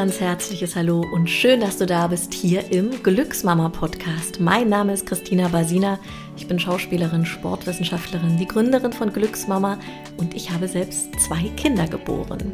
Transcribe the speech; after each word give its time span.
ganz 0.00 0.18
herzliches 0.18 0.76
Hallo 0.76 1.04
und 1.12 1.28
schön, 1.28 1.60
dass 1.60 1.76
du 1.76 1.84
da 1.84 2.06
bist 2.06 2.32
hier 2.32 2.72
im 2.72 3.02
Glücksmama 3.02 3.68
Podcast. 3.68 4.40
Mein 4.40 4.70
Name 4.70 4.94
ist 4.94 5.04
Christina 5.04 5.48
Basina. 5.48 5.98
Ich 6.38 6.48
bin 6.48 6.58
Schauspielerin, 6.58 7.26
Sportwissenschaftlerin, 7.26 8.38
die 8.38 8.48
Gründerin 8.48 8.94
von 8.94 9.12
Glücksmama 9.12 9.78
und 10.16 10.32
ich 10.32 10.50
habe 10.50 10.68
selbst 10.68 11.10
zwei 11.20 11.42
Kinder 11.54 11.86
geboren. 11.86 12.50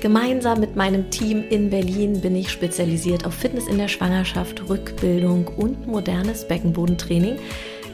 Gemeinsam 0.00 0.58
mit 0.58 0.74
meinem 0.74 1.08
Team 1.12 1.44
in 1.48 1.70
Berlin 1.70 2.20
bin 2.20 2.34
ich 2.34 2.50
spezialisiert 2.50 3.24
auf 3.24 3.34
Fitness 3.34 3.68
in 3.68 3.78
der 3.78 3.86
Schwangerschaft, 3.86 4.68
Rückbildung 4.68 5.46
und 5.46 5.86
modernes 5.86 6.48
Beckenbodentraining. 6.48 7.36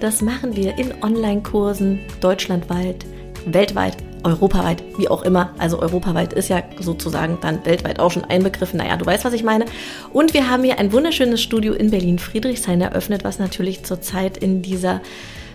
Das 0.01 0.23
machen 0.23 0.57
wir 0.57 0.79
in 0.79 0.95
Online-Kursen 1.03 1.99
deutschlandweit, 2.23 3.05
weltweit 3.45 3.99
europaweit, 4.27 4.83
wie 4.99 5.09
auch 5.09 5.23
immer. 5.23 5.51
Also 5.59 5.81
europaweit 5.81 6.33
ist 6.33 6.49
ja 6.49 6.63
sozusagen 6.81 7.39
dann 7.41 7.65
weltweit 7.65 8.01
auch 8.01 8.11
schon 8.11 8.25
einbegriffen. 8.25 8.79
Naja, 8.79 8.97
du 8.97 9.07
weißt, 9.07 9.25
was 9.25 9.33
ich 9.33 9.45
meine. 9.45 9.67
Und 10.13 10.35
wir 10.35 10.51
haben 10.51 10.65
hier 10.65 10.79
ein 10.79 10.93
wunderschönes 10.93 11.41
Studio 11.41 11.73
in 11.73 11.91
Berlin-Friedrichshain 11.91 12.81
eröffnet, 12.81 13.25
was 13.25 13.39
natürlich 13.39 13.85
zurzeit 13.85 14.37
in 14.37 14.63
dieser 14.63 15.01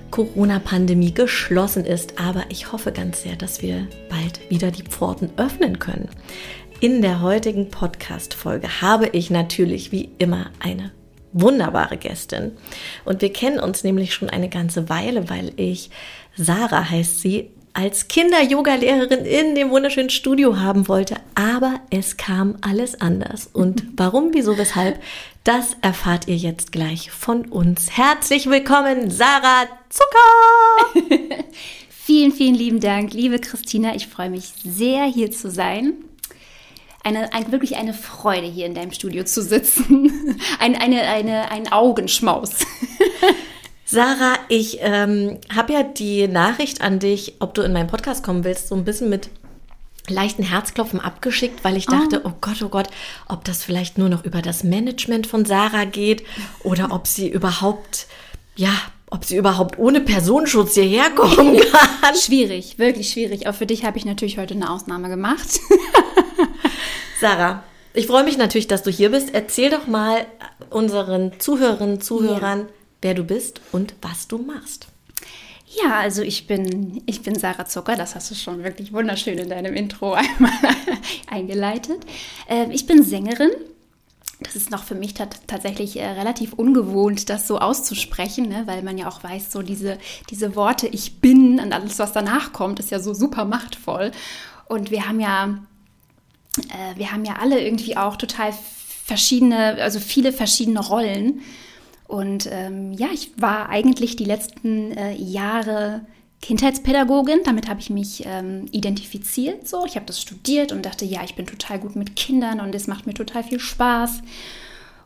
Corona-Pandemie 0.10 1.14
geschlossen 1.14 1.86
ist. 1.86 2.20
Aber 2.20 2.44
ich 2.50 2.72
hoffe 2.72 2.92
ganz 2.92 3.24
sehr, 3.24 3.36
dass 3.36 3.62
wir 3.62 3.88
bald 4.10 4.50
wieder 4.50 4.72
die 4.72 4.84
Pforten 4.84 5.30
öffnen 5.38 5.80
können. 5.80 6.10
In 6.80 7.02
der 7.02 7.22
heutigen 7.22 7.70
Podcast-Folge 7.70 8.82
habe 8.82 9.08
ich 9.10 9.30
natürlich 9.30 9.92
wie 9.92 10.10
immer 10.18 10.50
eine 10.60 10.92
wunderbare 11.34 11.98
Gästin. 11.98 12.54
Und 13.06 13.22
wir 13.22 13.32
kennen 13.32 13.60
uns 13.60 13.84
nämlich 13.84 14.14
schon 14.14 14.30
eine 14.30 14.50
ganze 14.50 14.90
Weile, 14.90 15.30
weil 15.30 15.52
ich, 15.58 15.90
Sarah 16.36 16.90
heißt 16.90 17.22
sie, 17.22 17.52
als 17.74 18.08
Kinder-Yoga-Lehrerin 18.08 19.26
in 19.26 19.56
dem 19.56 19.70
wunderschönen 19.70 20.10
Studio 20.10 20.60
haben 20.60 20.88
wollte, 20.88 21.16
aber 21.36 21.80
es 21.90 22.18
kam 22.18 22.58
alles 22.62 23.00
anders. 23.00 23.50
Und 23.52 23.84
warum, 23.96 24.34
wieso, 24.34 24.58
weshalb, 24.58 25.02
das 25.44 25.76
erfahrt 25.82 26.28
ihr 26.28 26.36
jetzt 26.36 26.72
gleich 26.72 27.12
von 27.12 27.46
uns. 27.46 27.98
Herzlich 27.98 28.50
willkommen, 28.50 29.10
Sarah 29.10 29.68
Zucker! 29.90 31.16
vielen, 31.90 32.32
vielen 32.32 32.56
lieben 32.56 32.80
Dank, 32.80 33.14
liebe 33.14 33.40
Christina. 33.40 33.96
Ich 33.96 34.08
freue 34.08 34.30
mich 34.30 34.54
sehr, 34.64 35.06
hier 35.06 35.32
zu 35.32 35.50
sein. 35.50 35.94
Eine, 37.04 37.34
ein, 37.34 37.52
wirklich 37.52 37.78
eine 37.78 37.96
Freude, 37.96 38.46
hier 38.46 38.68
in 38.68 38.76
deinem 38.76 38.92
Studio 38.92 39.24
zu 39.24 39.42
sitzen. 39.42 40.38
Ein, 40.60 40.76
eine, 40.76 41.02
eine, 41.02 41.50
ein 41.50 41.72
Augenschmaus. 41.72 42.52
Sarah, 43.92 44.38
ich 44.48 44.78
ähm, 44.80 45.38
habe 45.54 45.74
ja 45.74 45.84
die 45.84 46.26
Nachricht 46.30 46.80
an 46.80 47.00
dich, 47.00 47.36
ob 47.40 47.54
du 47.54 47.62
in 47.62 47.74
meinen 47.74 47.90
Podcast 47.90 48.24
kommen 48.24 48.46
willst, 48.46 48.70
so 48.70 48.76
ein 48.76 48.86
bisschen 48.86 49.10
mit 49.10 49.30
leichten 50.08 50.44
Herzklopfen 50.44 51.02
abgeschickt, 51.02 51.66
weil 51.66 51.76
ich 51.76 51.88
dachte, 51.88 52.22
oh. 52.24 52.30
oh 52.30 52.34
Gott, 52.40 52.62
oh 52.64 52.70
Gott, 52.70 52.88
ob 53.28 53.44
das 53.44 53.66
vielleicht 53.66 53.98
nur 53.98 54.08
noch 54.08 54.24
über 54.24 54.42
das 54.42 54.64
Management 54.64 55.28
von 55.28 55.44
Sarah 55.44 55.84
geht 55.84 56.24
oder 56.64 56.88
ob 56.92 57.06
sie 57.06 57.28
überhaupt, 57.28 58.08
ja, 58.56 58.72
ob 59.10 59.26
sie 59.26 59.36
überhaupt 59.36 59.78
ohne 59.78 60.00
Personenschutz 60.00 60.76
hierher 60.76 61.10
kommen 61.10 61.60
kann. 62.02 62.16
schwierig, 62.16 62.80
wirklich 62.80 63.12
schwierig. 63.12 63.48
Auch 63.48 63.56
für 63.56 63.66
dich 63.66 63.84
habe 63.84 63.98
ich 63.98 64.06
natürlich 64.06 64.38
heute 64.38 64.54
eine 64.54 64.70
Ausnahme 64.70 65.10
gemacht. 65.10 65.60
Sarah, 67.20 67.66
ich 67.94 68.08
freue 68.08 68.24
mich 68.24 68.38
natürlich, 68.38 68.68
dass 68.68 68.84
du 68.84 68.90
hier 68.90 69.12
bist. 69.12 69.34
Erzähl 69.34 69.70
doch 69.70 69.86
mal 69.86 70.28
unseren 70.70 71.42
Zuhörerinnen, 71.42 72.00
Zuhörern, 72.00 72.60
ja 72.60 72.81
wer 73.02 73.14
du 73.14 73.24
bist 73.24 73.62
und 73.72 73.96
was 74.02 74.28
du 74.28 74.38
machst. 74.38 74.88
Ja, 75.84 76.00
also 76.00 76.22
ich 76.22 76.48
bin, 76.48 77.02
ich 77.06 77.22
bin 77.22 77.36
Sarah 77.36 77.66
Zucker, 77.66 77.96
das 77.96 78.16
hast 78.16 78.30
du 78.30 78.36
schon 78.36 78.64
wirklich 78.64 78.92
wunderschön 78.92 79.38
in 79.38 79.50
deinem 79.50 79.74
Intro 79.74 80.14
einmal 80.14 80.52
eingeleitet. 81.28 82.06
Äh, 82.50 82.70
ich 82.72 82.86
bin 82.86 83.04
Sängerin. 83.04 83.52
Das 84.42 84.56
ist 84.56 84.72
noch 84.72 84.84
für 84.84 84.96
mich 84.96 85.14
tatsächlich 85.14 85.98
äh, 85.98 86.06
relativ 86.06 86.54
ungewohnt, 86.54 87.30
das 87.30 87.48
so 87.48 87.60
auszusprechen, 87.60 88.50
ne? 88.50 88.64
weil 88.66 88.82
man 88.82 88.98
ja 88.98 89.08
auch 89.08 89.24
weiß, 89.24 89.52
so 89.52 89.62
diese, 89.62 90.00
diese 90.32 90.56
Worte 90.56 90.88
ich 90.88 91.20
bin 91.20 91.60
und 91.60 91.72
alles, 91.72 92.00
was 92.00 92.12
danach 92.12 92.52
kommt, 92.52 92.80
ist 92.80 92.90
ja 92.90 93.00
so 93.00 93.14
super 93.14 93.46
machtvoll. 93.46 94.12
Und 94.68 94.90
wir 94.90 95.08
haben 95.08 95.20
ja, 95.20 95.60
äh, 96.70 96.98
wir 96.98 97.12
haben 97.12 97.24
ja 97.24 97.36
alle 97.40 97.64
irgendwie 97.64 97.96
auch 97.96 98.16
total 98.16 98.52
verschiedene, 99.06 99.76
also 99.82 100.00
viele 100.00 100.34
verschiedene 100.34 100.80
Rollen. 100.80 101.42
Und 102.12 102.50
ähm, 102.52 102.92
ja, 102.92 103.08
ich 103.14 103.32
war 103.38 103.70
eigentlich 103.70 104.18
die 104.18 104.26
letzten 104.26 104.92
äh, 104.92 105.14
Jahre 105.14 106.02
Kindheitspädagogin. 106.42 107.40
Damit 107.46 107.70
habe 107.70 107.80
ich 107.80 107.90
mich 107.90 108.24
ähm, 108.26 108.66
identifiziert. 108.74 109.66
So, 109.66 109.86
ich 109.86 109.96
habe 109.96 110.06
das 110.08 110.20
studiert 110.20 110.74
und 110.74 110.86
dachte, 110.86 111.06
ja, 111.06 111.24
ich 111.24 111.36
bin 111.36 111.46
total 111.46 111.80
gut 111.80 111.96
mit 111.96 112.18
Kindern 112.18 112.60
und 112.60 112.76
es 112.76 112.88
macht 112.88 113.08
mir 113.08 113.14
total 113.14 113.46
viel 113.46 113.62
Spaß. 113.62 114.24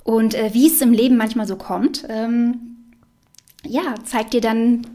Und 0.04 0.34
äh, 0.34 0.52
wie 0.54 0.66
es 0.66 0.82
im 0.82 0.94
Leben 0.94 1.16
manchmal 1.16 1.46
so 1.46 1.58
kommt, 1.58 2.08
ähm, 2.10 2.78
ja, 3.64 3.94
zeigt 4.04 4.34
dir 4.34 4.42
dann 4.42 4.88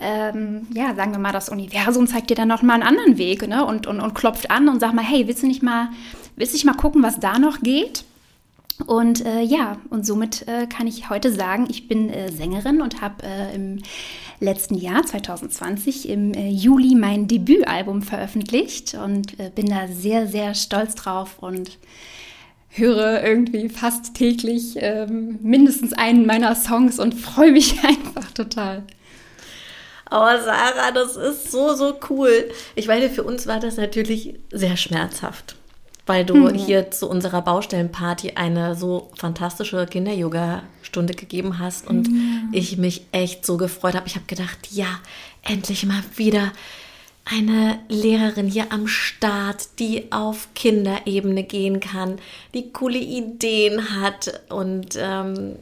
ähm, 0.00 0.68
ja, 0.72 0.94
sagen 0.94 1.10
wir 1.10 1.18
mal, 1.18 1.32
das 1.32 1.48
Universum 1.48 2.06
zeigt 2.06 2.30
dir 2.30 2.36
dann 2.36 2.48
noch 2.48 2.62
mal 2.62 2.74
einen 2.74 2.84
anderen 2.84 3.18
Weg 3.18 3.48
ne? 3.48 3.66
und, 3.66 3.88
und, 3.88 4.00
und 4.00 4.14
klopft 4.14 4.48
an 4.52 4.68
und 4.68 4.78
sagt 4.78 4.94
mal, 4.94 5.04
hey, 5.04 5.26
willst 5.26 5.42
du 5.42 5.48
nicht 5.48 5.62
mal, 5.62 5.88
willst 6.36 6.52
du 6.52 6.56
nicht 6.56 6.66
mal 6.66 6.74
gucken, 6.74 7.02
was 7.02 7.18
da 7.18 7.40
noch 7.40 7.60
geht? 7.60 8.04
Und 8.86 9.24
äh, 9.24 9.42
ja, 9.42 9.78
und 9.90 10.06
somit 10.06 10.46
äh, 10.48 10.66
kann 10.66 10.86
ich 10.86 11.10
heute 11.10 11.32
sagen, 11.32 11.66
ich 11.70 11.88
bin 11.88 12.10
äh, 12.10 12.32
Sängerin 12.32 12.80
und 12.80 13.00
habe 13.00 13.22
äh, 13.22 13.54
im 13.54 13.82
letzten 14.40 14.74
Jahr, 14.74 15.04
2020, 15.04 16.08
im 16.08 16.34
äh, 16.34 16.48
Juli 16.48 16.94
mein 16.94 17.28
Debütalbum 17.28 18.02
veröffentlicht 18.02 18.94
und 18.94 19.38
äh, 19.38 19.50
bin 19.54 19.68
da 19.68 19.86
sehr, 19.88 20.26
sehr 20.26 20.54
stolz 20.54 20.94
drauf 20.94 21.38
und 21.40 21.78
höre 22.70 23.22
irgendwie 23.22 23.68
fast 23.68 24.14
täglich 24.14 24.76
ähm, 24.76 25.38
mindestens 25.42 25.92
einen 25.92 26.26
meiner 26.26 26.54
Songs 26.54 26.98
und 26.98 27.14
freue 27.14 27.52
mich 27.52 27.84
einfach 27.84 28.30
total. 28.32 28.82
Aber 30.06 30.38
oh, 30.38 30.44
Sarah, 30.44 30.90
das 30.92 31.16
ist 31.16 31.50
so, 31.50 31.74
so 31.74 31.94
cool. 32.10 32.50
Ich 32.74 32.86
meine, 32.86 33.08
für 33.08 33.22
uns 33.22 33.46
war 33.46 33.60
das 33.60 33.76
natürlich 33.78 34.34
sehr 34.50 34.76
schmerzhaft 34.76 35.56
weil 36.06 36.24
du 36.24 36.36
mhm. 36.36 36.54
hier 36.54 36.90
zu 36.90 37.08
unserer 37.08 37.42
Baustellenparty 37.42 38.32
eine 38.34 38.74
so 38.74 39.10
fantastische 39.16 39.86
Kinder-Yoga-Stunde 39.86 41.14
gegeben 41.14 41.58
hast 41.58 41.86
und 41.86 42.10
mhm. 42.10 42.48
ich 42.52 42.76
mich 42.76 43.06
echt 43.12 43.46
so 43.46 43.56
gefreut 43.56 43.94
habe. 43.94 44.06
Ich 44.06 44.16
habe 44.16 44.26
gedacht, 44.26 44.68
ja, 44.70 45.00
endlich 45.42 45.86
mal 45.86 46.02
wieder 46.16 46.52
eine 47.24 47.78
Lehrerin 47.88 48.48
hier 48.48 48.72
am 48.72 48.88
Start, 48.88 49.78
die 49.78 50.10
auf 50.10 50.48
Kinderebene 50.54 51.44
gehen 51.44 51.78
kann, 51.78 52.18
die 52.52 52.72
coole 52.72 52.98
Ideen 52.98 54.00
hat 54.00 54.40
und 54.48 54.96
ähm, 54.98 55.56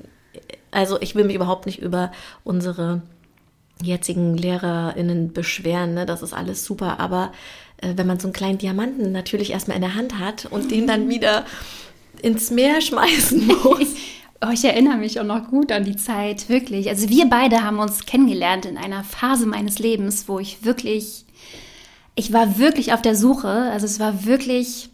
also 0.71 0.99
ich 1.01 1.15
will 1.15 1.25
mich 1.25 1.37
überhaupt 1.37 1.67
nicht 1.67 1.81
über 1.81 2.13
unsere 2.45 3.03
jetzigen 3.83 4.37
LehrerInnen 4.37 5.33
beschweren, 5.33 5.95
ne? 5.95 6.07
das 6.07 6.23
ist 6.23 6.33
alles 6.33 6.65
super, 6.65 6.99
aber 7.01 7.33
wenn 7.83 8.07
man 8.07 8.21
so 8.21 8.27
einen 8.27 8.33
kleinen 8.33 8.59
Diamanten 8.59 9.13
natürlich 9.13 9.51
erstmal 9.51 9.77
in 9.77 9.83
der 9.83 9.95
Hand 9.95 10.19
hat 10.19 10.47
und 10.47 10.71
den 10.71 10.87
dann 10.87 11.09
wieder 11.09 11.47
ins 12.23 12.51
Meer 12.51 12.81
schmeißen 12.81 13.47
muss. 13.65 13.95
Oh, 14.43 14.51
ich 14.53 14.65
erinnere 14.65 14.97
mich 14.97 15.21
auch 15.21 15.25
noch 15.25 15.49
gut 15.49 15.71
an 15.71 15.85
die 15.85 15.97
Zeit, 15.97 16.49
wirklich. 16.49 16.89
Also 16.89 17.11
wir 17.11 17.29
beide 17.29 17.63
haben 17.63 17.79
uns 17.79 18.07
kennengelernt 18.07 18.65
in 18.65 18.79
einer 18.79 19.05
Phase 19.05 19.47
meines 19.47 19.79
Lebens, 19.79 20.29
wo 20.29 20.39
ich 20.39 20.65
wirklich, 20.65 21.27
ich 22.15 22.33
war 22.33 22.59
wirklich 22.59 22.95
auf 22.95 23.03
der 23.03 23.15
Suche. 23.15 23.49
Also 23.49 23.85
es 23.85 24.01
war 24.01 24.25
wirklich, 24.25 24.89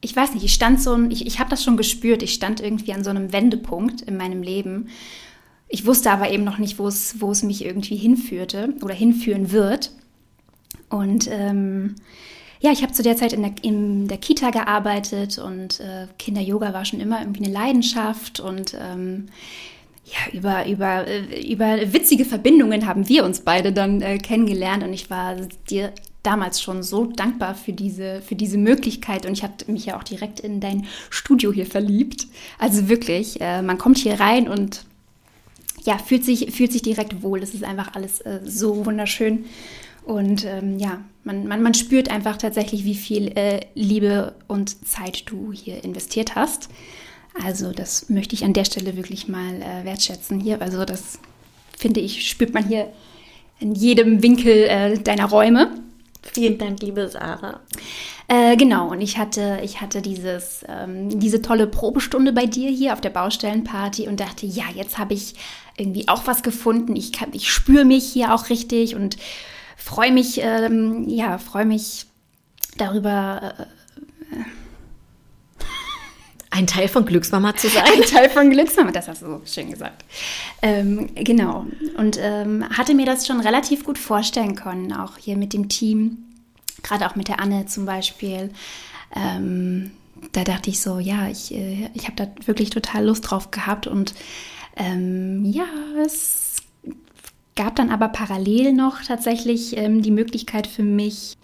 ich 0.00 0.16
weiß 0.16 0.32
nicht, 0.34 0.44
ich 0.44 0.54
stand 0.54 0.80
so, 0.80 0.98
ich, 1.10 1.26
ich 1.26 1.38
habe 1.38 1.50
das 1.50 1.62
schon 1.62 1.76
gespürt, 1.76 2.22
ich 2.22 2.32
stand 2.32 2.60
irgendwie 2.60 2.94
an 2.94 3.04
so 3.04 3.10
einem 3.10 3.32
Wendepunkt 3.32 4.00
in 4.00 4.16
meinem 4.16 4.42
Leben. 4.42 4.88
Ich 5.68 5.84
wusste 5.84 6.10
aber 6.10 6.30
eben 6.30 6.44
noch 6.44 6.58
nicht, 6.58 6.78
wo 6.78 6.86
es, 6.86 7.20
wo 7.20 7.30
es 7.30 7.42
mich 7.42 7.64
irgendwie 7.64 7.96
hinführte 7.96 8.72
oder 8.82 8.94
hinführen 8.94 9.52
wird. 9.52 9.90
Und 10.88 11.28
ähm, 11.30 11.96
ja, 12.60 12.72
ich 12.72 12.82
habe 12.82 12.92
zu 12.92 13.02
der 13.02 13.16
Zeit 13.16 13.32
in 13.32 13.42
der, 13.42 13.52
in 13.62 14.08
der 14.08 14.18
Kita 14.18 14.50
gearbeitet 14.50 15.38
und 15.38 15.80
äh, 15.80 16.06
Kinder-Yoga 16.18 16.72
war 16.72 16.84
schon 16.84 17.00
immer 17.00 17.20
irgendwie 17.20 17.44
eine 17.44 17.52
Leidenschaft 17.52 18.40
und 18.40 18.74
ähm, 18.80 19.26
ja, 20.04 20.32
über, 20.32 20.66
über, 20.66 21.06
äh, 21.06 21.52
über 21.52 21.92
witzige 21.92 22.24
Verbindungen 22.24 22.86
haben 22.86 23.08
wir 23.08 23.24
uns 23.24 23.40
beide 23.40 23.72
dann 23.72 24.00
äh, 24.00 24.18
kennengelernt 24.18 24.82
und 24.82 24.92
ich 24.92 25.10
war 25.10 25.36
dir 25.68 25.92
damals 26.22 26.60
schon 26.62 26.82
so 26.82 27.04
dankbar 27.04 27.54
für 27.54 27.72
diese, 27.72 28.22
für 28.22 28.34
diese 28.34 28.58
Möglichkeit 28.58 29.26
und 29.26 29.32
ich 29.32 29.42
habe 29.42 29.52
mich 29.66 29.86
ja 29.86 29.98
auch 29.98 30.02
direkt 30.02 30.40
in 30.40 30.60
dein 30.60 30.86
Studio 31.10 31.52
hier 31.52 31.66
verliebt. 31.66 32.26
Also 32.58 32.88
wirklich, 32.88 33.40
äh, 33.40 33.62
man 33.62 33.78
kommt 33.78 33.98
hier 33.98 34.18
rein 34.20 34.48
und 34.48 34.84
ja, 35.84 35.98
fühlt 35.98 36.24
sich, 36.24 36.50
fühlt 36.54 36.72
sich 36.72 36.82
direkt 36.82 37.22
wohl. 37.22 37.42
Es 37.42 37.52
ist 37.52 37.62
einfach 37.62 37.94
alles 37.94 38.20
äh, 38.22 38.40
so 38.44 38.86
wunderschön. 38.86 39.44
Und 40.04 40.44
ähm, 40.44 40.78
ja, 40.78 41.02
man, 41.24 41.46
man, 41.46 41.62
man 41.62 41.74
spürt 41.74 42.10
einfach 42.10 42.36
tatsächlich, 42.36 42.84
wie 42.84 42.94
viel 42.94 43.28
äh, 43.38 43.60
Liebe 43.74 44.34
und 44.46 44.86
Zeit 44.86 45.24
du 45.26 45.52
hier 45.52 45.82
investiert 45.82 46.34
hast. 46.34 46.68
Also 47.42 47.72
das 47.72 48.10
möchte 48.10 48.34
ich 48.34 48.44
an 48.44 48.52
der 48.52 48.64
Stelle 48.64 48.96
wirklich 48.96 49.28
mal 49.28 49.62
äh, 49.62 49.84
wertschätzen 49.84 50.40
hier. 50.40 50.60
Also 50.60 50.84
das 50.84 51.18
finde 51.76 52.00
ich, 52.00 52.28
spürt 52.28 52.54
man 52.54 52.68
hier 52.68 52.92
in 53.60 53.74
jedem 53.74 54.22
Winkel 54.22 54.64
äh, 54.64 54.98
deiner 54.98 55.26
Räume. 55.26 55.70
Vielen 56.22 56.58
Dank, 56.58 56.80
liebe 56.82 57.08
Sarah. 57.08 57.60
Äh, 58.28 58.56
genau, 58.56 58.90
und 58.90 59.00
ich 59.00 59.18
hatte, 59.18 59.60
ich 59.62 59.80
hatte 59.80 60.00
dieses, 60.00 60.64
ähm, 60.68 61.20
diese 61.20 61.42
tolle 61.42 61.66
Probestunde 61.66 62.32
bei 62.32 62.46
dir 62.46 62.70
hier 62.70 62.94
auf 62.94 63.00
der 63.00 63.10
Baustellenparty 63.10 64.08
und 64.08 64.20
dachte, 64.20 64.46
ja, 64.46 64.64
jetzt 64.74 64.96
habe 64.96 65.12
ich 65.12 65.34
irgendwie 65.76 66.08
auch 66.08 66.26
was 66.26 66.42
gefunden. 66.42 66.96
Ich, 66.96 67.12
kann, 67.12 67.30
ich 67.32 67.50
spüre 67.52 67.84
mich 67.84 68.04
hier 68.04 68.34
auch 68.34 68.48
richtig 68.48 68.94
und 68.94 69.16
freue 69.84 70.12
mich, 70.12 70.40
ähm, 70.42 71.06
ja, 71.08 71.36
freue 71.36 71.66
mich 71.66 72.06
darüber. 72.78 73.54
Äh, 73.58 74.36
ein 76.50 76.66
Teil 76.66 76.88
von 76.88 77.04
Glücksmama 77.04 77.54
zu 77.56 77.68
sein. 77.68 77.84
Ein 77.84 78.02
Teil 78.02 78.30
von 78.30 78.48
Glücksmama, 78.48 78.92
das 78.92 79.08
hast 79.08 79.22
du 79.22 79.26
so 79.26 79.42
schön 79.44 79.70
gesagt. 79.70 80.04
Ähm, 80.62 81.10
genau. 81.14 81.66
Und 81.98 82.16
ähm, 82.20 82.64
hatte 82.70 82.94
mir 82.94 83.04
das 83.04 83.26
schon 83.26 83.40
relativ 83.40 83.84
gut 83.84 83.98
vorstellen 83.98 84.54
können, 84.54 84.92
auch 84.92 85.18
hier 85.18 85.36
mit 85.36 85.52
dem 85.52 85.68
Team, 85.68 86.18
gerade 86.82 87.06
auch 87.06 87.16
mit 87.16 87.28
der 87.28 87.40
Anne 87.40 87.66
zum 87.66 87.84
Beispiel. 87.84 88.50
Ähm, 89.14 89.90
da 90.32 90.44
dachte 90.44 90.70
ich 90.70 90.80
so, 90.80 90.98
ja, 90.98 91.28
ich, 91.28 91.52
äh, 91.52 91.90
ich 91.92 92.04
habe 92.04 92.16
da 92.16 92.28
wirklich 92.46 92.70
total 92.70 93.04
Lust 93.04 93.30
drauf 93.30 93.50
gehabt. 93.50 93.86
Und 93.86 94.14
ähm, 94.76 95.44
ja, 95.44 95.66
es 96.06 96.43
gab 97.56 97.76
dann 97.76 97.90
aber 97.90 98.08
parallel 98.08 98.72
noch 98.72 99.02
tatsächlich 99.02 99.76
ähm, 99.76 100.02
die 100.02 100.10
Möglichkeit 100.10 100.66
für 100.66 100.82
mich, 100.82 101.36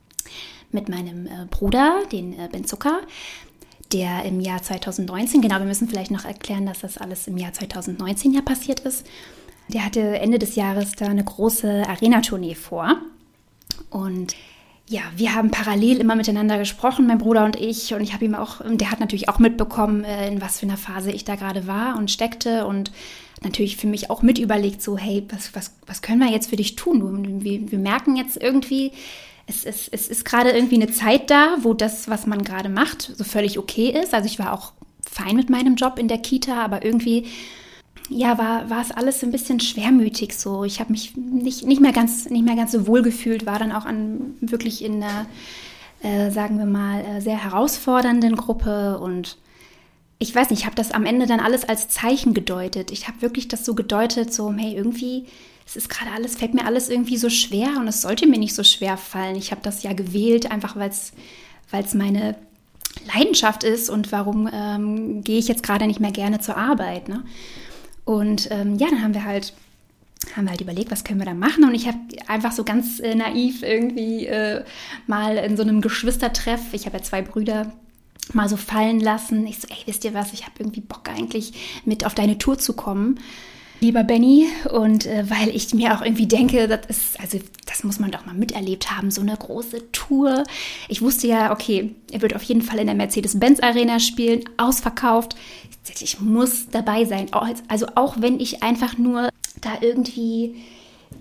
mit 0.72 0.88
meinem 0.88 1.26
äh, 1.26 1.46
Bruder, 1.50 2.02
den 2.12 2.38
äh, 2.38 2.48
Ben 2.50 2.64
Zucker, 2.64 3.00
der 3.92 4.24
im 4.24 4.40
Jahr 4.40 4.62
2019, 4.62 5.40
genau, 5.40 5.58
wir 5.58 5.66
müssen 5.66 5.88
vielleicht 5.88 6.10
noch 6.10 6.24
erklären, 6.24 6.66
dass 6.66 6.80
das 6.80 6.98
alles 6.98 7.26
im 7.26 7.36
Jahr 7.36 7.52
2019 7.52 8.32
ja 8.32 8.40
passiert 8.40 8.80
ist. 8.80 9.06
Der 9.68 9.84
hatte 9.84 10.00
Ende 10.00 10.38
des 10.38 10.54
Jahres 10.54 10.92
da 10.92 11.06
eine 11.06 11.24
große 11.24 11.84
Arena-Tournee 11.88 12.54
vor. 12.54 12.96
Und 13.88 14.34
ja, 14.88 15.02
wir 15.16 15.34
haben 15.34 15.50
parallel 15.50 15.98
immer 15.98 16.16
miteinander 16.16 16.58
gesprochen, 16.58 17.06
mein 17.06 17.18
Bruder 17.18 17.44
und 17.44 17.56
ich. 17.56 17.94
Und 17.94 18.00
ich 18.00 18.12
habe 18.12 18.24
ihm 18.24 18.34
auch, 18.34 18.60
der 18.64 18.90
hat 18.90 19.00
natürlich 19.00 19.28
auch 19.28 19.38
mitbekommen, 19.38 20.04
äh, 20.04 20.28
in 20.28 20.40
was 20.40 20.60
für 20.60 20.66
einer 20.66 20.76
Phase 20.76 21.10
ich 21.10 21.24
da 21.24 21.36
gerade 21.36 21.66
war 21.66 21.96
und 21.96 22.10
steckte. 22.10 22.66
Und 22.66 22.90
natürlich 23.42 23.76
für 23.76 23.87
mich 23.87 24.10
auch 24.10 24.22
mit 24.22 24.38
überlegt, 24.38 24.82
so, 24.82 24.98
hey, 24.98 25.26
was, 25.31 25.54
was, 25.54 25.72
was 25.87 26.02
können 26.02 26.20
wir 26.20 26.31
jetzt 26.31 26.50
für 26.50 26.56
dich 26.56 26.76
tun? 26.76 27.42
Wir, 27.42 27.70
wir 27.70 27.78
merken 27.78 28.16
jetzt 28.16 28.37
irgendwie, 28.40 28.92
es, 29.46 29.64
es, 29.64 29.88
es 29.88 30.08
ist 30.08 30.25
gerade 30.25 30.50
irgendwie 30.50 30.76
eine 30.76 30.90
Zeit 30.90 31.31
da, 31.31 31.56
wo 31.60 31.75
das, 31.75 32.08
was 32.08 32.26
man 32.26 32.42
gerade 32.42 32.69
macht, 32.69 33.12
so 33.16 33.25
völlig 33.25 33.58
okay 33.58 33.90
ist. 33.90 34.14
Also 34.14 34.26
ich 34.26 34.38
war 34.38 34.52
auch 34.52 34.72
fein 35.08 35.37
mit 35.37 35.50
meinem 35.50 35.75
Job 35.75 35.98
in 35.98 36.08
der 36.08 36.19
Kita, 36.19 36.62
aber 36.62 36.84
irgendwie 36.84 37.26
ja, 38.10 38.38
war, 38.38 38.69
war 38.69 38.81
es 38.81 38.90
alles 38.90 39.22
ein 39.22 39.31
bisschen 39.31 39.60
schwermütig 39.60 40.37
so. 40.37 40.64
Ich 40.64 40.81
habe 40.81 40.90
mich 40.90 41.16
nicht, 41.16 41.64
nicht, 41.64 41.81
mehr 41.81 41.92
ganz, 41.92 42.28
nicht 42.28 42.44
mehr 42.44 42.56
ganz 42.56 42.72
so 42.72 42.87
wohl 42.87 43.02
gefühlt, 43.02 43.46
war 43.46 43.58
dann 43.58 43.72
auch 43.72 43.84
an 43.84 44.34
wirklich 44.40 44.84
in 44.84 45.02
einer, 45.02 45.26
äh, 46.02 46.31
sagen 46.31 46.58
wir 46.58 46.66
mal, 46.66 47.04
äh, 47.04 47.20
sehr 47.20 47.42
herausfordernden 47.42 48.34
Gruppe 48.37 48.98
und 48.98 49.37
ich 50.20 50.34
weiß 50.34 50.50
nicht, 50.50 50.61
ich 50.61 50.67
habe 50.67 50.76
das 50.76 50.93
am 50.93 51.06
Ende 51.06 51.26
dann 51.26 51.40
alles 51.40 51.69
als 51.69 51.88
Zeichen 51.88 52.34
gedeutet. 52.34 52.93
Ich 52.93 53.08
habe 53.08 53.22
wirklich 53.22 53.49
das 53.49 53.64
so 53.64 53.75
gedeutet, 53.75 54.32
so, 54.32 54.52
hey, 54.52 54.76
irgendwie 54.76 55.26
es 55.67 55.76
ist 55.76 55.88
gerade 55.88 56.11
alles, 56.11 56.37
fällt 56.37 56.52
mir 56.52 56.67
alles 56.67 56.88
irgendwie 56.88 57.17
so 57.17 57.31
schwer 57.31 57.76
und 57.78 57.87
es 57.87 58.02
sollte 58.02 58.26
mir 58.26 58.38
nicht 58.38 58.56
so 58.56 58.64
schwer 58.64 58.96
fallen. 58.96 59.37
Ich 59.37 59.52
habe 59.52 59.61
das 59.62 59.82
ja 59.82 59.93
gewählt, 59.93 60.50
einfach 60.50 60.76
weil 60.76 60.90
es 60.90 61.94
meine 61.94 62.34
Leidenschaft 63.14 63.62
ist 63.62 63.88
und 63.88 64.11
warum 64.11 64.49
ähm, 64.52 65.22
gehe 65.22 65.38
ich 65.38 65.49
jetzt 65.49 65.62
gerade 65.62 65.87
nicht 65.87 66.00
mehr 66.00 66.11
gerne 66.11 66.40
zur 66.40 66.56
Arbeit. 66.56 67.08
Ne? 67.08 67.23
Und 68.05 68.50
ähm, 68.50 68.78
ja, 68.78 68.88
dann 68.90 69.02
haben 69.02 69.14
wir 69.14 69.25
halt 69.25 69.55
haben 70.37 70.44
wir 70.44 70.50
halt 70.50 70.61
überlegt, 70.61 70.90
was 70.90 71.05
können 71.05 71.19
wir 71.19 71.26
da 71.26 71.34
machen. 71.34 71.64
Und 71.64 71.75
ich 71.75 71.87
habe 71.87 71.99
einfach 72.26 72.52
so 72.52 72.62
ganz 72.62 73.00
äh, 73.00 73.14
naiv 73.14 73.62
irgendwie 73.62 74.26
äh, 74.26 74.64
mal 75.06 75.37
in 75.37 75.56
so 75.56 75.62
einem 75.62 75.81
Geschwistertreff, 75.81 76.75
ich 76.75 76.84
habe 76.84 76.99
ja 76.99 77.02
zwei 77.02 77.23
Brüder, 77.23 77.73
mal 78.34 78.48
so 78.48 78.56
fallen 78.56 79.00
lassen. 79.00 79.46
Ich 79.46 79.58
so, 79.58 79.68
ey, 79.68 79.76
wisst 79.86 80.04
ihr 80.04 80.14
was, 80.14 80.32
ich 80.32 80.42
habe 80.42 80.54
irgendwie 80.58 80.80
Bock 80.80 81.08
eigentlich 81.08 81.82
mit 81.84 82.04
auf 82.04 82.14
deine 82.14 82.38
Tour 82.38 82.58
zu 82.58 82.74
kommen 82.74 83.18
lieber 83.80 84.04
Benny. 84.04 84.48
Und 84.70 85.06
äh, 85.06 85.24
weil 85.28 85.48
ich 85.54 85.72
mir 85.74 85.94
auch 85.94 86.02
irgendwie 86.02 86.26
denke, 86.26 86.68
das 86.68 86.80
ist, 86.88 87.20
also 87.20 87.38
das 87.66 87.84
muss 87.84 87.98
man 87.98 88.10
doch 88.10 88.26
mal 88.26 88.34
miterlebt 88.34 88.90
haben, 88.90 89.10
so 89.10 89.20
eine 89.20 89.36
große 89.36 89.90
Tour. 89.92 90.44
Ich 90.88 91.02
wusste 91.02 91.26
ja, 91.26 91.52
okay, 91.52 91.94
er 92.12 92.22
wird 92.22 92.34
auf 92.36 92.42
jeden 92.42 92.62
Fall 92.62 92.78
in 92.78 92.86
der 92.86 92.94
Mercedes-Benz 92.94 93.60
Arena 93.60 93.98
spielen, 93.98 94.44
ausverkauft. 94.56 95.34
Ich 96.00 96.20
muss 96.20 96.68
dabei 96.70 97.04
sein. 97.04 97.28
Also 97.68 97.86
auch 97.94 98.16
wenn 98.18 98.38
ich 98.38 98.62
einfach 98.62 98.98
nur 98.98 99.30
da 99.60 99.70
irgendwie 99.80 100.56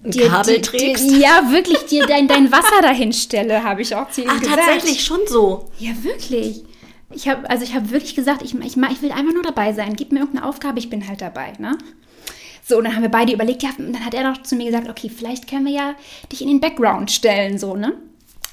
dir, 0.03 0.27
Kabel 0.27 0.61
trägst. 0.61 1.09
Dir, 1.09 1.17
ja, 1.17 1.51
wirklich 1.51 1.79
dir 1.85 2.05
dein, 2.05 2.27
dein 2.27 2.51
Wasser 2.51 2.81
dahin 2.81 3.13
stelle, 3.13 3.63
habe 3.63 3.81
ich 3.81 3.95
auch 3.95 4.09
zu 4.11 4.21
ihm 4.21 4.29
Ach, 4.29 4.39
gesagt. 4.39 4.59
tatsächlich 4.59 5.03
schon 5.03 5.19
so. 5.27 5.69
Ja, 5.79 5.91
wirklich. 6.03 6.63
Ich 7.11 7.27
habe 7.27 7.49
also 7.49 7.63
ich 7.63 7.73
habe 7.73 7.89
wirklich 7.91 8.15
gesagt, 8.15 8.41
ich, 8.43 8.53
ich, 8.53 8.77
ich 8.77 9.01
will 9.01 9.11
einfach 9.11 9.33
nur 9.33 9.43
dabei 9.43 9.73
sein. 9.73 9.95
Gib 9.95 10.11
mir 10.11 10.19
irgendeine 10.19 10.47
Aufgabe, 10.47 10.79
ich 10.79 10.89
bin 10.89 11.07
halt 11.07 11.21
dabei. 11.21 11.53
Ne? 11.57 11.77
So, 12.63 12.77
und 12.77 12.83
dann 12.83 12.95
haben 12.95 13.01
wir 13.01 13.09
beide 13.09 13.33
überlegt, 13.33 13.63
ja, 13.63 13.71
dann 13.77 14.05
hat 14.05 14.13
er 14.13 14.31
doch 14.31 14.43
zu 14.43 14.55
mir 14.55 14.65
gesagt, 14.65 14.89
okay, 14.89 15.09
vielleicht 15.09 15.49
können 15.49 15.65
wir 15.65 15.73
ja 15.73 15.95
dich 16.31 16.41
in 16.43 16.49
den 16.49 16.59
Background 16.59 17.09
stellen, 17.09 17.57
so, 17.57 17.75
ne? 17.75 17.93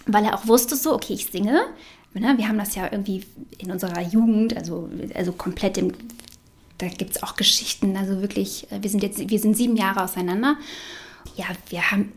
Weil 0.07 0.25
er 0.25 0.35
auch 0.35 0.47
wusste 0.47 0.75
so, 0.75 0.95
okay, 0.95 1.13
ich 1.13 1.27
singe. 1.27 1.67
Ne? 2.15 2.39
Wir 2.39 2.49
haben 2.49 2.57
das 2.57 2.75
ja 2.75 2.89
irgendwie 2.91 3.25
in 3.59 3.71
unserer 3.71 4.01
Jugend, 4.01 4.57
also, 4.57 4.89
also 5.15 5.33
komplett 5.33 5.77
im, 5.77 5.93
da 6.79 6.87
gibt 6.89 7.11
es 7.11 7.23
auch 7.23 7.37
Geschichten, 7.37 7.95
also 7.95 8.23
wirklich, 8.23 8.71
äh, 8.71 8.83
wir 8.83 8.89
sind 8.89 9.03
jetzt, 9.03 9.29
wir 9.29 9.39
sind 9.39 9.55
sieben 9.55 9.77
Jahre 9.77 10.05
auseinander. 10.05 10.57
Ja, 11.37 11.45
wir 11.69 11.91
haben 11.91 12.13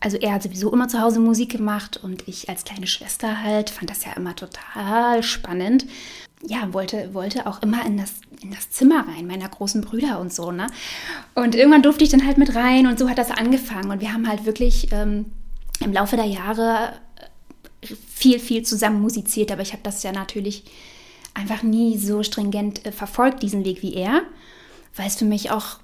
also 0.00 0.16
er 0.16 0.32
hat 0.32 0.42
sowieso 0.42 0.72
immer 0.72 0.88
zu 0.88 1.00
Hause 1.00 1.20
Musik 1.20 1.52
gemacht 1.52 2.00
und 2.02 2.26
ich 2.26 2.48
als 2.48 2.64
kleine 2.64 2.86
Schwester 2.86 3.42
halt 3.42 3.70
fand 3.70 3.90
das 3.90 4.04
ja 4.04 4.12
immer 4.12 4.34
total 4.34 5.22
spannend 5.22 5.86
ja, 6.42 6.72
wollte, 6.72 7.12
wollte 7.12 7.46
auch 7.46 7.62
immer 7.62 7.84
in 7.84 7.98
das, 7.98 8.14
in 8.40 8.50
das 8.50 8.70
Zimmer 8.70 9.06
rein, 9.06 9.26
meiner 9.26 9.48
großen 9.48 9.82
Brüder 9.82 10.20
und 10.20 10.32
so, 10.32 10.50
ne? 10.50 10.68
Und 11.34 11.54
irgendwann 11.54 11.82
durfte 11.82 12.04
ich 12.04 12.10
dann 12.10 12.24
halt 12.24 12.38
mit 12.38 12.54
rein 12.54 12.86
und 12.86 12.98
so 12.98 13.08
hat 13.10 13.18
das 13.18 13.30
angefangen. 13.30 13.90
Und 13.90 14.00
wir 14.00 14.12
haben 14.12 14.26
halt 14.26 14.46
wirklich 14.46 14.90
ähm, 14.92 15.26
im 15.80 15.92
Laufe 15.92 16.16
der 16.16 16.24
Jahre 16.24 16.94
viel, 18.14 18.38
viel 18.38 18.62
zusammen 18.62 19.02
musiziert, 19.02 19.52
aber 19.52 19.62
ich 19.62 19.72
habe 19.72 19.82
das 19.82 20.02
ja 20.02 20.12
natürlich 20.12 20.64
einfach 21.34 21.62
nie 21.62 21.98
so 21.98 22.22
stringent 22.22 22.86
äh, 22.86 22.92
verfolgt, 22.92 23.42
diesen 23.42 23.64
Weg 23.64 23.82
wie 23.82 23.94
er, 23.94 24.22
weil 24.96 25.06
es 25.06 25.16
für 25.16 25.24
mich 25.26 25.50
auch 25.50 25.78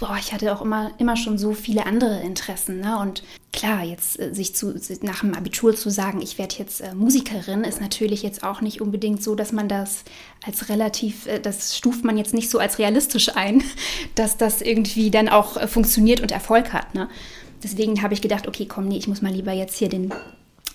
boah, 0.00 0.16
ich 0.18 0.32
hatte 0.32 0.52
auch 0.52 0.62
immer, 0.62 0.90
immer 0.98 1.16
schon 1.16 1.38
so 1.38 1.52
viele 1.52 1.84
andere 1.86 2.20
Interessen. 2.22 2.80
Ne? 2.80 2.98
Und 2.98 3.22
klar, 3.52 3.84
jetzt 3.84 4.18
äh, 4.18 4.34
sich 4.34 4.56
zu, 4.56 4.74
nach 5.02 5.20
dem 5.20 5.34
Abitur 5.34 5.76
zu 5.76 5.90
sagen, 5.90 6.22
ich 6.22 6.38
werde 6.38 6.56
jetzt 6.58 6.80
äh, 6.80 6.94
Musikerin, 6.94 7.64
ist 7.64 7.80
natürlich 7.80 8.22
jetzt 8.22 8.42
auch 8.42 8.62
nicht 8.62 8.80
unbedingt 8.80 9.22
so, 9.22 9.34
dass 9.34 9.52
man 9.52 9.68
das 9.68 10.04
als 10.44 10.70
relativ, 10.70 11.26
äh, 11.26 11.38
das 11.38 11.76
stuft 11.76 12.02
man 12.02 12.16
jetzt 12.16 12.32
nicht 12.32 12.50
so 12.50 12.58
als 12.58 12.78
realistisch 12.78 13.36
ein, 13.36 13.62
dass 14.14 14.38
das 14.38 14.62
irgendwie 14.62 15.10
dann 15.10 15.28
auch 15.28 15.58
äh, 15.58 15.68
funktioniert 15.68 16.20
und 16.20 16.32
Erfolg 16.32 16.72
hat. 16.72 16.94
Ne? 16.94 17.08
Deswegen 17.62 18.02
habe 18.02 18.14
ich 18.14 18.22
gedacht, 18.22 18.48
okay, 18.48 18.64
komm, 18.66 18.88
nee, 18.88 18.96
ich 18.96 19.06
muss 19.06 19.20
mal 19.20 19.32
lieber 19.32 19.52
jetzt 19.52 19.76
hier 19.76 19.90
den 19.90 20.14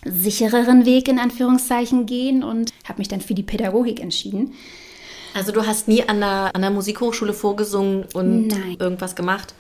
sichereren 0.05 0.86
Weg 0.86 1.08
in 1.08 1.17
Anführungszeichen 1.17 2.05
gehen 2.05 2.44
und 2.44 2.72
habe 2.88 3.00
mich 3.00 3.08
dann 3.08 3.22
für 3.22 3.34
die 3.34 3.41
Pädagogik 3.41 4.00
entschieden. 4.00 4.53
Also 5.36 5.51
du 5.51 5.68
hast 5.68 5.89
nie 5.89 6.01
an 6.08 6.22
der, 6.22 6.56
an 6.56 6.62
der 6.62 6.72
Musikhochschule 6.72 7.34
vorgesungen 7.34 8.06
und 8.13 8.48
Nein. 8.48 8.77
irgendwas 8.80 9.18
gemacht? 9.18 9.54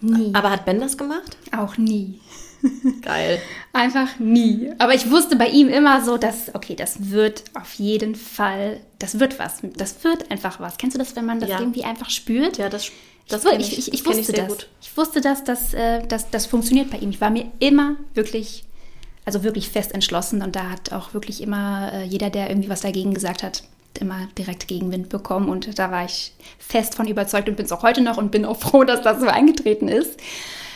Nie. 0.00 0.34
Aber 0.34 0.50
hat 0.50 0.64
Ben 0.64 0.80
das 0.80 0.98
gemacht? 0.98 1.36
Auch 1.56 1.78
nie. 1.78 2.18
Geil. 3.02 3.40
Einfach 3.72 4.18
nie. 4.18 4.72
Aber 4.78 4.94
ich 4.94 5.08
wusste 5.12 5.36
bei 5.36 5.46
ihm 5.46 5.68
immer 5.68 6.04
so, 6.04 6.16
dass, 6.16 6.52
okay, 6.56 6.74
das 6.74 7.10
wird 7.10 7.44
auf 7.54 7.74
jeden 7.74 8.16
Fall, 8.16 8.80
das 8.98 9.20
wird 9.20 9.38
was. 9.38 9.58
Das 9.76 10.02
wird 10.02 10.28
einfach 10.32 10.58
was. 10.58 10.76
Kennst 10.76 10.96
du 10.96 10.98
das, 10.98 11.14
wenn 11.14 11.24
man 11.24 11.38
das 11.38 11.50
ja. 11.50 11.60
irgendwie 11.60 11.84
einfach 11.84 12.10
spürt? 12.10 12.58
Ja, 12.58 12.68
das, 12.68 12.90
das 13.28 13.44
ich, 13.44 13.78
ich, 13.78 13.78
ich, 13.78 13.94
ich 13.94 14.04
wusste 14.04 14.20
ich 14.22 14.26
das. 14.26 14.48
Gut. 14.48 14.68
Ich 14.80 14.96
wusste, 14.96 15.20
dass 15.20 15.44
das, 15.44 15.72
äh, 15.72 16.04
das, 16.04 16.30
das 16.30 16.46
funktioniert 16.46 16.90
bei 16.90 16.98
ihm. 16.98 17.10
Ich 17.10 17.20
war 17.20 17.30
mir 17.30 17.46
immer 17.60 17.94
wirklich, 18.14 18.64
also 19.24 19.44
wirklich 19.44 19.70
fest 19.70 19.92
entschlossen 19.92 20.42
und 20.42 20.56
da 20.56 20.68
hat 20.70 20.92
auch 20.92 21.14
wirklich 21.14 21.42
immer 21.42 21.92
äh, 21.92 22.04
jeder, 22.06 22.28
der 22.28 22.50
irgendwie 22.50 22.68
was 22.68 22.80
dagegen 22.80 23.14
gesagt 23.14 23.44
hat, 23.44 23.62
immer 23.98 24.28
direkt 24.38 24.68
Gegenwind 24.68 25.08
bekommen 25.08 25.48
und 25.48 25.78
da 25.78 25.90
war 25.90 26.04
ich 26.04 26.32
fest 26.58 26.94
von 26.94 27.06
überzeugt 27.06 27.48
und 27.48 27.56
bin 27.56 27.66
es 27.66 27.72
auch 27.72 27.82
heute 27.82 28.02
noch 28.02 28.16
und 28.16 28.30
bin 28.30 28.44
auch 28.44 28.58
froh, 28.58 28.84
dass 28.84 29.02
das 29.02 29.20
so 29.20 29.26
eingetreten 29.26 29.88
ist. 29.88 30.18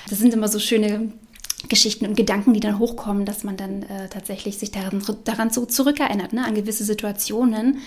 Das 0.09 0.19
sind 0.19 0.35
immer 0.35 0.49
so 0.49 0.59
schöne 0.59 1.13
Geschichten 1.69 2.07
und 2.07 2.17
Gedanken, 2.17 2.55
die 2.55 2.61
dann 2.61 2.79
hochkommen, 2.79 3.25
dass 3.25 3.45
man 3.45 3.57
dann 3.57 3.83
äh, 3.85 4.09
tatsächlich 4.09 4.59
sich 4.59 4.71
daran, 4.71 5.03
daran 5.25 5.51
so 5.51 5.67
zurückerinnert, 5.67 6.33
ne, 6.33 6.45
an 6.45 6.55
gewisse 6.55 6.85
Situationen. 6.85 7.79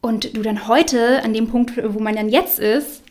Und 0.00 0.36
du 0.36 0.42
dann 0.42 0.68
heute, 0.68 1.22
an 1.22 1.32
dem 1.32 1.48
Punkt, 1.48 1.72
wo 1.82 1.98
man 1.98 2.14
dann 2.14 2.28
jetzt 2.28 2.58
ist, 2.58 3.02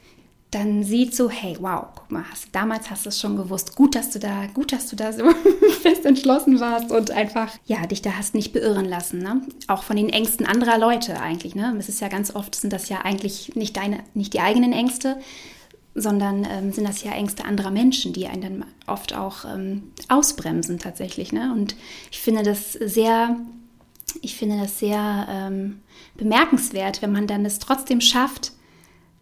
dann 0.55 0.85
sieht 0.85 1.13
so, 1.13 1.29
hey, 1.29 1.57
wow, 1.59 1.87
guck 1.93 2.09
mal, 2.09 2.23
hast, 2.31 2.47
damals 2.53 2.89
hast 2.89 3.03
du 3.03 3.09
es 3.09 3.19
schon 3.19 3.35
gewusst. 3.35 3.75
Gut, 3.75 3.93
dass 3.93 4.11
du 4.11 4.19
da, 4.19 4.45
gut, 4.53 4.71
dass 4.71 4.87
du 4.87 4.95
da 4.95 5.11
so 5.11 5.29
fest 5.81 6.05
entschlossen 6.05 6.61
warst 6.61 6.91
und 6.91 7.11
einfach, 7.11 7.51
ja, 7.65 7.85
dich 7.85 8.01
da 8.01 8.11
hast 8.11 8.33
nicht 8.33 8.53
beirren 8.53 8.85
lassen. 8.85 9.19
Ne? 9.19 9.41
Auch 9.67 9.83
von 9.83 9.97
den 9.97 10.07
Ängsten 10.07 10.45
anderer 10.45 10.77
Leute 10.77 11.19
eigentlich. 11.19 11.55
Ne? 11.55 11.75
Es 11.77 11.89
ist 11.89 11.99
ja 11.99 12.07
ganz 12.07 12.33
oft, 12.33 12.55
sind 12.55 12.71
das 12.71 12.87
ja 12.87 13.01
eigentlich 13.01 13.55
nicht 13.55 13.75
deine, 13.75 13.99
nicht 14.13 14.33
die 14.33 14.39
eigenen 14.39 14.71
Ängste, 14.71 15.17
sondern 15.93 16.47
ähm, 16.49 16.71
sind 16.71 16.87
das 16.87 17.03
ja 17.03 17.11
Ängste 17.11 17.43
anderer 17.43 17.71
Menschen, 17.71 18.13
die 18.13 18.27
einen 18.27 18.41
dann 18.41 18.65
oft 18.87 19.13
auch 19.13 19.43
ähm, 19.43 19.91
ausbremsen 20.07 20.79
tatsächlich. 20.79 21.33
Ne? 21.33 21.51
Und 21.53 21.75
ich 22.11 22.19
finde 22.19 22.43
das 22.43 22.71
sehr 22.71 23.35
ich 24.21 24.37
finde 24.37 24.57
das 24.57 24.79
sehr 24.79 25.27
ähm, 25.29 25.81
bemerkenswert, 26.15 27.01
wenn 27.01 27.11
man 27.11 27.27
dann 27.27 27.43
es 27.45 27.59
trotzdem 27.59 27.99
schafft, 27.99 28.53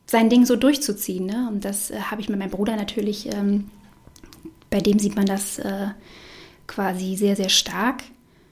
sein 0.06 0.30
Ding 0.30 0.46
so 0.46 0.56
durchzuziehen. 0.56 1.26
Ne? 1.26 1.48
Und 1.52 1.66
das 1.66 1.92
äh, 1.92 2.00
habe 2.00 2.22
ich 2.22 2.30
mit 2.30 2.40
meinem 2.40 2.52
Bruder 2.52 2.76
natürlich, 2.76 3.34
ähm, 3.34 3.70
bei 4.70 4.80
dem 4.80 5.00
sieht 5.00 5.16
man 5.16 5.26
das 5.26 5.60
äh, 5.60 5.88
quasi 6.68 7.16
sehr, 7.16 7.36
sehr 7.36 7.50
stark. 7.50 8.04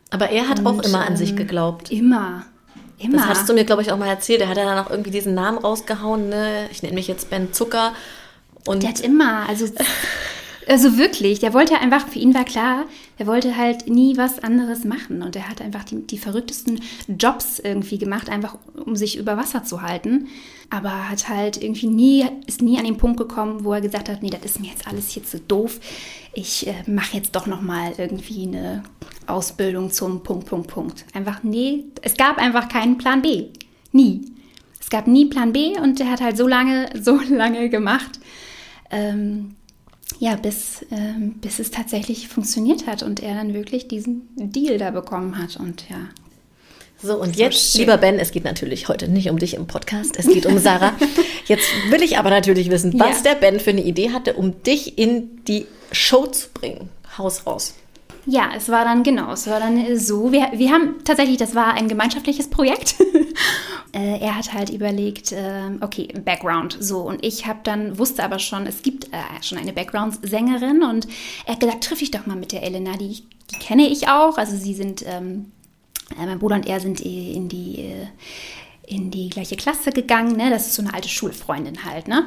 Aber 0.10 0.30
er 0.30 0.50
hat 0.50 0.60
Und, 0.60 0.68
auch 0.68 0.84
immer 0.84 1.06
an 1.06 1.18
sich 1.18 1.32
ähm, 1.32 1.38
geglaubt. 1.38 1.92
Immer. 1.92 2.46
Immer. 2.98 3.18
Das 3.18 3.28
hattest 3.28 3.50
du 3.50 3.54
mir, 3.54 3.64
glaube 3.64 3.82
ich, 3.82 3.92
auch 3.92 3.98
mal 3.98 4.08
erzählt. 4.08 4.42
Er 4.42 4.50
hat 4.50 4.58
dann 4.58 4.78
auch 4.78 4.92
irgendwie 4.92 5.12
diesen 5.12 5.34
Namen 5.34 5.58
rausgehauen. 5.58 6.30
Ne? 6.30 6.70
Ich 6.72 6.84
nenne 6.84 6.96
mich 6.96 7.08
jetzt 7.08 7.30
Ben 7.30 7.52
Zucker. 7.52 7.94
Und 8.68 8.84
der 8.84 8.90
hat 8.90 9.00
immer, 9.00 9.50
also 9.50 9.66
Also 10.68 10.98
wirklich, 10.98 11.40
der 11.40 11.54
wollte 11.54 11.80
einfach, 11.80 12.08
für 12.08 12.20
ihn 12.20 12.34
war 12.34 12.44
klar, 12.44 12.86
er 13.18 13.28
wollte 13.28 13.58
halt 13.58 13.88
nie 13.88 14.18
was 14.18 14.40
anderes 14.40 14.84
machen. 14.84 15.22
Und 15.22 15.36
er 15.36 15.50
hat 15.50 15.62
einfach 15.62 15.84
die, 15.84 16.06
die 16.06 16.18
verrücktesten 16.18 16.82
Jobs 17.08 17.60
irgendwie 17.60 17.98
gemacht, 17.98 18.30
einfach 18.30 18.58
um 18.86 18.96
sich 18.96 19.18
über 19.18 19.38
Wasser 19.38 19.64
zu 19.64 19.82
halten. 19.82 20.28
Aber 20.70 21.10
hat 21.10 21.28
halt 21.28 21.62
irgendwie 21.62 21.88
nie, 21.88 22.26
ist 22.48 22.62
nie 22.62 22.78
an 22.78 22.86
den 22.86 22.98
Punkt 22.98 23.18
gekommen, 23.18 23.64
wo 23.64 23.74
er 23.74 23.82
gesagt 23.82 24.08
hat, 24.08 24.22
nee, 24.22 24.30
das 24.30 24.44
ist 24.44 24.60
mir 24.60 24.70
jetzt 24.70 24.88
alles 24.88 25.10
hier 25.10 25.24
zu 25.24 25.40
doof. 25.40 25.80
Ich 26.34 26.68
äh, 26.68 26.74
mache 26.88 27.18
jetzt 27.18 27.36
doch 27.36 27.48
nochmal 27.48 27.94
irgendwie 27.98 28.44
eine 28.44 28.84
Ausbildung 29.28 29.92
zum 29.92 30.24
Punkt, 30.24 30.46
Punkt, 30.46 30.68
Punkt. 30.68 31.06
Einfach, 31.14 31.44
nee, 31.44 31.86
es 32.02 32.16
gab 32.16 32.38
einfach 32.38 32.70
keinen 32.70 32.98
Plan 32.98 33.22
B. 33.22 33.48
Nie. 33.92 34.22
Es 34.80 34.90
gab 34.90 35.08
nie 35.08 35.26
Plan 35.26 35.54
B 35.54 35.78
und 35.80 36.00
er 36.00 36.12
hat 36.12 36.22
halt 36.22 36.38
so 36.38 36.48
lange, 36.48 36.90
so 37.02 37.20
lange 37.30 37.70
gemacht. 37.70 38.20
Ähm, 38.90 39.56
ja, 40.22 40.36
bis, 40.36 40.84
äh, 40.92 41.16
bis 41.42 41.58
es 41.58 41.72
tatsächlich 41.72 42.28
funktioniert 42.28 42.86
hat 42.86 43.02
und 43.02 43.24
er 43.24 43.34
dann 43.34 43.56
wirklich 43.56 43.88
diesen 43.88 44.30
Deal 44.36 44.78
da 44.78 44.92
bekommen 44.92 45.40
hat. 45.40 45.58
Und 45.58 45.90
ja. 45.90 45.98
So, 47.02 47.20
und 47.20 47.38
jetzt, 47.38 47.72
schön. 47.72 47.82
lieber 47.82 47.98
Ben, 47.98 48.20
es 48.20 48.30
geht 48.30 48.44
natürlich 48.44 48.88
heute 48.88 49.08
nicht 49.08 49.32
um 49.32 49.40
dich 49.40 49.56
im 49.56 49.66
Podcast, 49.66 50.20
es 50.20 50.28
geht 50.28 50.46
um 50.46 50.60
Sarah. 50.60 50.94
jetzt 51.48 51.68
will 51.90 52.04
ich 52.04 52.20
aber 52.20 52.30
natürlich 52.30 52.70
wissen, 52.70 52.94
was 53.00 53.24
ja. 53.24 53.34
der 53.34 53.36
Ben 53.40 53.60
für 53.60 53.72
eine 53.72 53.82
Idee 53.82 54.12
hatte, 54.12 54.36
um 54.36 54.62
dich 54.62 55.00
in 55.00 55.44
die 55.46 55.66
Show 55.92 56.28
zu 56.28 56.50
bringen. 56.54 56.90
Haus 57.18 57.48
raus. 57.48 57.74
Ja, 58.26 58.52
es 58.56 58.70
war 58.70 58.86
dann 58.86 59.04
genau, 59.04 59.32
es 59.34 59.48
war 59.48 59.60
dann 59.60 59.98
so, 59.98 60.32
wir, 60.32 60.52
wir 60.54 60.72
haben 60.72 61.04
tatsächlich, 61.04 61.38
das 61.38 61.56
war 61.56 61.74
ein 61.74 61.88
gemeinschaftliches 61.88 62.50
Projekt. 62.50 62.96
äh, 63.94 64.20
er 64.20 64.38
hat 64.38 64.54
halt 64.54 64.70
überlegt, 64.70 65.32
äh, 65.32 65.72
okay, 65.82 66.08
Background, 66.24 66.78
so. 66.80 67.00
Und 67.00 67.26
ich 67.26 67.48
habe 67.48 67.60
dann, 67.64 67.98
wusste 67.98 68.24
aber 68.24 68.38
schon, 68.38 68.68
es 68.68 68.84
gibt 68.84 69.06
äh, 69.06 69.18
schon 69.42 69.58
eine 69.58 69.74
Background-Sängerin 69.74 70.84
und 70.84 71.08
er 71.46 71.54
hat 71.54 71.62
gesagt, 71.62 71.84
triff 71.84 72.02
ich 72.02 72.12
doch 72.12 72.28
mal 72.28 72.38
mit 72.38 72.52
der 72.52 72.62
Elena, 72.62 72.96
die, 72.96 73.24
die 73.52 73.60
kenne 73.60 73.88
ich 73.88 74.08
auch, 74.08 74.38
also 74.38 74.56
sie 74.56 74.76
sind, 74.76 75.04
ähm, 75.08 75.52
äh, 76.20 76.26
mein 76.26 76.38
Bruder 76.38 76.56
und 76.56 76.68
er 76.68 76.80
sind 76.80 77.02
in 77.02 77.50
die 77.50 77.80
äh, 77.80 78.08
in 78.92 79.10
die 79.10 79.30
gleiche 79.30 79.56
Klasse 79.56 79.92
gegangen, 79.92 80.36
ne? 80.36 80.50
Das 80.50 80.68
ist 80.68 80.76
so 80.76 80.82
eine 80.82 80.94
alte 80.94 81.10
Schulfreundin 81.10 81.86
halt, 81.86 82.08
ne? 82.08 82.26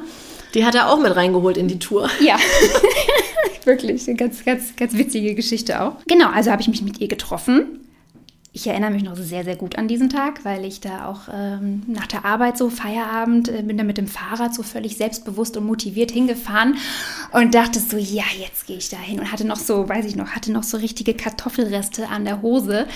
Die 0.53 0.65
hat 0.65 0.75
er 0.75 0.89
auch 0.89 0.99
mit 0.99 1.15
reingeholt 1.15 1.57
in 1.57 1.67
die 1.67 1.79
Tour. 1.79 2.09
Ja. 2.19 2.37
Wirklich, 3.65 4.07
eine 4.07 4.17
ganz, 4.17 4.43
ganz, 4.43 4.75
ganz 4.75 4.93
witzige 4.93 5.35
Geschichte 5.35 5.81
auch. 5.81 5.97
Genau, 6.07 6.29
also 6.29 6.51
habe 6.51 6.61
ich 6.61 6.67
mich 6.67 6.81
mit 6.81 6.99
ihr 6.99 7.07
getroffen. 7.07 7.84
Ich 8.57 8.67
erinnere 8.67 8.91
mich 8.91 9.03
noch 9.03 9.17
sehr, 9.17 9.43
sehr 9.43 9.57
gut 9.57 9.77
an 9.77 9.89
diesen 9.89 10.09
Tag, 10.09 10.45
weil 10.45 10.63
ich 10.63 10.79
da 10.79 11.07
auch 11.09 11.23
ähm, 11.29 11.83
nach 11.87 12.07
der 12.07 12.23
Arbeit 12.23 12.57
so 12.57 12.69
Feierabend 12.69 13.49
äh, 13.49 13.61
bin 13.61 13.77
da 13.77 13.83
mit 13.83 13.97
dem 13.97 14.07
Fahrrad 14.07 14.55
so 14.55 14.63
völlig 14.63 14.95
selbstbewusst 14.95 15.57
und 15.57 15.65
motiviert 15.65 16.09
hingefahren 16.09 16.77
und 17.33 17.53
dachte 17.53 17.81
so, 17.81 17.97
ja, 17.97 18.23
jetzt 18.39 18.65
gehe 18.65 18.77
ich 18.77 18.87
da 18.87 18.95
hin 18.95 19.19
und 19.19 19.29
hatte 19.29 19.45
noch 19.45 19.57
so, 19.57 19.89
weiß 19.89 20.05
ich 20.05 20.15
noch, 20.15 20.29
hatte 20.29 20.53
noch 20.53 20.63
so 20.63 20.77
richtige 20.77 21.13
Kartoffelreste 21.13 22.07
an 22.07 22.23
der 22.23 22.41
Hose 22.41 22.87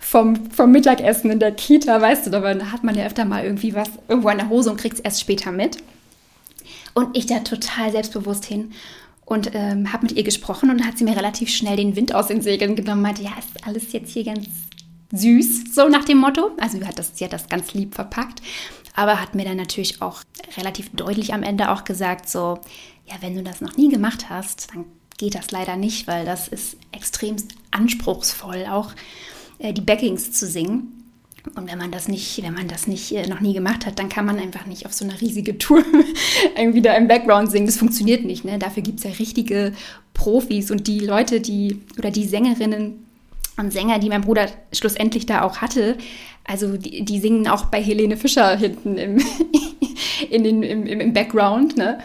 vom, 0.00 0.50
vom 0.50 0.72
Mittagessen 0.72 1.30
in 1.30 1.38
der 1.38 1.52
Kita, 1.52 2.00
weißt 2.00 2.26
du, 2.26 2.30
da 2.30 2.72
hat 2.72 2.82
man 2.82 2.96
ja 2.96 3.06
öfter 3.06 3.24
mal 3.24 3.44
irgendwie 3.44 3.72
was 3.72 3.90
irgendwo 4.08 4.30
an 4.30 4.38
der 4.38 4.48
Hose 4.48 4.68
und 4.68 4.80
kriegt 4.80 4.94
es 4.94 5.00
erst 5.00 5.20
später 5.20 5.52
mit. 5.52 5.76
Und 6.94 7.16
ich 7.16 7.26
da 7.26 7.38
total 7.38 7.92
selbstbewusst 7.92 8.46
hin 8.46 8.72
und 9.26 9.52
ähm, 9.54 9.92
habe 9.92 10.06
mit 10.06 10.16
ihr 10.16 10.24
gesprochen 10.24 10.70
und 10.70 10.84
hat 10.84 10.98
sie 10.98 11.04
mir 11.04 11.16
relativ 11.16 11.50
schnell 11.50 11.76
den 11.76 11.94
Wind 11.94 12.14
aus 12.14 12.26
den 12.26 12.42
Segeln 12.42 12.74
genommen, 12.76 13.02
meinte, 13.02 13.22
ja, 13.22 13.30
ist 13.38 13.64
alles 13.64 13.92
jetzt 13.92 14.12
hier 14.12 14.24
ganz 14.24 14.46
süß, 15.14 15.74
so 15.74 15.88
nach 15.88 16.04
dem 16.04 16.18
Motto. 16.18 16.50
Also 16.58 16.78
sie 16.78 16.86
hat 16.86 16.98
das, 16.98 17.12
sie 17.14 17.24
hat 17.24 17.32
das 17.32 17.48
ganz 17.48 17.72
lieb 17.74 17.94
verpackt, 17.94 18.42
aber 18.94 19.20
hat 19.20 19.34
mir 19.34 19.44
dann 19.44 19.56
natürlich 19.56 20.02
auch 20.02 20.22
relativ 20.56 20.90
deutlich 20.90 21.32
am 21.32 21.42
Ende 21.42 21.70
auch 21.70 21.84
gesagt, 21.84 22.28
so, 22.28 22.58
ja, 23.06 23.14
wenn 23.20 23.34
du 23.34 23.42
das 23.42 23.60
noch 23.60 23.76
nie 23.76 23.88
gemacht 23.88 24.28
hast, 24.30 24.74
dann 24.74 24.84
geht 25.18 25.34
das 25.34 25.50
leider 25.50 25.76
nicht, 25.76 26.06
weil 26.06 26.24
das 26.24 26.48
ist 26.48 26.76
extrem 26.92 27.36
anspruchsvoll, 27.70 28.66
auch 28.68 28.92
äh, 29.58 29.72
die 29.72 29.80
Backings 29.80 30.32
zu 30.32 30.46
singen. 30.46 31.00
Und 31.56 31.70
wenn 31.70 31.76
man 31.76 31.90
das 31.90 32.08
nicht, 32.08 32.42
wenn 32.42 32.54
man 32.54 32.68
das 32.68 32.86
nicht 32.86 33.12
äh, 33.12 33.26
noch 33.26 33.40
nie 33.40 33.52
gemacht 33.52 33.84
hat, 33.84 33.98
dann 33.98 34.08
kann 34.08 34.24
man 34.24 34.38
einfach 34.38 34.64
nicht 34.66 34.86
auf 34.86 34.94
so 34.94 35.04
eine 35.04 35.20
riesige 35.20 35.58
Tour 35.58 35.84
irgendwie 36.56 36.80
da 36.80 36.94
im 36.94 37.06
Background 37.06 37.50
singen. 37.50 37.66
Das 37.66 37.76
funktioniert 37.76 38.24
nicht. 38.24 38.44
Ne? 38.44 38.58
Dafür 38.58 38.82
gibt 38.82 38.98
es 38.98 39.04
ja 39.04 39.10
richtige 39.10 39.72
Profis 40.14 40.70
und 40.70 40.86
die 40.86 41.00
Leute, 41.00 41.40
die 41.40 41.82
oder 41.98 42.10
die 42.10 42.26
Sängerinnen 42.26 43.04
und 43.56 43.72
Sänger, 43.72 43.98
die 43.98 44.08
mein 44.08 44.22
Bruder 44.22 44.48
schlussendlich 44.72 45.26
da 45.26 45.42
auch 45.42 45.58
hatte, 45.58 45.96
also 46.44 46.76
die, 46.76 47.04
die 47.04 47.20
singen 47.20 47.48
auch 47.48 47.66
bei 47.66 47.82
Helene 47.82 48.16
Fischer 48.16 48.56
hinten 48.56 48.96
im, 48.98 49.24
in 50.30 50.44
den, 50.44 50.62
im, 50.62 50.86
im 50.86 51.12
Background. 51.12 51.76
Ne? 51.76 51.98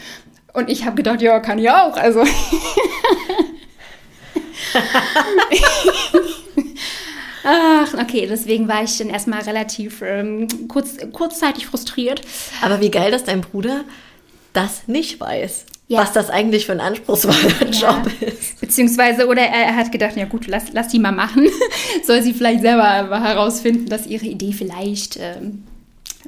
Und 0.53 0.69
ich 0.69 0.85
habe 0.85 0.95
gedacht, 0.95 1.21
ja, 1.21 1.39
kann 1.39 1.59
ich 1.59 1.69
auch. 1.69 1.95
Also. 1.95 2.23
Ach, 7.43 7.93
okay, 7.95 8.27
deswegen 8.29 8.67
war 8.67 8.83
ich 8.83 8.97
dann 8.97 9.09
erstmal 9.09 9.41
relativ 9.41 10.01
ähm, 10.01 10.47
kurz, 10.67 10.97
kurzzeitig 11.13 11.67
frustriert. 11.67 12.21
Aber 12.61 12.81
wie 12.81 12.91
geil, 12.91 13.11
dass 13.11 13.23
dein 13.23 13.41
Bruder 13.41 13.85
das 14.53 14.87
nicht 14.87 15.19
weiß. 15.19 15.65
Ja. 15.89 16.01
Was 16.01 16.13
das 16.13 16.29
eigentlich 16.29 16.67
für 16.67 16.73
ein 16.73 16.81
anspruchsvoller 16.81 17.71
ja. 17.71 17.97
Job 17.97 18.11
ist. 18.21 18.61
Beziehungsweise, 18.61 19.27
oder 19.27 19.41
er, 19.41 19.75
hat 19.75 19.91
gedacht, 19.91 20.15
ja 20.15 20.25
gut, 20.25 20.45
lass, 20.45 20.71
lass 20.71 20.89
die 20.89 20.99
mal 20.99 21.11
machen. 21.11 21.47
Soll 22.05 22.21
sie 22.21 22.33
vielleicht 22.33 22.61
selber 22.61 23.19
herausfinden, 23.19 23.87
dass 23.87 24.05
ihre 24.05 24.27
Idee 24.27 24.53
vielleicht, 24.53 25.17
ähm, 25.19 25.63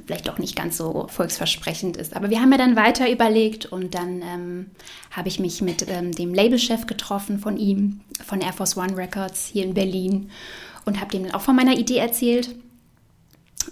vielleicht 0.08 0.32
auch 0.32 0.40
nicht 0.40 0.56
ganz 0.56 0.78
so 0.78 1.06
volksversprechend 1.10 1.96
ist. 1.96 2.16
Aber 2.16 2.32
wir 2.32 2.42
haben 2.42 2.52
ja 2.52 2.58
dann 2.58 2.76
weiter 2.76 3.12
überlegt 3.12 3.68
und 3.68 3.94
dann 3.94 4.24
ähm, 4.24 4.72
habe 5.12 5.28
ich 5.28 5.40
mich 5.40 5.62
mit 5.62 5.86
ähm, 5.88 6.12
dem 6.12 6.34
Labelchef 6.34 6.88
getroffen 6.88 7.38
von 7.38 7.58
ihm, 7.58 8.02
von 8.26 8.42
Air 8.42 8.54
Force 8.54 8.76
One 8.78 8.98
Records 8.98 9.46
hier 9.46 9.64
in 9.64 9.76
Berlin 9.76 10.32
und 10.86 11.00
habe 11.00 11.12
dem 11.12 11.24
dann 11.26 11.36
auch 11.36 11.42
von 11.42 11.56
meiner 11.56 11.78
Idee 11.78 11.98
erzählt. 11.98 12.56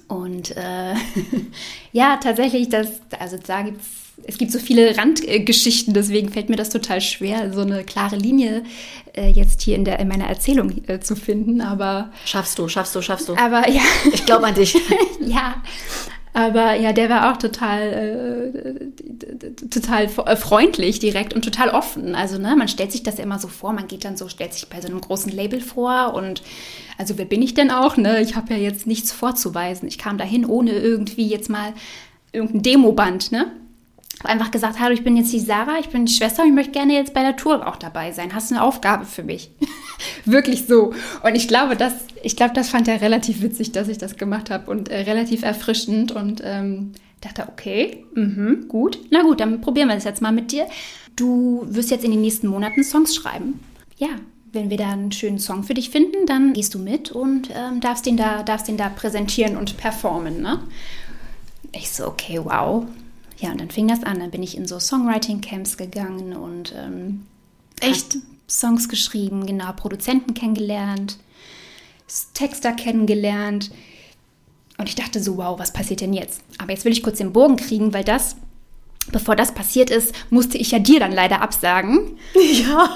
Und 0.08 0.56
äh, 0.56 0.94
ja, 1.94 2.18
tatsächlich, 2.18 2.70
das, 2.70 2.90
also 3.20 3.38
da 3.44 3.64
gibt's, 3.64 3.88
es 3.88 4.09
gibt 4.38 4.52
so 4.52 4.60
viele 4.60 4.98
Randgeschichten, 4.98 5.94
deswegen 5.94 6.30
fällt 6.30 6.50
mir 6.50 6.56
das 6.56 6.70
total 6.70 7.02
schwer, 7.02 7.54
so 7.54 7.62
eine 7.62 7.84
klare 7.84 8.16
Linie 8.16 8.64
äh, 9.16 9.30
jetzt 9.30 9.62
hier 9.62 9.76
in, 9.76 9.86
der, 9.86 10.00
in 10.00 10.08
meiner 10.08 10.28
Erzählung 10.28 10.72
äh, 10.88 11.00
zu 11.00 11.16
finden. 11.16 11.62
Aber 11.62 12.12
schaffst 12.26 12.58
du, 12.60 12.68
schaffst 12.68 12.96
du, 12.96 13.02
schaffst 13.02 13.30
du. 13.30 13.36
Aber 13.36 13.70
ja, 13.70 13.82
ich 14.14 14.26
glaube 14.26 14.48
an 14.48 14.56
dich. 14.56 14.78
ja, 15.20 15.62
aber 16.34 16.76
ja, 16.76 16.94
der 16.94 17.10
war 17.10 17.32
auch 17.32 17.38
total, 17.38 17.82
äh, 17.82 19.68
total 19.70 20.06
äh, 20.06 20.36
freundlich 20.36 21.00
direkt 21.00 21.34
und 21.34 21.44
total 21.44 21.70
offen. 21.70 22.16
Also, 22.16 22.38
ne, 22.38 22.56
man 22.56 22.68
stellt 22.68 22.92
sich 22.92 23.04
das 23.04 23.18
ja 23.18 23.24
immer 23.24 23.40
so 23.40 23.48
vor, 23.48 23.74
man 23.74 23.88
geht 23.88 24.06
dann 24.06 24.16
so, 24.16 24.30
stellt 24.30 24.54
sich 24.54 24.70
bei 24.70 24.80
so 24.80 24.88
einem 24.88 25.02
großen 25.02 25.32
Label 25.32 25.60
vor 25.60 26.14
und 26.14 26.44
also 26.98 27.18
wer 27.18 27.26
bin 27.26 27.42
ich 27.42 27.56
denn 27.56 27.72
auch? 27.72 27.98
Ne? 27.98 28.22
Ich 28.22 28.36
habe 28.36 28.54
ja 28.54 28.60
jetzt 28.60 28.86
nichts 28.86 29.12
vorzuweisen. 29.12 29.88
Ich 29.88 29.98
kam 29.98 30.18
dahin 30.18 30.46
ohne 30.46 30.72
irgendwie 30.72 31.28
jetzt 31.28 31.50
mal 31.50 31.74
irgendein 32.32 32.62
Demoband, 32.62 33.32
ne? 33.32 33.52
Einfach 34.24 34.52
gesagt, 34.52 34.80
hallo, 34.80 34.94
ich 34.94 35.04
bin 35.04 35.16
jetzt 35.16 35.32
die 35.32 35.40
Sarah, 35.40 35.80
ich 35.80 35.90
bin 35.90 36.06
die 36.06 36.14
Schwester 36.14 36.44
und 36.44 36.50
ich 36.50 36.56
möchte 36.56 36.74
gerne 36.74 36.94
jetzt 36.94 37.14
bei 37.14 37.22
der 37.22 37.38
Tour 37.38 37.66
auch 37.66 37.78
dabei 37.78 38.12
sein. 38.12 38.34
Hast 38.34 38.52
du 38.52 38.56
eine 38.56 38.64
Aufgabe 38.64 39.06
für 39.06 39.24
mich? 39.24 39.52
Wirklich 40.26 40.66
so. 40.66 40.94
Und 41.24 41.36
ich 41.36 41.48
glaube, 41.48 41.78
das, 41.78 41.94
ich 42.22 42.36
glaube, 42.36 42.54
das 42.54 42.70
fand 42.70 42.88
er 42.90 43.02
relativ 43.02 43.42
witzig, 43.42 43.72
dass 43.72 43.88
ich 43.88 43.98
das 43.98 44.18
gemacht 44.18 44.50
habe 44.50 44.70
und 44.70 44.90
äh, 44.90 45.02
relativ 45.02 45.44
erfrischend 45.44 46.12
und 46.12 46.42
ähm, 46.44 46.92
dachte, 47.22 47.48
okay, 47.48 48.04
mh, 48.14 48.68
gut. 48.68 49.00
Na 49.10 49.22
gut, 49.22 49.40
dann 49.40 49.62
probieren 49.62 49.88
wir 49.88 49.96
das 49.96 50.04
jetzt 50.04 50.22
mal 50.22 50.34
mit 50.34 50.52
dir. 50.52 50.68
Du 51.16 51.66
wirst 51.70 51.90
jetzt 51.90 52.04
in 52.04 52.12
den 52.12 52.22
nächsten 52.22 52.48
Monaten 52.48 52.84
Songs 52.84 53.16
schreiben. 53.16 53.60
Ja, 53.98 54.10
wenn 54.52 54.70
wir 54.70 54.78
da 54.78 54.90
einen 54.92 55.12
schönen 55.12 55.40
Song 55.40 55.64
für 55.64 55.74
dich 55.74 55.90
finden, 55.90 56.26
dann 56.26 56.54
gehst 56.54 56.74
du 56.74 56.80
mit 56.80 57.12
und 57.12 57.50
ähm, 57.56 57.80
darfst, 57.80 58.06
den 58.06 58.18
da, 58.18 58.44
darfst 58.44 58.68
den 58.68 58.78
da 58.78 58.90
präsentieren 58.90 59.56
und 59.58 59.78
performen. 59.78 60.42
Ne? 60.42 60.60
Ich 61.72 61.92
so, 61.92 62.08
okay, 62.08 62.40
wow. 62.44 62.86
Ja, 63.40 63.52
und 63.52 63.62
dann 63.62 63.72
fing 63.72 63.88
das 63.88 64.04
an. 64.04 64.20
Dann 64.20 64.32
bin 64.32 64.44
ich 64.44 64.58
in 64.58 64.68
so 64.68 64.80
Songwriting-Camps 64.80 65.78
gegangen 65.78 66.36
und 66.36 66.74
ähm, 66.78 67.26
echt 67.80 68.18
Songs 68.48 68.90
geschrieben, 68.90 69.46
genau, 69.46 69.72
Produzenten 69.74 70.34
kennengelernt, 70.34 71.18
Texter 72.34 72.74
kennengelernt. 72.74 73.72
Und 74.78 74.90
ich 74.90 74.96
dachte 74.96 75.22
so, 75.22 75.38
wow, 75.38 75.60
was 75.60 75.74
passiert 75.74 76.02
denn 76.02 76.14
jetzt? 76.14 76.42
Aber 76.58 76.72
jetzt 76.72 76.86
will 76.86 76.92
ich 76.92 77.04
kurz 77.04 77.18
den 77.18 77.34
Bogen 77.34 77.58
kriegen, 77.58 77.94
weil 77.94 78.04
das 78.04 78.36
bevor 79.12 79.36
das 79.36 79.54
passiert 79.54 79.90
ist, 79.90 80.14
musste 80.30 80.58
ich 80.58 80.72
ja 80.72 80.80
dir 80.80 81.00
dann 81.00 81.12
leider 81.12 81.42
absagen. 81.42 82.18
Ja. 82.40 82.96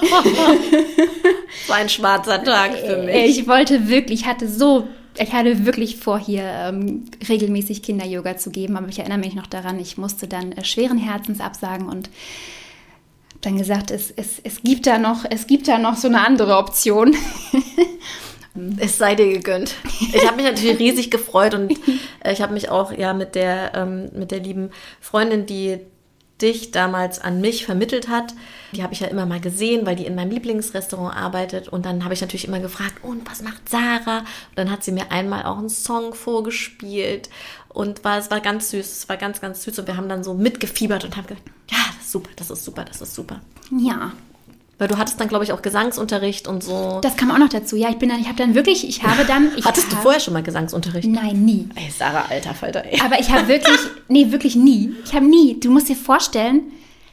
war 1.68 1.76
ein 1.76 1.88
schwarzer 1.88 2.42
Tag 2.42 2.74
für 2.74 3.02
mich. 3.02 3.38
Ich 3.38 3.48
wollte 3.48 3.88
wirklich, 3.88 4.22
ich 4.22 4.26
hatte 4.26 4.48
so 4.48 4.88
ich 5.16 5.32
hatte 5.32 5.64
wirklich 5.66 5.96
vor, 5.96 6.18
hier 6.18 6.42
ähm, 6.42 7.04
regelmäßig 7.28 7.82
Kinder-Yoga 7.82 8.36
zu 8.36 8.50
geben, 8.50 8.76
aber 8.76 8.88
ich 8.88 8.98
erinnere 8.98 9.18
mich 9.18 9.34
noch 9.34 9.46
daran, 9.46 9.78
ich 9.78 9.98
musste 9.98 10.26
dann 10.26 10.52
äh, 10.52 10.64
schweren 10.64 10.98
Herzens 10.98 11.40
absagen 11.40 11.88
und 11.88 12.10
dann 13.40 13.58
gesagt, 13.58 13.90
es, 13.90 14.10
es, 14.10 14.40
es, 14.42 14.62
gibt 14.62 14.86
da 14.86 14.98
noch, 14.98 15.24
es 15.28 15.46
gibt 15.46 15.68
da 15.68 15.78
noch 15.78 15.96
so 15.96 16.08
eine 16.08 16.26
andere 16.26 16.56
Option. 16.56 17.14
Es 18.78 18.98
sei 18.98 19.16
dir 19.16 19.26
gegönnt. 19.26 19.74
Ich 20.12 20.24
habe 20.24 20.36
mich 20.36 20.44
natürlich 20.44 20.78
riesig 20.78 21.10
gefreut 21.10 21.54
und 21.54 21.72
äh, 22.22 22.32
ich 22.32 22.40
habe 22.40 22.52
mich 22.52 22.68
auch 22.68 22.92
ja 22.92 23.12
mit 23.12 23.34
der 23.34 23.72
ähm, 23.74 24.10
mit 24.14 24.30
der 24.30 24.38
lieben 24.38 24.70
Freundin, 25.00 25.44
die 25.44 25.80
dich 26.44 26.70
damals 26.70 27.18
an 27.18 27.40
mich 27.40 27.64
vermittelt 27.64 28.08
hat. 28.08 28.34
Die 28.72 28.82
habe 28.82 28.92
ich 28.92 29.00
ja 29.00 29.08
immer 29.08 29.24
mal 29.24 29.40
gesehen, 29.40 29.86
weil 29.86 29.96
die 29.96 30.04
in 30.04 30.14
meinem 30.14 30.30
Lieblingsrestaurant 30.30 31.16
arbeitet. 31.16 31.68
Und 31.68 31.86
dann 31.86 32.04
habe 32.04 32.12
ich 32.12 32.20
natürlich 32.20 32.46
immer 32.46 32.60
gefragt, 32.60 33.02
und 33.02 33.28
was 33.28 33.42
macht 33.42 33.68
Sarah? 33.68 34.18
Und 34.18 34.56
dann 34.56 34.70
hat 34.70 34.84
sie 34.84 34.92
mir 34.92 35.10
einmal 35.10 35.44
auch 35.44 35.58
einen 35.58 35.70
Song 35.70 36.12
vorgespielt. 36.12 37.30
Und 37.70 38.04
war, 38.04 38.18
es 38.18 38.30
war 38.30 38.40
ganz 38.40 38.70
süß, 38.70 38.86
es 38.86 39.08
war 39.08 39.16
ganz, 39.16 39.40
ganz 39.40 39.62
süß. 39.62 39.78
Und 39.78 39.86
wir 39.86 39.96
haben 39.96 40.08
dann 40.08 40.22
so 40.22 40.34
mitgefiebert 40.34 41.04
und 41.04 41.16
haben 41.16 41.26
gesagt, 41.26 41.48
ja, 41.70 41.78
das 41.96 42.04
ist 42.04 42.12
super, 42.12 42.30
das 42.36 42.50
ist 42.50 42.64
super, 42.64 42.84
das 42.84 43.00
ist 43.00 43.14
super. 43.14 43.40
Ja, 43.70 44.12
weil 44.78 44.88
du 44.88 44.98
hattest 44.98 45.20
dann, 45.20 45.28
glaube 45.28 45.44
ich, 45.44 45.52
auch 45.52 45.62
Gesangsunterricht 45.62 46.48
und 46.48 46.62
so. 46.64 46.98
Das 47.02 47.16
kam 47.16 47.30
auch 47.30 47.38
noch 47.38 47.48
dazu. 47.48 47.76
Ja, 47.76 47.90
ich 47.90 47.98
bin 47.98 48.08
dann, 48.08 48.20
ich 48.20 48.26
habe 48.26 48.38
dann 48.38 48.54
wirklich, 48.54 48.88
ich 48.88 49.02
habe 49.02 49.24
dann. 49.28 49.52
Ich 49.56 49.64
Hattest 49.64 49.86
habe, 49.86 49.96
du 49.96 50.02
vorher 50.02 50.20
schon 50.20 50.34
mal 50.34 50.42
Gesangsunterricht? 50.42 51.08
Nein, 51.08 51.44
nie. 51.44 51.68
Ey, 51.74 51.90
Sarah, 51.90 52.26
alter 52.28 52.54
Falter, 52.54 52.84
ey. 52.84 53.00
Aber 53.00 53.20
ich 53.20 53.30
habe 53.30 53.48
wirklich, 53.48 53.78
nee, 54.08 54.32
wirklich 54.32 54.56
nie. 54.56 54.94
Ich 55.04 55.14
habe 55.14 55.26
nie. 55.26 55.58
Du 55.60 55.70
musst 55.70 55.88
dir 55.88 55.96
vorstellen, 55.96 56.62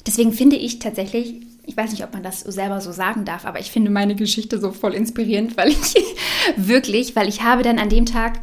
deswegen 0.07 0.33
finde 0.33 0.55
ich 0.55 0.79
tatsächlich, 0.79 1.35
ich 1.65 1.77
weiß 1.77 1.91
nicht, 1.91 2.03
ob 2.03 2.13
man 2.13 2.23
das 2.23 2.39
selber 2.39 2.81
so 2.81 2.91
sagen 2.91 3.25
darf, 3.25 3.45
aber 3.45 3.59
ich 3.59 3.71
finde 3.71 3.91
meine 3.91 4.15
Geschichte 4.15 4.59
so 4.59 4.71
voll 4.71 4.95
inspirierend, 4.95 5.55
weil 5.57 5.69
ich 5.69 5.77
wirklich, 6.57 7.15
weil 7.15 7.29
ich 7.29 7.43
habe 7.43 7.61
dann 7.61 7.77
an 7.77 7.89
dem 7.89 8.05
Tag, 8.05 8.39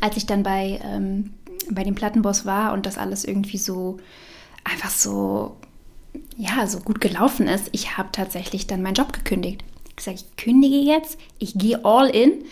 als 0.00 0.16
ich 0.16 0.26
dann 0.26 0.42
bei, 0.42 0.80
ähm, 0.84 1.30
bei 1.70 1.82
dem 1.82 1.94
Plattenboss 1.94 2.44
war 2.44 2.74
und 2.74 2.84
das 2.84 2.98
alles 2.98 3.24
irgendwie 3.24 3.58
so 3.58 3.98
einfach 4.64 4.90
so 4.90 5.56
ja, 6.36 6.66
so 6.66 6.80
gut 6.80 7.00
gelaufen 7.00 7.46
ist, 7.48 7.68
ich 7.72 7.96
habe 7.96 8.10
tatsächlich 8.12 8.66
dann 8.66 8.82
meinen 8.82 8.94
Job 8.94 9.12
gekündigt. 9.12 9.62
Ich 9.88 9.96
gesagt, 9.96 10.18
ich 10.18 10.36
kündige 10.36 10.76
jetzt, 10.76 11.18
ich 11.38 11.54
gehe 11.54 11.84
all 11.84 12.08
in, 12.08 12.44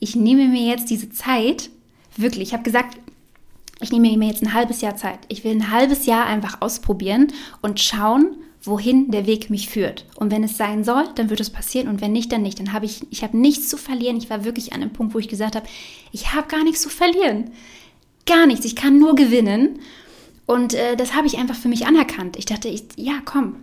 ich 0.00 0.16
nehme 0.16 0.48
mir 0.48 0.66
jetzt 0.68 0.90
diese 0.90 1.10
Zeit, 1.10 1.70
wirklich, 2.16 2.48
ich 2.48 2.52
habe 2.52 2.64
gesagt, 2.64 2.98
ich 3.80 3.92
nehme 3.92 4.16
mir 4.16 4.28
jetzt 4.28 4.42
ein 4.42 4.54
halbes 4.54 4.80
Jahr 4.80 4.96
Zeit. 4.96 5.20
Ich 5.28 5.44
will 5.44 5.52
ein 5.52 5.70
halbes 5.70 6.06
Jahr 6.06 6.26
einfach 6.26 6.60
ausprobieren 6.60 7.28
und 7.62 7.78
schauen, 7.78 8.36
wohin 8.62 9.10
der 9.12 9.26
Weg 9.26 9.50
mich 9.50 9.68
führt. 9.68 10.04
Und 10.16 10.32
wenn 10.32 10.42
es 10.42 10.56
sein 10.56 10.82
soll, 10.82 11.04
dann 11.14 11.30
wird 11.30 11.40
es 11.40 11.50
passieren 11.50 11.88
und 11.88 12.00
wenn 12.00 12.12
nicht, 12.12 12.32
dann 12.32 12.42
nicht. 12.42 12.58
Dann 12.58 12.72
habe 12.72 12.86
ich, 12.86 13.06
ich 13.10 13.22
habe 13.22 13.38
nichts 13.38 13.68
zu 13.68 13.76
verlieren. 13.76 14.16
Ich 14.16 14.30
war 14.30 14.44
wirklich 14.44 14.72
an 14.72 14.82
einem 14.82 14.92
Punkt, 14.92 15.14
wo 15.14 15.18
ich 15.20 15.28
gesagt 15.28 15.54
habe, 15.54 15.66
ich 16.10 16.34
habe 16.34 16.48
gar 16.48 16.64
nichts 16.64 16.82
zu 16.82 16.88
verlieren. 16.88 17.52
Gar 18.26 18.46
nichts. 18.46 18.64
Ich 18.64 18.74
kann 18.74 18.98
nur 18.98 19.14
gewinnen. 19.14 19.78
Und 20.48 20.72
äh, 20.72 20.96
das 20.96 21.14
habe 21.14 21.26
ich 21.26 21.36
einfach 21.36 21.56
für 21.56 21.68
mich 21.68 21.86
anerkannt. 21.86 22.38
Ich 22.38 22.46
dachte, 22.46 22.68
ich, 22.68 22.84
ja, 22.96 23.20
komm, 23.22 23.56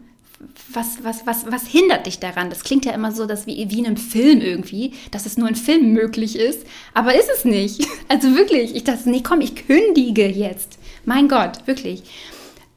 was, 0.72 1.04
was, 1.04 1.26
was, 1.26 1.52
was 1.52 1.66
hindert 1.66 2.06
dich 2.06 2.20
daran? 2.20 2.52
Das 2.52 2.64
klingt 2.64 2.86
ja 2.86 2.92
immer 2.92 3.12
so, 3.12 3.26
dass 3.26 3.48
wie, 3.48 3.72
wie 3.72 3.80
in 3.80 3.88
einem 3.88 3.98
Film 3.98 4.40
irgendwie, 4.40 4.94
dass 5.10 5.26
es 5.26 5.36
nur 5.36 5.50
in 5.50 5.56
Film 5.56 5.94
möglich 5.94 6.38
ist. 6.38 6.64
Aber 6.94 7.16
ist 7.16 7.32
es 7.36 7.44
nicht. 7.44 7.88
Also 8.08 8.36
wirklich, 8.36 8.76
ich 8.76 8.84
dachte, 8.84 9.10
nee, 9.10 9.24
komm, 9.24 9.42
ich 9.42 9.56
kündige 9.56 10.28
jetzt. 10.28 10.78
Mein 11.06 11.28
Gott, 11.28 11.66
wirklich. 11.66 12.04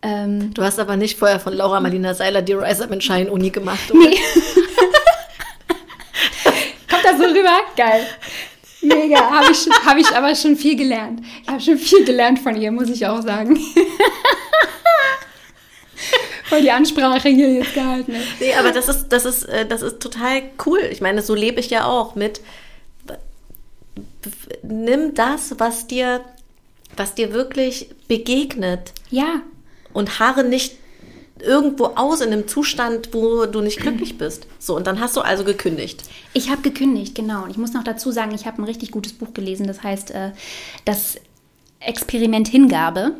Ähm, 0.01 0.55
du 0.55 0.63
hast 0.63 0.79
aber 0.79 0.97
nicht 0.97 1.19
vorher 1.19 1.39
von 1.39 1.53
Laura 1.53 1.79
Marlina 1.79 2.15
Seiler 2.15 2.41
die 2.41 2.55
Rise 2.55 2.85
Up 2.85 2.93
in 2.93 3.03
Shine 3.03 3.31
Uni 3.31 3.51
gemacht, 3.51 3.91
oder? 3.91 4.09
Nee. 4.09 4.17
Kommt 6.89 7.05
das 7.05 7.19
so 7.19 7.25
rüber? 7.25 7.59
Geil. 7.77 8.07
Mega, 8.81 9.31
habe 9.31 9.53
ich, 9.53 9.69
hab 9.85 9.97
ich 9.97 10.09
aber 10.15 10.35
schon 10.35 10.57
viel 10.57 10.77
gelernt. 10.77 11.21
Ich 11.43 11.49
habe 11.49 11.61
schon 11.61 11.79
viel 11.79 12.05
gelernt 12.05 12.39
von 12.39 12.61
ihr, 12.61 12.71
muss 12.71 12.89
ich 12.89 13.07
auch 13.07 13.23
sagen. 13.23 13.59
Voll 16.45 16.63
die 16.63 16.71
Ansprache 16.71 17.29
hier 17.29 17.53
jetzt 17.53 17.75
gehalten. 17.75 18.13
Ne? 18.13 18.23
Nee, 18.41 18.55
aber 18.55 18.73
das 18.73 18.89
ist, 18.89 19.09
das 19.09 19.27
ist, 19.27 19.45
äh, 19.45 19.67
das 19.67 19.83
ist 19.83 20.01
total 20.01 20.43
cool. 20.65 20.81
Ich 20.91 21.01
meine, 21.01 21.23
so 21.23 21.35
lebe 21.35 21.61
ich 21.61 21.71
ja 21.71 21.85
auch 21.87 22.15
mit. 22.15 22.41
Nimm 24.63 25.15
das, 25.15 25.57
was 25.59 25.87
dir, 25.89 26.25
was 26.97 27.15
dir 27.15 27.33
wirklich 27.33 27.91
begegnet. 28.07 28.93
Ja. 29.11 29.43
Und 29.93 30.21
harre 30.21 30.45
nicht 30.45 30.77
irgendwo 31.43 31.87
aus 31.97 32.21
in 32.21 32.33
einem 32.33 32.49
Zustand, 32.49 33.13
wo 33.13 33.47
du 33.47 33.61
nicht 33.61 33.81
glücklich 33.81 34.19
bist. 34.19 34.47
So, 34.59 34.77
und 34.77 34.87
dann 34.87 35.01
hast 35.01 35.17
du 35.17 35.21
also 35.21 35.45
gekündigt. 35.45 36.03
Ich 36.33 36.51
habe 36.51 36.63
gekündigt, 36.63 37.15
genau. 37.15 37.45
Und 37.45 37.51
ich 37.51 37.57
muss 37.57 37.73
noch 37.73 37.85
dazu 37.85 38.11
sagen, 38.11 38.35
ich 38.35 38.47
habe 38.47 38.63
ein 38.63 38.65
richtig 38.65 38.91
gutes 38.91 39.13
Buch 39.13 39.35
gelesen, 39.35 39.67
das 39.67 39.83
heißt 39.83 40.11
äh, 40.11 40.33
Das 40.85 41.17
Experiment 41.81 42.49
Hingabe. 42.49 43.13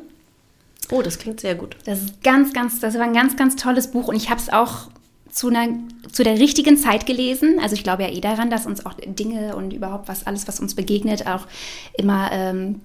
Oh, 0.91 1.03
das 1.03 1.19
klingt 1.19 1.41
sehr 1.41 1.55
gut. 1.55 1.77
Das 1.85 2.01
ist 2.01 2.23
ganz, 2.23 2.53
ganz, 2.53 2.81
das 2.81 2.95
war 2.95 3.03
ein 3.03 3.13
ganz, 3.13 3.37
ganz 3.37 3.57
tolles 3.57 3.91
Buch 3.91 4.09
und 4.09 4.17
ich 4.17 4.31
habe 4.31 4.41
es 4.41 4.51
auch 4.51 4.89
zu, 5.31 5.49
einer, 5.49 5.69
zu 6.11 6.25
der 6.25 6.39
richtigen 6.39 6.77
Zeit 6.77 7.07
gelesen. 7.07 7.59
Also 7.61 7.75
ich 7.75 7.85
glaube 7.85 8.03
ja 8.03 8.09
eh 8.09 8.21
daran, 8.21 8.51
dass 8.51 8.67
uns 8.67 8.85
auch 8.87 8.95
Dinge 8.95 9.55
und 9.55 9.73
überhaupt 9.73 10.09
was, 10.09 10.27
alles, 10.27 10.49
was 10.49 10.61
uns 10.61 10.75
begegnet, 10.75 11.27
auch 11.27 11.47
immer 11.97 12.31
ähm, 12.33 12.81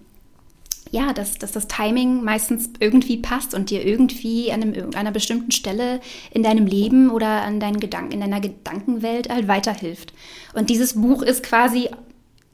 ja, 0.94 1.12
dass, 1.12 1.40
dass 1.40 1.52
das 1.52 1.68
Timing 1.68 2.24
meistens 2.24 2.70
irgendwie 2.80 3.18
passt 3.18 3.56
und 3.56 3.72
dir 3.72 3.84
irgendwie 3.84 4.52
an 4.52 4.62
einem, 4.62 4.92
einer 4.94 5.10
bestimmten 5.10 5.50
Stelle 5.50 6.00
in 6.30 6.44
deinem 6.44 6.68
Leben 6.68 7.10
oder 7.10 7.42
an 7.42 7.60
deinen 7.60 7.80
Gedanken, 7.80 8.12
in 8.12 8.20
deiner 8.20 8.40
Gedankenwelt 8.40 9.28
halt 9.30 9.48
weiterhilft. 9.48 10.14
Und 10.54 10.70
dieses 10.70 10.94
Buch 10.94 11.24
ist 11.24 11.42
quasi, 11.42 11.90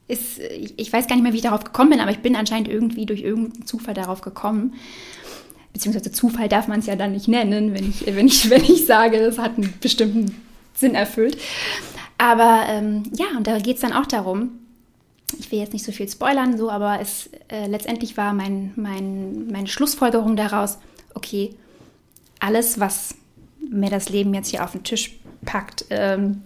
ist, 0.08 0.40
ich 0.40 0.92
weiß 0.92 1.08
gar 1.08 1.18
nicht 1.18 1.24
mehr, 1.24 1.34
wie 1.34 1.38
ich 1.38 1.44
darauf 1.44 1.66
gekommen 1.66 1.90
bin, 1.90 2.00
aber 2.00 2.12
ich 2.12 2.20
bin 2.20 2.38
anscheinend 2.38 2.70
irgendwie 2.70 3.06
durch 3.06 3.24
irgendeinen 3.24 3.66
Zufall 3.66 3.94
darauf 3.94 4.22
gekommen. 4.22 4.74
Beziehungsweise 5.74 6.14
Zufall 6.14 6.48
darf 6.48 6.70
man 6.70 6.80
es 6.80 6.86
ja 6.86 6.96
dann 6.96 7.12
nicht 7.12 7.28
nennen, 7.28 7.74
wenn 7.74 7.90
ich, 7.90 8.06
wenn 8.06 8.26
ich, 8.26 8.50
wenn 8.50 8.64
ich 8.64 8.86
sage, 8.86 9.18
es 9.18 9.38
hat 9.38 9.58
einen 9.58 9.74
bestimmten 9.82 10.34
Sinn 10.74 10.96
erfüllt. 10.96 11.38
Aber 12.18 12.64
ähm, 12.70 13.04
ja, 13.14 13.26
und 13.36 13.48
da 13.48 13.60
geht 13.60 13.76
es 13.76 13.82
dann 13.82 13.92
auch 13.92 14.06
darum, 14.06 14.59
ich 15.38 15.52
will 15.52 15.60
jetzt 15.60 15.74
nicht 15.74 15.86
so 15.86 15.92
viel 15.92 16.10
spoilern, 16.10 16.58
so, 16.58 16.70
aber 16.70 17.00
es 17.00 17.30
äh, 17.50 17.68
letztendlich 17.68 18.18
war 18.18 18.34
mein, 18.34 18.72
mein, 18.76 19.48
meine 19.48 19.68
Schlussfolgerung 19.68 20.36
daraus, 20.36 20.78
okay, 21.14 21.56
alles, 22.40 22.80
was 22.80 23.16
mir 23.60 23.90
das 23.90 24.10
Leben 24.10 24.34
jetzt 24.34 24.50
hier 24.50 24.64
auf 24.64 24.72
den 24.72 24.84
Tisch 24.84 25.20
packt, 25.46 25.86
ähm, 25.90 26.42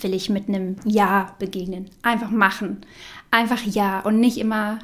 will 0.00 0.14
ich 0.14 0.30
mit 0.30 0.48
einem 0.48 0.76
Ja 0.84 1.34
begegnen. 1.38 1.90
Einfach 2.02 2.30
machen. 2.30 2.78
Einfach 3.30 3.62
Ja 3.62 4.00
und 4.00 4.20
nicht 4.20 4.38
immer, 4.38 4.78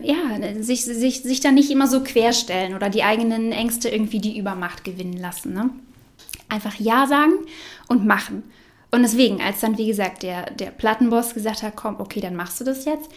ja, 0.00 0.16
sich, 0.62 0.84
sich, 0.84 1.22
sich 1.22 1.40
da 1.40 1.50
nicht 1.50 1.70
immer 1.70 1.86
so 1.86 2.02
querstellen 2.02 2.74
oder 2.74 2.90
die 2.90 3.02
eigenen 3.02 3.52
Ängste 3.52 3.88
irgendwie 3.88 4.20
die 4.20 4.38
Übermacht 4.38 4.84
gewinnen 4.84 5.18
lassen. 5.18 5.52
Ne? 5.54 5.70
Einfach 6.48 6.74
Ja 6.76 7.06
sagen 7.06 7.32
und 7.88 8.06
machen. 8.06 8.42
Und 8.94 9.02
deswegen, 9.02 9.40
als 9.40 9.58
dann, 9.60 9.76
wie 9.76 9.88
gesagt, 9.88 10.22
der, 10.22 10.50
der 10.52 10.70
Plattenboss 10.70 11.34
gesagt 11.34 11.64
hat, 11.64 11.74
komm, 11.74 11.96
okay, 11.98 12.20
dann 12.20 12.36
machst 12.36 12.60
du 12.60 12.64
das 12.64 12.84
jetzt. 12.84 13.10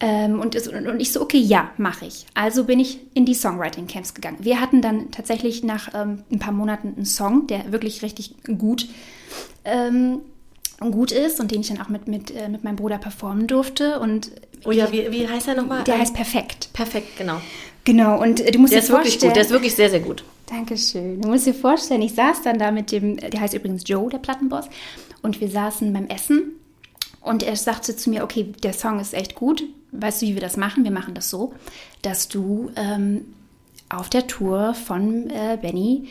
Ähm, 0.00 0.40
und, 0.40 0.56
und 0.66 1.00
ich 1.00 1.12
so, 1.12 1.22
okay, 1.22 1.38
ja, 1.38 1.70
mache 1.78 2.06
ich. 2.06 2.26
Also 2.34 2.64
bin 2.64 2.80
ich 2.80 2.98
in 3.14 3.24
die 3.24 3.34
Songwriting-Camps 3.34 4.14
gegangen. 4.14 4.38
Wir 4.40 4.60
hatten 4.60 4.82
dann 4.82 5.12
tatsächlich 5.12 5.62
nach 5.62 5.94
ähm, 5.94 6.24
ein 6.30 6.40
paar 6.40 6.52
Monaten 6.52 6.94
einen 6.96 7.06
Song, 7.06 7.46
der 7.46 7.70
wirklich 7.70 8.02
richtig 8.02 8.34
gut, 8.58 8.88
ähm, 9.64 10.18
gut 10.80 11.12
ist 11.12 11.38
und 11.38 11.52
den 11.52 11.60
ich 11.60 11.68
dann 11.68 11.80
auch 11.80 11.88
mit, 11.88 12.08
mit, 12.08 12.32
äh, 12.32 12.48
mit 12.48 12.64
meinem 12.64 12.76
Bruder 12.76 12.98
performen 12.98 13.46
durfte. 13.46 14.00
Und 14.00 14.32
oh 14.64 14.72
ja, 14.72 14.90
wie, 14.90 15.10
wie 15.12 15.28
heißt 15.28 15.46
er 15.46 15.54
nochmal? 15.54 15.84
Der 15.84 16.00
heißt 16.00 16.14
Perfekt. 16.14 16.70
Perfekt, 16.72 17.16
genau. 17.16 17.40
Genau, 17.86 18.20
und 18.20 18.40
äh, 18.40 18.50
du 18.50 18.58
musst 18.58 18.74
der 18.74 18.80
dir 18.82 18.86
vorstellen... 18.88 19.32
Der 19.32 19.42
ist 19.42 19.50
wirklich 19.50 19.70
gut, 19.70 19.76
der 19.76 19.76
ist 19.76 19.76
wirklich 19.76 19.76
sehr, 19.76 19.90
sehr 19.90 20.00
gut. 20.00 20.24
Dankeschön. 20.46 21.22
Du 21.22 21.28
musst 21.28 21.46
dir 21.46 21.54
vorstellen, 21.54 22.02
ich 22.02 22.14
saß 22.14 22.42
dann 22.42 22.58
da 22.58 22.70
mit 22.70 22.92
dem, 22.92 23.16
der 23.16 23.40
heißt 23.40 23.54
übrigens 23.54 23.84
Joe, 23.86 24.10
der 24.10 24.18
Plattenboss, 24.18 24.66
und 25.22 25.40
wir 25.40 25.48
saßen 25.48 25.92
beim 25.92 26.08
Essen 26.08 26.52
und 27.22 27.42
er 27.42 27.56
sagte 27.56 27.96
zu 27.96 28.10
mir, 28.10 28.24
okay, 28.24 28.52
der 28.62 28.72
Song 28.72 29.00
ist 29.00 29.14
echt 29.14 29.34
gut. 29.34 29.62
Weißt 29.92 30.20
du, 30.20 30.26
wie 30.26 30.34
wir 30.34 30.42
das 30.42 30.56
machen? 30.56 30.84
Wir 30.84 30.90
machen 30.90 31.14
das 31.14 31.30
so, 31.30 31.54
dass 32.02 32.28
du 32.28 32.70
ähm, 32.76 33.24
auf 33.88 34.10
der 34.10 34.26
Tour 34.26 34.74
von 34.74 35.30
äh, 35.30 35.56
Benny 35.62 36.08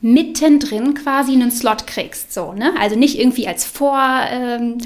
mittendrin 0.00 0.94
quasi 0.94 1.32
einen 1.32 1.50
Slot 1.50 1.86
kriegst. 1.86 2.34
So, 2.34 2.52
ne? 2.52 2.74
Also 2.78 2.96
nicht 2.96 3.18
irgendwie 3.18 3.46
als 3.46 3.64
Vor... 3.64 4.00
Ähm, 4.30 4.78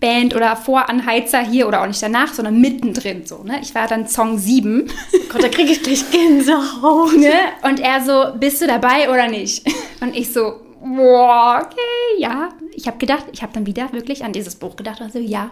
Band 0.00 0.34
oder 0.34 0.56
Voranheizer 0.56 1.40
hier 1.40 1.68
oder 1.68 1.82
auch 1.82 1.86
nicht 1.86 2.02
danach, 2.02 2.32
sondern 2.32 2.60
mittendrin 2.60 3.26
so. 3.26 3.42
Ne? 3.42 3.60
Ich 3.62 3.74
war 3.74 3.86
dann 3.86 4.08
Song 4.08 4.38
7. 4.38 4.90
Gott, 5.28 5.42
da 5.42 5.48
kriege 5.48 5.72
ich 5.72 5.82
gleich 5.82 6.10
Gänsehaut. 6.10 7.16
Ne? 7.18 7.32
Und 7.62 7.80
er 7.80 8.02
so, 8.02 8.38
bist 8.38 8.62
du 8.62 8.66
dabei 8.66 9.10
oder 9.10 9.28
nicht? 9.28 9.66
Und 10.00 10.16
ich 10.16 10.32
so, 10.32 10.60
boah, 10.82 11.62
okay, 11.64 12.20
ja. 12.22 12.48
Ich 12.74 12.86
habe 12.86 12.96
gedacht, 12.96 13.26
ich 13.32 13.42
habe 13.42 13.52
dann 13.52 13.66
wieder 13.66 13.92
wirklich 13.92 14.24
an 14.24 14.32
dieses 14.32 14.54
Buch 14.54 14.76
gedacht 14.76 15.02
und 15.02 15.12
so, 15.12 15.18
ja, 15.18 15.50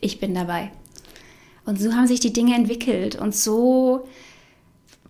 ich 0.00 0.18
bin 0.18 0.34
dabei. 0.34 0.72
Und 1.64 1.80
so 1.80 1.92
haben 1.92 2.08
sich 2.08 2.18
die 2.18 2.32
Dinge 2.32 2.56
entwickelt 2.56 3.14
und 3.14 3.36
so 3.36 4.08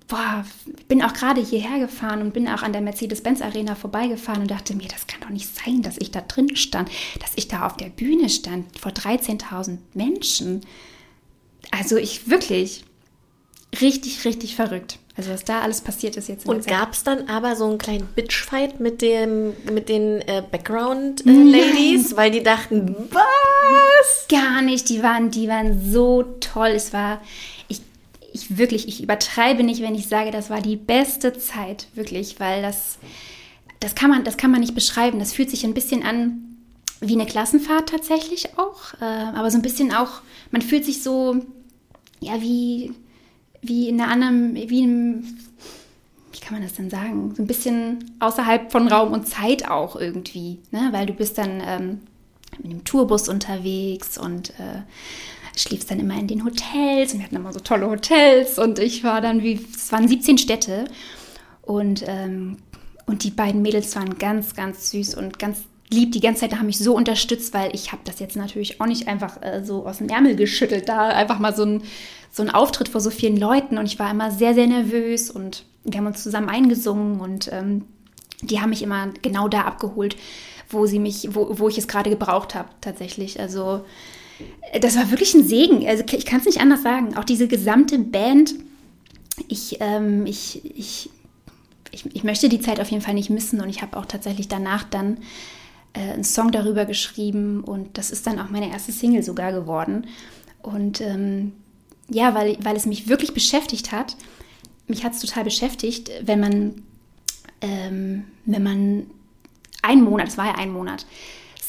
boah, 0.08 0.44
bin 0.88 1.02
auch 1.02 1.12
gerade 1.12 1.40
hierher 1.40 1.78
gefahren 1.78 2.22
und 2.22 2.32
bin 2.32 2.48
auch 2.48 2.62
an 2.62 2.72
der 2.72 2.82
Mercedes-Benz 2.82 3.42
Arena 3.42 3.74
vorbeigefahren 3.74 4.42
und 4.42 4.50
dachte 4.50 4.74
mir, 4.74 4.88
das 4.88 5.06
kann 5.06 5.20
doch 5.20 5.30
nicht 5.30 5.48
sein, 5.54 5.82
dass 5.82 5.96
ich 5.98 6.10
da 6.10 6.20
drin 6.20 6.56
stand, 6.56 6.90
dass 7.20 7.32
ich 7.36 7.48
da 7.48 7.66
auf 7.66 7.76
der 7.76 7.88
Bühne 7.88 8.28
stand 8.28 8.78
vor 8.78 8.92
13.000 8.92 9.78
Menschen. 9.94 10.60
Also 11.70 11.96
ich 11.96 12.30
wirklich 12.30 12.84
richtig, 13.80 14.24
richtig 14.24 14.54
verrückt. 14.54 14.98
Also 15.16 15.30
was 15.30 15.44
da 15.44 15.62
alles 15.62 15.80
passiert 15.80 16.16
ist 16.16 16.28
jetzt. 16.28 16.46
Und 16.46 16.66
gab 16.66 16.92
es 16.92 17.02
dann 17.02 17.28
aber 17.28 17.56
so 17.56 17.64
einen 17.64 17.78
kleinen 17.78 18.06
Bitchfight 18.06 18.80
mit 18.80 19.00
dem 19.00 19.54
mit 19.72 19.88
den 19.88 20.20
äh, 20.20 20.42
Background 20.50 21.24
äh, 21.26 21.30
Ladies, 21.30 22.16
weil 22.16 22.30
die 22.30 22.42
dachten, 22.42 22.94
was? 23.10 24.28
Gar 24.28 24.60
nicht. 24.60 24.90
Die 24.90 25.02
waren, 25.02 25.30
die 25.30 25.48
waren 25.48 25.90
so 25.90 26.22
toll. 26.40 26.68
Es 26.68 26.92
war, 26.92 27.22
ich, 28.36 28.50
ich 28.50 28.58
wirklich, 28.58 28.88
ich 28.88 29.02
übertreibe 29.02 29.62
nicht, 29.62 29.82
wenn 29.82 29.94
ich 29.94 30.08
sage, 30.08 30.30
das 30.30 30.50
war 30.50 30.60
die 30.60 30.76
beste 30.76 31.32
Zeit, 31.38 31.88
wirklich, 31.94 32.40
weil 32.40 32.62
das, 32.62 32.98
das 33.80 33.94
kann 33.94 34.10
man, 34.10 34.24
das 34.24 34.36
kann 34.36 34.50
man 34.50 34.60
nicht 34.60 34.74
beschreiben. 34.74 35.18
Das 35.18 35.32
fühlt 35.32 35.50
sich 35.50 35.64
ein 35.64 35.74
bisschen 35.74 36.02
an 36.02 36.42
wie 37.00 37.14
eine 37.14 37.26
Klassenfahrt 37.26 37.88
tatsächlich 37.88 38.58
auch, 38.58 38.94
äh, 39.00 39.04
aber 39.04 39.50
so 39.50 39.58
ein 39.58 39.62
bisschen 39.62 39.92
auch, 39.92 40.22
man 40.50 40.62
fühlt 40.62 40.84
sich 40.84 41.02
so, 41.02 41.36
ja, 42.20 42.40
wie 42.40 42.94
wie 43.68 43.88
in 43.88 44.00
einer 44.00 44.10
anderen, 44.10 44.54
wie 44.54 44.82
im, 44.82 45.22
wie 46.32 46.40
kann 46.40 46.54
man 46.54 46.62
das 46.62 46.74
denn 46.74 46.90
sagen? 46.90 47.34
So 47.34 47.42
ein 47.42 47.46
bisschen 47.46 48.16
außerhalb 48.20 48.70
von 48.70 48.88
Raum 48.88 49.12
und 49.12 49.26
Zeit 49.26 49.68
auch 49.68 49.96
irgendwie, 49.96 50.58
ne? 50.70 50.88
Weil 50.92 51.06
du 51.06 51.12
bist 51.12 51.38
dann 51.38 51.62
ähm, 51.64 52.00
mit 52.62 52.72
dem 52.72 52.84
Tourbus 52.84 53.28
unterwegs 53.28 54.18
und 54.18 54.50
äh, 54.50 54.82
schliefst 55.56 55.90
dann 55.90 56.00
immer 56.00 56.18
in 56.18 56.26
den 56.26 56.44
Hotels 56.44 57.12
und 57.12 57.20
wir 57.20 57.24
hatten 57.24 57.36
immer 57.36 57.52
so 57.52 57.60
tolle 57.60 57.88
Hotels 57.88 58.58
und 58.58 58.78
ich 58.78 59.02
war 59.04 59.20
dann 59.20 59.42
wie, 59.42 59.60
es 59.74 59.90
waren 59.90 60.06
17 60.06 60.38
Städte 60.38 60.84
und, 61.62 62.04
ähm, 62.06 62.58
und 63.06 63.24
die 63.24 63.30
beiden 63.30 63.62
Mädels 63.62 63.96
waren 63.96 64.18
ganz, 64.18 64.54
ganz 64.54 64.90
süß 64.90 65.14
und 65.14 65.38
ganz 65.38 65.58
lieb 65.90 66.12
die 66.12 66.20
ganze 66.20 66.40
Zeit, 66.40 66.52
da 66.52 66.58
haben 66.58 66.66
mich 66.66 66.78
so 66.78 66.94
unterstützt, 66.94 67.54
weil 67.54 67.74
ich 67.74 67.92
habe 67.92 68.02
das 68.04 68.18
jetzt 68.18 68.36
natürlich 68.36 68.80
auch 68.80 68.86
nicht 68.86 69.08
einfach 69.08 69.40
äh, 69.42 69.64
so 69.64 69.86
aus 69.86 69.98
dem 69.98 70.08
Ärmel 70.08 70.36
geschüttelt, 70.36 70.88
da 70.88 71.08
einfach 71.08 71.38
mal 71.38 71.54
so 71.54 71.64
ein, 71.64 71.82
so 72.30 72.42
ein 72.42 72.50
Auftritt 72.50 72.88
vor 72.88 73.00
so 73.00 73.10
vielen 73.10 73.36
Leuten 73.36 73.78
und 73.78 73.86
ich 73.86 73.98
war 73.98 74.10
immer 74.10 74.30
sehr, 74.30 74.54
sehr 74.54 74.66
nervös 74.66 75.30
und 75.30 75.64
wir 75.84 75.98
haben 75.98 76.06
uns 76.06 76.22
zusammen 76.22 76.48
eingesungen 76.48 77.20
und 77.20 77.50
ähm, 77.52 77.84
die 78.42 78.60
haben 78.60 78.70
mich 78.70 78.82
immer 78.82 79.08
genau 79.22 79.48
da 79.48 79.62
abgeholt, 79.62 80.16
wo 80.68 80.86
sie 80.86 80.98
mich, 80.98 81.28
wo, 81.34 81.58
wo 81.58 81.68
ich 81.68 81.78
es 81.78 81.88
gerade 81.88 82.10
gebraucht 82.10 82.54
habe, 82.54 82.68
tatsächlich. 82.80 83.40
Also 83.40 83.84
das 84.80 84.96
war 84.96 85.10
wirklich 85.10 85.34
ein 85.34 85.46
Segen. 85.46 85.86
Also 85.86 86.04
ich 86.12 86.26
kann 86.26 86.40
es 86.40 86.46
nicht 86.46 86.60
anders 86.60 86.82
sagen. 86.82 87.16
Auch 87.16 87.24
diese 87.24 87.48
gesamte 87.48 87.98
Band, 87.98 88.54
ich, 89.48 89.78
ähm, 89.80 90.26
ich, 90.26 90.64
ich, 90.64 91.10
ich, 91.90 92.14
ich 92.14 92.24
möchte 92.24 92.48
die 92.48 92.60
Zeit 92.60 92.80
auf 92.80 92.90
jeden 92.90 93.02
Fall 93.02 93.14
nicht 93.14 93.30
missen 93.30 93.60
und 93.60 93.68
ich 93.68 93.82
habe 93.82 93.96
auch 93.96 94.06
tatsächlich 94.06 94.48
danach 94.48 94.84
dann 94.84 95.18
äh, 95.94 96.12
einen 96.12 96.24
Song 96.24 96.52
darüber 96.52 96.84
geschrieben 96.84 97.62
und 97.62 97.98
das 97.98 98.10
ist 98.10 98.26
dann 98.26 98.38
auch 98.38 98.50
meine 98.50 98.70
erste 98.70 98.92
Single 98.92 99.22
sogar 99.22 99.52
geworden. 99.52 100.06
Und 100.62 101.00
ähm, 101.00 101.52
ja, 102.08 102.34
weil, 102.34 102.56
weil 102.60 102.76
es 102.76 102.86
mich 102.86 103.08
wirklich 103.08 103.34
beschäftigt 103.34 103.92
hat. 103.92 104.16
Mich 104.88 105.04
hat 105.04 105.14
es 105.14 105.20
total 105.20 105.44
beschäftigt, 105.44 106.10
wenn 106.22 106.40
man, 106.40 106.82
ähm, 107.60 108.24
wenn 108.44 108.62
man 108.62 109.06
einen 109.82 110.04
Monat, 110.04 110.28
es 110.28 110.38
war 110.38 110.46
ja 110.46 110.54
ein 110.56 110.70
Monat, 110.70 111.06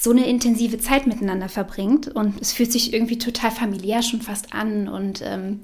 so 0.08 0.14
eine 0.14 0.26
intensive 0.26 0.80
Zeit 0.80 1.06
miteinander 1.06 1.50
verbringt 1.50 2.08
und 2.08 2.40
es 2.40 2.54
fühlt 2.54 2.72
sich 2.72 2.94
irgendwie 2.94 3.18
total 3.18 3.52
familiär 3.52 4.02
schon 4.02 4.22
fast 4.22 4.54
an 4.54 4.88
und 4.88 5.22
ähm, 5.22 5.60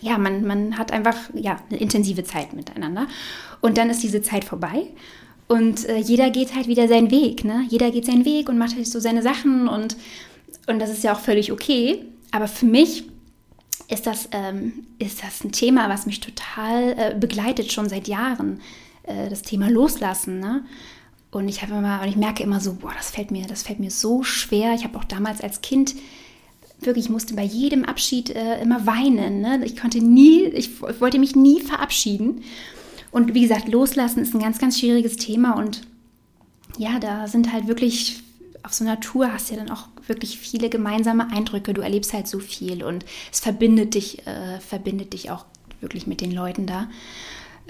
ja, 0.00 0.16
man, 0.16 0.46
man 0.46 0.78
hat 0.78 0.92
einfach 0.92 1.16
ja, 1.34 1.56
eine 1.68 1.80
intensive 1.80 2.22
Zeit 2.22 2.52
miteinander 2.52 3.08
und 3.60 3.76
dann 3.76 3.90
ist 3.90 4.04
diese 4.04 4.22
Zeit 4.22 4.44
vorbei 4.44 4.86
und 5.48 5.88
äh, 5.88 5.96
jeder 5.96 6.30
geht 6.30 6.54
halt 6.54 6.68
wieder 6.68 6.86
seinen 6.86 7.10
Weg, 7.10 7.44
ne? 7.44 7.66
Jeder 7.68 7.90
geht 7.90 8.06
seinen 8.06 8.24
Weg 8.24 8.48
und 8.48 8.58
macht 8.58 8.76
halt 8.76 8.86
so 8.86 9.00
seine 9.00 9.22
Sachen 9.22 9.66
und, 9.66 9.96
und 10.68 10.78
das 10.78 10.90
ist 10.90 11.02
ja 11.02 11.12
auch 11.12 11.20
völlig 11.20 11.50
okay. 11.50 12.04
Aber 12.30 12.46
für 12.46 12.66
mich 12.66 13.04
ist 13.88 14.06
das, 14.06 14.28
ähm, 14.30 14.84
ist 15.00 15.24
das 15.24 15.42
ein 15.42 15.50
Thema, 15.50 15.88
was 15.88 16.06
mich 16.06 16.20
total 16.20 16.94
äh, 16.96 17.16
begleitet, 17.18 17.72
schon 17.72 17.88
seit 17.88 18.06
Jahren. 18.06 18.60
Äh, 19.02 19.30
das 19.30 19.42
Thema 19.42 19.68
Loslassen, 19.68 20.38
ne? 20.38 20.64
Und 21.30 21.48
ich 21.48 21.62
habe 21.62 21.74
immer, 21.74 22.00
und 22.02 22.08
ich 22.08 22.16
merke 22.16 22.42
immer 22.42 22.60
so, 22.60 22.74
boah, 22.74 22.92
das 22.96 23.10
fällt 23.10 23.30
mir, 23.30 23.46
das 23.46 23.62
fällt 23.62 23.80
mir 23.80 23.90
so 23.90 24.22
schwer. 24.22 24.74
Ich 24.74 24.84
habe 24.84 24.98
auch 24.98 25.04
damals 25.04 25.40
als 25.40 25.60
Kind 25.60 25.94
wirklich, 26.80 27.06
ich 27.06 27.10
musste 27.10 27.34
bei 27.34 27.42
jedem 27.42 27.84
Abschied 27.84 28.30
äh, 28.30 28.60
immer 28.62 28.86
weinen. 28.86 29.40
Ne? 29.40 29.60
Ich 29.64 29.76
konnte 29.76 29.98
nie, 29.98 30.44
ich 30.44 30.80
wollte 30.80 31.18
mich 31.18 31.36
nie 31.36 31.60
verabschieden. 31.60 32.42
Und 33.10 33.34
wie 33.34 33.42
gesagt, 33.42 33.68
loslassen 33.68 34.20
ist 34.20 34.34
ein 34.34 34.40
ganz, 34.40 34.58
ganz 34.58 34.78
schwieriges 34.78 35.16
Thema 35.16 35.52
und 35.52 35.82
ja, 36.76 36.98
da 36.98 37.26
sind 37.26 37.52
halt 37.52 37.66
wirklich 37.66 38.22
auf 38.62 38.74
so 38.74 38.84
einer 38.84 39.00
Tour 39.00 39.32
hast 39.32 39.50
du 39.50 39.54
ja 39.54 39.60
dann 39.64 39.70
auch 39.70 39.88
wirklich 40.06 40.38
viele 40.38 40.68
gemeinsame 40.68 41.30
Eindrücke. 41.32 41.72
Du 41.72 41.80
erlebst 41.80 42.12
halt 42.12 42.28
so 42.28 42.38
viel 42.38 42.84
und 42.84 43.04
es 43.32 43.40
verbindet 43.40 43.94
dich, 43.94 44.26
äh, 44.26 44.60
verbindet 44.60 45.12
dich 45.14 45.30
auch 45.30 45.46
wirklich 45.80 46.06
mit 46.06 46.20
den 46.20 46.32
Leuten 46.32 46.66
da. 46.66 46.88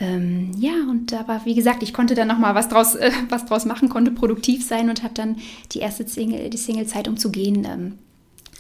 Ähm, 0.01 0.53
ja, 0.57 0.75
und 0.89 1.11
da 1.11 1.27
war, 1.27 1.45
wie 1.45 1.55
gesagt, 1.55 1.83
ich 1.83 1.93
konnte 1.93 2.15
dann 2.15 2.29
nochmal 2.29 2.55
was 2.55 2.69
draus, 2.69 2.95
äh, 2.95 3.11
was 3.29 3.47
draus 3.47 3.65
machen, 3.65 3.89
konnte 3.89 4.13
produktiv 4.13 4.65
sein 4.65 4.91
und 4.91 5.03
habe 5.03 5.15
dann 5.15 5.37
die 5.73 5.81
erste 5.81 6.07
Single, 6.07 6.51
die 6.51 6.57
Single 6.57 6.87
Zeit 6.87 7.09
um 7.09 7.17
zu 7.17 7.31
gehen 7.31 7.65
ähm, 7.65 7.99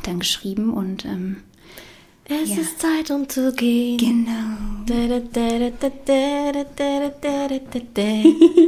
dann 0.02 0.18
geschrieben 0.18 0.72
und 0.72 1.04
ähm, 1.04 1.38
es 2.24 2.50
ja. 2.50 2.56
ist 2.56 2.80
Zeit, 2.80 3.10
um 3.10 3.26
zu 3.28 3.52
gehen. 3.52 3.96
Genau. 3.96 4.84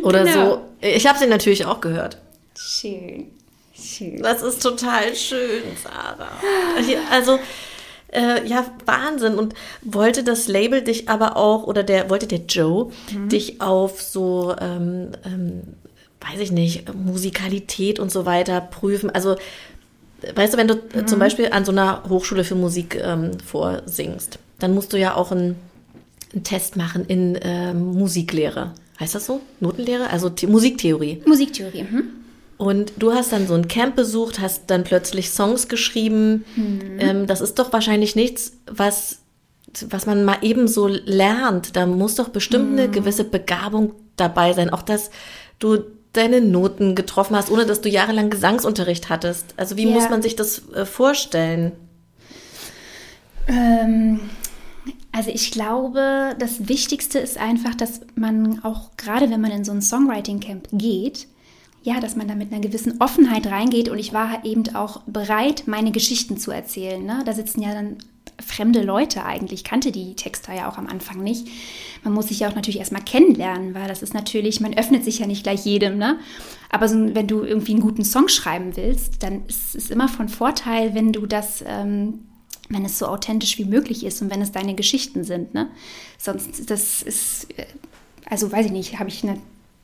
Oder 0.02 0.24
genau. 0.24 0.50
so. 0.50 0.61
Ich 0.80 1.06
habe 1.06 1.18
sie 1.18 1.26
natürlich 1.26 1.66
auch 1.66 1.80
gehört. 1.80 2.16
Schön. 2.59 3.26
Schön. 3.74 4.22
Das 4.22 4.42
ist 4.42 4.62
total 4.62 5.14
schön, 5.14 5.62
Sarah. 5.83 6.40
Also, 7.11 7.38
äh, 8.12 8.46
ja, 8.46 8.64
Wahnsinn. 8.86 9.34
Und 9.34 9.54
wollte 9.82 10.24
das 10.24 10.48
Label 10.48 10.82
dich 10.82 11.08
aber 11.08 11.36
auch, 11.36 11.64
oder 11.64 11.82
der, 11.82 12.10
wollte 12.10 12.26
der 12.26 12.40
Joe 12.48 12.90
mhm. 13.12 13.28
dich 13.28 13.60
auf 13.60 14.02
so, 14.02 14.54
ähm, 14.60 15.08
ähm, 15.24 15.62
weiß 16.20 16.40
ich 16.40 16.52
nicht, 16.52 16.92
Musikalität 16.94 17.98
und 17.98 18.10
so 18.10 18.26
weiter 18.26 18.60
prüfen? 18.60 19.10
Also, 19.10 19.36
weißt 20.34 20.54
du, 20.54 20.58
wenn 20.58 20.68
du 20.68 20.74
mhm. 20.74 21.06
zum 21.06 21.18
Beispiel 21.18 21.48
an 21.52 21.64
so 21.64 21.72
einer 21.72 22.02
Hochschule 22.08 22.44
für 22.44 22.54
Musik 22.54 23.00
ähm, 23.02 23.38
vorsingst, 23.40 24.38
dann 24.58 24.74
musst 24.74 24.92
du 24.92 24.98
ja 24.98 25.14
auch 25.14 25.32
einen, 25.32 25.56
einen 26.32 26.44
Test 26.44 26.76
machen 26.76 27.06
in 27.06 27.38
ähm, 27.42 27.92
Musiklehre. 27.94 28.74
Heißt 28.98 29.14
das 29.14 29.24
so? 29.24 29.40
Notenlehre? 29.60 30.10
Also 30.10 30.30
The 30.36 30.46
Musiktheorie. 30.46 31.22
Musiktheorie, 31.24 31.84
mhm. 31.84 32.19
Und 32.60 32.92
du 32.98 33.14
hast 33.14 33.32
dann 33.32 33.46
so 33.46 33.54
ein 33.54 33.68
Camp 33.68 33.96
besucht, 33.96 34.38
hast 34.38 34.64
dann 34.66 34.84
plötzlich 34.84 35.30
Songs 35.30 35.68
geschrieben. 35.68 36.44
Mhm. 36.56 36.80
Ähm, 36.98 37.26
das 37.26 37.40
ist 37.40 37.58
doch 37.58 37.72
wahrscheinlich 37.72 38.16
nichts, 38.16 38.52
was, 38.66 39.20
was 39.88 40.04
man 40.04 40.26
mal 40.26 40.36
eben 40.42 40.68
so 40.68 40.86
lernt. 40.86 41.74
Da 41.74 41.86
muss 41.86 42.16
doch 42.16 42.28
bestimmt 42.28 42.72
mhm. 42.72 42.78
eine 42.78 42.90
gewisse 42.90 43.24
Begabung 43.24 43.94
dabei 44.16 44.52
sein. 44.52 44.68
Auch 44.68 44.82
dass 44.82 45.10
du 45.58 45.78
deine 46.12 46.42
Noten 46.42 46.94
getroffen 46.94 47.34
hast, 47.34 47.50
ohne 47.50 47.64
dass 47.64 47.80
du 47.80 47.88
jahrelang 47.88 48.28
Gesangsunterricht 48.28 49.08
hattest? 49.08 49.54
Also 49.56 49.78
wie 49.78 49.88
ja. 49.88 49.94
muss 49.94 50.10
man 50.10 50.20
sich 50.20 50.36
das 50.36 50.70
äh, 50.74 50.84
vorstellen? 50.84 51.72
Ähm, 53.48 54.20
also 55.12 55.30
ich 55.30 55.50
glaube, 55.50 56.36
das 56.38 56.68
Wichtigste 56.68 57.20
ist 57.20 57.38
einfach, 57.38 57.74
dass 57.74 58.02
man 58.16 58.62
auch 58.64 58.90
gerade, 58.98 59.30
wenn 59.30 59.40
man 59.40 59.50
in 59.50 59.64
so 59.64 59.72
ein 59.72 59.80
Songwriting-Camp 59.80 60.68
geht, 60.72 61.26
ja, 61.82 62.00
dass 62.00 62.16
man 62.16 62.28
da 62.28 62.34
mit 62.34 62.52
einer 62.52 62.60
gewissen 62.60 63.00
Offenheit 63.00 63.46
reingeht 63.46 63.88
und 63.88 63.98
ich 63.98 64.12
war 64.12 64.44
eben 64.44 64.74
auch 64.74 65.00
bereit, 65.06 65.64
meine 65.66 65.92
Geschichten 65.92 66.36
zu 66.36 66.50
erzählen. 66.50 67.04
Ne? 67.04 67.22
Da 67.24 67.32
sitzen 67.32 67.62
ja 67.62 67.72
dann 67.72 67.96
fremde 68.38 68.82
Leute 68.82 69.24
eigentlich. 69.24 69.60
Ich 69.60 69.64
kannte 69.64 69.92
die 69.92 70.14
Texter 70.14 70.54
ja 70.54 70.68
auch 70.70 70.78
am 70.78 70.86
Anfang 70.86 71.22
nicht. 71.22 71.48
Man 72.04 72.12
muss 72.12 72.28
sich 72.28 72.40
ja 72.40 72.48
auch 72.48 72.54
natürlich 72.54 72.78
erstmal 72.78 73.02
kennenlernen, 73.02 73.74
weil 73.74 73.88
das 73.88 74.02
ist 74.02 74.14
natürlich, 74.14 74.60
man 74.60 74.76
öffnet 74.76 75.04
sich 75.04 75.18
ja 75.18 75.26
nicht 75.26 75.42
gleich 75.42 75.64
jedem, 75.64 75.98
ne? 75.98 76.18
Aber 76.70 76.88
so, 76.88 77.14
wenn 77.14 77.26
du 77.26 77.42
irgendwie 77.42 77.72
einen 77.72 77.80
guten 77.80 78.04
Song 78.04 78.28
schreiben 78.28 78.76
willst, 78.76 79.22
dann 79.22 79.44
ist 79.46 79.74
es 79.74 79.90
immer 79.90 80.08
von 80.08 80.28
Vorteil, 80.28 80.94
wenn 80.94 81.12
du 81.12 81.26
das, 81.26 81.64
ähm, 81.66 82.20
wenn 82.68 82.84
es 82.84 82.98
so 82.98 83.06
authentisch 83.06 83.58
wie 83.58 83.64
möglich 83.64 84.04
ist 84.04 84.22
und 84.22 84.30
wenn 84.30 84.40
es 84.40 84.52
deine 84.52 84.74
Geschichten 84.74 85.24
sind, 85.24 85.54
ne? 85.54 85.68
Sonst, 86.18 86.70
das 86.70 87.02
ist, 87.02 87.48
äh, 87.58 87.66
also 88.26 88.50
weiß 88.50 88.66
ich 88.66 88.72
nicht, 88.72 88.98
habe 88.98 89.08
ich 89.08 89.22
eine 89.22 89.38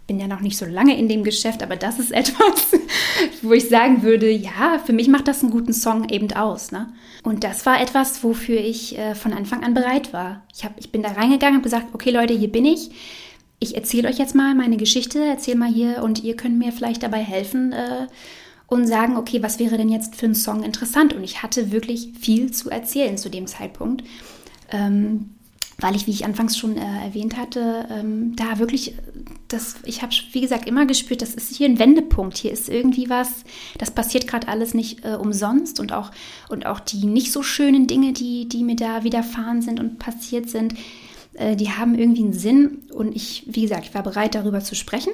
bin 0.07 0.21
ja 0.21 0.29
noch 0.29 0.41
nicht 0.41 0.57
so 0.57 0.67
lange 0.67 0.97
in 0.97 1.09
dem 1.09 1.25
Geschäft, 1.25 1.63
aber 1.63 1.77
das 1.77 1.99
ist 1.99 2.11
etwas, 2.13 2.73
wo 3.43 3.53
ich 3.53 3.69
sagen 3.69 4.03
würde, 4.03 4.31
ja, 4.31 4.81
für 4.85 4.93
mich 4.93 5.09
macht 5.09 5.29
das 5.29 5.43
einen 5.43 5.51
guten 5.51 5.73
Song 5.73 6.09
eben 6.09 6.33
aus. 6.33 6.73
Ne? 6.73 6.89
Und 7.23 7.45
das 7.45 7.67
war 7.67 7.81
etwas, 7.81 8.23
wofür 8.23 8.61
ich 8.61 8.99
äh, 8.99 9.15
von 9.15 9.33
Anfang 9.33 9.65
an 9.65 9.75
bereit 9.75 10.13
war. 10.13 10.43
Ich, 10.55 10.65
hab, 10.65 10.79
ich 10.79 10.93
bin 10.93 11.03
da 11.03 11.11
reingegangen 11.11 11.57
und 11.57 11.63
gesagt, 11.63 11.89
okay 11.93 12.11
Leute, 12.11 12.35
hier 12.35 12.51
bin 12.51 12.65
ich. 12.65 12.91
Ich 13.59 13.75
erzähle 13.75 14.09
euch 14.09 14.19
jetzt 14.19 14.35
mal 14.35 14.55
meine 14.55 14.77
Geschichte, 14.77 15.25
erzähle 15.25 15.57
mal 15.57 15.73
hier 15.73 16.03
und 16.03 16.23
ihr 16.23 16.37
könnt 16.37 16.59
mir 16.59 16.73
vielleicht 16.73 17.03
dabei 17.03 17.23
helfen 17.23 17.73
äh, 17.73 18.07
und 18.67 18.87
sagen, 18.87 19.17
okay, 19.17 19.43
was 19.43 19.59
wäre 19.59 19.79
denn 19.79 19.89
jetzt 19.89 20.15
für 20.17 20.27
einen 20.27 20.35
Song 20.35 20.63
interessant? 20.63 21.15
Und 21.15 21.25
ich 21.25 21.43
hatte 21.43 21.73
wirklich 21.73 22.13
viel 22.21 22.53
zu 22.53 22.69
erzählen 22.69 23.17
zu 23.17 23.31
dem 23.31 23.47
Zeitpunkt. 23.47 24.05
Ähm, 24.71 25.36
weil 25.79 25.95
ich, 25.95 26.07
wie 26.07 26.13
ich 26.13 26.25
anfangs 26.25 26.57
schon 26.57 26.77
äh, 26.77 27.05
erwähnt 27.05 27.37
hatte, 27.37 27.87
ähm, 27.91 28.35
da 28.35 28.59
wirklich, 28.59 28.95
das, 29.49 29.77
ich 29.85 30.03
habe, 30.03 30.15
wie 30.33 30.41
gesagt, 30.41 30.67
immer 30.67 30.87
gespürt, 30.87 31.21
das 31.21 31.35
ist 31.35 31.55
hier 31.55 31.69
ein 31.69 31.79
Wendepunkt. 31.79 32.39
Hier 32.39 32.53
ist 32.53 32.69
irgendwie 32.69 33.11
was, 33.11 33.45
das 33.77 33.91
passiert 33.91 34.27
gerade 34.27 34.49
alles 34.49 34.73
nicht 34.73 35.05
äh, 35.05 35.17
umsonst 35.17 35.79
und 35.79 35.93
auch, 35.93 36.13
und 36.49 36.65
auch 36.65 36.81
die 36.81 37.05
nicht 37.05 37.31
so 37.31 37.43
schönen 37.43 37.87
Dinge, 37.87 38.13
die, 38.13 38.49
die 38.49 38.65
mir 38.65 38.77
da 38.77 39.05
widerfahren 39.05 39.61
sind 39.61 39.79
und 39.79 39.99
passiert 39.99 40.49
sind, 40.49 40.75
äh, 41.35 41.57
die 41.57 41.71
haben 41.71 41.95
irgendwie 41.95 42.25
einen 42.25 42.33
Sinn. 42.33 42.85
Und 42.95 43.15
ich, 43.15 43.45
wie 43.47 43.63
gesagt, 43.63 43.87
ich 43.87 43.95
war 43.95 44.03
bereit, 44.03 44.35
darüber 44.35 44.61
zu 44.61 44.75
sprechen. 44.75 45.13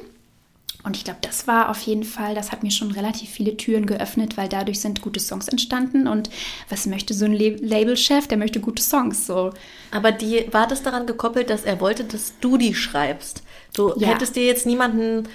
Und 0.85 0.97
ich 0.97 1.05
glaube, 1.05 1.21
das 1.23 1.47
war 1.47 1.71
auf 1.71 1.81
jeden 1.83 2.03
Fall, 2.03 2.35
das 2.35 2.51
hat 2.51 2.63
mir 2.65 2.73
schon 2.73 2.91
relativ 2.91 3.31
viele 3.31 3.57
Türen 3.57 3.87
geöffnet, 3.87 4.37
weil 4.37 4.49
dadurch 4.49 4.81
sind 4.81 5.01
gute 5.01 5.21
Songs 5.21 5.47
entstanden. 5.47 6.09
Und 6.09 6.29
was 6.69 6.87
möchte 6.87 7.15
so 7.15 7.25
ein 7.25 7.35
Labelchef? 7.35 8.27
Der 8.27 8.39
möchte 8.39 8.61
gute 8.61 8.83
Songs. 8.83 9.27
So. 9.27 9.53
Aber 9.93 10.11
die, 10.11 10.47
war 10.51 10.67
das 10.67 10.83
daran 10.83 11.07
gekoppelt, 11.07 11.51
dass 11.51 11.63
er 11.63 11.81
wollte, 11.81 12.05
dass 12.05 12.35
du 12.41 12.57
die 12.57 12.75
schreibst? 12.75 13.43
Du 13.75 13.95
ja. 13.97 14.09
hättest 14.09 14.35
dir 14.35 14.45
jetzt 14.45 14.67
niemanden 14.67 15.29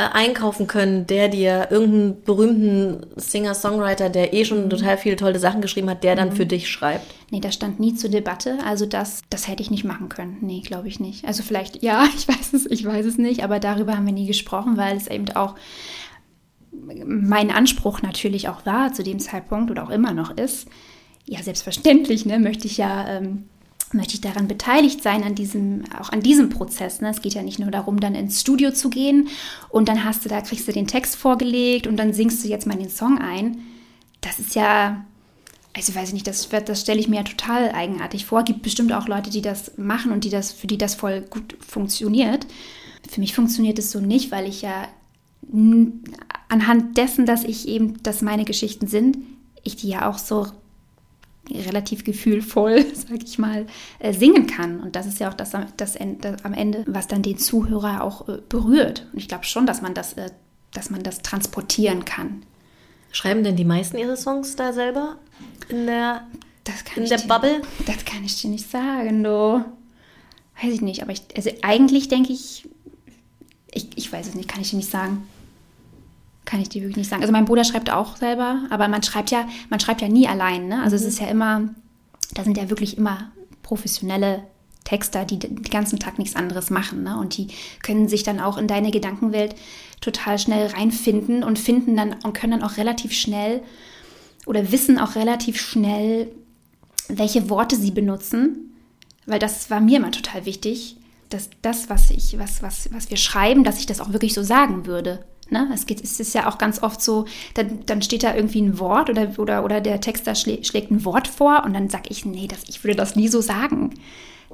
einkaufen 0.00 0.66
können, 0.66 1.06
der 1.06 1.28
dir 1.28 1.68
irgendeinen 1.70 2.22
berühmten 2.22 3.06
Singer-Songwriter, 3.14 4.10
der 4.10 4.34
eh 4.34 4.44
schon 4.44 4.68
total 4.68 4.98
viele 4.98 5.14
tolle 5.14 5.38
Sachen 5.38 5.60
geschrieben 5.60 5.88
hat, 5.88 6.02
der 6.02 6.16
dann 6.16 6.30
mhm. 6.30 6.36
für 6.36 6.46
dich 6.46 6.68
schreibt? 6.68 7.06
Nee, 7.30 7.40
das 7.40 7.54
stand 7.54 7.78
nie 7.78 7.94
zur 7.94 8.10
Debatte. 8.10 8.58
Also 8.66 8.86
das, 8.86 9.22
das 9.30 9.46
hätte 9.46 9.62
ich 9.62 9.70
nicht 9.70 9.84
machen 9.84 10.08
können. 10.08 10.38
Nee, 10.40 10.60
glaube 10.60 10.88
ich 10.88 10.98
nicht. 10.98 11.24
Also 11.24 11.44
vielleicht, 11.44 11.82
ja, 11.82 12.06
ich 12.16 12.26
weiß 12.26 12.54
es, 12.54 12.66
ich 12.66 12.84
weiß 12.84 13.06
es 13.06 13.18
nicht, 13.18 13.44
aber 13.44 13.60
darüber 13.60 13.96
haben 13.96 14.06
wir 14.06 14.12
nie 14.12 14.26
gesprochen, 14.26 14.76
weil 14.76 14.96
es 14.96 15.06
eben 15.06 15.28
auch 15.36 15.54
mein 17.06 17.52
Anspruch 17.52 18.02
natürlich 18.02 18.48
auch 18.48 18.66
war 18.66 18.92
zu 18.92 19.04
dem 19.04 19.20
Zeitpunkt 19.20 19.70
oder 19.70 19.84
auch 19.84 19.90
immer 19.90 20.12
noch 20.12 20.36
ist. 20.36 20.66
Ja, 21.26 21.40
selbstverständlich, 21.42 22.26
ne, 22.26 22.38
möchte 22.38 22.66
ich 22.66 22.76
ja 22.76 23.08
ähm, 23.08 23.44
möchte 23.94 24.14
ich 24.14 24.20
daran 24.20 24.48
beteiligt 24.48 25.02
sein, 25.02 25.22
an 25.22 25.34
diesem, 25.34 25.84
auch 25.98 26.10
an 26.10 26.20
diesem 26.20 26.48
Prozess. 26.48 27.00
Ne? 27.00 27.10
Es 27.10 27.22
geht 27.22 27.34
ja 27.34 27.42
nicht 27.42 27.58
nur 27.58 27.70
darum, 27.70 28.00
dann 28.00 28.14
ins 28.14 28.40
Studio 28.40 28.72
zu 28.72 28.90
gehen 28.90 29.28
und 29.68 29.88
dann 29.88 30.04
hast 30.04 30.24
du 30.24 30.28
da, 30.28 30.40
kriegst 30.40 30.68
du 30.68 30.72
den 30.72 30.86
Text 30.86 31.16
vorgelegt 31.16 31.86
und 31.86 31.96
dann 31.96 32.12
singst 32.12 32.44
du 32.44 32.48
jetzt 32.48 32.66
mal 32.66 32.76
den 32.76 32.90
Song 32.90 33.18
ein. 33.18 33.58
Das 34.20 34.38
ist 34.38 34.54
ja, 34.54 35.04
also 35.74 35.94
weiß 35.94 36.08
ich 36.08 36.14
nicht, 36.14 36.26
das, 36.26 36.48
das 36.48 36.80
stelle 36.80 37.00
ich 37.00 37.08
mir 37.08 37.16
ja 37.16 37.22
total 37.22 37.72
eigenartig 37.72 38.26
vor. 38.26 38.42
Gibt 38.42 38.62
bestimmt 38.62 38.92
auch 38.92 39.08
Leute, 39.08 39.30
die 39.30 39.42
das 39.42 39.76
machen 39.76 40.12
und 40.12 40.24
die 40.24 40.30
das, 40.30 40.52
für 40.52 40.66
die 40.66 40.78
das 40.78 40.94
voll 40.94 41.22
gut 41.22 41.56
funktioniert. 41.66 42.46
Für 43.08 43.20
mich 43.20 43.34
funktioniert 43.34 43.78
es 43.78 43.90
so 43.90 44.00
nicht, 44.00 44.32
weil 44.32 44.48
ich 44.48 44.62
ja 44.62 44.88
anhand 46.48 46.96
dessen, 46.96 47.26
dass 47.26 47.44
ich 47.44 47.68
eben, 47.68 48.02
dass 48.02 48.22
meine 48.22 48.44
Geschichten 48.44 48.86
sind, 48.86 49.18
ich 49.62 49.76
die 49.76 49.88
ja 49.88 50.08
auch 50.08 50.18
so 50.18 50.46
relativ 51.50 52.04
gefühlvoll, 52.04 52.84
sag 52.94 53.22
ich 53.22 53.38
mal, 53.38 53.66
äh, 53.98 54.12
singen 54.12 54.46
kann. 54.46 54.80
Und 54.80 54.96
das 54.96 55.06
ist 55.06 55.20
ja 55.20 55.28
auch 55.28 55.34
das, 55.34 55.52
das, 55.76 55.98
das, 56.20 56.44
am 56.44 56.54
Ende, 56.54 56.84
was 56.86 57.08
dann 57.08 57.22
den 57.22 57.38
Zuhörer 57.38 58.02
auch 58.02 58.28
äh, 58.28 58.38
berührt. 58.48 59.06
Und 59.12 59.18
ich 59.18 59.28
glaube 59.28 59.44
schon, 59.44 59.66
dass 59.66 59.82
man 59.82 59.94
das, 59.94 60.14
äh, 60.14 60.30
dass 60.72 60.90
man 60.90 61.02
das 61.02 61.22
transportieren 61.22 62.04
kann. 62.04 62.44
Schreiben 63.12 63.44
denn 63.44 63.56
die 63.56 63.64
meisten 63.64 63.96
ihre 63.96 64.16
Songs 64.16 64.56
da 64.56 64.72
selber 64.72 65.16
in 65.68 65.86
der, 65.86 66.26
in 66.96 67.06
der 67.06 67.18
dir, 67.18 67.28
Bubble? 67.28 67.62
Das 67.86 68.04
kann 68.04 68.24
ich 68.24 68.40
dir 68.40 68.50
nicht 68.50 68.68
sagen, 68.68 69.22
du. 69.22 69.64
Weiß 70.60 70.72
ich 70.72 70.80
nicht, 70.80 71.02
aber 71.02 71.12
ich, 71.12 71.22
also 71.36 71.50
eigentlich 71.62 72.08
denke 72.08 72.32
ich, 72.32 72.68
ich, 73.72 73.88
ich 73.96 74.12
weiß 74.12 74.28
es 74.28 74.34
nicht, 74.34 74.48
kann 74.48 74.62
ich 74.62 74.70
dir 74.70 74.76
nicht 74.76 74.90
sagen. 74.90 75.26
Kann 76.44 76.60
ich 76.60 76.68
dir 76.68 76.82
wirklich 76.82 76.98
nicht 76.98 77.10
sagen. 77.10 77.22
Also 77.22 77.32
mein 77.32 77.46
Bruder 77.46 77.64
schreibt 77.64 77.90
auch 77.90 78.16
selber, 78.16 78.62
aber 78.70 78.88
man 78.88 79.02
schreibt 79.02 79.30
ja, 79.30 79.48
man 79.70 79.80
schreibt 79.80 80.02
ja 80.02 80.08
nie 80.08 80.28
allein. 80.28 80.68
Ne? 80.68 80.82
Also 80.82 80.96
mhm. 80.96 81.02
es 81.02 81.08
ist 81.08 81.20
ja 81.20 81.26
immer, 81.28 81.68
da 82.34 82.44
sind 82.44 82.56
ja 82.56 82.68
wirklich 82.70 82.98
immer 82.98 83.30
professionelle 83.62 84.42
Texter, 84.84 85.24
die 85.24 85.38
den 85.38 85.62
ganzen 85.62 85.98
Tag 85.98 86.18
nichts 86.18 86.36
anderes 86.36 86.70
machen. 86.70 87.02
Ne? 87.02 87.18
Und 87.18 87.36
die 87.36 87.48
können 87.82 88.08
sich 88.08 88.22
dann 88.22 88.40
auch 88.40 88.58
in 88.58 88.68
deine 88.68 88.90
Gedankenwelt 88.90 89.54
total 90.00 90.38
schnell 90.38 90.66
reinfinden 90.68 91.42
und 91.42 91.58
finden 91.58 91.96
dann 91.96 92.16
und 92.22 92.34
können 92.34 92.60
dann 92.60 92.62
auch 92.62 92.76
relativ 92.76 93.12
schnell 93.12 93.62
oder 94.46 94.70
wissen 94.70 94.98
auch 94.98 95.14
relativ 95.14 95.58
schnell, 95.58 96.28
welche 97.08 97.48
Worte 97.48 97.76
sie 97.76 97.90
benutzen. 97.90 98.76
Weil 99.26 99.38
das 99.38 99.70
war 99.70 99.80
mir 99.80 99.96
immer 99.96 100.10
total 100.10 100.44
wichtig, 100.44 100.96
dass 101.30 101.48
das, 101.62 101.88
was 101.88 102.10
ich, 102.10 102.38
was, 102.38 102.62
was, 102.62 102.92
was 102.92 103.08
wir 103.08 103.16
schreiben, 103.16 103.64
dass 103.64 103.78
ich 103.78 103.86
das 103.86 104.00
auch 104.00 104.12
wirklich 104.12 104.34
so 104.34 104.42
sagen 104.42 104.84
würde. 104.84 105.24
Ne? 105.50 105.68
Es, 105.74 105.86
geht, 105.86 106.02
es 106.02 106.20
ist 106.20 106.34
ja 106.34 106.48
auch 106.48 106.58
ganz 106.58 106.82
oft 106.82 107.02
so, 107.02 107.26
dann, 107.54 107.80
dann 107.86 108.02
steht 108.02 108.22
da 108.22 108.34
irgendwie 108.34 108.62
ein 108.62 108.78
Wort 108.78 109.10
oder, 109.10 109.30
oder, 109.38 109.64
oder 109.64 109.80
der 109.80 110.00
Texter 110.00 110.34
schlä, 110.34 110.64
schlägt 110.64 110.90
ein 110.90 111.04
Wort 111.04 111.28
vor 111.28 111.64
und 111.64 111.74
dann 111.74 111.90
sage 111.90 112.08
ich, 112.08 112.24
nee, 112.24 112.48
das, 112.48 112.64
ich 112.68 112.82
würde 112.82 112.96
das 112.96 113.16
nie 113.16 113.28
so 113.28 113.40
sagen. 113.40 113.94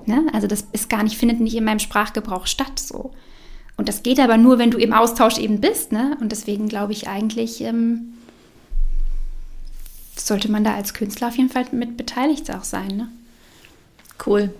Ne? 0.07 0.27
Also 0.33 0.47
das 0.47 0.65
ist 0.73 0.91
gar 0.91 1.03
nicht, 1.03 1.17
findet 1.17 1.41
nicht 1.41 1.55
in 1.55 1.65
meinem 1.65 1.79
Sprachgebrauch 1.79 2.47
statt 2.47 2.79
so. 2.79 3.13
Und 3.77 3.89
das 3.89 4.03
geht 4.03 4.21
aber 4.21 4.37
nur, 4.37 4.59
wenn 4.59 4.71
du 4.71 4.79
im 4.79 4.93
Austausch 4.93 5.39
eben 5.39 5.61
bist. 5.61 5.93
Ne? 5.93 6.17
Und 6.21 6.33
deswegen 6.33 6.69
glaube 6.69 6.93
ich 6.93 7.09
eigentlich, 7.09 7.63
ähm, 7.63 8.15
sollte 10.17 10.51
man 10.51 10.65
da 10.65 10.75
als 10.75 10.93
Künstler 10.93 11.29
auf 11.29 11.37
jeden 11.37 11.49
Fall 11.49 11.65
mit 11.73 11.97
beteiligt 11.97 12.51
auch 12.51 12.65
sein. 12.65 12.97
Ne? 12.97 13.09
Cool. 14.27 14.53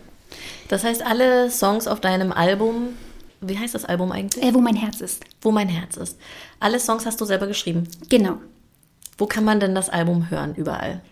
Das 0.69 0.85
heißt, 0.85 1.05
alle 1.05 1.51
Songs 1.51 1.87
auf 1.87 2.01
deinem 2.01 2.33
Album 2.33 2.95
wie 3.41 3.59
heißt 3.59 3.75
das 3.75 3.85
Album 3.85 4.13
eigentlich? 4.13 4.45
Äh, 4.45 4.55
wo 4.55 4.61
mein 4.61 4.77
Herz 4.77 5.01
ist. 5.01 5.25
Wo 5.41 5.51
mein 5.51 5.69
Herz 5.69 5.97
ist. 5.97 6.19
Alle 6.59 6.79
Songs 6.79 7.07
hast 7.07 7.21
du 7.21 7.25
selber 7.25 7.47
geschrieben? 7.47 7.89
Genau. 8.09 8.39
Wo 9.21 9.27
kann 9.27 9.45
man 9.45 9.61
denn 9.61 9.75
das 9.75 9.91
Album 9.91 10.31
hören? 10.31 10.55
Überall? 10.55 11.03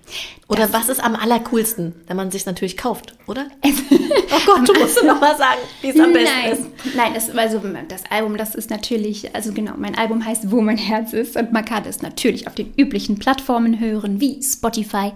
Oder 0.49 0.67
das 0.67 0.73
was 0.73 0.89
ist 0.89 1.05
am 1.05 1.15
allercoolsten, 1.15 1.95
wenn 2.07 2.17
man 2.17 2.31
sich 2.31 2.47
natürlich 2.47 2.79
kauft, 2.79 3.15
oder? 3.27 3.49
oh 3.63 4.39
Gott, 4.47 4.67
du 4.67 4.81
musst 4.81 5.05
noch 5.05 5.21
mal 5.21 5.37
sagen, 5.37 5.61
wie 5.83 5.91
es 5.91 6.01
am 6.01 6.15
besten 6.15 6.39
Nein. 6.43 6.53
ist. 6.53 6.97
Nein, 6.97 7.13
das, 7.13 7.31
also 7.37 7.61
das 7.87 8.05
Album, 8.11 8.39
das 8.39 8.55
ist 8.55 8.71
natürlich, 8.71 9.35
also 9.35 9.53
genau, 9.53 9.75
mein 9.77 9.95
Album 9.95 10.25
heißt 10.25 10.51
Wo 10.51 10.63
mein 10.63 10.79
Herz 10.79 11.13
ist 11.13 11.37
und 11.37 11.53
man 11.53 11.67
kann 11.67 11.85
es 11.85 12.01
natürlich 12.01 12.47
auf 12.47 12.55
den 12.55 12.73
üblichen 12.79 13.19
Plattformen 13.19 13.79
hören, 13.79 14.23
wie 14.23 14.43
Spotify, 14.43 15.13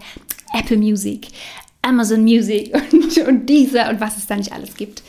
Apple 0.52 0.76
Music, 0.76 1.28
Amazon 1.80 2.22
Music 2.22 2.74
und, 2.92 3.16
und 3.26 3.46
dieser 3.46 3.88
und 3.88 4.00
was 4.00 4.18
es 4.18 4.26
da 4.26 4.36
nicht 4.36 4.52
alles 4.52 4.76
gibt. 4.76 5.02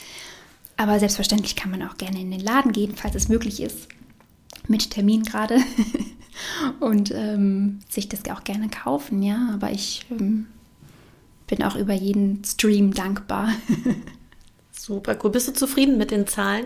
Aber 0.77 0.99
selbstverständlich 0.99 1.55
kann 1.55 1.71
man 1.71 1.83
auch 1.83 1.97
gerne 1.97 2.19
in 2.19 2.31
den 2.31 2.39
Laden 2.39 2.71
gehen, 2.71 2.95
falls 2.95 3.15
es 3.15 3.29
möglich 3.29 3.61
ist. 3.61 3.87
Mit 4.67 4.91
Termin 4.91 5.23
gerade. 5.23 5.59
Und 6.79 7.11
ähm, 7.11 7.79
sich 7.89 8.09
das 8.09 8.27
auch 8.29 8.43
gerne 8.43 8.69
kaufen, 8.69 9.21
ja. 9.21 9.51
Aber 9.53 9.71
ich 9.71 10.05
ähm, 10.09 10.47
bin 11.47 11.63
auch 11.63 11.75
über 11.75 11.93
jeden 11.93 12.43
Stream 12.43 12.93
dankbar. 12.93 13.49
Super 14.71 15.17
cool. 15.23 15.29
Bist 15.29 15.47
du 15.47 15.53
zufrieden 15.53 15.97
mit 15.97 16.11
den 16.11 16.27
Zahlen? 16.27 16.65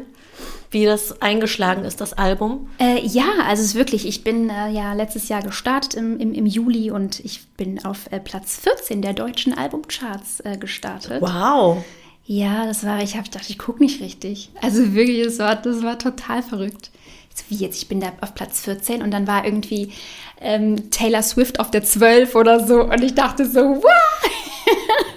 Wie 0.71 0.85
das 0.85 1.21
eingeschlagen 1.21 1.85
ist, 1.85 2.01
das 2.01 2.13
Album? 2.13 2.69
Äh, 2.79 3.05
ja, 3.05 3.25
also 3.45 3.61
es 3.61 3.69
ist 3.69 3.75
wirklich, 3.75 4.05
ich 4.07 4.23
bin 4.23 4.49
äh, 4.49 4.69
ja 4.69 4.93
letztes 4.93 5.29
Jahr 5.29 5.41
gestartet 5.41 5.93
im, 5.93 6.19
im, 6.19 6.33
im, 6.33 6.45
Juli 6.45 6.91
und 6.91 7.19
ich 7.21 7.47
bin 7.49 7.83
auf 7.85 8.11
äh, 8.11 8.19
Platz 8.19 8.57
14 8.57 9.01
der 9.01 9.13
deutschen 9.13 9.57
Albumcharts 9.57 10.41
äh, 10.41 10.57
gestartet. 10.57 11.21
Wow. 11.21 11.83
Ja, 12.29 12.65
das 12.65 12.85
war, 12.85 13.01
ich 13.01 13.15
habe 13.15 13.23
gedacht, 13.23 13.49
ich 13.49 13.57
gucke 13.57 13.81
nicht 13.81 14.01
richtig. 14.01 14.49
Also 14.61 14.93
wirklich, 14.93 15.23
das 15.23 15.39
war, 15.39 15.55
das 15.55 15.81
war 15.81 15.97
total 15.97 16.43
verrückt. 16.43 16.91
So 17.33 17.43
wie 17.47 17.55
jetzt, 17.55 17.81
ich 17.81 17.87
bin 17.87 18.01
da 18.01 18.11
auf 18.19 18.35
Platz 18.35 18.59
14 18.61 19.01
und 19.01 19.11
dann 19.11 19.27
war 19.27 19.45
irgendwie 19.45 19.93
ähm, 20.41 20.91
Taylor 20.91 21.23
Swift 21.23 21.61
auf 21.61 21.71
der 21.71 21.85
12 21.85 22.35
oder 22.35 22.67
so 22.67 22.83
und 22.83 23.01
ich 23.01 23.15
dachte 23.15 23.45
so, 23.45 23.61
wow! 23.61 23.83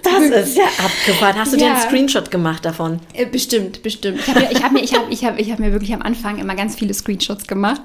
Das 0.03 0.49
ist 0.49 0.57
ja 0.57 0.65
abgefahren. 0.65 1.37
Hast 1.39 1.53
du 1.53 1.57
ja. 1.57 1.67
dir 1.67 1.75
einen 1.75 1.83
Screenshot 1.83 2.31
gemacht 2.31 2.65
davon? 2.65 3.01
Äh, 3.15 3.27
bestimmt, 3.27 3.83
bestimmt. 3.83 4.21
Ich 4.21 4.29
habe 4.29 4.41
mir, 4.41 4.63
hab 4.63 4.73
mir, 4.73 4.83
ich 4.83 4.95
hab, 4.95 5.11
ich 5.11 5.25
hab, 5.25 5.39
ich 5.39 5.51
hab 5.51 5.59
mir 5.59 5.73
wirklich 5.73 5.93
am 5.95 6.03
Anfang 6.03 6.39
immer 6.39 6.55
ganz 6.55 6.77
viele 6.77 6.95
Screenshots 6.95 7.47
gemacht, 7.47 7.83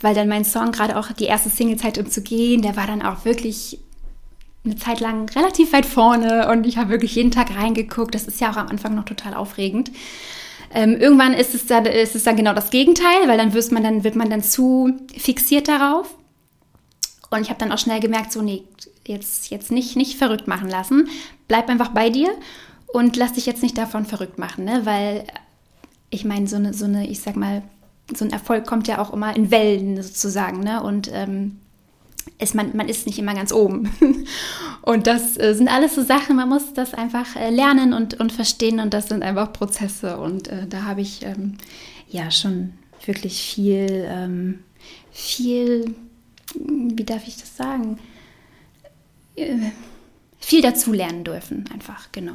weil 0.00 0.14
dann 0.14 0.28
mein 0.28 0.44
Song, 0.44 0.72
gerade 0.72 0.96
auch 0.96 1.12
die 1.12 1.24
erste 1.24 1.50
Single-Zeit 1.50 1.98
um 1.98 2.08
zu 2.10 2.22
gehen, 2.22 2.62
der 2.62 2.76
war 2.76 2.86
dann 2.86 3.02
auch 3.02 3.24
wirklich 3.24 3.78
eine 4.64 4.76
Zeit 4.76 5.00
lang 5.00 5.28
relativ 5.30 5.72
weit 5.72 5.86
vorne 5.86 6.48
und 6.48 6.66
ich 6.66 6.78
habe 6.78 6.90
wirklich 6.90 7.14
jeden 7.14 7.30
Tag 7.30 7.54
reingeguckt. 7.56 8.14
Das 8.14 8.24
ist 8.24 8.40
ja 8.40 8.50
auch 8.50 8.56
am 8.56 8.68
Anfang 8.68 8.94
noch 8.94 9.04
total 9.04 9.34
aufregend. 9.34 9.90
Ähm, 10.72 10.96
irgendwann 10.96 11.34
ist 11.34 11.54
es, 11.54 11.66
dann, 11.66 11.86
ist 11.86 12.16
es 12.16 12.24
dann 12.24 12.36
genau 12.36 12.54
das 12.54 12.70
Gegenteil, 12.70 13.28
weil 13.28 13.38
dann, 13.38 13.52
wird 13.52 13.70
man 13.72 13.82
dann 13.82 14.04
wird 14.04 14.16
man 14.16 14.30
dann 14.30 14.42
zu 14.42 14.92
fixiert 15.16 15.68
darauf. 15.68 16.16
Und 17.30 17.42
ich 17.42 17.50
habe 17.50 17.58
dann 17.58 17.72
auch 17.72 17.78
schnell 17.78 18.00
gemerkt, 18.00 18.32
so, 18.32 18.42
nee, 18.42 18.64
jetzt, 19.06 19.50
jetzt 19.50 19.70
nicht, 19.70 19.96
nicht 19.96 20.16
verrückt 20.16 20.48
machen 20.48 20.68
lassen. 20.68 21.08
Bleib 21.46 21.68
einfach 21.68 21.90
bei 21.90 22.10
dir 22.10 22.30
und 22.86 23.16
lass 23.16 23.34
dich 23.34 23.46
jetzt 23.46 23.62
nicht 23.62 23.76
davon 23.76 24.06
verrückt 24.06 24.38
machen, 24.38 24.64
ne? 24.64 24.82
Weil 24.84 25.24
ich 26.10 26.24
meine, 26.24 26.46
so 26.46 26.56
eine, 26.56 26.72
so 26.72 26.84
eine, 26.84 27.06
ich 27.08 27.20
sag 27.20 27.36
mal, 27.36 27.62
so 28.14 28.24
ein 28.24 28.32
Erfolg 28.32 28.66
kommt 28.66 28.88
ja 28.88 29.00
auch 29.00 29.12
immer 29.12 29.34
in 29.34 29.50
Wellen 29.50 30.00
sozusagen, 30.02 30.60
ne? 30.60 30.82
Und 30.82 31.10
ähm, 31.12 31.60
ist 32.38 32.54
man, 32.54 32.76
man 32.76 32.88
ist 32.88 33.06
nicht 33.06 33.18
immer 33.18 33.34
ganz 33.34 33.52
oben. 33.52 33.90
Und 34.82 35.06
das 35.06 35.38
äh, 35.38 35.54
sind 35.54 35.68
alles 35.68 35.94
so 35.94 36.02
Sachen, 36.02 36.36
man 36.36 36.48
muss 36.48 36.72
das 36.74 36.94
einfach 36.94 37.36
äh, 37.36 37.50
lernen 37.50 37.94
und, 37.94 38.20
und 38.20 38.32
verstehen 38.32 38.80
und 38.80 38.92
das 38.92 39.08
sind 39.08 39.22
einfach 39.22 39.50
Prozesse. 39.50 40.18
Und 40.18 40.48
äh, 40.48 40.66
da 40.66 40.82
habe 40.82 41.00
ich 41.00 41.24
ähm, 41.24 41.56
ja 42.08 42.30
schon 42.30 42.74
wirklich 43.06 43.40
viel, 43.40 44.06
ähm, 44.06 44.62
viel, 45.10 45.94
wie 46.54 47.04
darf 47.04 47.26
ich 47.26 47.38
das 47.38 47.56
sagen, 47.56 47.98
äh, 49.36 49.56
viel 50.38 50.60
dazu 50.60 50.92
lernen 50.92 51.24
dürfen, 51.24 51.64
einfach, 51.72 52.12
genau. 52.12 52.34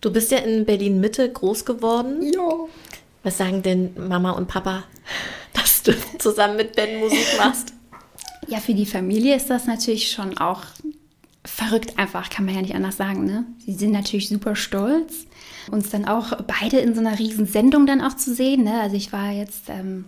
Du 0.00 0.12
bist 0.12 0.30
ja 0.30 0.38
in 0.38 0.64
Berlin 0.64 1.00
Mitte 1.00 1.28
groß 1.28 1.64
geworden. 1.64 2.22
Ja. 2.22 2.68
Was 3.24 3.38
sagen 3.38 3.62
denn 3.62 3.90
Mama 4.08 4.30
und 4.30 4.46
Papa, 4.46 4.84
dass 5.52 5.82
du 5.82 5.92
zusammen 6.18 6.56
mit 6.56 6.76
Ben 6.76 7.00
Musik 7.00 7.26
machst? 7.38 7.74
Ja, 8.48 8.60
für 8.60 8.74
die 8.74 8.86
Familie 8.86 9.36
ist 9.36 9.50
das 9.50 9.66
natürlich 9.66 10.10
schon 10.10 10.38
auch 10.38 10.62
verrückt 11.44 11.98
einfach, 11.98 12.30
kann 12.30 12.44
man 12.44 12.54
ja 12.54 12.62
nicht 12.62 12.74
anders 12.74 12.96
sagen. 12.96 13.24
Ne? 13.24 13.44
Sie 13.64 13.74
sind 13.74 13.92
natürlich 13.92 14.28
super 14.28 14.56
stolz, 14.56 15.26
uns 15.70 15.90
dann 15.90 16.06
auch 16.06 16.32
beide 16.60 16.78
in 16.78 16.94
so 16.94 17.00
einer 17.00 17.18
riesen 17.18 17.46
Sendung 17.46 17.86
dann 17.86 18.00
auch 18.00 18.16
zu 18.16 18.34
sehen. 18.34 18.64
Ne? 18.64 18.80
Also 18.80 18.96
ich 18.96 19.12
war 19.12 19.32
jetzt 19.32 19.68
ähm, 19.68 20.06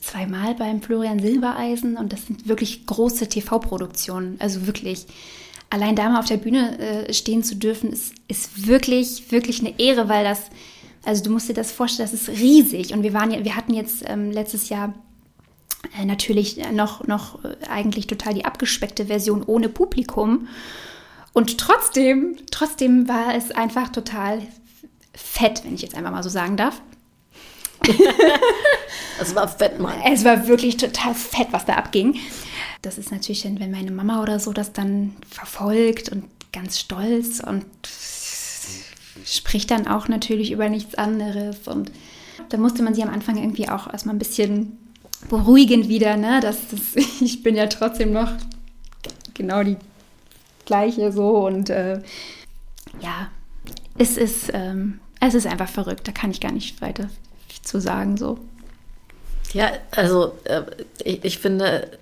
zweimal 0.00 0.54
beim 0.54 0.82
Florian 0.82 1.20
Silbereisen 1.20 1.96
und 1.96 2.12
das 2.12 2.26
sind 2.26 2.48
wirklich 2.48 2.86
große 2.86 3.28
TV-Produktionen. 3.28 4.36
Also 4.40 4.66
wirklich, 4.66 5.06
allein 5.68 5.96
da 5.96 6.08
mal 6.08 6.20
auf 6.20 6.26
der 6.26 6.36
Bühne 6.36 6.78
äh, 6.78 7.12
stehen 7.12 7.42
zu 7.42 7.56
dürfen, 7.56 7.92
ist, 7.92 8.14
ist 8.28 8.66
wirklich, 8.66 9.30
wirklich 9.32 9.60
eine 9.60 9.78
Ehre, 9.78 10.08
weil 10.08 10.24
das, 10.24 10.42
also 11.04 11.24
du 11.24 11.30
musst 11.30 11.48
dir 11.48 11.54
das 11.54 11.72
vorstellen, 11.72 12.08
das 12.10 12.20
ist 12.20 12.40
riesig. 12.40 12.92
Und 12.92 13.02
wir 13.02 13.14
waren 13.14 13.32
ja, 13.32 13.44
wir 13.44 13.56
hatten 13.56 13.74
jetzt 13.74 14.04
ähm, 14.06 14.30
letztes 14.30 14.68
Jahr 14.68 14.94
natürlich 16.04 16.56
noch, 16.72 17.06
noch 17.06 17.44
äh, 17.44 17.56
eigentlich 17.68 18.06
total 18.06 18.34
die 18.34 18.44
abgespeckte 18.44 19.06
Version 19.06 19.42
ohne 19.42 19.68
Publikum. 19.68 20.48
Und 21.32 21.58
trotzdem, 21.58 22.36
trotzdem 22.50 23.08
war 23.08 23.34
es 23.34 23.50
einfach 23.50 23.88
total 23.90 24.42
fett, 25.14 25.64
wenn 25.64 25.74
ich 25.74 25.82
jetzt 25.82 25.94
einfach 25.94 26.10
mal 26.10 26.22
so 26.22 26.28
sagen 26.28 26.56
darf. 26.56 26.80
es 29.20 29.34
war 29.34 29.48
fett, 29.48 29.78
Mann. 29.78 30.00
Es 30.04 30.24
war 30.24 30.48
wirklich 30.48 30.76
total 30.76 31.14
fett, 31.14 31.48
was 31.50 31.66
da 31.66 31.74
abging. 31.74 32.18
Das 32.82 32.98
ist 32.98 33.10
natürlich 33.10 33.42
dann, 33.42 33.60
wenn 33.60 33.70
meine 33.70 33.90
Mama 33.90 34.22
oder 34.22 34.38
so 34.38 34.52
das 34.52 34.72
dann 34.72 35.16
verfolgt 35.28 36.10
und 36.10 36.24
ganz 36.52 36.78
stolz 36.78 37.40
und 37.40 37.64
spricht 39.24 39.70
dann 39.70 39.86
auch 39.86 40.08
natürlich 40.08 40.50
über 40.50 40.68
nichts 40.68 40.94
anderes. 40.94 41.68
Und 41.68 41.92
da 42.48 42.56
musste 42.56 42.82
man 42.82 42.94
sie 42.94 43.02
am 43.02 43.10
Anfang 43.10 43.36
irgendwie 43.36 43.68
auch 43.68 43.92
erstmal 43.92 44.14
ein 44.14 44.18
bisschen 44.18 44.78
beruhigend 45.28 45.88
wieder, 45.88 46.16
ne? 46.16 46.40
Dass 46.40 46.68
das, 46.68 46.80
ich 47.20 47.42
bin 47.42 47.56
ja 47.56 47.66
trotzdem 47.66 48.12
noch 48.12 48.32
genau 49.34 49.62
die 49.62 49.76
gleiche 50.66 51.12
so 51.12 51.46
und 51.46 51.70
äh, 51.70 52.00
ja, 53.00 53.28
es 53.98 54.16
ist, 54.16 54.50
ähm, 54.52 55.00
es 55.20 55.34
ist 55.34 55.46
einfach 55.46 55.68
verrückt, 55.68 56.06
da 56.06 56.12
kann 56.12 56.30
ich 56.30 56.40
gar 56.40 56.52
nicht 56.52 56.80
weiter 56.80 57.10
zu 57.62 57.80
sagen 57.80 58.16
so. 58.16 58.38
Ja, 59.52 59.70
also 59.90 60.38
äh, 60.44 60.62
ich, 61.02 61.24
ich, 61.24 61.38
finde, 61.38 61.98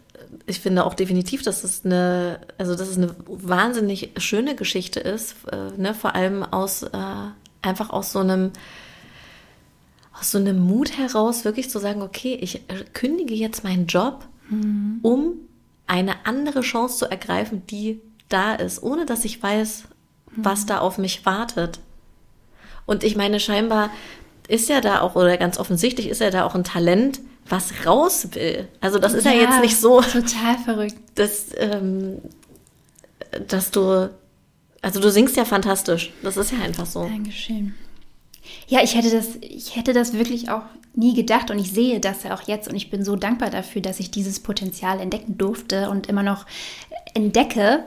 ich 0.46 0.61
finde 0.61 0.85
auch 0.85 0.94
definitiv, 0.94 1.42
dass 1.42 1.64
es 1.64 1.85
eine, 1.85 2.40
also 2.59 2.74
dass 2.74 2.88
es 2.88 2.96
eine 2.96 3.14
wahnsinnig 3.26 4.11
schöne 4.18 4.54
Geschichte 4.54 5.00
ist, 5.00 5.37
äh, 5.50 5.70
ne? 5.81 5.94
vor 5.94 6.14
allem 6.14 6.42
aus 6.42 6.83
äh, 6.83 6.88
einfach 7.62 7.90
aus 7.90 8.12
so 8.12 8.18
einem 8.18 8.52
aus 10.18 10.31
so 10.31 10.38
einem 10.38 10.59
Mut 10.59 10.96
heraus 10.98 11.44
wirklich 11.44 11.70
zu 11.70 11.78
sagen, 11.78 12.02
okay, 12.02 12.38
ich 12.40 12.62
kündige 12.92 13.35
jetzt 13.35 13.64
meinen 13.64 13.87
Job, 13.87 14.26
mhm. 14.48 14.98
um 15.02 15.33
eine 15.87 16.26
andere 16.26 16.61
Chance 16.61 16.98
zu 16.98 17.11
ergreifen, 17.11 17.66
die 17.66 18.00
da 18.28 18.54
ist, 18.54 18.83
ohne 18.83 19.07
dass 19.07 19.24
ich 19.24 19.42
weiß, 19.42 19.85
mhm. 20.31 20.44
was 20.44 20.66
da 20.66 20.78
auf 20.78 20.98
mich 20.98 21.24
wartet. 21.24 21.81
Und 22.87 23.04
ich 23.04 23.16
meine, 23.16 23.40
scheinbar 23.40 23.90
ist 24.48 24.68
ja 24.68 24.81
da 24.81 25.00
auch, 25.00 25.14
oder 25.14 25.37
ganz 25.37 25.59
offensichtlich 25.59 26.09
ist 26.09 26.20
ja 26.20 26.31
da 26.31 26.44
auch 26.44 26.54
ein 26.54 26.64
Talent, 26.64 27.20
was 27.48 27.87
raus 27.87 28.28
will. 28.33 28.68
Also 28.81 28.98
das 28.98 29.14
ist 29.14 29.24
ja, 29.24 29.33
ja 29.33 29.42
jetzt 29.42 29.61
nicht 29.61 29.78
so. 29.78 30.00
Total 30.00 30.59
verrückt. 30.64 30.96
Dass, 31.14 31.46
ähm, 31.57 32.18
dass 33.46 33.70
du, 33.70 34.11
also 34.83 35.00
du 35.00 35.11
singst 35.11 35.37
ja 35.37 35.44
fantastisch. 35.44 36.12
Das 36.22 36.37
ist 36.37 36.52
ja 36.52 36.59
einfach 36.59 36.87
so. 36.87 37.04
Dankeschön. 37.04 37.74
Ja, 38.66 38.82
ich 38.82 38.94
hätte 38.94 39.11
das, 39.11 39.37
ich 39.40 39.76
hätte 39.76 39.92
das 39.92 40.12
wirklich 40.12 40.50
auch 40.50 40.62
nie 40.94 41.14
gedacht 41.14 41.50
und 41.50 41.58
ich 41.58 41.72
sehe 41.72 42.00
das 42.00 42.24
ja 42.24 42.34
auch 42.34 42.42
jetzt 42.42 42.68
und 42.68 42.74
ich 42.74 42.90
bin 42.90 43.04
so 43.04 43.16
dankbar 43.16 43.50
dafür, 43.50 43.82
dass 43.82 44.00
ich 44.00 44.11
dieses 44.11 44.40
Potenzial 44.40 45.00
entdecken 45.00 45.38
durfte 45.38 45.90
und 45.90 46.08
immer 46.08 46.22
noch 46.22 46.46
entdecke 47.14 47.84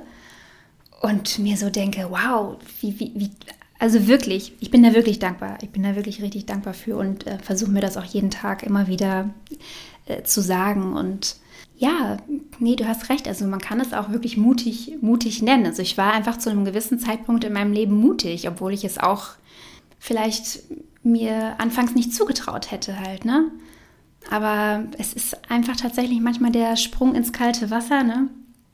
und 1.02 1.40
mir 1.40 1.58
so 1.58 1.70
denke, 1.70 2.08
wow, 2.10 2.58
wie, 2.80 3.00
wie, 3.00 3.12
wie 3.16 3.32
also 3.80 4.08
wirklich, 4.08 4.54
ich 4.60 4.70
bin 4.70 4.84
da 4.84 4.94
wirklich 4.94 5.18
dankbar. 5.18 5.58
Ich 5.64 5.72
bin 5.72 5.82
da 5.82 5.96
wirklich 5.96 6.22
richtig 6.22 6.46
dankbar 6.46 6.76
für 6.76 6.98
und 6.98 7.26
äh, 7.26 7.40
versuche 7.40 7.72
mir 7.72 7.82
das 7.82 7.98
auch 7.98 8.04
jeden 8.04 8.30
Tag 8.30 8.62
immer 8.62 8.88
wieder 8.88 9.32
äh, 10.06 10.22
zu 10.22 10.42
sagen 10.42 10.94
und 10.94 11.38
ja, 11.82 12.18
nee, 12.60 12.76
du 12.76 12.88
hast 12.88 13.10
recht. 13.10 13.28
Also 13.28 13.46
man 13.48 13.60
kann 13.60 13.80
es 13.80 13.92
auch 13.92 14.12
wirklich 14.12 14.38
mutig, 14.38 14.98
mutig 15.02 15.42
nennen. 15.42 15.66
Also 15.66 15.82
ich 15.82 15.98
war 15.98 16.14
einfach 16.14 16.38
zu 16.38 16.52
einem 16.52 16.64
gewissen 16.64 17.00
Zeitpunkt 17.00 17.44
in 17.44 17.54
meinem 17.54 17.74
Leben 17.74 17.96
mutig, 17.96 18.48
obwohl 18.48 18.72
ich 18.72 18.84
es 18.84 19.00
auch 19.00 19.30
vielleicht 20.02 20.64
mir 21.04 21.56
anfangs 21.60 21.94
nicht 21.94 22.14
zugetraut 22.14 22.72
hätte 22.72 23.00
halt, 23.00 23.24
ne? 23.24 23.46
Aber 24.30 24.84
es 24.98 25.14
ist 25.14 25.38
einfach 25.50 25.76
tatsächlich 25.76 26.20
manchmal 26.20 26.52
der 26.52 26.76
Sprung 26.76 27.16
ins 27.16 27.32
kalte 27.32 27.70
Wasser, 27.70 28.04
ne? 28.04 28.28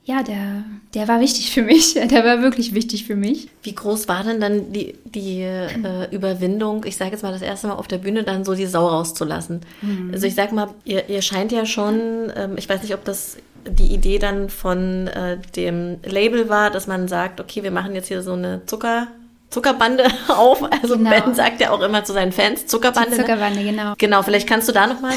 Ja, 0.04 0.22
der, 0.22 0.64
der 0.94 1.06
war 1.06 1.20
wichtig 1.20 1.50
für 1.50 1.60
mich. 1.60 1.92
Der 2.10 2.24
war 2.24 2.40
wirklich 2.40 2.72
wichtig 2.72 3.04
für 3.04 3.14
mich. 3.14 3.50
Wie 3.62 3.74
groß 3.74 4.08
war 4.08 4.24
denn 4.24 4.40
dann 4.40 4.72
die, 4.72 4.94
die 5.04 5.42
äh, 5.42 6.08
Überwindung, 6.10 6.86
ich 6.86 6.96
sage 6.96 7.10
jetzt 7.10 7.22
mal 7.22 7.30
das 7.30 7.42
erste 7.42 7.66
Mal 7.66 7.74
auf 7.74 7.88
der 7.88 7.98
Bühne, 7.98 8.24
dann 8.24 8.42
so 8.42 8.54
die 8.54 8.64
Sau 8.64 8.86
rauszulassen? 8.86 9.60
Mhm. 9.82 10.10
Also 10.10 10.26
ich 10.26 10.34
sag 10.34 10.52
mal, 10.52 10.70
ihr, 10.86 11.10
ihr 11.10 11.20
scheint 11.20 11.52
ja 11.52 11.66
schon, 11.66 12.32
ähm, 12.34 12.54
ich 12.56 12.66
weiß 12.66 12.80
nicht, 12.80 12.94
ob 12.94 13.04
das 13.04 13.36
die 13.68 13.92
Idee 13.92 14.18
dann 14.18 14.48
von 14.48 15.08
äh, 15.08 15.36
dem 15.56 15.98
Label 16.02 16.48
war, 16.48 16.70
dass 16.70 16.86
man 16.86 17.06
sagt, 17.06 17.38
okay, 17.38 17.62
wir 17.62 17.70
machen 17.70 17.94
jetzt 17.94 18.08
hier 18.08 18.22
so 18.22 18.32
eine 18.32 18.64
Zucker, 18.64 19.08
Zuckerbande 19.50 20.04
auf. 20.28 20.62
Also 20.82 20.96
genau. 20.96 21.10
Ben 21.10 21.34
sagt 21.34 21.60
ja 21.60 21.70
auch 21.70 21.80
immer 21.80 22.04
zu 22.04 22.12
seinen 22.12 22.32
Fans 22.32 22.66
Zuckerbande. 22.66 23.10
Die 23.10 23.16
ne? 23.16 23.22
Zuckerbande, 23.22 23.60
ne? 23.60 23.70
genau. 23.70 23.94
Genau, 23.98 24.22
vielleicht 24.22 24.48
kannst 24.48 24.68
du 24.68 24.72
da 24.72 24.86
nochmal 24.86 25.14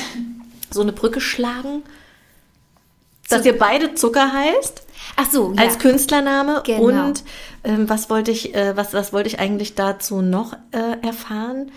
so 0.69 0.81
eine 0.81 0.93
Brücke 0.93 1.19
schlagen, 1.19 1.83
dass 3.29 3.45
ihr 3.45 3.57
beide 3.57 3.93
Zucker 3.93 4.31
heißt. 4.31 4.83
Ach 5.15 5.29
so, 5.29 5.53
ja. 5.53 5.63
Als 5.63 5.79
Künstlername. 5.79 6.61
Genau. 6.65 6.83
Und 6.83 7.23
ähm, 7.63 7.89
was 7.89 8.09
wollte 8.09 8.31
ich, 8.31 8.55
äh, 8.55 8.75
was, 8.77 8.93
was 8.93 9.13
wollte 9.13 9.27
ich 9.27 9.39
eigentlich 9.39 9.75
dazu 9.75 10.21
noch 10.21 10.53
äh, 10.71 11.05
erfahren? 11.05 11.71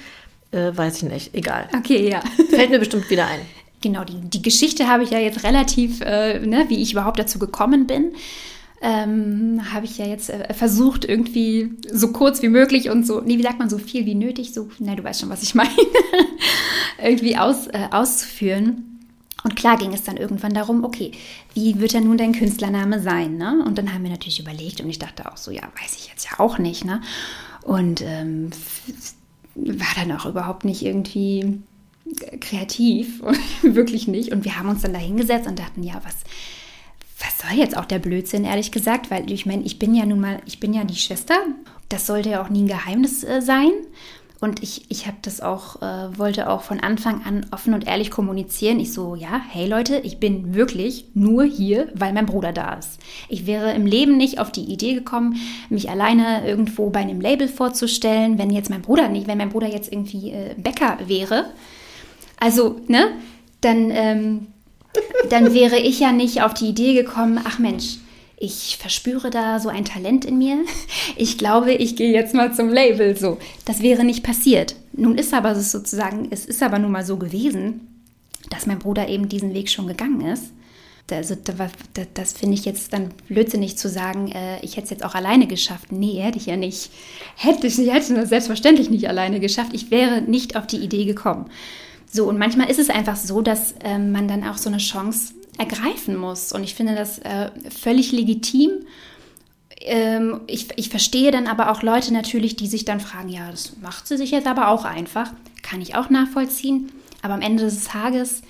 Äh, 0.52 0.70
weiß 0.74 0.98
ich 0.98 1.02
nicht, 1.04 1.34
egal. 1.34 1.68
Okay, 1.76 2.08
ja. 2.08 2.22
Fällt 2.50 2.70
mir 2.70 2.78
bestimmt 2.78 3.10
wieder 3.10 3.26
ein. 3.26 3.40
Genau, 3.80 4.04
die, 4.04 4.20
die 4.20 4.40
Geschichte 4.40 4.88
habe 4.88 5.02
ich 5.02 5.10
ja 5.10 5.18
jetzt 5.18 5.42
relativ, 5.42 6.00
äh, 6.00 6.38
ne, 6.38 6.66
wie 6.68 6.80
ich 6.80 6.92
überhaupt 6.92 7.18
dazu 7.18 7.38
gekommen 7.38 7.86
bin 7.86 8.14
ähm, 8.84 9.62
habe 9.72 9.86
ich 9.86 9.96
ja 9.96 10.04
jetzt 10.04 10.28
äh, 10.28 10.52
versucht, 10.52 11.06
irgendwie 11.06 11.70
so 11.90 12.12
kurz 12.12 12.42
wie 12.42 12.50
möglich 12.50 12.90
und 12.90 13.06
so, 13.06 13.22
nee, 13.22 13.38
wie 13.38 13.42
sagt 13.42 13.58
man, 13.58 13.70
so 13.70 13.78
viel 13.78 14.04
wie 14.04 14.14
nötig, 14.14 14.52
so, 14.52 14.68
na, 14.78 14.94
du 14.94 15.02
weißt 15.02 15.22
schon, 15.22 15.30
was 15.30 15.42
ich 15.42 15.54
meine, 15.54 15.70
irgendwie 17.02 17.38
aus, 17.38 17.66
äh, 17.68 17.88
auszuführen. 17.90 19.00
Und 19.42 19.56
klar 19.56 19.78
ging 19.78 19.94
es 19.94 20.04
dann 20.04 20.18
irgendwann 20.18 20.52
darum, 20.52 20.84
okay, 20.84 21.12
wie 21.54 21.80
wird 21.80 21.94
denn 21.94 22.04
nun 22.04 22.18
dein 22.18 22.32
Künstlername 22.32 23.00
sein? 23.00 23.38
Ne? 23.38 23.64
Und 23.66 23.78
dann 23.78 23.92
haben 23.92 24.02
wir 24.02 24.10
natürlich 24.10 24.40
überlegt 24.40 24.80
und 24.82 24.90
ich 24.90 24.98
dachte 24.98 25.30
auch 25.30 25.38
so, 25.38 25.50
ja, 25.50 25.62
weiß 25.62 25.96
ich 25.96 26.08
jetzt 26.08 26.26
ja 26.30 26.40
auch 26.40 26.58
nicht. 26.58 26.84
Ne? 26.84 27.00
Und 27.62 28.02
ähm, 28.02 28.50
war 29.54 29.86
dann 29.96 30.12
auch 30.12 30.26
überhaupt 30.26 30.64
nicht 30.64 30.82
irgendwie 30.82 31.62
kreativ, 32.40 33.22
wirklich 33.62 34.08
nicht. 34.08 34.30
Und 34.30 34.44
wir 34.44 34.58
haben 34.58 34.68
uns 34.68 34.82
dann 34.82 34.92
da 34.92 34.98
hingesetzt 34.98 35.46
und 35.46 35.58
dachten, 35.58 35.82
ja, 35.82 36.00
was, 36.04 36.16
was 37.24 37.38
soll 37.38 37.58
jetzt 37.58 37.76
auch 37.76 37.84
der 37.84 37.98
Blödsinn, 37.98 38.44
ehrlich 38.44 38.72
gesagt, 38.72 39.10
weil 39.10 39.30
ich 39.30 39.46
meine, 39.46 39.62
ich 39.62 39.78
bin 39.78 39.94
ja 39.94 40.04
nun 40.04 40.20
mal, 40.20 40.40
ich 40.46 40.60
bin 40.60 40.74
ja 40.74 40.84
die 40.84 40.96
Schwester. 40.96 41.34
Das 41.88 42.06
sollte 42.06 42.30
ja 42.30 42.42
auch 42.42 42.48
nie 42.48 42.62
ein 42.62 42.68
Geheimnis 42.68 43.24
äh, 43.24 43.40
sein. 43.40 43.70
Und 44.40 44.62
ich, 44.62 44.90
ich 44.90 45.06
habe 45.06 45.16
das 45.22 45.40
auch, 45.40 45.80
äh, 45.80 46.18
wollte 46.18 46.50
auch 46.50 46.60
von 46.60 46.80
Anfang 46.80 47.24
an 47.24 47.46
offen 47.50 47.72
und 47.72 47.86
ehrlich 47.86 48.10
kommunizieren. 48.10 48.78
Ich 48.78 48.92
so, 48.92 49.14
ja, 49.14 49.40
hey 49.48 49.66
Leute, 49.66 49.98
ich 50.00 50.18
bin 50.18 50.54
wirklich 50.54 51.06
nur 51.14 51.44
hier, 51.44 51.88
weil 51.94 52.12
mein 52.12 52.26
Bruder 52.26 52.52
da 52.52 52.74
ist. 52.74 52.98
Ich 53.30 53.46
wäre 53.46 53.72
im 53.72 53.86
Leben 53.86 54.18
nicht 54.18 54.38
auf 54.40 54.52
die 54.52 54.64
Idee 54.64 54.92
gekommen, 54.92 55.36
mich 55.70 55.88
alleine 55.88 56.46
irgendwo 56.46 56.90
bei 56.90 57.00
einem 57.00 57.22
Label 57.22 57.48
vorzustellen, 57.48 58.36
wenn 58.36 58.50
jetzt 58.50 58.68
mein 58.68 58.82
Bruder 58.82 59.08
nicht, 59.08 59.28
wenn 59.28 59.38
mein 59.38 59.48
Bruder 59.48 59.68
jetzt 59.68 59.90
irgendwie 59.90 60.32
äh, 60.32 60.54
Bäcker 60.58 60.98
wäre. 61.06 61.46
Also, 62.38 62.80
ne, 62.86 63.12
dann 63.62 63.90
ähm, 63.90 64.46
dann 65.30 65.54
wäre 65.54 65.78
ich 65.78 66.00
ja 66.00 66.12
nicht 66.12 66.42
auf 66.42 66.54
die 66.54 66.68
Idee 66.68 66.94
gekommen, 66.94 67.40
ach 67.44 67.58
Mensch, 67.58 67.98
ich 68.36 68.76
verspüre 68.78 69.30
da 69.30 69.60
so 69.60 69.68
ein 69.68 69.84
Talent 69.84 70.24
in 70.24 70.38
mir. 70.38 70.64
Ich 71.16 71.38
glaube, 71.38 71.72
ich 71.72 71.94
gehe 71.94 72.12
jetzt 72.12 72.34
mal 72.34 72.52
zum 72.52 72.70
Label. 72.70 73.16
So, 73.16 73.38
das 73.64 73.82
wäre 73.82 74.04
nicht 74.04 74.24
passiert. 74.24 74.74
Nun 74.92 75.16
ist 75.16 75.32
aber 75.32 75.52
es 75.52 75.70
sozusagen, 75.70 76.28
es 76.30 76.44
ist 76.44 76.62
aber 76.62 76.80
nun 76.80 76.90
mal 76.90 77.04
so 77.04 77.16
gewesen, 77.18 78.02
dass 78.50 78.66
mein 78.66 78.80
Bruder 78.80 79.08
eben 79.08 79.28
diesen 79.28 79.54
Weg 79.54 79.70
schon 79.70 79.86
gegangen 79.86 80.20
ist. 80.22 80.52
Also 81.10 81.36
das, 82.14 82.32
finde 82.32 82.54
ich 82.54 82.64
jetzt 82.64 82.92
dann 82.92 83.10
blödsinnig 83.28 83.76
zu 83.76 83.88
sagen, 83.88 84.32
äh, 84.32 84.58
ich 84.62 84.76
hätte 84.76 84.84
es 84.84 84.90
jetzt 84.90 85.04
auch 85.04 85.14
alleine 85.14 85.46
geschafft. 85.46 85.92
Nee, 85.92 86.20
hätte 86.20 86.38
ich 86.38 86.46
ja 86.46 86.56
nicht. 86.56 86.90
Hätte 87.36 87.66
ich 87.66 87.78
hätte 87.78 88.14
das 88.14 88.30
selbstverständlich 88.30 88.90
nicht 88.90 89.08
alleine 89.08 89.38
geschafft. 89.38 89.72
Ich 89.74 89.90
wäre 89.90 90.22
nicht 90.22 90.56
auf 90.56 90.66
die 90.66 90.78
Idee 90.78 91.04
gekommen. 91.04 91.50
So, 92.14 92.28
und 92.28 92.38
manchmal 92.38 92.70
ist 92.70 92.78
es 92.78 92.90
einfach 92.90 93.16
so, 93.16 93.42
dass 93.42 93.72
äh, 93.82 93.98
man 93.98 94.28
dann 94.28 94.44
auch 94.44 94.56
so 94.56 94.68
eine 94.68 94.78
Chance 94.78 95.34
ergreifen 95.58 96.14
muss. 96.14 96.52
Und 96.52 96.62
ich 96.62 96.76
finde 96.76 96.94
das 96.94 97.18
äh, 97.18 97.50
völlig 97.76 98.12
legitim. 98.12 98.70
ähm, 99.80 100.42
ich, 100.46 100.68
ich 100.76 100.90
verstehe 100.90 101.32
dann 101.32 101.48
aber 101.48 101.72
auch 101.72 101.82
Leute 101.82 102.12
natürlich, 102.12 102.54
die 102.54 102.68
sich 102.68 102.84
dann 102.84 103.00
fragen, 103.00 103.30
ja, 103.30 103.50
das 103.50 103.78
macht 103.82 104.06
sie 104.06 104.16
sich 104.16 104.30
jetzt 104.30 104.46
aber 104.46 104.68
auch 104.68 104.84
einfach. 104.84 105.32
Kann 105.64 105.80
ich 105.80 105.96
auch 105.96 106.08
nachvollziehen. 106.08 106.92
Aber 107.20 107.34
am 107.34 107.40
Ende 107.40 107.64
des 107.64 107.82
Tages 107.82 108.42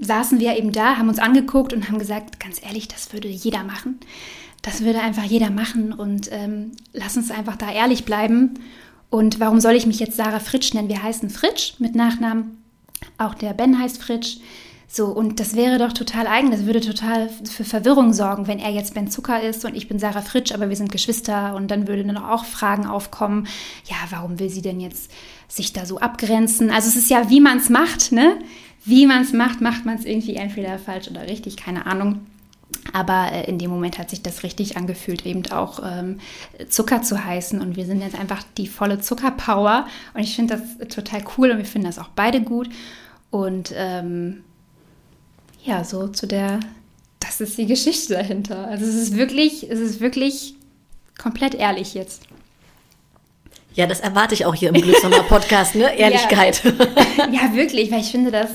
saßen 0.00 0.40
wir 0.40 0.56
eben 0.56 0.72
da, 0.72 0.96
haben 0.96 1.10
uns 1.10 1.18
angeguckt 1.18 1.74
und 1.74 1.88
haben 1.88 1.98
gesagt, 1.98 2.40
ganz 2.40 2.58
ehrlich, 2.64 2.88
das 2.88 3.12
würde 3.12 3.28
jeder 3.28 3.64
machen. 3.64 4.00
Das 4.62 4.82
würde 4.82 5.02
einfach 5.02 5.24
jeder 5.24 5.50
machen 5.50 5.92
und 5.92 6.32
ähm, 6.32 6.72
lass 6.94 7.18
uns 7.18 7.30
einfach 7.30 7.56
da 7.56 7.70
ehrlich 7.70 8.06
bleiben. 8.06 8.54
Und 9.10 9.40
warum 9.40 9.60
soll 9.60 9.74
ich 9.74 9.84
mich 9.84 10.00
jetzt 10.00 10.16
Sarah 10.16 10.40
Fritsch 10.40 10.72
nennen? 10.72 10.88
Wir 10.88 11.02
heißen 11.02 11.28
Fritsch 11.28 11.74
mit 11.80 11.94
Nachnamen. 11.94 12.59
Auch 13.18 13.34
der 13.34 13.54
Ben 13.54 13.78
heißt 13.78 14.02
Fritsch. 14.02 14.38
So, 14.92 15.06
und 15.06 15.38
das 15.38 15.54
wäre 15.54 15.78
doch 15.78 15.92
total 15.92 16.26
eigen, 16.26 16.50
das 16.50 16.66
würde 16.66 16.80
total 16.80 17.28
für 17.28 17.62
Verwirrung 17.62 18.12
sorgen, 18.12 18.48
wenn 18.48 18.58
er 18.58 18.70
jetzt 18.70 18.94
Ben 18.94 19.08
Zucker 19.08 19.40
ist 19.40 19.64
und 19.64 19.76
ich 19.76 19.86
bin 19.86 20.00
Sarah 20.00 20.20
Fritsch, 20.20 20.50
aber 20.50 20.68
wir 20.68 20.74
sind 20.74 20.90
Geschwister 20.90 21.54
und 21.54 21.70
dann 21.70 21.86
würden 21.86 22.08
dann 22.08 22.16
auch 22.16 22.44
Fragen 22.44 22.86
aufkommen, 22.86 23.46
ja, 23.84 23.94
warum 24.10 24.40
will 24.40 24.50
sie 24.50 24.62
denn 24.62 24.80
jetzt 24.80 25.12
sich 25.46 25.72
da 25.72 25.86
so 25.86 25.98
abgrenzen? 25.98 26.72
Also 26.72 26.88
es 26.88 26.96
ist 26.96 27.08
ja, 27.08 27.30
wie 27.30 27.40
man 27.40 27.58
es 27.58 27.68
macht, 27.68 28.10
ne? 28.10 28.36
Wie 28.84 29.06
man 29.06 29.22
es 29.22 29.32
macht, 29.32 29.60
macht 29.60 29.86
man 29.86 29.94
es 29.94 30.04
irgendwie 30.04 30.34
entweder 30.34 30.76
falsch 30.80 31.08
oder 31.08 31.28
richtig, 31.28 31.56
keine 31.56 31.86
Ahnung. 31.86 32.26
Aber 32.92 33.32
äh, 33.32 33.44
in 33.48 33.58
dem 33.58 33.70
Moment 33.70 33.98
hat 33.98 34.10
sich 34.10 34.22
das 34.22 34.42
richtig 34.42 34.76
angefühlt, 34.76 35.26
eben 35.26 35.46
auch 35.50 35.80
ähm, 35.84 36.18
Zucker 36.68 37.02
zu 37.02 37.24
heißen. 37.24 37.60
Und 37.60 37.76
wir 37.76 37.86
sind 37.86 38.00
jetzt 38.00 38.18
einfach 38.18 38.42
die 38.56 38.66
volle 38.66 39.00
Zuckerpower. 39.00 39.86
Und 40.14 40.20
ich 40.20 40.34
finde 40.34 40.58
das 40.58 40.88
total 40.88 41.22
cool 41.36 41.50
und 41.50 41.58
wir 41.58 41.64
finden 41.64 41.86
das 41.86 41.98
auch 41.98 42.08
beide 42.08 42.40
gut. 42.40 42.68
Und 43.30 43.72
ähm, 43.76 44.42
ja, 45.64 45.84
so 45.84 46.08
zu 46.08 46.26
der, 46.26 46.60
das 47.20 47.40
ist 47.40 47.58
die 47.58 47.66
Geschichte 47.66 48.14
dahinter. 48.14 48.66
Also 48.66 48.86
es 48.86 48.94
ist 48.94 49.16
wirklich, 49.16 49.70
es 49.70 49.78
ist 49.78 50.00
wirklich 50.00 50.54
komplett 51.18 51.54
ehrlich 51.54 51.94
jetzt. 51.94 52.22
Ja, 53.74 53.86
das 53.86 54.00
erwarte 54.00 54.34
ich 54.34 54.46
auch 54.46 54.54
hier 54.54 54.70
im 54.70 54.80
Glückshammer 54.80 55.22
Podcast, 55.22 55.76
ne? 55.76 55.94
Ehrlichkeit. 55.96 56.62
Ja. 56.64 57.28
ja, 57.32 57.54
wirklich, 57.54 57.92
weil 57.92 58.00
ich 58.00 58.10
finde 58.10 58.32
das 58.32 58.50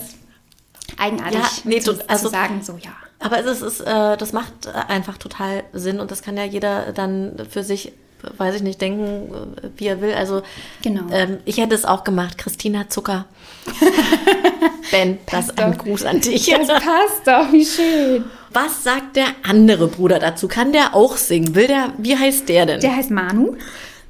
eigenartig 0.97 1.39
ja, 1.39 1.49
nee, 1.63 1.79
zu, 1.79 1.97
also, 2.09 2.25
zu 2.25 2.31
sagen, 2.31 2.61
so 2.61 2.77
ja. 2.77 2.91
Aber 3.19 3.39
es 3.39 3.45
ist, 3.45 3.61
es, 3.61 3.79
äh, 3.81 4.17
das 4.17 4.33
macht 4.33 4.67
einfach 4.67 5.17
total 5.17 5.63
Sinn 5.73 5.99
und 5.99 6.11
das 6.11 6.21
kann 6.21 6.37
ja 6.37 6.43
jeder 6.43 6.91
dann 6.91 7.33
für 7.49 7.63
sich, 7.63 7.93
weiß 8.37 8.55
ich 8.55 8.61
nicht, 8.61 8.81
denken, 8.81 9.55
wie 9.77 9.87
er 9.87 10.01
will. 10.01 10.13
Also 10.13 10.41
genau. 10.81 11.03
ähm, 11.11 11.37
ich 11.45 11.57
hätte 11.57 11.75
es 11.75 11.85
auch 11.85 12.03
gemacht. 12.03 12.37
Christina 12.37 12.89
Zucker. 12.89 13.25
ben, 14.91 15.17
das 15.31 15.45
ist 15.47 15.59
ein 15.59 15.77
Gruß 15.77 16.05
an 16.05 16.21
dich. 16.21 16.45
Das 16.45 16.67
passt 16.67 17.25
doch, 17.25 17.51
wie 17.51 17.65
schön. 17.65 18.25
Was 18.51 18.83
sagt 18.83 19.15
der 19.15 19.27
andere 19.43 19.87
Bruder 19.87 20.19
dazu? 20.19 20.47
Kann 20.47 20.71
der 20.71 20.95
auch 20.95 21.17
singen? 21.17 21.55
Will 21.55 21.67
der, 21.67 21.93
wie 21.97 22.17
heißt 22.17 22.47
der 22.47 22.65
denn? 22.65 22.79
Der 22.79 22.95
heißt 22.95 23.11
Manu. 23.11 23.57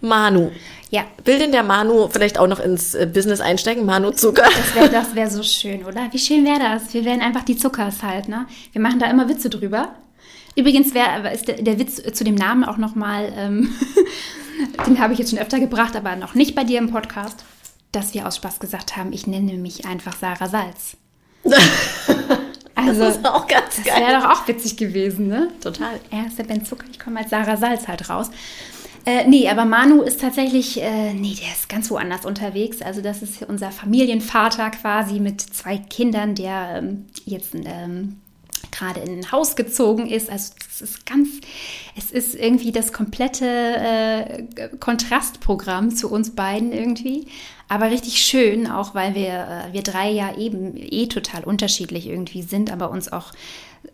Manu. 0.02 0.52
Ja. 0.96 1.04
Will 1.26 1.40
denn 1.40 1.52
der 1.52 1.64
Manu 1.64 2.08
vielleicht 2.08 2.40
auch 2.40 2.48
noch 2.48 2.62
ins 2.62 2.96
äh, 2.96 3.06
Business 3.06 3.42
einsteigen? 3.42 3.86
Manu 3.86 4.12
Zucker. 4.12 4.44
Das 4.44 4.76
wäre 4.76 4.90
das 4.90 5.14
wär 5.14 5.30
so 5.30 5.44
schön, 5.44 5.84
oder? 5.84 6.08
Wie 6.12 6.18
schön 6.18 6.46
wäre 6.46 6.60
das? 6.60 6.94
Wir 6.94 7.04
wären 7.04 7.20
einfach 7.20 7.44
die 7.44 7.58
Zuckers 7.58 8.02
halt, 8.02 8.30
ne? 8.30 8.48
Wir 8.72 8.80
machen 8.80 9.00
da 9.00 9.10
immer 9.10 9.28
Witze 9.28 9.50
drüber. 9.50 9.90
Übrigens 10.56 10.94
wär, 10.94 11.30
ist 11.34 11.50
der, 11.50 11.62
der 11.62 11.80
Witz 11.80 12.02
zu 12.14 12.24
dem 12.24 12.36
Namen 12.36 12.64
auch 12.64 12.78
nochmal, 12.78 13.34
ähm, 13.36 13.76
den 14.88 14.98
habe 15.00 15.12
ich 15.12 15.20
jetzt 15.20 15.32
schon 15.32 15.40
öfter 15.40 15.60
gebracht, 15.60 15.98
aber 15.98 16.16
noch 16.16 16.34
nicht 16.34 16.56
bei 16.56 16.64
dir 16.64 16.80
im 16.80 16.90
Podcast, 16.90 17.44
dass 17.92 18.14
wir 18.14 18.26
aus 18.26 18.38
Spaß 18.38 18.62
gesagt 18.62 18.96
haben, 18.96 19.12
ich 19.12 19.28
nenne 19.28 19.56
mich 19.56 19.86
einfach 19.86 20.16
Sarah 20.18 20.48
Salz. 20.48 20.96
Also, 22.78 23.00
das 23.00 23.16
ist 23.16 23.26
auch 23.26 23.48
ganz 23.48 23.78
das 23.78 23.86
wäre 23.86 24.20
doch 24.20 24.30
auch 24.30 24.48
witzig 24.50 24.76
gewesen, 24.76 25.30
ne? 25.30 25.48
Total. 25.62 25.98
Er 26.12 26.28
ist 26.28 26.38
der 26.38 26.44
Ben 26.44 26.66
Zucker, 26.66 26.86
ich 26.92 27.00
komme 27.00 27.22
als 27.22 27.30
Sarah 27.30 27.56
Salz 27.56 27.88
halt 27.88 28.10
raus. 28.10 28.30
Äh, 29.06 29.28
nee, 29.28 29.48
aber 29.48 29.66
Manu 29.66 30.02
ist 30.02 30.20
tatsächlich, 30.22 30.82
äh, 30.82 31.14
nee, 31.14 31.36
der 31.36 31.52
ist 31.52 31.70
ganz 31.70 31.92
woanders 31.92 32.26
unterwegs. 32.26 32.82
Also 32.82 33.02
das 33.02 33.22
ist 33.22 33.44
unser 33.44 33.72
Familienvater 33.72 34.72
quasi 34.72 35.20
mit 35.20 35.42
zwei 35.42 35.78
Kindern, 35.78 36.34
der 36.34 36.78
ähm, 36.78 37.06
jetzt 37.24 37.54
ähm, 37.54 38.20
gerade 38.76 39.00
in 39.00 39.20
ein 39.20 39.32
Haus 39.32 39.56
gezogen 39.56 40.08
ist. 40.08 40.30
Also 40.30 40.54
es 40.70 40.82
ist 40.82 41.06
ganz, 41.06 41.30
es 41.98 42.12
ist 42.12 42.36
irgendwie 42.36 42.72
das 42.72 42.92
komplette 42.94 43.46
äh, 43.46 44.44
Kontrastprogramm 44.80 45.96
zu 45.96 46.12
uns 46.12 46.36
beiden 46.36 46.72
irgendwie. 46.72 47.28
Aber 47.68 47.90
richtig 47.90 48.22
schön, 48.24 48.68
auch 48.70 48.94
weil 48.94 49.16
wir, 49.16 49.68
äh, 49.70 49.74
wir 49.74 49.82
drei 49.82 50.12
ja 50.12 50.36
eben 50.38 50.76
eh 50.76 51.08
total 51.08 51.44
unterschiedlich 51.44 52.08
irgendwie 52.08 52.44
sind, 52.44 52.72
aber 52.72 52.90
uns 52.92 53.12
auch 53.12 53.32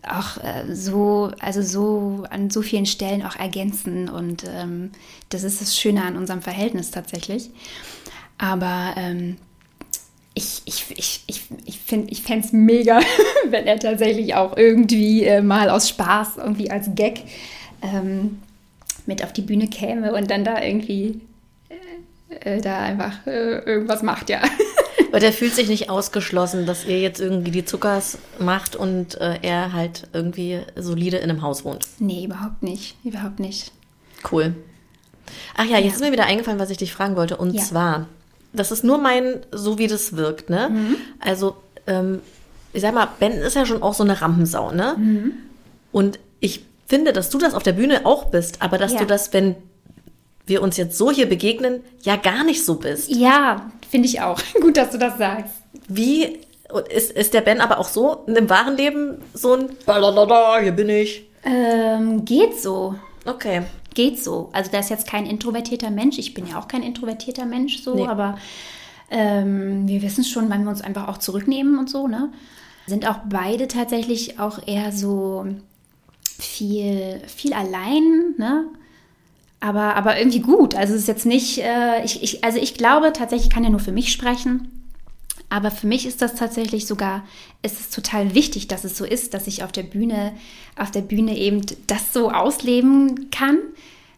auch 0.07 0.37
äh, 0.37 0.73
so, 0.73 1.31
also 1.39 1.61
so 1.61 2.23
an 2.29 2.49
so 2.49 2.61
vielen 2.61 2.85
Stellen 2.85 3.23
auch 3.23 3.35
ergänzen. 3.35 4.09
Und 4.09 4.45
ähm, 4.47 4.91
das 5.29 5.43
ist 5.43 5.61
das 5.61 5.77
Schöne 5.77 6.03
an 6.03 6.17
unserem 6.17 6.41
Verhältnis 6.41 6.91
tatsächlich. 6.91 7.51
Aber 8.37 8.93
ähm, 8.97 9.37
ich, 10.33 10.61
ich, 10.65 10.85
ich, 10.95 11.23
ich, 11.27 11.41
ich, 11.65 11.79
ich 12.07 12.21
fände 12.21 12.45
es 12.45 12.53
mega, 12.53 12.99
wenn 13.49 13.67
er 13.67 13.79
tatsächlich 13.79 14.35
auch 14.35 14.55
irgendwie 14.55 15.25
äh, 15.25 15.41
mal 15.41 15.69
aus 15.69 15.89
Spaß, 15.89 16.37
irgendwie 16.37 16.71
als 16.71 16.89
Gag 16.95 17.23
ähm, 17.81 18.39
mit 19.05 19.23
auf 19.23 19.33
die 19.33 19.41
Bühne 19.41 19.67
käme 19.67 20.13
und 20.13 20.31
dann 20.31 20.43
da 20.43 20.61
irgendwie 20.61 21.21
äh, 22.29 22.55
äh 22.57 22.61
da 22.61 22.79
einfach 22.79 23.25
äh, 23.27 23.59
irgendwas 23.59 24.03
macht, 24.03 24.29
ja. 24.29 24.41
Weil 25.11 25.19
der 25.19 25.33
fühlt 25.33 25.53
sich 25.53 25.67
nicht 25.67 25.89
ausgeschlossen, 25.89 26.65
dass 26.65 26.85
ihr 26.85 27.01
jetzt 27.01 27.19
irgendwie 27.19 27.51
die 27.51 27.65
Zuckers 27.65 28.17
macht 28.39 28.77
und 28.77 29.19
äh, 29.19 29.39
er 29.41 29.73
halt 29.73 30.07
irgendwie 30.13 30.61
solide 30.77 31.17
in 31.17 31.29
einem 31.29 31.41
Haus 31.41 31.65
wohnt. 31.65 31.85
Nee, 31.99 32.23
überhaupt 32.23 32.63
nicht. 32.63 32.95
Überhaupt 33.03 33.41
nicht. 33.41 33.73
Cool. 34.31 34.55
Ach 35.57 35.65
ja, 35.65 35.77
jetzt 35.77 35.85
ja. 35.85 35.91
ist 35.95 36.01
mir 36.01 36.13
wieder 36.13 36.25
eingefallen, 36.25 36.59
was 36.59 36.69
ich 36.69 36.77
dich 36.77 36.93
fragen 36.93 37.17
wollte. 37.17 37.35
Und 37.35 37.53
ja. 37.53 37.61
zwar, 37.61 38.07
das 38.53 38.71
ist 38.71 38.83
nur 38.83 38.97
mein, 38.97 39.41
so 39.51 39.77
wie 39.77 39.87
das 39.87 40.15
wirkt, 40.15 40.49
ne? 40.49 40.69
Mhm. 40.69 40.95
Also, 41.19 41.55
ähm, 41.87 42.21
ich 42.73 42.81
sag 42.81 42.93
mal, 42.93 43.07
Ben 43.19 43.33
ist 43.33 43.55
ja 43.55 43.65
schon 43.65 43.81
auch 43.81 43.93
so 43.93 44.03
eine 44.03 44.21
Rampensau, 44.21 44.71
ne? 44.71 44.95
Mhm. 44.97 45.33
Und 45.91 46.19
ich 46.39 46.65
finde, 46.87 47.13
dass 47.13 47.29
du 47.29 47.37
das 47.37 47.53
auf 47.53 47.63
der 47.63 47.73
Bühne 47.73 48.05
auch 48.05 48.25
bist, 48.25 48.61
aber 48.61 48.77
dass 48.77 48.93
ja. 48.93 48.99
du 48.99 49.05
das, 49.05 49.33
wenn 49.33 49.55
wir 50.45 50.61
uns 50.61 50.77
jetzt 50.77 50.97
so 50.97 51.11
hier 51.11 51.27
begegnen, 51.27 51.81
ja 52.03 52.15
gar 52.15 52.43
nicht 52.43 52.65
so 52.65 52.75
bist. 52.75 53.09
Ja, 53.09 53.71
finde 53.89 54.07
ich 54.07 54.21
auch. 54.21 54.39
Gut, 54.61 54.77
dass 54.77 54.91
du 54.91 54.97
das 54.97 55.17
sagst. 55.17 55.53
Wie 55.87 56.39
ist, 56.89 57.11
ist 57.11 57.33
der 57.33 57.41
Ben 57.41 57.61
aber 57.61 57.77
auch 57.77 57.87
so 57.87 58.25
im 58.27 58.49
wahren 58.49 58.77
Leben 58.77 59.21
so 59.33 59.53
ein 59.53 59.69
Blablabla, 59.85 60.59
hier 60.59 60.71
bin 60.71 60.89
ich? 60.89 61.25
Ähm, 61.43 62.23
geht 62.25 62.59
so. 62.61 62.95
Okay. 63.25 63.63
Geht 63.93 64.23
so. 64.23 64.49
Also 64.53 64.71
der 64.71 64.79
ist 64.79 64.89
jetzt 64.89 65.07
kein 65.07 65.25
introvertierter 65.25 65.89
Mensch. 65.89 66.17
Ich 66.17 66.33
bin 66.33 66.47
ja 66.47 66.59
auch 66.59 66.67
kein 66.67 66.83
introvertierter 66.83 67.45
Mensch 67.45 67.81
so, 67.81 67.95
nee. 67.95 68.07
aber 68.07 68.37
ähm, 69.09 69.87
wir 69.87 70.01
wissen 70.01 70.23
schon, 70.23 70.49
wann 70.49 70.63
wir 70.63 70.69
uns 70.69 70.81
einfach 70.81 71.07
auch 71.07 71.17
zurücknehmen 71.17 71.77
und 71.77 71.89
so, 71.89 72.07
ne? 72.07 72.31
Sind 72.87 73.07
auch 73.07 73.19
beide 73.29 73.67
tatsächlich 73.67 74.39
auch 74.39 74.65
eher 74.65 74.91
so 74.91 75.45
viel, 76.39 77.21
viel 77.27 77.53
allein, 77.53 78.35
ne? 78.37 78.65
aber, 79.61 79.95
aber 79.95 80.17
irgendwie 80.17 80.41
gut. 80.41 80.75
Also 80.75 80.95
es 80.95 81.01
ist 81.01 81.07
jetzt 81.07 81.25
nicht, 81.25 81.59
äh, 81.59 82.03
ich, 82.03 82.21
ich, 82.21 82.43
also 82.43 82.57
ich 82.57 82.73
glaube 82.73 83.13
tatsächlich, 83.13 83.47
ich 83.47 83.53
kann 83.53 83.63
ja 83.63 83.69
nur 83.69 83.79
für 83.79 83.93
mich 83.93 84.11
sprechen. 84.11 84.80
Aber 85.51 85.69
für 85.69 85.85
mich 85.85 86.05
ist 86.05 86.21
das 86.21 86.35
tatsächlich 86.35 86.87
sogar, 86.87 87.25
ist 87.61 87.77
es 87.77 87.89
total 87.89 88.33
wichtig, 88.33 88.69
dass 88.69 88.85
es 88.85 88.97
so 88.97 89.03
ist, 89.03 89.33
dass 89.33 89.47
ich 89.47 89.63
auf 89.63 89.73
der 89.73 89.83
Bühne, 89.83 90.31
auf 90.77 90.91
der 90.91 91.01
Bühne 91.01 91.37
eben 91.37 91.61
das 91.87 92.13
so 92.13 92.31
ausleben 92.31 93.29
kann. 93.31 93.57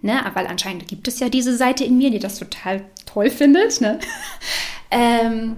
Ne? 0.04 0.22
Weil 0.36 0.46
anscheinend 0.46 0.88
gibt 0.88 1.08
es 1.08 1.20
ja 1.20 1.30
diese 1.30 1.58
Seite 1.58 1.86
in 1.86 1.98
mir, 1.98 2.12
die 2.12 2.20
das 2.20 2.38
total 2.38 2.86
toll 3.08 3.32
findet. 3.32 3.82
Ne? 3.82 3.98
ähm, 4.92 5.56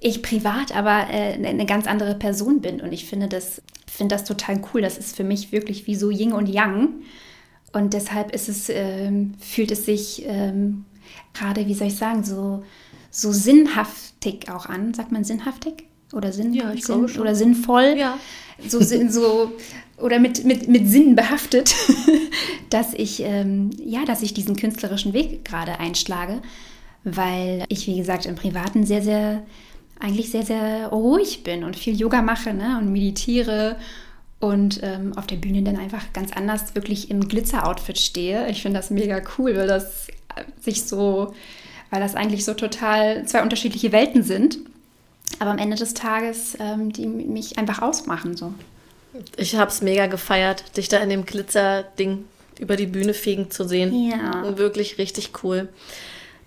ich 0.00 0.22
privat 0.22 0.74
aber 0.74 1.10
äh, 1.10 1.34
eine 1.46 1.66
ganz 1.66 1.86
andere 1.86 2.14
Person 2.14 2.62
bin 2.62 2.80
und 2.80 2.92
ich 2.92 3.04
finde 3.04 3.28
das, 3.28 3.60
finde 3.86 4.14
das 4.14 4.24
total 4.24 4.62
cool. 4.72 4.80
Das 4.80 4.96
ist 4.96 5.14
für 5.14 5.24
mich 5.24 5.52
wirklich 5.52 5.86
wie 5.86 5.94
so 5.94 6.08
Yin 6.08 6.32
und 6.32 6.48
Yang. 6.48 6.88
Und 7.74 7.92
deshalb 7.92 8.34
ist 8.34 8.48
es, 8.48 8.70
ähm, 8.70 9.34
fühlt 9.40 9.72
es 9.72 9.84
sich 9.84 10.24
ähm, 10.26 10.86
gerade, 11.34 11.66
wie 11.66 11.74
soll 11.74 11.88
ich 11.88 11.96
sagen, 11.96 12.24
so, 12.24 12.64
so 13.12 13.30
sinnhaftig 13.30 14.50
auch 14.50 14.66
an. 14.66 14.94
Sagt 14.94 15.12
man 15.12 15.22
sinnhaftig? 15.22 15.84
Oder 16.12 16.32
Sinn, 16.32 16.52
ja, 16.52 16.74
Sinn, 16.76 17.04
oder 17.18 17.34
sinnvoll? 17.34 17.94
Ja. 17.96 18.18
So, 18.68 18.82
so 18.82 19.52
oder 19.98 20.18
mit, 20.18 20.44
mit, 20.44 20.68
mit 20.68 20.88
Sinn 20.88 21.14
behaftet, 21.14 21.74
dass 22.70 22.92
ich, 22.92 23.22
ähm, 23.22 23.70
ja, 23.78 24.04
dass 24.04 24.22
ich 24.22 24.34
diesen 24.34 24.56
künstlerischen 24.56 25.12
Weg 25.12 25.44
gerade 25.44 25.78
einschlage, 25.78 26.42
weil 27.04 27.64
ich, 27.68 27.86
wie 27.86 27.96
gesagt, 27.96 28.26
im 28.26 28.34
Privaten 28.34 28.84
sehr, 28.84 29.02
sehr, 29.02 29.42
eigentlich 30.00 30.30
sehr, 30.30 30.44
sehr 30.44 30.88
ruhig 30.88 31.44
bin 31.44 31.64
und 31.64 31.76
viel 31.76 31.98
Yoga 31.98 32.20
mache 32.20 32.52
ne, 32.52 32.78
und 32.78 32.92
meditiere 32.92 33.76
und 34.40 34.80
ähm, 34.82 35.16
auf 35.16 35.26
der 35.26 35.36
Bühne 35.36 35.62
dann 35.62 35.76
einfach 35.76 36.12
ganz 36.12 36.32
anders 36.32 36.74
wirklich 36.74 37.10
im 37.10 37.28
Glitzer-Outfit 37.28 37.98
stehe. 37.98 38.50
Ich 38.50 38.62
finde 38.62 38.80
das 38.80 38.90
mega 38.90 39.22
cool, 39.38 39.56
weil 39.56 39.68
das 39.68 40.08
sich 40.60 40.82
so, 40.84 41.32
weil 41.92 42.00
das 42.00 42.14
eigentlich 42.14 42.44
so 42.44 42.54
total 42.54 43.26
zwei 43.26 43.42
unterschiedliche 43.42 43.92
Welten 43.92 44.22
sind, 44.22 44.58
aber 45.38 45.50
am 45.50 45.58
Ende 45.58 45.76
des 45.76 45.92
Tages 45.92 46.56
ähm, 46.58 46.90
die 46.90 47.06
mich 47.06 47.58
einfach 47.58 47.82
ausmachen 47.82 48.34
so. 48.34 48.54
Ich 49.36 49.56
habe 49.56 49.70
es 49.70 49.82
mega 49.82 50.06
gefeiert, 50.06 50.76
dich 50.78 50.88
da 50.88 50.96
in 50.98 51.10
dem 51.10 51.26
Glitzer-Ding 51.26 52.24
über 52.58 52.76
die 52.76 52.86
Bühne 52.86 53.12
fegen 53.12 53.50
zu 53.50 53.68
sehen. 53.68 54.10
Ja. 54.10 54.56
Wirklich 54.56 54.96
richtig 54.96 55.32
cool. 55.44 55.68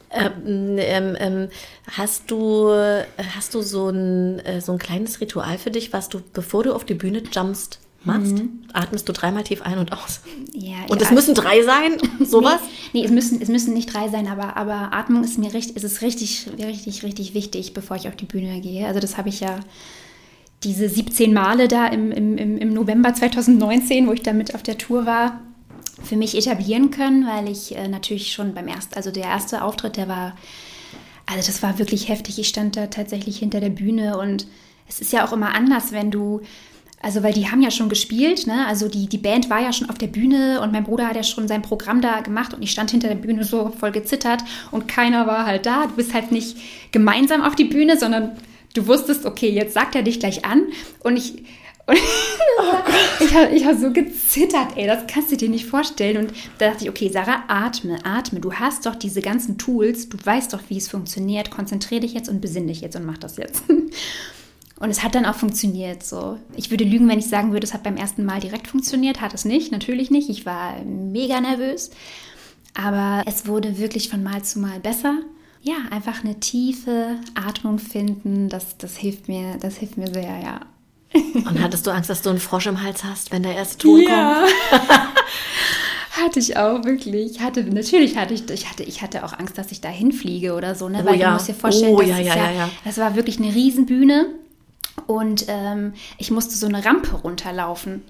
Ähm, 0.09 0.77
ähm, 0.79 1.15
ähm, 1.19 1.49
hast 1.91 2.31
du, 2.31 2.71
hast 2.71 3.53
du 3.53 3.61
so 3.61 3.89
ein, 3.89 4.39
äh, 4.39 4.61
so 4.61 4.71
ein 4.71 4.79
kleines 4.79 5.21
Ritual 5.21 5.59
für 5.59 5.69
dich, 5.69 5.93
was 5.93 6.09
du, 6.09 6.21
bevor 6.33 6.63
du 6.63 6.73
auf 6.73 6.85
die 6.85 6.93
Bühne 6.95 7.21
jumpst, 7.31 7.79
machst? 8.05 8.41
Atmest 8.73 9.07
du 9.07 9.13
dreimal 9.13 9.43
tief 9.43 9.61
ein 9.61 9.77
und 9.77 9.91
aus? 9.91 10.21
Ja, 10.53 10.75
Und 10.89 11.01
es 11.01 11.11
müssen 11.11 11.33
drei 11.33 11.63
sein? 11.63 11.97
Sowas? 12.25 12.59
Nee, 12.93 13.01
nee 13.01 13.05
es, 13.05 13.11
müssen, 13.11 13.41
es 13.41 13.49
müssen 13.49 13.73
nicht 13.73 13.93
drei 13.93 14.09
sein, 14.09 14.27
aber, 14.27 14.57
aber 14.57 14.93
Atmung 14.93 15.23
ist 15.23 15.37
mir 15.37 15.53
richtig, 15.53 15.77
es 15.77 15.83
ist 15.83 16.01
richtig, 16.01 16.47
richtig, 16.59 17.03
richtig 17.03 17.33
wichtig, 17.33 17.73
bevor 17.73 17.97
ich 17.97 18.07
auf 18.07 18.15
die 18.15 18.25
Bühne 18.25 18.61
gehe. 18.61 18.85
Also 18.87 18.99
das 18.99 19.17
habe 19.17 19.29
ich 19.29 19.39
ja 19.39 19.59
diese 20.63 20.89
17 20.89 21.33
Male 21.33 21.67
da 21.67 21.87
im, 21.87 22.11
im, 22.11 22.37
im 22.37 22.57
im 22.57 22.73
November 22.73 23.13
2019, 23.13 24.07
wo 24.07 24.13
ich 24.13 24.23
damit 24.23 24.55
auf 24.55 24.63
der 24.63 24.77
Tour 24.77 25.05
war, 25.05 25.39
für 26.03 26.15
mich 26.15 26.37
etablieren 26.37 26.91
können, 26.91 27.25
weil 27.25 27.49
ich 27.49 27.75
äh, 27.75 27.87
natürlich 27.87 28.33
schon 28.33 28.53
beim 28.53 28.67
ersten, 28.67 28.95
also 28.95 29.11
der 29.11 29.25
erste 29.25 29.63
Auftritt, 29.63 29.97
der 29.97 30.07
war, 30.07 30.35
also 31.25 31.45
das 31.45 31.63
war 31.63 31.79
wirklich 31.79 32.09
heftig. 32.09 32.39
Ich 32.39 32.47
stand 32.47 32.75
da 32.75 32.87
tatsächlich 32.87 33.37
hinter 33.37 33.59
der 33.59 33.69
Bühne 33.69 34.17
und 34.17 34.47
es 34.87 35.01
ist 35.01 35.13
ja 35.13 35.25
auch 35.25 35.33
immer 35.33 35.53
anders, 35.53 35.91
wenn 35.91 36.11
du, 36.11 36.41
also 37.05 37.21
weil 37.21 37.33
die 37.33 37.51
haben 37.51 37.61
ja 37.61 37.69
schon 37.69 37.87
gespielt, 37.87 38.47
ne? 38.47 38.65
Also 38.65 38.87
die, 38.87 39.07
die 39.07 39.19
Band 39.19 39.47
war 39.51 39.61
ja 39.61 39.71
schon 39.71 39.91
auf 39.91 39.99
der 39.99 40.07
Bühne 40.07 40.59
und 40.61 40.71
mein 40.71 40.85
Bruder 40.85 41.07
hat 41.07 41.15
ja 41.15 41.21
schon 41.21 41.47
sein 41.47 41.61
Programm 41.61 42.01
da 42.01 42.21
gemacht 42.21 42.55
und 42.55 42.63
ich 42.63 42.71
stand 42.71 42.89
hinter 42.89 43.09
der 43.09 43.15
Bühne 43.15 43.43
so 43.43 43.71
voll 43.79 43.91
gezittert 43.91 44.41
und 44.71 44.87
keiner 44.87 45.27
war 45.27 45.45
halt 45.45 45.67
da. 45.67 45.85
Du 45.85 45.97
bist 45.97 46.15
halt 46.15 46.31
nicht 46.31 46.57
gemeinsam 46.91 47.43
auf 47.43 47.53
die 47.53 47.65
Bühne, 47.65 47.99
sondern 47.99 48.31
du 48.73 48.87
wusstest, 48.87 49.27
okay, 49.27 49.51
jetzt 49.51 49.75
sagt 49.75 49.93
er 49.93 50.01
dich 50.01 50.19
gleich 50.19 50.45
an 50.45 50.63
und 51.03 51.17
ich. 51.17 51.43
Und 53.19 53.27
ich 53.27 53.35
habe 53.35 53.65
hab 53.65 53.77
so 53.79 53.91
gezittert, 53.91 54.69
ey, 54.75 54.87
das 54.87 55.03
kannst 55.05 55.31
du 55.31 55.37
dir 55.37 55.49
nicht 55.49 55.67
vorstellen. 55.67 56.17
Und 56.17 56.33
da 56.57 56.69
dachte 56.69 56.85
ich, 56.85 56.89
okay, 56.89 57.09
Sarah, 57.09 57.43
atme, 57.47 57.99
atme. 58.03 58.39
Du 58.39 58.53
hast 58.53 58.87
doch 58.87 58.95
diese 58.95 59.21
ganzen 59.21 59.59
Tools, 59.59 60.09
du 60.09 60.17
weißt 60.17 60.51
doch, 60.51 60.61
wie 60.69 60.77
es 60.77 60.87
funktioniert. 60.87 61.51
Konzentrier 61.51 61.99
dich 61.99 62.15
jetzt 62.15 62.27
und 62.27 62.41
besinn 62.41 62.65
dich 62.65 62.81
jetzt 62.81 62.95
und 62.95 63.05
mach 63.05 63.19
das 63.19 63.37
jetzt. 63.37 63.65
Und 64.79 64.89
es 64.89 65.03
hat 65.03 65.15
dann 65.15 65.25
auch 65.25 65.35
funktioniert. 65.35 66.03
So. 66.03 66.37
Ich 66.55 66.69
würde 66.69 66.83
lügen, 66.83 67.07
wenn 67.07 67.19
ich 67.19 67.27
sagen 67.27 67.53
würde, 67.53 67.65
es 67.65 67.73
hat 67.73 67.83
beim 67.83 67.95
ersten 67.95 68.25
Mal 68.25 68.41
direkt 68.41 68.67
funktioniert. 68.67 69.21
Hat 69.21 69.33
es 69.33 69.45
nicht, 69.45 69.71
natürlich 69.71 70.11
nicht. 70.11 70.29
Ich 70.29 70.45
war 70.45 70.75
mega 70.83 71.39
nervös. 71.39 71.91
Aber 72.73 73.23
es 73.25 73.47
wurde 73.47 73.77
wirklich 73.77 74.09
von 74.09 74.21
Mal 74.21 74.43
zu 74.43 74.59
Mal 74.59 74.79
besser. 74.81 75.19
Ja, 75.61 75.75
einfach 75.89 76.23
eine 76.23 76.39
tiefe 76.39 77.17
Atmung 77.33 77.79
finden, 77.79 78.49
das, 78.49 78.77
das 78.77 78.97
hilft 78.97 79.27
mir, 79.27 79.57
das 79.59 79.77
hilft 79.77 79.97
mir 79.97 80.13
sehr, 80.13 80.39
ja. 80.39 80.59
Und 81.33 81.59
hattest 81.59 81.87
du 81.87 81.91
Angst, 81.91 82.09
dass 82.09 82.21
du 82.21 82.29
einen 82.29 82.39
Frosch 82.39 82.67
im 82.67 82.83
Hals 82.83 83.03
hast, 83.03 83.31
wenn 83.31 83.41
der 83.41 83.55
erste 83.55 83.79
Ton 83.79 84.05
kommt? 84.05 84.51
hatte 86.11 86.39
ich 86.39 86.55
auch 86.57 86.83
wirklich. 86.83 87.39
Hatte 87.39 87.63
natürlich 87.63 88.15
hatte 88.15 88.35
ich 88.35 88.47
ich 88.51 88.69
hatte 88.69 88.83
ich 88.83 89.01
hatte 89.01 89.25
auch 89.25 89.33
Angst, 89.33 89.57
dass 89.57 89.71
ich 89.71 89.81
da 89.81 89.89
hinfliege 89.89 90.53
oder 90.53 90.75
so, 90.75 90.87
ne? 90.87 91.01
Oh 91.01 91.05
Weil 91.07 91.19
ja. 91.19 91.29
du 91.29 91.33
musst 91.33 91.47
dir 91.47 91.55
vorstellen, 91.55 91.95
Oh 91.95 91.99
das 91.99 92.09
ja, 92.09 92.19
ja, 92.19 92.35
ja, 92.35 92.35
ja, 92.35 92.51
ja. 92.51 92.69
das 92.83 92.97
war 92.97 93.15
wirklich 93.15 93.39
eine 93.39 93.53
Riesenbühne 93.55 94.27
und 95.07 95.45
ähm, 95.47 95.93
ich 96.17 96.31
musste 96.31 96.55
so 96.55 96.67
eine 96.67 96.85
Rampe 96.85 97.15
runterlaufen 97.15 98.03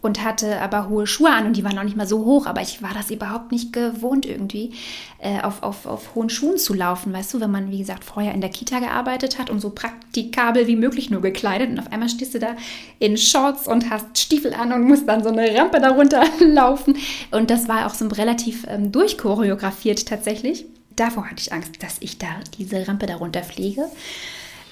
und 0.00 0.22
hatte 0.22 0.60
aber 0.60 0.88
hohe 0.88 1.06
Schuhe 1.06 1.30
an 1.30 1.46
und 1.46 1.56
die 1.56 1.64
waren 1.64 1.74
noch 1.74 1.82
nicht 1.82 1.96
mal 1.96 2.06
so 2.06 2.24
hoch, 2.24 2.46
aber 2.46 2.60
ich 2.60 2.82
war 2.82 2.94
das 2.94 3.10
überhaupt 3.10 3.50
nicht 3.50 3.72
gewohnt 3.72 4.26
irgendwie, 4.26 4.72
äh, 5.18 5.40
auf, 5.40 5.62
auf, 5.62 5.86
auf 5.86 6.14
hohen 6.14 6.30
Schuhen 6.30 6.56
zu 6.56 6.72
laufen, 6.72 7.12
weißt 7.12 7.34
du, 7.34 7.40
wenn 7.40 7.50
man, 7.50 7.70
wie 7.70 7.78
gesagt, 7.78 8.04
vorher 8.04 8.32
in 8.32 8.40
der 8.40 8.50
Kita 8.50 8.78
gearbeitet 8.78 9.38
hat 9.38 9.50
und 9.50 9.60
so 9.60 9.70
praktikabel 9.70 10.66
wie 10.66 10.76
möglich 10.76 11.10
nur 11.10 11.20
gekleidet 11.20 11.70
und 11.70 11.80
auf 11.80 11.90
einmal 11.92 12.08
stehst 12.08 12.34
du 12.34 12.38
da 12.38 12.54
in 13.00 13.16
Shorts 13.16 13.66
und 13.66 13.90
hast 13.90 14.16
Stiefel 14.16 14.54
an 14.54 14.72
und 14.72 14.82
musst 14.82 15.08
dann 15.08 15.24
so 15.24 15.30
eine 15.30 15.52
Rampe 15.56 15.80
darunter 15.80 16.22
laufen 16.40 16.96
und 17.32 17.50
das 17.50 17.68
war 17.68 17.86
auch 17.86 17.94
so 17.94 18.06
relativ 18.06 18.66
ähm, 18.68 18.92
durchchoreografiert 18.92 20.06
tatsächlich. 20.06 20.66
Davor 20.94 21.26
hatte 21.30 21.40
ich 21.40 21.52
Angst, 21.52 21.82
dass 21.82 21.96
ich 22.00 22.18
da 22.18 22.26
diese 22.58 22.86
Rampe 22.88 23.06
darunter 23.06 23.42
fliege. 23.42 23.84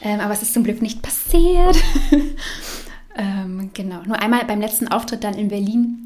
Ähm, 0.06 0.20
aber 0.20 0.32
es 0.34 0.42
ist 0.42 0.54
zum 0.54 0.62
Glück 0.62 0.80
nicht 0.82 1.02
passiert. 1.02 1.76
ähm, 3.16 3.70
genau. 3.74 4.02
Nur 4.06 4.20
einmal 4.20 4.44
beim 4.44 4.60
letzten 4.60 4.88
Auftritt 4.88 5.24
dann 5.24 5.34
in 5.34 5.48
Berlin 5.48 6.02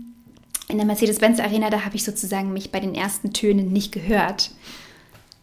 in 0.68 0.76
der 0.76 0.86
Mercedes-Benz 0.86 1.40
Arena, 1.40 1.68
da 1.68 1.84
habe 1.84 1.96
ich 1.96 2.04
sozusagen 2.04 2.52
mich 2.52 2.70
bei 2.70 2.78
den 2.78 2.94
ersten 2.94 3.32
Tönen 3.32 3.72
nicht 3.72 3.90
gehört. 3.90 4.52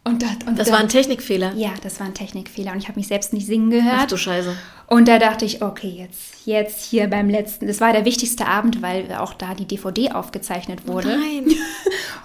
Und 0.05 0.23
das, 0.23 0.29
und 0.47 0.57
Das 0.57 0.67
da- 0.67 0.73
war 0.73 0.79
ein 0.79 0.87
Technikfehler. 0.87 1.53
ja, 1.55 1.71
das 1.83 1.99
war 1.99 2.07
ein 2.07 2.13
Technikfehler 2.13 2.71
und 2.71 2.77
ich 2.77 2.87
habe 2.87 2.97
mich 2.97 3.07
selbst 3.09 3.33
nicht 3.33 3.45
singen 3.45 3.69
gehört. 3.69 3.95
Ach 4.03 4.07
du 4.07 4.15
Scheiße. 4.15 4.55
Und 4.87 5.09
da 5.09 5.19
dachte 5.19 5.43
ich, 5.43 5.61
okay, 5.61 5.89
jetzt, 5.89 6.45
jetzt 6.45 6.85
hier 6.85 7.09
beim 7.09 7.29
letzten. 7.29 7.67
Das 7.67 7.81
war 7.81 7.91
der 7.91 8.05
wichtigste 8.05 8.47
Abend, 8.47 8.81
weil 8.81 9.13
auch 9.15 9.33
da 9.33 9.53
die 9.53 9.65
DVD 9.65 10.11
aufgezeichnet 10.13 10.87
wurde. 10.87 11.09
Nein. 11.09 11.53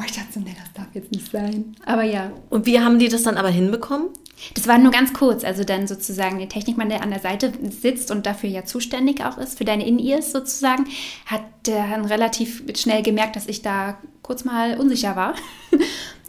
Oh, 0.01 0.05
ich 0.07 0.13
dachte 0.13 0.29
so, 0.33 0.41
nee, 0.41 0.57
das 0.59 0.73
darf 0.73 0.87
jetzt 0.95 1.13
nicht 1.13 1.31
sein. 1.31 1.77
Aber 1.85 2.03
ja, 2.03 2.33
Und 2.49 2.65
wie 2.65 2.81
haben 2.81 2.99
die 2.99 3.09
das 3.09 3.25
dann 3.25 3.37
aber 3.37 3.51
hinbekommen? 3.51 4.07
Das 4.55 4.67
war 4.67 4.79
nur 4.79 4.93
ganz 4.93 5.13
kurz. 5.13 5.45
Also 5.45 5.65
dann 5.65 5.87
sozusagen 5.87 6.39
der 6.39 6.49
Technikmann, 6.49 6.89
der 6.89 7.03
an 7.03 7.11
der 7.11 7.21
Seite 7.21 7.53
sitzt 7.71 8.11
und 8.11 8.27
dafür 8.27 8.51
ja 8.51 8.65
zuständig 8.65 9.25
auch 9.25 9.39
ist, 9.39 9.59
für 9.59 9.65
deine 9.65 9.87
In-Ears 9.87 10.33
sozusagen, 10.33 10.87
hat 11.27 11.43
dann 11.65 12.05
relativ 12.05 12.63
schnell 12.77 13.03
gemerkt, 13.03 13.37
dass 13.37 13.47
ich 13.47 13.63
da 13.63 13.99
kurz 14.23 14.45
mal 14.45 14.79
unsicher 14.79 15.17
war. 15.17 15.35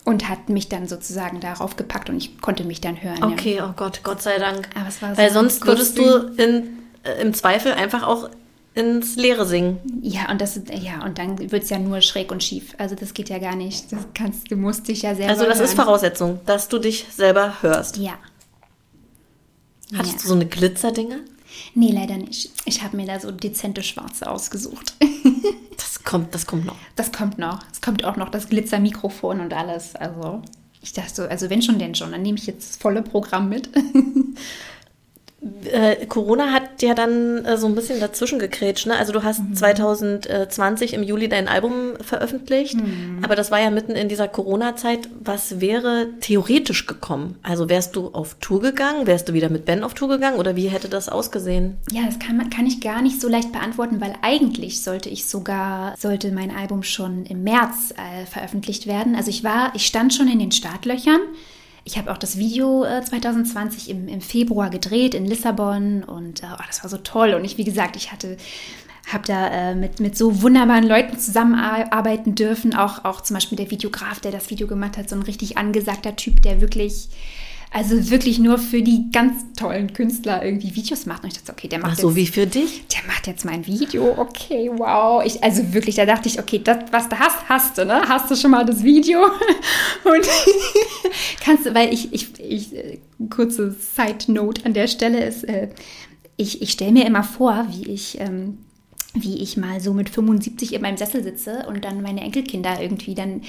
Und 0.05 0.27
hat 0.27 0.49
mich 0.49 0.67
dann 0.67 0.85
sozusagen 0.85 1.39
darauf 1.39 1.77
gepackt 1.77 2.09
und 2.09 2.17
ich 2.17 2.37
konnte 2.41 2.65
mich 2.65 2.81
dann 2.81 3.01
hören. 3.01 3.19
Ja. 3.21 3.27
Okay, 3.27 3.61
oh 3.61 3.71
Gott, 3.73 4.01
Gott 4.03 4.21
sei 4.21 4.37
Dank. 4.37 4.67
Aber 4.75 4.89
es 4.89 5.01
war 5.01 5.17
Weil 5.17 5.29
so 5.29 5.35
sonst 5.35 5.65
würdest 5.65 5.97
du 5.97 6.17
in, 6.35 6.77
äh, 7.03 7.21
im 7.21 7.33
Zweifel 7.33 7.71
einfach 7.71 8.03
auch 8.03 8.29
ins 8.75 9.15
Leere 9.15 9.45
singen. 9.45 9.79
Ja, 10.01 10.31
und 10.31 10.41
das 10.41 10.59
ja, 10.71 11.03
und 11.05 11.17
dann 11.17 11.39
wird 11.51 11.63
es 11.63 11.69
ja 11.69 11.79
nur 11.79 12.01
schräg 12.01 12.31
und 12.31 12.43
schief. 12.43 12.73
Also 12.77 12.95
das 12.95 13.13
geht 13.13 13.29
ja 13.29 13.37
gar 13.37 13.55
nicht. 13.55 13.91
Das 13.91 14.07
kannst, 14.13 14.49
du 14.51 14.55
musst 14.55 14.87
dich 14.87 15.03
ja 15.03 15.15
selber. 15.15 15.31
Also 15.31 15.45
das 15.45 15.59
ist 15.59 15.75
hören. 15.75 15.85
Voraussetzung, 15.85 16.39
dass 16.45 16.69
du 16.69 16.79
dich 16.79 17.05
selber 17.11 17.61
hörst. 17.61 17.97
Ja. 17.97 18.13
Hattest 19.95 20.15
ja. 20.15 20.21
du 20.21 20.27
so 20.27 20.33
eine 20.33 20.45
Glitzerdinger? 20.45 21.17
Nee, 21.75 21.91
leider 21.91 22.17
nicht. 22.17 22.51
Ich 22.65 22.81
habe 22.81 22.97
mir 22.97 23.05
da 23.05 23.19
so 23.19 23.31
dezente 23.31 23.83
Schwarze 23.83 24.29
ausgesucht. 24.29 24.93
Das 25.75 26.03
kommt, 26.03 26.35
das 26.35 26.45
kommt 26.45 26.65
noch. 26.65 26.75
Das 26.95 27.11
kommt 27.11 27.39
noch. 27.39 27.59
Es 27.71 27.81
kommt 27.81 28.03
auch 28.03 28.15
noch 28.15 28.29
das 28.29 28.49
Glitzermikrofon 28.49 29.39
und 29.39 29.53
alles. 29.53 29.95
Also 29.95 30.41
ich 30.81 30.93
dachte 30.93 31.13
so, 31.13 31.23
also 31.23 31.49
wenn 31.49 31.61
schon, 31.61 31.79
denn 31.79 31.95
schon. 31.95 32.11
Dann 32.11 32.21
nehme 32.21 32.37
ich 32.37 32.45
jetzt 32.45 32.69
das 32.69 32.77
volle 32.77 33.01
Programm 33.01 33.49
mit. 33.49 33.69
Äh, 35.71 36.05
Corona 36.05 36.51
hat 36.51 36.81
ja 36.81 36.93
dann 36.93 37.43
äh, 37.45 37.57
so 37.57 37.67
ein 37.67 37.75
bisschen 37.75 37.99
dazwischen 37.99 38.39
gekrätscht. 38.39 38.87
Ne? 38.87 38.95
Also 38.95 39.11
du 39.11 39.23
hast 39.23 39.41
2020 39.55 40.93
im 40.93 41.03
Juli 41.03 41.27
dein 41.27 41.47
Album 41.47 41.93
veröffentlicht, 41.99 42.77
aber 43.21 43.35
das 43.35 43.51
war 43.51 43.59
ja 43.59 43.69
mitten 43.69 43.93
in 43.93 44.09
dieser 44.09 44.27
Corona-Zeit. 44.27 45.09
Was 45.19 45.59
wäre 45.59 46.07
theoretisch 46.21 46.85
gekommen? 46.85 47.35
Also 47.43 47.69
wärst 47.69 47.95
du 47.95 48.09
auf 48.09 48.35
Tour 48.39 48.61
gegangen? 48.61 49.05
Wärst 49.05 49.29
du 49.29 49.33
wieder 49.33 49.49
mit 49.49 49.65
Ben 49.65 49.83
auf 49.83 49.93
Tour 49.93 50.09
gegangen? 50.09 50.37
Oder 50.37 50.55
wie 50.55 50.69
hätte 50.69 50.89
das 50.89 51.09
ausgesehen? 51.09 51.77
Ja, 51.91 52.03
das 52.05 52.19
kann, 52.19 52.37
man, 52.37 52.49
kann 52.49 52.65
ich 52.65 52.81
gar 52.81 53.01
nicht 53.01 53.19
so 53.19 53.27
leicht 53.27 53.51
beantworten, 53.51 53.99
weil 53.99 54.13
eigentlich 54.21 54.81
sollte 54.81 55.09
ich 55.09 55.25
sogar, 55.25 55.95
sollte 55.97 56.31
mein 56.31 56.55
Album 56.55 56.83
schon 56.83 57.25
im 57.25 57.43
März 57.43 57.93
äh, 57.97 58.25
veröffentlicht 58.25 58.87
werden. 58.87 59.15
Also 59.15 59.29
ich 59.29 59.43
war, 59.43 59.73
ich 59.75 59.85
stand 59.85 60.13
schon 60.13 60.27
in 60.27 60.39
den 60.39 60.51
Startlöchern. 60.51 61.19
Ich 61.85 61.97
habe 61.97 62.11
auch 62.11 62.17
das 62.17 62.37
Video 62.37 62.85
äh, 62.85 63.03
2020 63.03 63.89
im, 63.89 64.07
im 64.07 64.21
Februar 64.21 64.69
gedreht 64.69 65.13
in 65.13 65.25
Lissabon 65.25 66.03
und 66.03 66.43
äh, 66.43 66.47
oh, 66.53 66.63
das 66.65 66.83
war 66.83 66.89
so 66.89 66.97
toll. 66.97 67.33
Und 67.33 67.43
ich, 67.43 67.57
wie 67.57 67.65
gesagt, 67.65 67.95
ich 67.95 68.11
hatte 68.11 68.37
habe 69.11 69.25
da 69.27 69.47
äh, 69.47 69.75
mit, 69.75 69.99
mit 69.99 70.17
so 70.17 70.41
wunderbaren 70.41 70.87
Leuten 70.87 71.19
zusammenarbeiten 71.19 72.35
dürfen. 72.35 72.73
Auch, 72.73 73.03
auch 73.03 73.21
zum 73.21 73.35
Beispiel 73.35 73.57
der 73.57 73.69
Videograf, 73.69 74.19
der 74.19 74.31
das 74.31 74.49
Video 74.49 74.67
gemacht 74.67 74.97
hat, 74.97 75.09
so 75.09 75.15
ein 75.15 75.23
richtig 75.23 75.57
angesagter 75.57 76.15
Typ, 76.15 76.41
der 76.41 76.61
wirklich, 76.61 77.09
also 77.73 78.11
wirklich 78.11 78.37
nur 78.37 78.59
für 78.59 78.83
die 78.83 79.09
ganz 79.11 79.43
tollen 79.57 79.93
Künstler 79.93 80.45
irgendwie 80.45 80.75
Videos 80.75 81.07
macht. 81.07 81.23
Und 81.23 81.29
ich 81.31 81.39
dachte, 81.39 81.51
okay, 81.51 81.67
der 81.67 81.79
macht 81.79 81.93
Ach 81.93 81.99
so 81.99 82.09
jetzt 82.09 82.17
wie 82.17 82.27
für 82.27 82.45
dich? 82.45 82.85
der 82.87 83.03
macht 83.07 83.25
jetzt 83.25 83.45
mein 83.45 83.65
Video, 83.65 84.15
okay, 84.17 84.69
wow. 84.71 85.23
Ich, 85.25 85.43
also 85.43 85.73
wirklich, 85.73 85.95
da 85.95 86.05
dachte 86.05 86.29
ich, 86.29 86.39
okay, 86.39 86.61
das, 86.63 86.77
was 86.91 87.09
du 87.09 87.17
hast, 87.17 87.49
hast 87.49 87.77
du, 87.77 87.85
ne? 87.85 88.01
Hast 88.07 88.29
du 88.29 88.35
schon 88.35 88.51
mal 88.51 88.63
das 88.63 88.83
Video? 88.83 89.23
Und 90.03 90.27
kannst 91.43 91.65
du, 91.65 91.73
weil 91.73 91.91
ich, 91.91 92.13
ich, 92.13 92.39
ich 92.39 92.75
äh, 92.75 92.99
kurze 93.31 93.71
Side-Note 93.71 94.65
an 94.65 94.73
der 94.73 94.87
Stelle 94.87 95.25
ist, 95.25 95.43
äh, 95.43 95.69
ich, 96.37 96.61
ich 96.61 96.71
stelle 96.71 96.91
mir 96.91 97.05
immer 97.07 97.23
vor, 97.23 97.67
wie 97.71 97.91
ich, 97.91 98.19
ähm, 98.19 98.59
wie 99.13 99.37
ich 99.37 99.57
mal 99.57 99.79
so 99.79 99.93
mit 99.93 100.09
75 100.09 100.73
in 100.73 100.81
meinem 100.81 100.97
Sessel 100.97 101.23
sitze 101.23 101.65
und 101.67 101.85
dann 101.85 102.01
meine 102.01 102.21
Enkelkinder 102.21 102.81
irgendwie 102.81 103.13
dann 103.13 103.41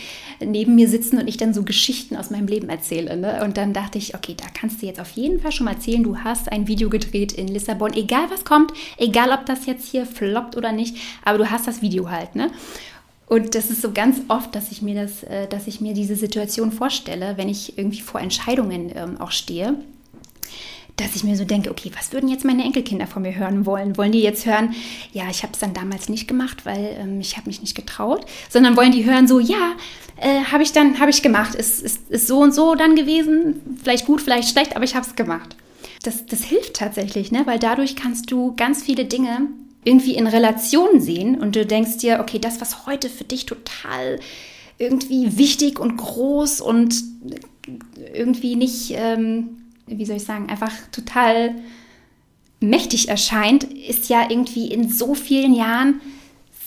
neben 0.44 0.74
mir 0.74 0.88
sitzen 0.88 1.18
und 1.18 1.26
ich 1.26 1.38
dann 1.38 1.54
so 1.54 1.62
Geschichten 1.62 2.16
aus 2.16 2.30
meinem 2.30 2.46
Leben 2.46 2.68
erzähle. 2.68 3.16
Ne? 3.16 3.42
Und 3.42 3.56
dann 3.56 3.72
dachte 3.72 3.96
ich, 3.96 4.14
okay, 4.14 4.34
da 4.36 4.44
kannst 4.52 4.82
du 4.82 4.86
jetzt 4.86 5.00
auf 5.00 5.12
jeden 5.12 5.40
Fall 5.40 5.52
schon 5.52 5.64
mal 5.64 5.72
erzählen, 5.72 6.02
du 6.02 6.18
hast 6.18 6.52
ein 6.52 6.68
Video 6.68 6.90
gedreht 6.90 7.32
in 7.32 7.48
Lissabon, 7.48 7.94
egal 7.94 8.26
was 8.30 8.44
kommt, 8.44 8.72
egal 8.98 9.30
ob 9.30 9.46
das 9.46 9.64
jetzt 9.64 9.88
hier 9.88 10.04
floppt 10.04 10.56
oder 10.56 10.72
nicht, 10.72 10.96
aber 11.24 11.38
du 11.38 11.50
hast 11.50 11.66
das 11.66 11.80
Video 11.80 12.10
halt, 12.10 12.34
ne? 12.36 12.50
Und 13.26 13.54
das 13.54 13.70
ist 13.70 13.80
so 13.80 13.90
ganz 13.90 14.20
oft, 14.28 14.54
dass 14.54 14.70
ich 14.70 14.82
mir 14.82 14.94
das, 14.94 15.22
äh, 15.22 15.48
dass 15.48 15.66
ich 15.66 15.80
mir 15.80 15.94
diese 15.94 16.14
Situation 16.14 16.72
vorstelle, 16.72 17.38
wenn 17.38 17.48
ich 17.48 17.78
irgendwie 17.78 18.02
vor 18.02 18.20
Entscheidungen 18.20 18.92
ähm, 18.94 19.18
auch 19.18 19.30
stehe 19.30 19.78
dass 20.96 21.16
ich 21.16 21.24
mir 21.24 21.36
so 21.36 21.44
denke, 21.44 21.70
okay, 21.70 21.90
was 21.96 22.12
würden 22.12 22.28
jetzt 22.28 22.44
meine 22.44 22.62
Enkelkinder 22.62 23.06
von 23.06 23.22
mir 23.22 23.34
hören 23.34 23.66
wollen? 23.66 23.96
Wollen 23.96 24.12
die 24.12 24.20
jetzt 24.20 24.46
hören, 24.46 24.74
ja, 25.12 25.24
ich 25.28 25.42
habe 25.42 25.52
es 25.52 25.58
dann 25.58 25.74
damals 25.74 26.08
nicht 26.08 26.28
gemacht, 26.28 26.64
weil 26.64 26.96
ähm, 27.00 27.20
ich 27.20 27.36
habe 27.36 27.48
mich 27.48 27.60
nicht 27.60 27.74
getraut, 27.74 28.24
sondern 28.48 28.76
wollen 28.76 28.92
die 28.92 29.04
hören 29.04 29.26
so, 29.26 29.40
ja, 29.40 29.72
äh, 30.16 30.44
habe 30.44 30.62
ich 30.62 30.72
dann, 30.72 31.00
habe 31.00 31.10
ich 31.10 31.22
gemacht, 31.22 31.54
ist, 31.56 31.82
ist, 31.82 32.10
ist 32.10 32.28
so 32.28 32.38
und 32.40 32.54
so 32.54 32.76
dann 32.76 32.94
gewesen, 32.94 33.78
vielleicht 33.82 34.06
gut, 34.06 34.22
vielleicht 34.22 34.50
schlecht, 34.50 34.76
aber 34.76 34.84
ich 34.84 34.94
habe 34.94 35.06
es 35.06 35.16
gemacht. 35.16 35.56
Das, 36.04 36.26
das 36.26 36.44
hilft 36.44 36.74
tatsächlich, 36.74 37.32
ne? 37.32 37.42
weil 37.46 37.58
dadurch 37.58 37.96
kannst 37.96 38.30
du 38.30 38.54
ganz 38.54 38.82
viele 38.82 39.04
Dinge 39.04 39.48
irgendwie 39.82 40.14
in 40.14 40.26
Relation 40.26 41.00
sehen 41.00 41.38
und 41.38 41.56
du 41.56 41.66
denkst 41.66 41.98
dir, 41.98 42.20
okay, 42.20 42.38
das, 42.38 42.60
was 42.60 42.86
heute 42.86 43.08
für 43.08 43.24
dich 43.24 43.46
total 43.46 44.20
irgendwie 44.78 45.38
wichtig 45.38 45.78
und 45.78 45.96
groß 45.96 46.60
und 46.60 46.94
irgendwie 48.12 48.56
nicht, 48.56 48.92
ähm, 48.96 49.63
wie 49.86 50.04
soll 50.04 50.16
ich 50.16 50.24
sagen, 50.24 50.48
einfach 50.48 50.72
total 50.92 51.54
mächtig 52.60 53.08
erscheint, 53.08 53.64
ist 53.64 54.08
ja 54.08 54.28
irgendwie 54.28 54.72
in 54.72 54.88
so 54.88 55.14
vielen 55.14 55.54
Jahren 55.54 56.00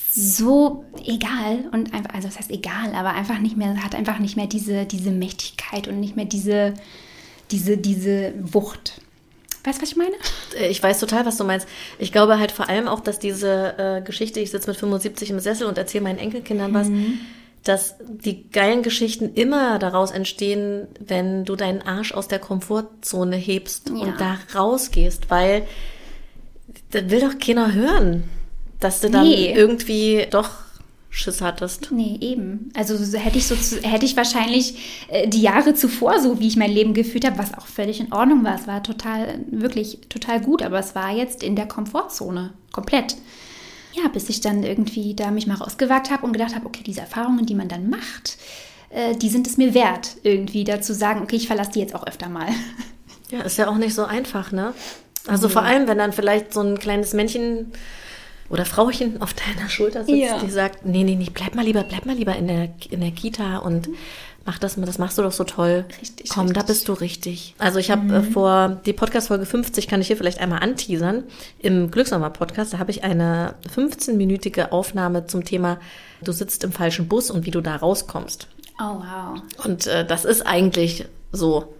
so 0.09 0.85
egal 1.05 1.69
und 1.71 1.93
einfach, 1.93 2.13
also 2.13 2.27
das 2.27 2.39
heißt 2.39 2.51
egal, 2.51 2.93
aber 2.93 3.13
einfach 3.13 3.39
nicht 3.39 3.57
mehr, 3.57 3.83
hat 3.83 3.93
einfach 3.93 4.19
nicht 4.19 4.35
mehr 4.35 4.47
diese, 4.47 4.85
diese 4.85 5.11
Mächtigkeit 5.11 5.87
und 5.87 5.99
nicht 5.99 6.15
mehr 6.15 6.25
diese, 6.25 6.73
diese, 7.51 7.77
diese 7.77 8.33
Wucht. 8.41 9.01
Weißt 9.63 9.77
du, 9.79 9.81
was 9.83 9.91
ich 9.91 9.97
meine? 9.97 10.15
Äh, 10.57 10.69
ich 10.69 10.81
weiß 10.81 10.99
total, 10.99 11.25
was 11.25 11.37
du 11.37 11.43
meinst. 11.43 11.67
Ich 11.99 12.11
glaube 12.11 12.39
halt 12.39 12.51
vor 12.51 12.69
allem 12.69 12.87
auch, 12.87 12.99
dass 13.01 13.19
diese 13.19 13.77
äh, 13.77 14.01
Geschichte, 14.01 14.39
ich 14.39 14.49
sitze 14.49 14.69
mit 14.69 14.77
75 14.77 15.29
im 15.29 15.39
Sessel 15.39 15.67
und 15.67 15.77
erzähle 15.77 16.05
meinen 16.05 16.19
Enkelkindern 16.19 16.73
was, 16.73 16.87
mhm 16.87 17.19
dass 17.67 17.95
die 17.99 18.49
geilen 18.49 18.81
Geschichten 18.81 19.33
immer 19.33 19.79
daraus 19.79 20.11
entstehen, 20.11 20.87
wenn 20.99 21.43
du 21.43 21.55
deinen 21.55 21.81
Arsch 21.81 22.13
aus 22.13 22.27
der 22.27 22.39
Komfortzone 22.39 23.35
hebst 23.35 23.89
ja. 23.89 23.95
und 23.95 24.19
da 24.19 24.37
rausgehst, 24.55 25.29
weil 25.29 25.67
das 26.91 27.09
will 27.09 27.19
doch 27.19 27.37
keiner 27.39 27.73
hören, 27.73 28.23
dass 28.79 29.01
du 29.01 29.09
dann 29.09 29.27
nee. 29.27 29.53
irgendwie 29.53 30.27
doch 30.29 30.49
Schiss 31.09 31.41
hattest. 31.41 31.91
Nee, 31.91 32.17
eben. 32.21 32.71
Also 32.75 32.95
hätte 33.17 33.37
ich 33.37 33.47
so 33.47 33.55
hätte 33.81 34.05
ich 34.05 34.15
wahrscheinlich 34.15 35.07
äh, 35.09 35.27
die 35.27 35.41
Jahre 35.41 35.73
zuvor 35.73 36.19
so, 36.21 36.39
wie 36.39 36.47
ich 36.47 36.57
mein 36.57 36.71
Leben 36.71 36.93
geführt 36.93 37.25
habe, 37.25 37.39
was 37.39 37.53
auch 37.53 37.65
völlig 37.65 37.99
in 37.99 38.13
Ordnung 38.13 38.43
war. 38.43 38.55
Es 38.55 38.67
war 38.67 38.83
total, 38.83 39.39
wirklich 39.49 39.99
total 40.09 40.41
gut, 40.41 40.61
aber 40.61 40.79
es 40.79 40.95
war 40.95 41.11
jetzt 41.11 41.43
in 41.43 41.55
der 41.55 41.67
Komfortzone 41.67 42.53
komplett 42.71 43.15
ja, 43.97 44.07
bis 44.09 44.29
ich 44.29 44.41
dann 44.41 44.63
irgendwie 44.63 45.15
da 45.15 45.31
mich 45.31 45.47
mal 45.47 45.55
rausgewagt 45.55 46.11
habe 46.11 46.25
und 46.25 46.33
gedacht 46.33 46.55
habe, 46.55 46.65
okay, 46.65 46.83
diese 46.85 47.01
Erfahrungen, 47.01 47.45
die 47.45 47.55
man 47.55 47.67
dann 47.67 47.89
macht, 47.89 48.37
äh, 48.89 49.15
die 49.15 49.29
sind 49.29 49.47
es 49.47 49.57
mir 49.57 49.73
wert, 49.73 50.17
irgendwie 50.23 50.63
da 50.63 50.81
zu 50.81 50.93
sagen, 50.93 51.21
okay, 51.21 51.35
ich 51.35 51.47
verlasse 51.47 51.71
die 51.71 51.79
jetzt 51.79 51.95
auch 51.95 52.05
öfter 52.05 52.29
mal. 52.29 52.47
Ja, 53.29 53.41
ist 53.41 53.57
ja 53.57 53.67
auch 53.67 53.75
nicht 53.75 53.93
so 53.93 54.05
einfach, 54.05 54.53
ne? 54.53 54.73
Also 55.27 55.47
ja. 55.47 55.53
vor 55.53 55.63
allem, 55.63 55.89
wenn 55.89 55.97
dann 55.97 56.13
vielleicht 56.13 56.53
so 56.53 56.61
ein 56.61 56.79
kleines 56.79 57.11
Männchen 57.11 57.73
oder 58.49 58.63
Frauchen 58.63 59.21
auf 59.21 59.33
deiner 59.33 59.67
Schulter 59.67 60.05
sitzt, 60.05 60.17
ja. 60.17 60.39
die 60.39 60.49
sagt, 60.49 60.85
nee, 60.85 61.03
nee, 61.03 61.15
nee, 61.15 61.29
bleib 61.33 61.53
mal 61.53 61.65
lieber, 61.65 61.83
bleib 61.83 62.05
mal 62.05 62.15
lieber 62.15 62.37
in 62.37 62.47
der, 62.47 62.69
in 62.89 63.01
der 63.01 63.11
Kita 63.11 63.57
und 63.57 63.89
mach 64.47 64.57
das 64.57 64.77
mal, 64.77 64.85
das 64.85 64.97
machst 64.97 65.17
du 65.17 65.21
doch 65.21 65.33
so 65.33 65.43
toll. 65.43 65.85
Richtig. 66.01 66.29
Komm, 66.29 66.47
richtig. 66.47 66.63
da 66.63 66.65
bist 66.65 66.87
du 66.87 66.93
richtig. 66.93 67.53
Also 67.59 67.79
ich 67.79 67.91
habe 67.91 68.03
mhm. 68.03 68.13
äh, 68.13 68.23
vor 68.23 68.81
die 68.85 68.93
Podcast-Folge 68.93 69.45
50, 69.45 69.87
kann 69.87 70.01
ich 70.01 70.07
hier 70.07 70.17
vielleicht 70.17 70.39
einmal 70.39 70.63
anteasern. 70.63 71.25
Im 71.59 71.91
Glücksnummer-Podcast, 71.91 72.73
da 72.73 72.79
habe 72.79 72.89
ich 72.89 73.03
eine 73.03 73.55
15-minütige 73.75 74.71
Aufnahme 74.71 75.27
zum 75.27 75.43
Thema, 75.43 75.79
du 76.23 76.31
sitzt 76.31 76.63
im 76.63 76.71
falschen 76.71 77.09
Bus 77.09 77.29
und 77.29 77.45
wie 77.45 77.51
du 77.51 77.59
da 77.59 77.75
rauskommst. 77.75 78.47
Oh, 78.79 79.01
wow. 79.01 79.41
Und 79.65 79.85
äh, 79.85 80.05
das 80.05 80.23
ist 80.23 80.47
eigentlich 80.47 81.05
so. 81.31 81.73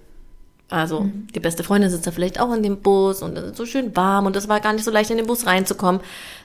Also 0.70 1.02
mhm. 1.02 1.28
die 1.34 1.40
beste 1.40 1.64
Freundin 1.64 1.90
sitzt 1.90 2.06
da 2.06 2.12
vielleicht 2.12 2.42
auch 2.42 2.54
in 2.54 2.62
dem 2.62 2.82
Bus 2.82 3.22
und 3.22 3.38
es 3.38 3.52
ist 3.52 3.56
so 3.56 3.66
schön 3.66 3.96
warm 3.96 4.26
und 4.26 4.36
es 4.36 4.50
war 4.50 4.60
gar 4.60 4.74
nicht 4.74 4.84
so 4.84 4.92
leicht 4.92 5.10
in 5.10 5.16
den 5.16 5.26
Bus 5.26 5.46
reinzukommen. 5.46 6.02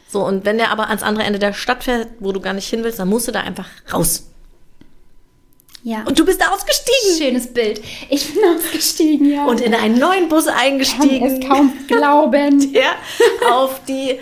So, 0.09 0.25
und 0.25 0.45
wenn 0.45 0.59
der 0.59 0.70
aber 0.70 0.89
ans 0.89 1.03
andere 1.03 1.25
Ende 1.25 1.41
der 1.41 1.53
Stadt 1.53 1.83
fährt, 1.83 2.07
wo 2.20 2.31
du 2.31 2.41
gar 2.41 2.53
nicht 2.53 2.68
hin 2.68 2.85
willst, 2.85 3.01
dann 3.01 3.09
musst 3.09 3.27
du 3.27 3.33
da 3.33 3.41
einfach 3.41 3.66
raus. 3.93 4.32
Ja. 5.85 6.05
Und 6.05 6.18
du 6.18 6.24
bist 6.24 6.41
ausgestiegen. 6.47 7.18
Schönes 7.18 7.53
Bild. 7.53 7.80
Ich 8.09 8.33
bin 8.33 8.43
ausgestiegen, 8.45 9.33
ja. 9.33 9.47
Und 9.47 9.61
in 9.61 9.74
einen 9.74 9.99
neuen 9.99 10.28
Bus 10.28 10.47
eingestiegen. 10.47 11.41
Kann 11.41 11.41
es 11.41 11.49
kaum 11.49 11.72
glauben. 11.89 12.72
Der 12.72 12.93
auf 13.51 13.80
die 13.89 14.18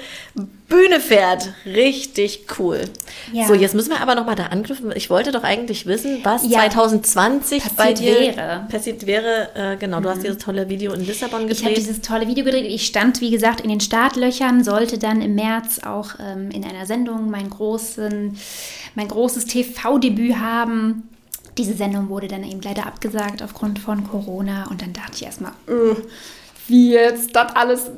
Bühne 0.70 1.00
fährt. 1.00 1.52
Richtig 1.66 2.46
cool. 2.58 2.84
Ja. 3.32 3.46
So, 3.46 3.52
jetzt 3.52 3.74
müssen 3.74 3.90
wir 3.90 4.00
aber 4.00 4.14
nochmal 4.14 4.36
da 4.36 4.46
anknüpfen. 4.46 4.90
Ich 4.94 5.10
wollte 5.10 5.32
doch 5.32 5.42
eigentlich 5.42 5.84
wissen, 5.84 6.20
was 6.22 6.44
ja. 6.44 6.60
2020 6.60 7.62
passiert 7.62 7.76
bei 7.76 7.92
dir 7.92 8.20
wäre. 8.20 8.66
passiert 8.70 9.06
wäre. 9.06 9.50
Äh, 9.54 9.76
genau, 9.76 9.98
mhm. 9.98 10.02
du 10.04 10.08
hast 10.08 10.18
mhm. 10.18 10.22
dieses 10.22 10.38
tolle 10.38 10.68
Video 10.70 10.94
in 10.94 11.04
Lissabon 11.04 11.40
gedreht. 11.40 11.58
Ich 11.58 11.64
habe 11.64 11.74
dieses 11.74 12.00
tolle 12.00 12.26
Video 12.26 12.44
gedreht. 12.44 12.64
Ich 12.64 12.86
stand, 12.86 13.20
wie 13.20 13.30
gesagt, 13.30 13.60
in 13.60 13.68
den 13.68 13.80
Startlöchern, 13.80 14.64
sollte 14.64 14.96
dann 14.96 15.20
im 15.20 15.34
März 15.34 15.80
auch 15.84 16.12
ähm, 16.20 16.50
in 16.52 16.64
einer 16.64 16.86
Sendung 16.86 17.28
mein, 17.28 17.50
großen, 17.50 18.38
mein 18.94 19.08
großes 19.08 19.44
TV-Debüt 19.44 20.36
haben 20.36 21.10
diese 21.60 21.74
Sendung 21.74 22.08
wurde 22.08 22.26
dann 22.26 22.42
eben 22.42 22.62
leider 22.62 22.86
abgesagt 22.86 23.42
aufgrund 23.42 23.78
von 23.78 24.08
Corona. 24.08 24.66
Und 24.70 24.80
dann 24.80 24.94
dachte 24.94 25.12
ich 25.16 25.24
erstmal, 25.24 25.52
äh, 25.68 25.94
wie 26.68 26.92
jetzt 26.92 27.36
das 27.36 27.54
alles 27.54 27.90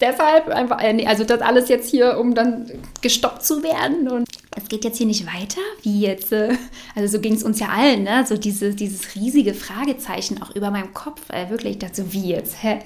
deshalb 0.00 0.48
einfach, 0.48 0.82
äh, 0.82 1.04
also 1.04 1.24
das 1.24 1.42
alles 1.42 1.68
jetzt 1.68 1.90
hier, 1.90 2.18
um 2.18 2.34
dann 2.34 2.70
gestoppt 3.02 3.44
zu 3.44 3.62
werden. 3.62 4.08
Und 4.08 4.26
es 4.56 4.68
geht 4.68 4.84
jetzt 4.84 4.96
hier 4.96 5.06
nicht 5.06 5.26
weiter, 5.26 5.60
wie 5.82 6.00
jetzt, 6.00 6.32
äh, 6.32 6.56
also 6.94 7.18
so 7.18 7.20
ging 7.20 7.34
es 7.34 7.42
uns 7.42 7.60
ja 7.60 7.68
allen, 7.68 8.04
ne? 8.04 8.24
So 8.26 8.38
diese, 8.38 8.74
dieses 8.74 9.14
riesige 9.14 9.52
Fragezeichen 9.52 10.42
auch 10.42 10.54
über 10.56 10.70
meinem 10.70 10.94
Kopf, 10.94 11.28
äh, 11.28 11.50
wirklich, 11.50 11.74
ich 11.74 11.78
dachte 11.80 12.02
so, 12.04 12.12
wie 12.14 12.30
jetzt? 12.30 12.62
Hä? 12.62 12.78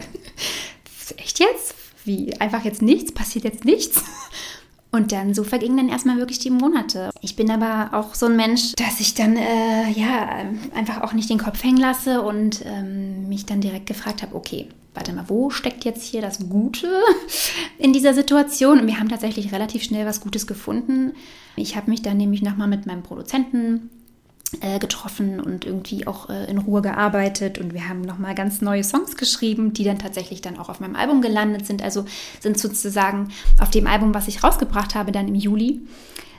Echt 1.18 1.39
jetzt? 1.39 1.77
Wie? 2.05 2.35
Einfach 2.41 2.64
jetzt 2.64 2.83
nichts? 2.83 3.12
Passiert 3.12 3.45
jetzt 3.45 3.64
nichts? 3.64 4.03
Und 4.97 5.13
dann 5.13 5.35
so 5.35 5.45
vergingen 5.45 5.77
dann 5.77 5.89
erstmal 5.91 6.17
wirklich 6.17 6.39
die 6.39 6.49
Monate. 6.49 7.11
Ich 7.21 7.37
bin 7.37 7.51
aber 7.51 7.91
auch 7.93 8.15
so 8.15 8.25
ein 8.25 8.35
Mensch, 8.35 8.73
dass 8.77 8.99
ich 8.99 9.13
dann 9.13 9.37
äh, 9.37 9.91
ja 9.91 10.47
einfach 10.75 11.03
auch 11.03 11.13
nicht 11.13 11.29
den 11.29 11.37
Kopf 11.37 11.63
hängen 11.63 11.77
lasse 11.77 12.23
und 12.23 12.65
ähm, 12.65 13.29
mich 13.29 13.45
dann 13.45 13.61
direkt 13.61 13.85
gefragt 13.85 14.23
habe, 14.23 14.35
okay, 14.35 14.69
warte 14.95 15.13
mal, 15.13 15.27
wo 15.29 15.51
steckt 15.51 15.85
jetzt 15.85 16.03
hier 16.03 16.23
das 16.23 16.49
Gute 16.49 16.89
in 17.79 17.93
dieser 17.93 18.15
Situation? 18.15 18.81
Und 18.81 18.87
wir 18.87 18.99
haben 18.99 19.11
tatsächlich 19.11 19.53
relativ 19.53 19.83
schnell 19.83 20.07
was 20.07 20.23
Gutes 20.23 20.47
gefunden. 20.47 21.13
Ich 21.57 21.77
habe 21.77 21.91
mich 21.91 22.01
dann 22.01 22.17
nämlich 22.17 22.41
nochmal 22.41 22.69
mit 22.69 22.87
meinem 22.87 23.03
Produzenten 23.03 23.91
getroffen 24.79 25.41
und 25.41 25.65
irgendwie 25.65 26.07
auch 26.07 26.31
äh, 26.31 26.49
in 26.49 26.59
Ruhe 26.59 26.81
gearbeitet 26.81 27.59
und 27.59 27.75
wir 27.75 27.89
haben 27.89 28.01
nochmal 28.01 28.35
ganz 28.35 28.61
neue 28.61 28.85
Songs 28.85 29.17
geschrieben, 29.17 29.73
die 29.73 29.85
dann 29.85 29.99
tatsächlich 29.99 30.41
dann 30.41 30.59
auch 30.59 30.69
auf 30.69 30.79
meinem 30.79 30.97
Album 30.97 31.21
gelandet 31.21 31.67
sind. 31.67 31.83
Also 31.83 32.05
sind 32.41 32.59
sozusagen 32.59 33.29
auf 33.61 33.71
dem 33.71 33.87
Album, 33.87 34.15
was 34.15 34.29
ich 34.29 34.45
rausgebracht 34.45 34.95
habe, 34.95 35.11
dann 35.11 35.29
im 35.29 35.35
Juli, 35.35 35.81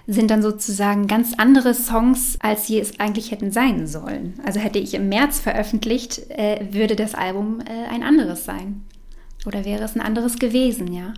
sind 0.07 0.31
dann 0.31 0.41
sozusagen 0.41 1.07
ganz 1.07 1.33
andere 1.37 1.73
Songs, 1.73 2.37
als 2.39 2.65
sie 2.65 2.79
es 2.79 2.97
eigentlich 2.99 3.31
hätten 3.31 3.51
sein 3.51 3.87
sollen. 3.87 4.35
Also 4.45 4.61
hätte 4.61 4.79
ich 4.79 4.93
im 4.93 5.09
März 5.09 5.39
veröffentlicht, 5.39 6.29
äh, 6.29 6.65
würde 6.71 6.95
das 6.95 7.13
Album 7.13 7.59
äh, 7.59 7.93
ein 7.93 8.03
anderes 8.03 8.45
sein. 8.45 8.85
Oder 9.45 9.65
wäre 9.65 9.83
es 9.83 9.95
ein 9.95 10.01
anderes 10.01 10.39
gewesen, 10.39 10.93
ja. 10.93 11.13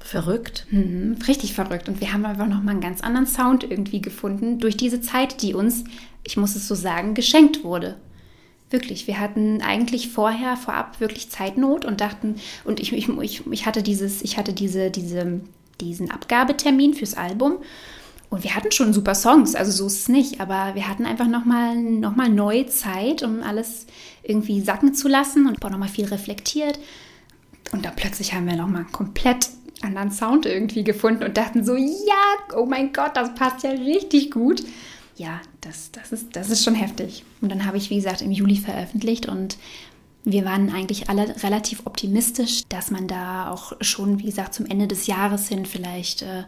Verrückt. 0.00 0.66
Mhm, 0.70 1.18
richtig 1.28 1.54
verrückt. 1.54 1.88
Und 1.88 2.00
wir 2.00 2.12
haben 2.12 2.26
einfach 2.26 2.48
nochmal 2.48 2.72
einen 2.72 2.80
ganz 2.80 3.00
anderen 3.00 3.28
Sound 3.28 3.62
irgendwie 3.62 4.02
gefunden 4.02 4.58
durch 4.58 4.76
diese 4.76 5.00
Zeit, 5.00 5.42
die 5.42 5.54
uns, 5.54 5.84
ich 6.24 6.36
muss 6.36 6.56
es 6.56 6.68
so 6.68 6.74
sagen, 6.74 7.14
geschenkt 7.14 7.64
wurde. 7.64 7.96
Wirklich, 8.70 9.06
wir 9.06 9.20
hatten 9.20 9.60
eigentlich 9.60 10.08
vorher, 10.08 10.56
vorab 10.56 11.00
wirklich 11.00 11.30
Zeitnot 11.30 11.84
und 11.84 12.00
dachten, 12.00 12.36
und 12.64 12.80
ich, 12.80 12.92
ich, 12.92 13.08
ich, 13.08 13.46
ich 13.50 13.66
hatte 13.66 13.82
dieses, 13.82 14.22
ich 14.22 14.38
hatte 14.38 14.52
diese, 14.52 14.90
diese, 14.90 15.40
diesen 15.80 16.10
Abgabetermin 16.10 16.94
fürs 16.94 17.14
Album. 17.14 17.58
Und 18.30 18.44
wir 18.44 18.56
hatten 18.56 18.72
schon 18.72 18.94
super 18.94 19.14
Songs, 19.14 19.54
also 19.54 19.70
so 19.70 19.86
ist 19.86 20.00
es 20.00 20.08
nicht, 20.08 20.40
aber 20.40 20.74
wir 20.74 20.88
hatten 20.88 21.04
einfach 21.04 21.26
nochmal 21.26 21.76
noch 21.76 22.16
mal 22.16 22.30
neue 22.30 22.64
Zeit, 22.64 23.22
um 23.22 23.42
alles 23.42 23.86
irgendwie 24.22 24.62
sacken 24.62 24.94
zu 24.94 25.06
lassen 25.06 25.46
und 25.46 25.62
nochmal 25.62 25.90
viel 25.90 26.06
reflektiert. 26.06 26.78
Und 27.72 27.84
dann 27.84 27.94
plötzlich 27.94 28.32
haben 28.32 28.46
wir 28.46 28.56
nochmal 28.56 28.86
komplett 28.90 29.50
anderen 29.82 30.10
Sound 30.10 30.46
irgendwie 30.46 30.82
gefunden 30.82 31.24
und 31.24 31.36
dachten 31.36 31.62
so, 31.62 31.76
ja, 31.76 32.56
oh 32.56 32.64
mein 32.64 32.94
Gott, 32.94 33.16
das 33.16 33.34
passt 33.34 33.64
ja 33.64 33.70
richtig 33.70 34.30
gut. 34.30 34.62
Ja, 35.16 35.40
das, 35.60 35.90
das, 35.92 36.12
ist, 36.12 36.34
das 36.36 36.50
ist 36.50 36.64
schon 36.64 36.74
heftig. 36.74 37.24
Und 37.40 37.50
dann 37.50 37.66
habe 37.66 37.76
ich, 37.76 37.90
wie 37.90 37.96
gesagt, 37.96 38.22
im 38.22 38.30
Juli 38.30 38.56
veröffentlicht 38.56 39.26
und 39.26 39.58
wir 40.24 40.44
waren 40.44 40.72
eigentlich 40.72 41.08
alle 41.08 41.34
relativ 41.42 41.82
optimistisch, 41.84 42.62
dass 42.68 42.90
man 42.90 43.08
da 43.08 43.50
auch 43.50 43.72
schon, 43.80 44.20
wie 44.20 44.26
gesagt, 44.26 44.54
zum 44.54 44.66
Ende 44.66 44.86
des 44.86 45.06
Jahres 45.06 45.48
hin 45.48 45.66
vielleicht 45.66 46.22
äh, 46.22 46.44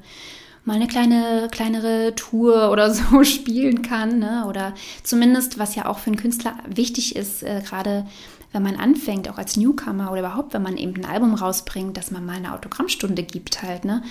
mal 0.64 0.76
eine 0.76 0.86
kleine, 0.86 1.48
kleinere 1.50 2.14
Tour 2.14 2.70
oder 2.72 2.92
so 2.92 3.24
spielen 3.24 3.82
kann. 3.82 4.18
Ne? 4.18 4.44
Oder 4.48 4.74
zumindest, 5.02 5.58
was 5.58 5.74
ja 5.74 5.86
auch 5.86 5.98
für 5.98 6.08
einen 6.08 6.16
Künstler 6.16 6.56
wichtig 6.66 7.16
ist, 7.16 7.42
äh, 7.42 7.62
gerade 7.64 8.06
wenn 8.52 8.62
man 8.62 8.76
anfängt, 8.76 9.28
auch 9.28 9.38
als 9.38 9.56
Newcomer 9.56 10.12
oder 10.12 10.20
überhaupt, 10.20 10.54
wenn 10.54 10.62
man 10.62 10.76
eben 10.76 10.94
ein 10.94 11.04
Album 11.04 11.34
rausbringt, 11.34 11.96
dass 11.96 12.12
man 12.12 12.24
mal 12.24 12.36
eine 12.36 12.54
Autogrammstunde 12.54 13.24
gibt 13.24 13.62
halt, 13.62 13.84
ne? 13.84 14.04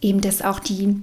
Eben, 0.00 0.20
dass 0.20 0.42
auch 0.42 0.60
die 0.60 1.02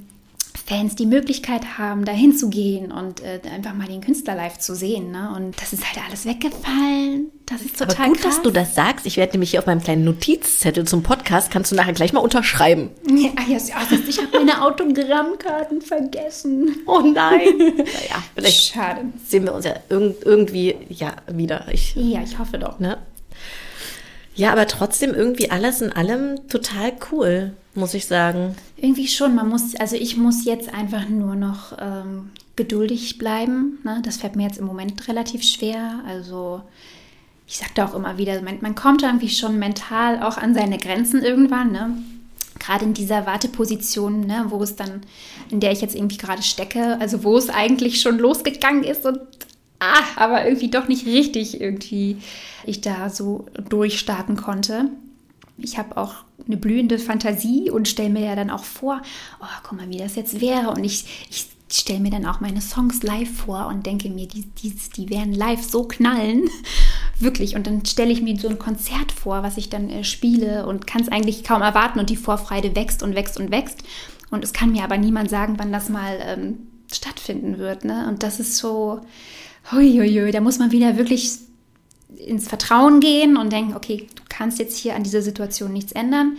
Fans 0.68 0.95
die 0.95 1.05
Möglichkeit 1.05 1.78
haben, 1.78 2.05
da 2.05 2.11
hinzugehen 2.11 2.91
und 2.91 3.22
äh, 3.22 3.39
einfach 3.53 3.76
mal 3.76 3.88
den 3.88 4.01
Künstler 4.01 4.34
live 4.34 4.57
zu 4.57 4.74
sehen. 4.76 5.11
Ne? 5.11 5.32
Und 5.36 5.61
das 5.61 5.74
ist 5.74 5.86
halt 5.86 6.03
alles 6.07 6.26
weggefallen. 6.26 7.32
Das 7.45 7.61
ist 7.61 7.78
total 7.78 7.95
Aber 7.97 8.07
gut, 8.07 8.18
krass. 8.22 8.36
dass 8.38 8.41
du 8.41 8.49
das 8.49 8.74
sagst. 8.74 9.05
Ich 9.05 9.18
werde 9.18 9.34
nämlich 9.34 9.51
hier 9.51 9.59
auf 9.59 9.68
meinem 9.68 9.84
kleinen 9.84 10.03
Notizzettel 10.05 10.86
zum 10.88 11.03
Podcast, 11.03 11.51
kannst 11.51 11.72
du 11.72 11.76
nachher 11.76 11.93
gleich 11.93 12.13
mal 12.13 12.20
unterschreiben. 12.22 12.89
Ja, 13.07 13.30
ah, 13.36 13.43
ja, 13.47 13.57
ja, 13.59 13.76
ich 14.07 14.18
habe 14.18 14.30
meine 14.34 14.63
Autogrammkarten 14.63 15.82
vergessen. 15.82 16.76
Oh 16.88 16.99
nein. 17.01 17.47
naja, 17.78 18.24
vielleicht 18.34 18.74
Schade. 18.74 19.01
sehen 19.28 19.43
wir 19.43 19.53
uns 19.53 19.66
ja 19.66 19.76
irg 19.89 20.16
irgendwie 20.26 20.76
ja 20.89 21.13
wieder. 21.32 21.68
Ich, 21.72 21.95
Ja, 21.95 22.22
ich 22.24 22.39
hoffe 22.39 22.57
doch. 22.57 22.80
ne? 22.80 22.97
Ja, 24.36 24.51
aber 24.51 24.67
trotzdem 24.67 25.13
irgendwie 25.13 25.49
alles 25.49 25.81
in 25.81 25.91
allem 25.91 26.47
total 26.49 26.93
cool, 27.11 27.53
muss 27.73 27.93
ich 27.93 28.05
sagen. 28.05 28.55
Irgendwie 28.77 29.07
schon. 29.07 29.33
Man 29.36 29.49
muss, 29.49 29.75
also 29.75 29.95
ich 29.95 30.17
muss 30.17 30.45
jetzt 30.45 30.73
einfach 30.73 31.07
nur 31.07 31.36
noch 31.36 31.77
ähm, 31.79 32.31
geduldig 32.55 33.17
bleiben. 33.17 33.79
Ne? 33.83 34.01
Das 34.03 34.17
fällt 34.17 34.36
mir 34.36 34.43
jetzt 34.43 34.59
im 34.59 34.65
Moment 34.65 35.07
relativ 35.07 35.43
schwer. 35.43 36.01
Also 36.05 36.61
ich 37.47 37.57
sagte 37.57 37.86
auch 37.86 37.93
immer 37.93 38.17
wieder, 38.17 38.41
man, 38.41 38.57
man 38.61 38.75
kommt 38.75 39.03
irgendwie 39.03 39.29
schon 39.29 39.57
mental 39.57 40.21
auch 40.21 40.38
an 40.38 40.53
seine 40.53 40.77
Grenzen 40.77 41.23
irgendwann. 41.23 41.71
Ne? 41.71 41.97
Gerade 42.59 42.86
in 42.86 42.93
dieser 42.93 43.25
Warteposition, 43.25 44.21
ne, 44.21 44.45
wo 44.47 44.63
es 44.63 44.75
dann, 44.75 45.01
in 45.49 45.59
der 45.59 45.71
ich 45.71 45.81
jetzt 45.81 45.93
irgendwie 45.93 46.17
gerade 46.17 46.41
stecke, 46.41 46.97
also 46.99 47.23
wo 47.23 47.38
es 47.38 47.49
eigentlich 47.49 48.01
schon 48.01 48.17
losgegangen 48.17 48.83
ist 48.83 49.05
und 49.05 49.19
ah, 49.93 50.03
aber 50.15 50.45
irgendwie 50.45 50.69
doch 50.69 50.88
nicht 50.88 51.05
richtig 51.05 51.59
irgendwie 51.61 52.17
ich 52.65 52.81
da 52.81 53.09
so 53.09 53.45
durchstarten 53.69 54.36
konnte. 54.36 54.89
Ich 55.57 55.77
habe 55.77 55.97
auch 55.97 56.15
eine 56.45 56.57
blühende 56.57 56.99
Fantasie 56.99 57.69
und 57.69 57.88
stelle 57.88 58.09
mir 58.09 58.25
ja 58.25 58.36
dann 58.36 58.49
auch 58.49 58.63
vor, 58.63 59.01
oh, 59.41 59.45
guck 59.63 59.77
mal, 59.77 59.89
wie 59.89 59.97
das 59.97 60.15
jetzt 60.15 60.41
wäre. 60.41 60.69
Und 60.69 60.83
ich, 60.83 61.27
ich 61.29 61.47
stelle 61.71 61.99
mir 61.99 62.11
dann 62.11 62.25
auch 62.25 62.41
meine 62.41 62.61
Songs 62.61 63.03
live 63.03 63.31
vor 63.31 63.67
und 63.67 63.86
denke 63.86 64.09
mir, 64.09 64.27
die, 64.27 64.43
die, 64.61 64.75
die 64.95 65.09
werden 65.09 65.33
live 65.33 65.63
so 65.63 65.83
knallen. 65.83 66.49
Wirklich. 67.19 67.55
Und 67.55 67.67
dann 67.67 67.86
stelle 67.86 68.11
ich 68.11 68.21
mir 68.21 68.38
so 68.38 68.49
ein 68.49 68.59
Konzert 68.59 69.11
vor, 69.11 69.43
was 69.43 69.57
ich 69.57 69.69
dann 69.69 69.89
äh, 69.89 70.03
spiele 70.03 70.65
und 70.65 70.88
kann 70.88 71.01
es 71.01 71.09
eigentlich 71.09 71.43
kaum 71.43 71.61
erwarten. 71.61 71.99
Und 71.99 72.09
die 72.09 72.17
Vorfreude 72.17 72.75
wächst 72.75 73.01
und 73.01 73.15
wächst 73.15 73.39
und 73.39 73.51
wächst. 73.51 73.83
Und 74.31 74.43
es 74.43 74.51
kann 74.51 74.71
mir 74.71 74.83
aber 74.83 74.97
niemand 74.97 75.29
sagen, 75.29 75.55
wann 75.57 75.71
das 75.71 75.88
mal 75.88 76.19
ähm, 76.21 76.57
stattfinden 76.91 77.57
wird. 77.57 77.86
Ne? 77.86 78.07
Und 78.09 78.23
das 78.23 78.39
ist 78.39 78.57
so, 78.57 79.01
huiuiui, 79.72 80.32
da 80.32 80.41
muss 80.41 80.59
man 80.59 80.72
wieder 80.72 80.97
wirklich 80.97 81.39
ins 82.18 82.47
Vertrauen 82.47 82.99
gehen 82.99 83.38
und 83.38 83.51
denken, 83.51 83.76
okay, 83.76 84.07
du 84.16 84.24
kannst 84.30 84.59
jetzt 84.59 84.78
hier 84.78 84.95
an 84.95 85.03
dieser 85.03 85.22
Situation 85.22 85.74
nichts 85.74 85.91
ändern. 85.91 86.38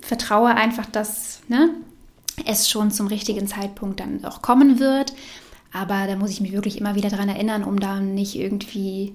Vertraue 0.00 0.54
einfach, 0.54 0.86
dass 0.86 1.40
ne, 1.48 1.70
es 2.46 2.68
schon 2.68 2.90
zum 2.90 3.06
richtigen 3.06 3.46
Zeitpunkt 3.46 4.00
dann 4.00 4.24
auch 4.24 4.42
kommen 4.42 4.78
wird. 4.78 5.14
Aber 5.72 6.06
da 6.06 6.16
muss 6.16 6.30
ich 6.30 6.40
mich 6.40 6.52
wirklich 6.52 6.78
immer 6.78 6.94
wieder 6.94 7.10
daran 7.10 7.28
erinnern, 7.28 7.64
um 7.64 7.78
da 7.78 8.00
nicht 8.00 8.34
irgendwie 8.36 9.14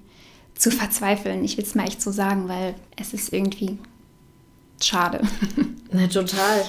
zu 0.55 0.71
verzweifeln. 0.71 1.43
Ich 1.43 1.57
will 1.57 1.63
es 1.63 1.75
mal 1.75 1.87
echt 1.87 2.01
so 2.01 2.11
sagen, 2.11 2.47
weil 2.47 2.75
es 2.95 3.13
ist 3.13 3.33
irgendwie 3.33 3.77
schade. 4.81 5.21
Na, 5.91 6.07
total. 6.07 6.63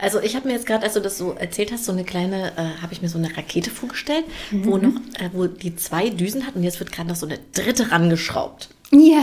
Also 0.00 0.20
ich 0.20 0.36
habe 0.36 0.46
mir 0.46 0.54
jetzt 0.54 0.66
gerade, 0.66 0.84
als 0.84 0.94
du 0.94 1.00
das 1.00 1.18
so 1.18 1.32
erzählt 1.32 1.72
hast, 1.72 1.84
so 1.84 1.92
eine 1.92 2.04
kleine, 2.04 2.52
äh, 2.56 2.80
habe 2.82 2.92
ich 2.92 3.02
mir 3.02 3.08
so 3.08 3.18
eine 3.18 3.36
Rakete 3.36 3.70
vorgestellt, 3.70 4.24
wo 4.52 4.76
noch, 4.78 4.94
äh, 5.18 5.30
wo 5.32 5.46
die 5.46 5.74
zwei 5.76 6.10
Düsen 6.10 6.46
hat 6.46 6.54
und 6.56 6.62
jetzt 6.62 6.78
wird 6.78 6.92
gerade 6.92 7.08
noch 7.08 7.16
so 7.16 7.26
eine 7.26 7.38
dritte 7.52 7.90
rangeschraubt. 7.90 8.68
Ja. 8.92 9.22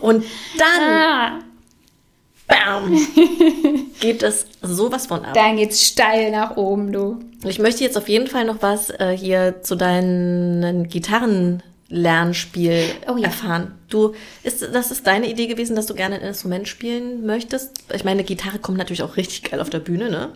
Und 0.00 0.24
dann, 0.58 0.80
Ah, 0.80 1.38
bam, 2.46 2.96
geht 4.00 4.22
es 4.22 4.46
sowas 4.62 5.06
von 5.06 5.24
ab. 5.24 5.34
dann 5.34 5.56
geht's 5.56 5.84
steil 5.86 6.30
nach 6.30 6.56
oben, 6.56 6.92
du. 6.92 7.18
Ich 7.44 7.58
möchte 7.58 7.82
jetzt 7.82 7.98
auf 7.98 8.08
jeden 8.08 8.28
Fall 8.28 8.44
noch 8.44 8.62
was 8.62 8.90
äh, 8.90 9.16
hier 9.16 9.62
zu 9.62 9.74
deinem 9.74 10.88
Gitarrenlernspiel 11.92 12.84
Oh 13.08 13.16
ja. 13.16 13.24
erfahren. 13.24 13.72
Du, 13.88 14.14
ist, 14.42 14.62
das 14.72 14.90
ist 14.90 15.06
deine 15.06 15.28
Idee 15.30 15.46
gewesen, 15.46 15.76
dass 15.76 15.86
du 15.86 15.94
gerne 15.94 16.16
ein 16.16 16.22
Instrument 16.22 16.66
spielen 16.68 17.24
möchtest? 17.26 17.72
Ich 17.94 18.04
meine, 18.04 18.24
Gitarre 18.24 18.58
kommt 18.58 18.78
natürlich 18.78 19.02
auch 19.02 19.16
richtig 19.16 19.50
geil 19.50 19.60
auf 19.60 19.70
der 19.70 19.80
Bühne, 19.80 20.10
ne? 20.10 20.30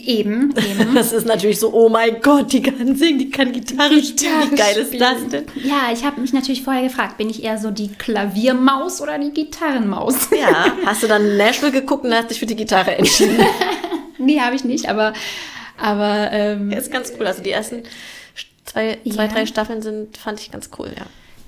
Eben, 0.00 0.52
eben. 0.56 0.94
Das 0.94 1.12
ist 1.12 1.24
natürlich 1.26 1.60
so, 1.60 1.72
oh 1.72 1.88
mein 1.88 2.20
Gott, 2.20 2.52
die 2.52 2.62
kann 2.62 2.96
singen, 2.96 3.18
die 3.18 3.30
kann 3.30 3.52
Gitarre 3.52 4.02
spielen. 4.02 4.50
Wie 4.50 4.56
geil 4.56 4.76
ist 4.76 5.00
das 5.00 5.28
denn? 5.28 5.44
Ja, 5.62 5.92
ich 5.92 6.04
habe 6.04 6.20
mich 6.20 6.32
natürlich 6.32 6.62
vorher 6.62 6.82
gefragt, 6.82 7.16
bin 7.16 7.30
ich 7.30 7.44
eher 7.44 7.58
so 7.58 7.70
die 7.70 7.88
Klaviermaus 7.92 9.00
oder 9.00 9.18
die 9.18 9.30
Gitarrenmaus? 9.30 10.28
Ja, 10.40 10.66
hast 10.86 11.02
du 11.02 11.06
dann 11.06 11.36
Nashville 11.36 11.70
geguckt 11.72 12.04
und 12.04 12.12
hast 12.14 12.30
dich 12.30 12.40
für 12.40 12.46
die 12.46 12.56
Gitarre 12.56 12.96
entschieden? 12.96 13.38
nee, 14.18 14.40
habe 14.40 14.56
ich 14.56 14.64
nicht, 14.64 14.88
aber, 14.88 15.12
aber 15.80 16.30
ähm, 16.32 16.70
Ja, 16.72 16.78
ist 16.78 16.90
ganz 16.92 17.12
cool. 17.18 17.26
Also 17.28 17.42
die 17.42 17.50
ersten 17.52 17.84
zwei, 18.64 18.98
zwei 19.10 19.26
Ja. 19.26 19.32
drei 19.32 19.46
Staffeln 19.46 19.82
sind, 19.82 20.16
fand 20.16 20.40
ich 20.40 20.50
ganz 20.50 20.70
cool, 20.78 20.92
ja. 20.96 21.06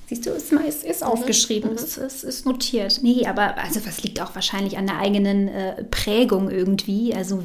siehst 0.09 0.27
du, 0.27 0.31
ist, 0.31 0.53
ist, 0.53 0.85
ist 0.85 1.03
aufgeschrieben, 1.03 1.73
ist, 1.73 1.97
ist, 1.97 2.25
ist 2.25 2.47
notiert. 2.47 3.01
Nee, 3.03 3.27
aber 3.27 3.57
also 3.59 3.81
das 3.81 4.03
liegt 4.03 4.21
auch 4.21 4.35
wahrscheinlich 4.35 4.77
an 4.79 4.87
der 4.87 4.99
eigenen 4.99 5.49
äh, 5.49 5.83
Prägung 5.85 6.51
irgendwie. 6.51 7.15
Also, 7.15 7.43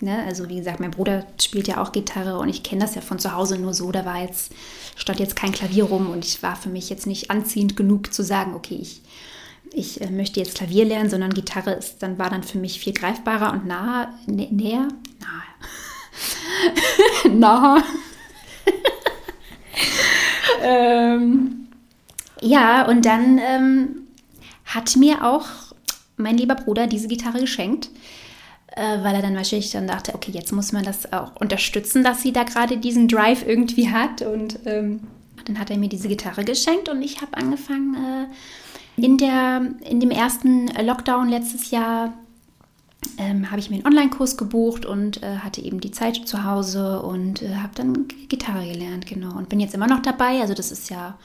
ne, 0.00 0.24
also 0.26 0.48
wie 0.48 0.56
gesagt, 0.56 0.80
mein 0.80 0.90
Bruder 0.92 1.26
spielt 1.40 1.68
ja 1.68 1.82
auch 1.82 1.92
Gitarre 1.92 2.38
und 2.38 2.48
ich 2.48 2.62
kenne 2.62 2.82
das 2.82 2.94
ja 2.94 3.00
von 3.00 3.18
zu 3.18 3.34
Hause 3.34 3.58
nur 3.58 3.74
so. 3.74 3.90
Da 3.92 4.04
war 4.04 4.22
jetzt, 4.22 4.52
stand 4.96 5.20
jetzt 5.20 5.36
kein 5.36 5.52
Klavier 5.52 5.84
rum 5.84 6.08
und 6.10 6.24
ich 6.24 6.42
war 6.42 6.56
für 6.56 6.68
mich 6.70 6.88
jetzt 6.88 7.06
nicht 7.06 7.30
anziehend 7.30 7.76
genug 7.76 8.14
zu 8.14 8.22
sagen, 8.22 8.54
okay, 8.54 8.78
ich 8.80 9.02
ich 9.74 10.00
äh, 10.00 10.10
möchte 10.10 10.40
jetzt 10.40 10.56
Klavier 10.56 10.84
lernen, 10.84 11.10
sondern 11.10 11.34
Gitarre 11.34 11.72
ist 11.72 12.02
dann 12.02 12.18
war 12.18 12.30
dann 12.30 12.42
für 12.42 12.58
mich 12.58 12.80
viel 12.80 12.92
greifbarer 12.92 13.52
und 13.52 13.66
nahe, 13.66 14.08
nä 14.26 14.48
näher, 14.50 14.88
nahe, 15.20 17.34
nahe. 17.34 17.82
ähm, 20.62 21.68
ja, 22.40 22.86
und 22.86 23.04
dann 23.04 23.38
ähm, 23.38 24.06
hat 24.64 24.96
mir 24.96 25.24
auch 25.24 25.46
mein 26.16 26.36
lieber 26.36 26.54
Bruder 26.54 26.86
diese 26.86 27.08
Gitarre 27.08 27.40
geschenkt, 27.40 27.90
äh, 28.76 29.02
weil 29.02 29.14
er 29.14 29.22
dann 29.22 29.36
wahrscheinlich 29.36 29.70
dann 29.70 29.86
dachte, 29.86 30.14
okay, 30.14 30.30
jetzt 30.32 30.52
muss 30.52 30.72
man 30.72 30.84
das 30.84 31.12
auch 31.12 31.36
unterstützen, 31.36 32.04
dass 32.04 32.22
sie 32.22 32.32
da 32.32 32.44
gerade 32.44 32.76
diesen 32.76 33.08
Drive 33.08 33.46
irgendwie 33.46 33.90
hat. 33.90 34.22
Und 34.22 34.58
ähm, 34.66 35.00
dann 35.44 35.58
hat 35.58 35.70
er 35.70 35.78
mir 35.78 35.88
diese 35.88 36.08
Gitarre 36.08 36.44
geschenkt 36.44 36.88
und 36.88 37.02
ich 37.02 37.20
habe 37.20 37.36
angefangen, 37.36 37.94
äh, 37.94 38.26
in, 38.96 39.18
der, 39.18 39.62
in 39.88 40.00
dem 40.00 40.10
ersten 40.10 40.68
Lockdown 40.68 41.28
letztes 41.28 41.70
Jahr 41.70 42.12
ähm, 43.18 43.50
habe 43.50 43.60
ich 43.60 43.70
mir 43.70 43.76
einen 43.76 43.86
Online-Kurs 43.86 44.36
gebucht 44.36 44.86
und 44.86 45.22
äh, 45.22 45.38
hatte 45.38 45.60
eben 45.62 45.80
die 45.80 45.90
Zeit 45.90 46.26
zu 46.26 46.44
Hause 46.44 47.02
und 47.02 47.42
äh, 47.42 47.56
habe 47.56 47.74
dann 47.74 48.08
Gitarre 48.28 48.66
gelernt, 48.66 49.06
genau. 49.06 49.36
Und 49.36 49.48
bin 49.48 49.60
jetzt 49.60 49.74
immer 49.74 49.86
noch 49.86 50.02
dabei. 50.02 50.40
Also 50.40 50.54
das 50.54 50.72
ist 50.72 50.90
ja 50.90 51.16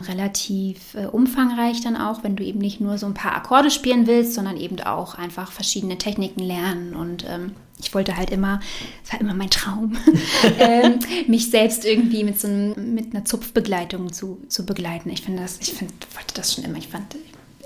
relativ 0.00 0.94
äh, 0.94 1.06
umfangreich 1.06 1.80
dann 1.80 1.96
auch, 1.96 2.24
wenn 2.24 2.36
du 2.36 2.44
eben 2.44 2.58
nicht 2.58 2.80
nur 2.80 2.98
so 2.98 3.06
ein 3.06 3.14
paar 3.14 3.36
Akkorde 3.36 3.70
spielen 3.70 4.06
willst, 4.06 4.34
sondern 4.34 4.56
eben 4.56 4.80
auch 4.80 5.14
einfach 5.14 5.52
verschiedene 5.52 5.98
Techniken 5.98 6.40
lernen. 6.40 6.94
Und 6.94 7.24
ähm, 7.28 7.52
ich 7.78 7.94
wollte 7.94 8.16
halt 8.16 8.30
immer, 8.30 8.60
es 9.04 9.12
war 9.12 9.20
immer 9.20 9.34
mein 9.34 9.50
Traum, 9.50 9.96
ähm, 10.58 10.98
mich 11.26 11.50
selbst 11.50 11.84
irgendwie 11.84 12.24
mit 12.24 12.40
so 12.40 12.48
einem, 12.48 12.94
mit 12.94 13.14
einer 13.14 13.24
Zupfbegleitung 13.24 14.12
zu, 14.12 14.40
zu 14.48 14.66
begleiten. 14.66 15.10
Ich 15.10 15.22
finde 15.22 15.42
das, 15.42 15.58
ich 15.60 15.72
finde, 15.72 15.94
wollte 16.14 16.34
das 16.34 16.54
schon 16.54 16.64
immer. 16.64 16.78
Ich 16.78 16.88
fand 16.88 17.14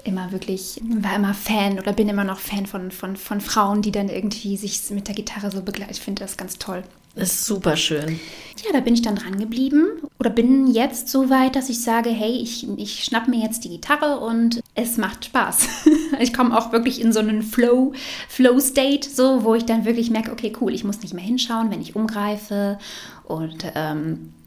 immer 0.08 0.32
wirklich, 0.32 0.80
war 0.82 1.14
immer 1.14 1.34
Fan 1.34 1.78
oder 1.78 1.92
bin 1.92 2.08
immer 2.08 2.24
noch 2.24 2.40
Fan 2.40 2.66
von, 2.66 2.90
von, 2.90 3.16
von 3.16 3.40
Frauen, 3.40 3.82
die 3.82 3.92
dann 3.92 4.08
irgendwie 4.08 4.56
sich 4.56 4.80
mit 4.90 5.06
der 5.06 5.14
Gitarre 5.14 5.50
so 5.50 5.62
begleiten. 5.62 5.92
Ich 5.92 6.00
finde 6.00 6.22
das 6.22 6.36
ganz 6.36 6.58
toll. 6.58 6.82
Das 7.14 7.32
ist 7.32 7.46
super 7.46 7.76
schön. 7.76 8.20
Ja, 8.64 8.72
da 8.72 8.80
bin 8.80 8.94
ich 8.94 9.02
dann 9.02 9.16
dran 9.16 9.38
geblieben 9.38 9.86
oder 10.20 10.30
bin 10.30 10.68
jetzt 10.68 11.08
so 11.08 11.30
weit, 11.30 11.56
dass 11.56 11.68
ich 11.68 11.82
sage, 11.82 12.10
hey, 12.10 12.30
ich, 12.30 12.68
ich 12.76 13.04
schnapp 13.04 13.26
mir 13.26 13.42
jetzt 13.42 13.64
die 13.64 13.70
Gitarre 13.70 14.20
und 14.20 14.60
es 14.74 14.98
macht 14.98 15.24
Spaß. 15.24 15.66
ich 16.20 16.32
komme 16.32 16.56
auch 16.56 16.70
wirklich 16.72 17.00
in 17.00 17.12
so 17.12 17.18
einen 17.18 17.42
Flow, 17.42 17.92
Flow-State, 18.28 19.08
so, 19.10 19.42
wo 19.42 19.54
ich 19.54 19.64
dann 19.64 19.84
wirklich 19.84 20.10
merke, 20.10 20.30
okay, 20.30 20.52
cool, 20.60 20.72
ich 20.72 20.84
muss 20.84 21.00
nicht 21.00 21.14
mehr 21.14 21.24
hinschauen, 21.24 21.70
wenn 21.70 21.80
ich 21.80 21.96
umgreife 21.96 22.78
und 23.24 23.64
ähm, 23.74 24.32
äh, 24.36 24.37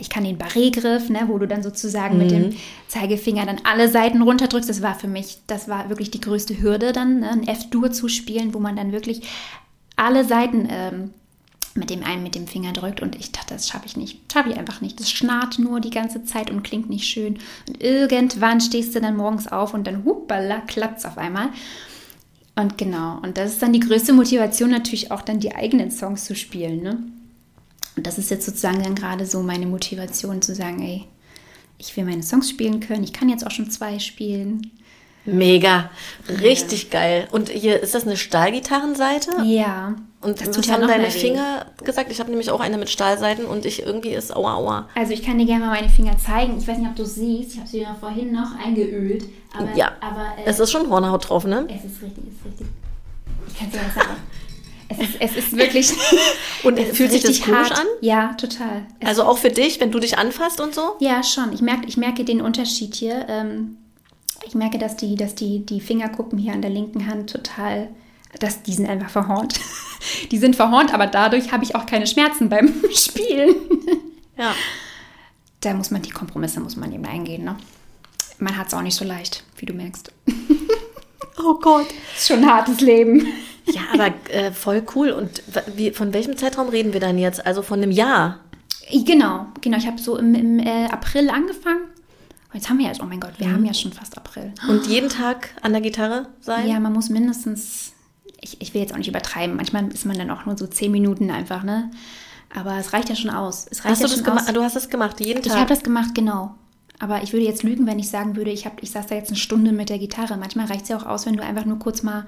ich 0.00 0.10
kann 0.10 0.24
den 0.24 0.38
Barré-Griff, 0.38 1.08
ne, 1.10 1.22
wo 1.26 1.38
du 1.38 1.46
dann 1.46 1.62
sozusagen 1.62 2.18
mit 2.18 2.30
dem 2.30 2.56
Zeigefinger 2.88 3.46
dann 3.46 3.60
alle 3.64 3.88
Seiten 3.88 4.22
runterdrückst. 4.22 4.68
Das 4.68 4.82
war 4.82 4.94
für 4.94 5.08
mich, 5.08 5.38
das 5.46 5.68
war 5.68 5.88
wirklich 5.88 6.10
die 6.10 6.20
größte 6.20 6.60
Hürde 6.60 6.92
dann, 6.92 7.20
ne, 7.20 7.30
ein 7.30 7.46
F-Dur 7.46 7.90
zu 7.92 8.08
spielen, 8.08 8.54
wo 8.54 8.58
man 8.58 8.76
dann 8.76 8.92
wirklich 8.92 9.22
alle 9.96 10.24
Seiten 10.24 10.68
ähm, 10.70 11.10
mit 11.74 11.90
dem 11.90 12.02
einen 12.02 12.22
mit 12.22 12.34
dem 12.34 12.46
Finger 12.46 12.72
drückt 12.72 13.00
und 13.00 13.16
ich 13.16 13.32
dachte, 13.32 13.54
das 13.54 13.68
schaffe 13.68 13.86
ich 13.86 13.96
nicht. 13.96 14.32
Schaffe 14.32 14.50
ich 14.50 14.56
einfach 14.56 14.80
nicht. 14.80 14.98
Das 14.98 15.10
schnarrt 15.10 15.58
nur 15.58 15.80
die 15.80 15.90
ganze 15.90 16.24
Zeit 16.24 16.50
und 16.50 16.62
klingt 16.62 16.90
nicht 16.90 17.06
schön. 17.06 17.38
Und 17.68 17.80
irgendwann 17.82 18.60
stehst 18.60 18.94
du 18.94 19.00
dann 19.00 19.16
morgens 19.16 19.46
auf 19.46 19.72
und 19.72 19.86
dann 19.86 20.04
hupala, 20.04 20.60
klappt's 20.66 21.04
auf 21.04 21.16
einmal. 21.16 21.50
Und 22.56 22.76
genau, 22.76 23.18
und 23.22 23.38
das 23.38 23.52
ist 23.52 23.62
dann 23.62 23.72
die 23.72 23.80
größte 23.80 24.12
Motivation 24.12 24.70
natürlich 24.70 25.10
auch 25.10 25.22
dann 25.22 25.38
die 25.38 25.54
eigenen 25.54 25.90
Songs 25.90 26.24
zu 26.24 26.34
spielen, 26.34 26.82
ne? 26.82 26.98
Und 27.96 28.06
das 28.06 28.18
ist 28.18 28.30
jetzt 28.30 28.46
sozusagen 28.46 28.82
dann 28.82 28.94
gerade 28.94 29.26
so 29.26 29.42
meine 29.42 29.66
Motivation 29.66 30.40
zu 30.42 30.54
sagen, 30.54 30.82
ey, 30.82 31.04
ich 31.78 31.96
will 31.96 32.04
meine 32.04 32.22
Songs 32.22 32.48
spielen 32.50 32.80
können. 32.80 33.04
Ich 33.04 33.12
kann 33.12 33.28
jetzt 33.28 33.46
auch 33.46 33.50
schon 33.50 33.70
zwei 33.70 33.98
spielen. 33.98 34.70
Mega. 35.26 35.90
Richtig 36.28 36.90
geil. 36.90 37.28
Und 37.30 37.50
hier, 37.50 37.80
ist 37.80 37.94
das 37.94 38.04
eine 38.06 38.16
Stahlgitarrenseite? 38.16 39.30
Ja. 39.44 39.94
Und 40.22 40.40
das 40.40 40.56
was 40.58 40.66
ja 40.66 40.74
haben 40.74 40.86
deine 40.88 41.02
mehr 41.04 41.14
weh. 41.14 41.18
Finger 41.18 41.66
gesagt? 41.84 42.10
Ich 42.10 42.20
habe 42.20 42.30
nämlich 42.30 42.50
auch 42.50 42.60
eine 42.60 42.78
mit 42.78 42.90
Stahlseiten 42.90 43.44
und 43.46 43.64
ich 43.66 43.82
irgendwie 43.82 44.10
ist 44.10 44.34
aua 44.34 44.54
aua. 44.56 44.88
Also 44.94 45.12
ich 45.12 45.22
kann 45.22 45.38
dir 45.38 45.46
gerne 45.46 45.66
mal 45.66 45.72
meine 45.80 45.88
Finger 45.88 46.16
zeigen. 46.18 46.58
Ich 46.58 46.66
weiß 46.68 46.78
nicht, 46.78 46.88
ob 46.88 46.96
du 46.96 47.04
siehst. 47.06 47.52
Ich 47.52 47.58
habe 47.58 47.68
sie 47.68 47.80
ja 47.82 47.94
vorhin 47.98 48.32
noch 48.32 48.54
eingeölt. 48.64 49.24
Aber, 49.56 49.74
Ja. 49.74 49.92
aber 50.00 50.26
äh, 50.38 50.44
Es 50.46 50.58
ist 50.58 50.70
schon 50.70 50.88
Hornhaut 50.90 51.28
drauf, 51.28 51.44
ne? 51.44 51.66
es 51.68 51.84
ist 51.90 52.02
richtig, 52.02 52.24
es 52.28 52.34
ist 52.34 52.44
richtig. 52.46 52.66
Ich 53.48 53.58
kann 53.58 53.68
es 53.68 53.72
dir 53.72 53.82
nicht 53.82 53.94
sagen. 53.94 54.08
Es 54.90 54.98
ist, 54.98 55.16
es 55.20 55.36
ist 55.36 55.56
wirklich. 55.56 55.92
Und 56.64 56.78
es 56.78 56.96
fühlt 56.96 57.12
sich 57.12 57.22
das 57.22 57.40
komisch 57.40 57.70
hart. 57.70 57.78
an? 57.78 57.86
Ja, 58.00 58.34
total. 58.34 58.86
Es 58.98 59.08
Also 59.08 59.22
auch 59.24 59.38
für 59.38 59.50
dich, 59.50 59.80
wenn 59.80 59.90
du 59.92 60.00
dich 60.00 60.18
anfasst 60.18 60.60
und 60.60 60.74
so? 60.74 60.96
Ja, 60.98 61.22
schon. 61.22 61.52
Ich 61.52 61.62
merke, 61.62 61.86
ich 61.86 61.96
merke 61.96 62.24
den 62.24 62.40
Unterschied 62.40 62.94
hier. 62.94 63.26
Ähm, 63.28 63.76
ich 64.44 64.54
merke, 64.54 64.78
dass 64.78 64.96
die, 64.96 65.14
dass 65.14 65.34
die, 65.34 65.64
die 65.64 65.80
Fingerkuppen 65.80 66.38
hier 66.38 66.52
an 66.52 66.60
der 66.62 66.70
linken 66.70 67.06
Hand 67.06 67.30
total, 67.30 67.88
dass 68.40 68.62
die 68.62 68.74
sind 68.74 68.88
einfach 68.88 69.10
verhornt. 69.10 69.54
Die 70.30 70.38
sind 70.38 70.56
verhornt, 70.56 70.94
aber 70.94 71.06
dadurch 71.06 71.52
habe 71.52 71.62
ich 71.62 71.74
auch 71.74 71.84
keine 71.84 72.06
Schmerzen 72.06 72.48
beim 72.48 72.72
Spielen. 72.94 73.54
Ja. 74.38 74.54
Da 75.60 75.74
muss 75.74 75.90
man 75.90 76.00
die 76.00 76.10
Kompromisse 76.10 76.58
muss 76.60 76.76
man 76.76 76.90
eben 76.90 77.04
eingehen. 77.04 77.44
Ne? 77.44 77.56
Man 78.38 78.56
hat 78.56 78.68
es 78.68 78.74
auch 78.74 78.80
nicht 78.80 78.96
so 78.96 79.04
leicht, 79.04 79.44
wie 79.58 79.66
du 79.66 79.74
merkst. 79.74 80.10
Oh 81.44 81.54
Gott. 81.60 81.86
Ist 82.16 82.28
schon 82.28 82.38
ein 82.38 82.50
hartes 82.50 82.80
Leben. 82.80 83.26
Aber 83.92 84.12
äh, 84.30 84.52
voll 84.52 84.82
cool. 84.94 85.10
Und 85.10 85.42
wie, 85.74 85.90
von 85.90 86.12
welchem 86.12 86.36
Zeitraum 86.36 86.68
reden 86.68 86.92
wir 86.92 87.00
dann 87.00 87.18
jetzt? 87.18 87.44
Also 87.46 87.62
von 87.62 87.82
einem 87.82 87.90
Jahr? 87.90 88.40
Genau, 88.92 89.46
genau. 89.60 89.78
Ich 89.78 89.86
habe 89.86 90.00
so 90.00 90.16
im, 90.16 90.34
im 90.34 90.58
äh, 90.58 90.86
April 90.86 91.30
angefangen. 91.30 91.82
Und 92.52 92.54
jetzt 92.58 92.68
haben 92.68 92.78
wir 92.78 92.86
ja, 92.86 92.92
oh 93.00 93.04
mein 93.06 93.20
Gott, 93.20 93.34
wir 93.38 93.50
haben 93.52 93.64
ja 93.64 93.72
schon 93.74 93.92
fast 93.92 94.16
April. 94.18 94.52
Und 94.68 94.86
jeden 94.88 95.08
Tag 95.08 95.50
an 95.62 95.72
der 95.72 95.80
Gitarre 95.80 96.26
sein? 96.40 96.68
Ja, 96.68 96.80
man 96.80 96.92
muss 96.92 97.08
mindestens, 97.08 97.92
ich, 98.40 98.60
ich 98.60 98.74
will 98.74 98.80
jetzt 98.80 98.92
auch 98.92 98.98
nicht 98.98 99.06
übertreiben, 99.08 99.54
manchmal 99.54 99.86
ist 99.92 100.04
man 100.04 100.18
dann 100.18 100.30
auch 100.32 100.46
nur 100.46 100.58
so 100.58 100.66
zehn 100.66 100.90
Minuten 100.90 101.30
einfach, 101.30 101.62
ne? 101.62 101.90
Aber 102.52 102.76
es 102.78 102.92
reicht 102.92 103.08
ja 103.08 103.14
schon 103.14 103.30
aus. 103.30 103.68
Es 103.70 103.84
reicht 103.84 103.92
Hast 103.92 104.00
ja 104.00 104.06
du 104.08 104.12
das 104.14 104.18
schon 104.18 104.24
gemacht? 104.24 104.48
aus. 104.48 104.54
Du 104.54 104.62
hast 104.64 104.74
das 104.74 104.88
gemacht, 104.88 105.20
jeden 105.20 105.40
Ich 105.42 105.46
Tag? 105.46 105.58
habe 105.58 105.68
das 105.68 105.84
gemacht, 105.84 106.12
genau. 106.16 106.56
Aber 106.98 107.22
ich 107.22 107.32
würde 107.32 107.46
jetzt 107.46 107.62
lügen, 107.62 107.86
wenn 107.86 108.00
ich 108.00 108.10
sagen 108.10 108.34
würde, 108.34 108.50
ich, 108.50 108.66
hab, 108.66 108.82
ich 108.82 108.90
saß 108.90 109.06
da 109.06 109.14
jetzt 109.14 109.28
eine 109.28 109.36
Stunde 109.38 109.70
mit 109.70 109.88
der 109.88 109.98
Gitarre. 110.00 110.36
Manchmal 110.36 110.66
reicht 110.66 110.82
es 110.82 110.88
ja 110.88 110.96
auch 110.96 111.06
aus, 111.06 111.26
wenn 111.26 111.36
du 111.36 111.44
einfach 111.44 111.64
nur 111.64 111.78
kurz 111.78 112.02
mal. 112.02 112.26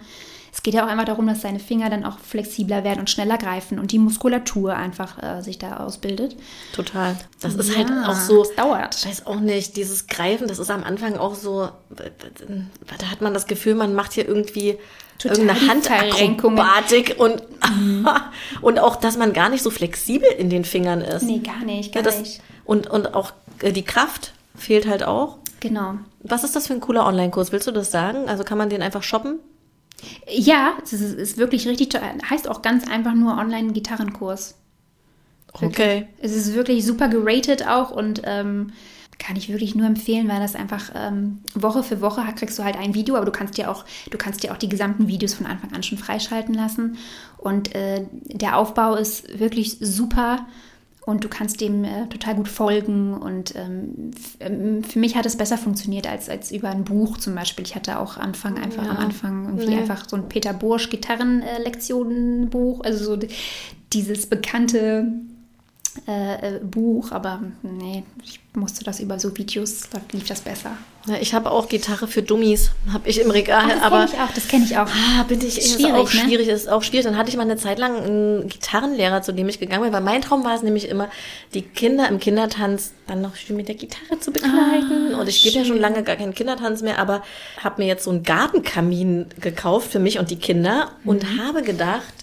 Es 0.55 0.63
geht 0.63 0.75
ja 0.75 0.85
auch 0.85 0.89
einfach 0.89 1.07
darum, 1.07 1.27
dass 1.27 1.41
deine 1.41 1.59
Finger 1.59 1.89
dann 1.89 2.05
auch 2.05 2.19
flexibler 2.19 2.85
werden 2.85 3.01
und 3.01 3.09
schneller 3.09 3.39
greifen 3.39 3.79
und 3.79 3.91
die 3.91 3.99
Muskulatur 3.99 4.75
einfach 4.77 5.21
äh, 5.23 5.41
sich 5.43 5.59
da 5.59 5.79
ausbildet. 5.79 6.37
Total. 6.75 7.17
Das 7.41 7.55
ist 7.55 7.71
Ja, 7.71 7.77
halt 7.79 7.91
auch 8.07 8.15
so. 8.15 8.43
es 8.43 8.55
dauert. 8.55 8.95
Ich 8.97 9.07
weiß 9.07 9.27
auch 9.27 9.41
nicht, 9.41 9.77
dieses 9.77 10.09
Greifen, 10.09 10.47
das 10.49 10.59
ist 10.59 10.71
am 10.71 10.85
Anfang 10.85 11.17
auch 11.17 11.35
so. 11.35 11.71
Da 11.89 13.07
hat 13.11 13.23
man 13.23 13.33
das 13.33 13.47
Gefühl, 13.47 13.75
man 13.75 13.95
macht 13.95 14.13
hier 14.13 14.29
irgendwie 14.29 14.77
Total 15.19 15.39
irgendeine. 15.39 15.69
Handakrobatik 15.71 17.17
und, 17.19 17.43
und 18.61 18.79
auch, 18.79 18.97
dass 18.97 19.17
man 19.17 19.33
gar 19.33 19.49
nicht 19.49 19.63
so 19.63 19.71
flexibel 19.71 20.29
in 20.37 20.51
den 20.51 20.65
Fingern 20.65 21.01
ist. 21.01 21.23
Nee, 21.23 21.39
gar 21.39 21.65
nicht, 21.65 21.95
gar 21.95 22.03
das, 22.03 22.19
nicht. 22.21 22.41
und, 22.65 22.89
und 22.89 23.15
auch 23.15 23.33
äh, 23.63 23.73
die 23.73 23.85
Kraft 23.85 24.33
fehlt 24.55 24.87
halt 24.87 25.03
auch. 25.03 25.39
Genau. 25.61 25.95
Was 26.21 26.45
ist 26.45 26.57
das 26.57 26.67
für 26.67 26.75
ein 26.75 26.81
cooler 26.81 27.07
Online-Kurs? 27.07 27.53
Willst 27.53 27.67
du 27.67 27.73
das 27.73 27.91
sagen? 27.91 28.29
Also 28.29 28.45
kann 28.45 28.59
man 28.59 28.69
den 28.69 28.83
einfach 28.83 29.03
shoppen? 29.03 29.39
Ja, 30.29 30.75
es 30.83 30.93
ist, 30.93 31.15
ist 31.15 31.39
wirklich 31.39 31.67
richtig 31.69 31.91
toll. 31.91 32.03
Heißt 32.29 32.49
auch 32.49 32.63
ganz 32.63 32.89
einfach 32.89 33.15
nur 33.15 33.37
Online-Gitarrenkurs. 33.39 34.57
Okay. 35.53 36.09
Es 36.21 36.35
ist 36.35 36.55
wirklich 36.55 36.85
super 36.85 37.09
geratet 37.09 37.67
auch 37.67 37.91
und 37.91 38.23
ähm, 38.25 38.73
kann 39.19 39.37
ich 39.37 39.51
wirklich 39.51 39.75
nur 39.75 39.87
empfehlen, 39.87 40.29
weil 40.29 40.41
das 40.41 40.57
einfach 40.57 40.91
ähm, 40.95 41.41
Woche 41.55 41.83
für 41.83 42.01
Woche 42.01 42.23
kriegst 42.35 42.59
du 42.59 42.65
halt 42.65 42.77
ein 42.77 42.95
Video, 42.95 43.17
aber 43.17 43.27
du 43.27 43.33
kannst 43.33 43.57
dir 43.57 43.71
auch, 43.71 43.85
du 44.11 44.19
kannst 44.19 44.43
dir 44.43 44.53
auch 44.53 44.57
die 44.57 44.69
gesamten 44.69 45.07
Videos 45.07 45.35
von 45.35 45.47
Anfang 45.47 45.73
an 45.73 45.83
schon 45.83 45.99
freischalten 45.99 46.55
lassen. 46.55 46.97
Und 47.39 47.75
äh, 47.75 48.07
der 48.25 48.57
Aufbau 48.57 48.95
ist 48.97 49.39
wirklich 49.39 49.77
super 49.81 50.47
und 51.05 51.25
du 51.25 51.29
kannst 51.29 51.61
dem 51.61 51.83
äh, 51.85 52.07
total 52.09 52.37
gut 52.37 52.49
folgen. 52.49 53.15
Und 53.15 53.57
ähm, 53.57 54.13
ähm, 54.39 54.85
für 54.85 55.01
mich 55.01 55.17
hat 55.17 55.27
es 55.27 55.37
besser 55.37 55.59
funktioniert 55.59 56.07
als, 56.07 56.29
als 56.29 56.53
über 56.53 56.71
ein 56.71 56.85
Buch 56.85 57.19
zum 57.19 57.35
Beispiel. 57.35 57.65
Ich 57.65 57.75
hatte 57.75 57.99
auch 57.99 58.17
Anfang 58.19 58.57
einfach 58.57 58.89
am 58.89 58.97
Anfang 58.99 59.47
irgendwie 59.47 59.67
Nee. 59.71 59.79
einfach 59.79 60.09
so 60.09 60.15
ein 60.17 60.29
Peter 60.29 60.53
Bursch 60.53 60.91
Gitarrenlektionenbuch, 60.91 62.83
also 62.85 63.17
so 63.17 63.19
dieses 63.93 64.27
bekannte 64.27 65.13
äh, 66.09 66.57
äh, 66.57 66.61
Buch, 66.61 67.13
aber 67.13 67.41
nee, 67.63 68.03
ich 68.23 68.41
musste 68.55 68.85
das 68.85 69.01
über 69.01 69.19
so 69.19 69.37
Videos, 69.37 69.89
da 69.91 70.01
lief 70.13 70.27
das 70.27 70.41
besser. 70.41 70.77
Ja, 71.07 71.17
ich 71.21 71.35
habe 71.35 71.51
auch 71.51 71.69
Gitarre 71.69 72.07
für 72.07 72.23
Dummies, 72.23 72.71
habe 72.93 73.09
ich 73.09 73.21
im 73.21 73.31
Regal, 73.31 73.69
das 73.69 73.83
aber 73.83 74.07
kenne 74.07 74.11
ich 74.13 74.21
auch, 74.21 74.35
das 74.35 74.49
kenne 74.49 74.65
ich 74.65 74.79
auch. 74.79 74.87
Ah, 74.87 75.23
bin 75.25 75.41
ich 75.41 75.59
ist 75.59 75.75
Schwierig, 75.75 75.95
auch 75.95 76.13
ne? 76.13 76.21
schwierig, 76.21 76.49
ist 76.49 76.69
auch 76.69 76.83
schwierig. 76.83 77.05
Dann 77.05 77.17
hatte 77.17 77.31
ich 77.31 77.37
mal 77.37 77.43
eine 77.43 77.57
Zeit 77.57 77.79
lang 77.79 77.97
einen 77.97 78.49
Gitarrenlehrer, 78.49 79.23
zu 79.23 79.33
dem 79.33 79.49
ich 79.49 79.59
gegangen 79.59 79.83
bin, 79.83 79.93
weil 79.93 80.01
mein 80.01 80.23
Traum 80.23 80.45
war 80.45 80.55
es 80.55 80.63
nämlich 80.63 80.89
immer, 80.89 81.09
die 81.55 81.63
Kinder 81.63 82.09
im 82.09 82.21
Kindertanz 82.21 82.93
dann 83.07 83.21
noch 83.21 83.37
schön 83.37 83.57
mit 83.57 83.69
der 83.69 83.75
Gitarre 83.75 84.19
zu 84.21 84.33
begleiten. 84.33 85.15
und 85.15 85.29
ich 85.29 85.43
gebe 85.43 85.59
ja 85.59 85.65
schon 85.65 85.79
lange 85.79 86.03
gar 86.03 86.17
keinen 86.17 86.35
Kindertanz 86.35 86.83
mehr, 86.83 86.99
aber 86.99 87.23
habe 87.63 87.83
mir 87.83 87.89
jetzt 87.89 88.05
so 88.05 88.11
einen 88.11 88.23
Gartenkamin 88.23 89.27
gekauft 89.41 89.91
für 89.93 89.99
mich 89.99 90.19
und 90.19 90.31
die 90.31 90.37
Kinder 90.37 90.93
und 91.05 91.39
habe 91.39 91.63
gedacht, 91.63 92.15
da 92.21 92.22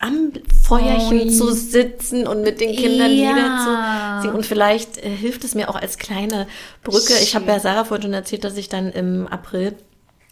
am 0.00 0.32
Feuerchen 0.62 1.22
Ui. 1.22 1.30
zu 1.30 1.52
sitzen 1.52 2.26
und 2.26 2.42
mit 2.42 2.60
den 2.60 2.74
Kindern 2.74 3.10
Ja. 3.10 3.32
Lieder 3.32 3.58
zu 3.58 4.22
singen. 4.22 4.36
Und 4.36 4.46
vielleicht 4.46 4.98
äh, 4.98 5.10
hilft 5.10 5.44
es 5.44 5.54
mir 5.54 5.68
auch 5.68 5.74
als 5.74 5.98
kleine 5.98 6.46
Brücke. 6.84 7.14
Ich 7.20 7.34
habe 7.34 7.46
ja 7.46 7.58
Sarah 7.58 7.84
vorhin 7.84 8.02
schon 8.04 8.12
erzählt, 8.12 8.44
dass 8.44 8.56
ich 8.56 8.68
dann 8.68 8.92
im 8.92 9.26
April 9.26 9.74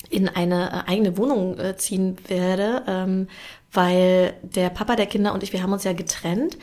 in 0.09 0.29
eine 0.29 0.85
äh, 0.87 0.91
eigene 0.91 1.17
Wohnung 1.19 1.59
äh, 1.59 1.77
ziehen 1.77 2.17
werde, 2.29 2.85
ähm, 2.87 3.29
weil 3.73 4.35
der 4.43 4.71
Papa 4.71 4.95
der 4.95 5.07
Kinder 5.07 5.35
und 5.35 5.43
ich, 5.43 5.53
wir 5.53 5.63
haben 5.63 5.73
uns 5.73 5.85
ja 5.85 5.93
getrennt. 5.93 6.57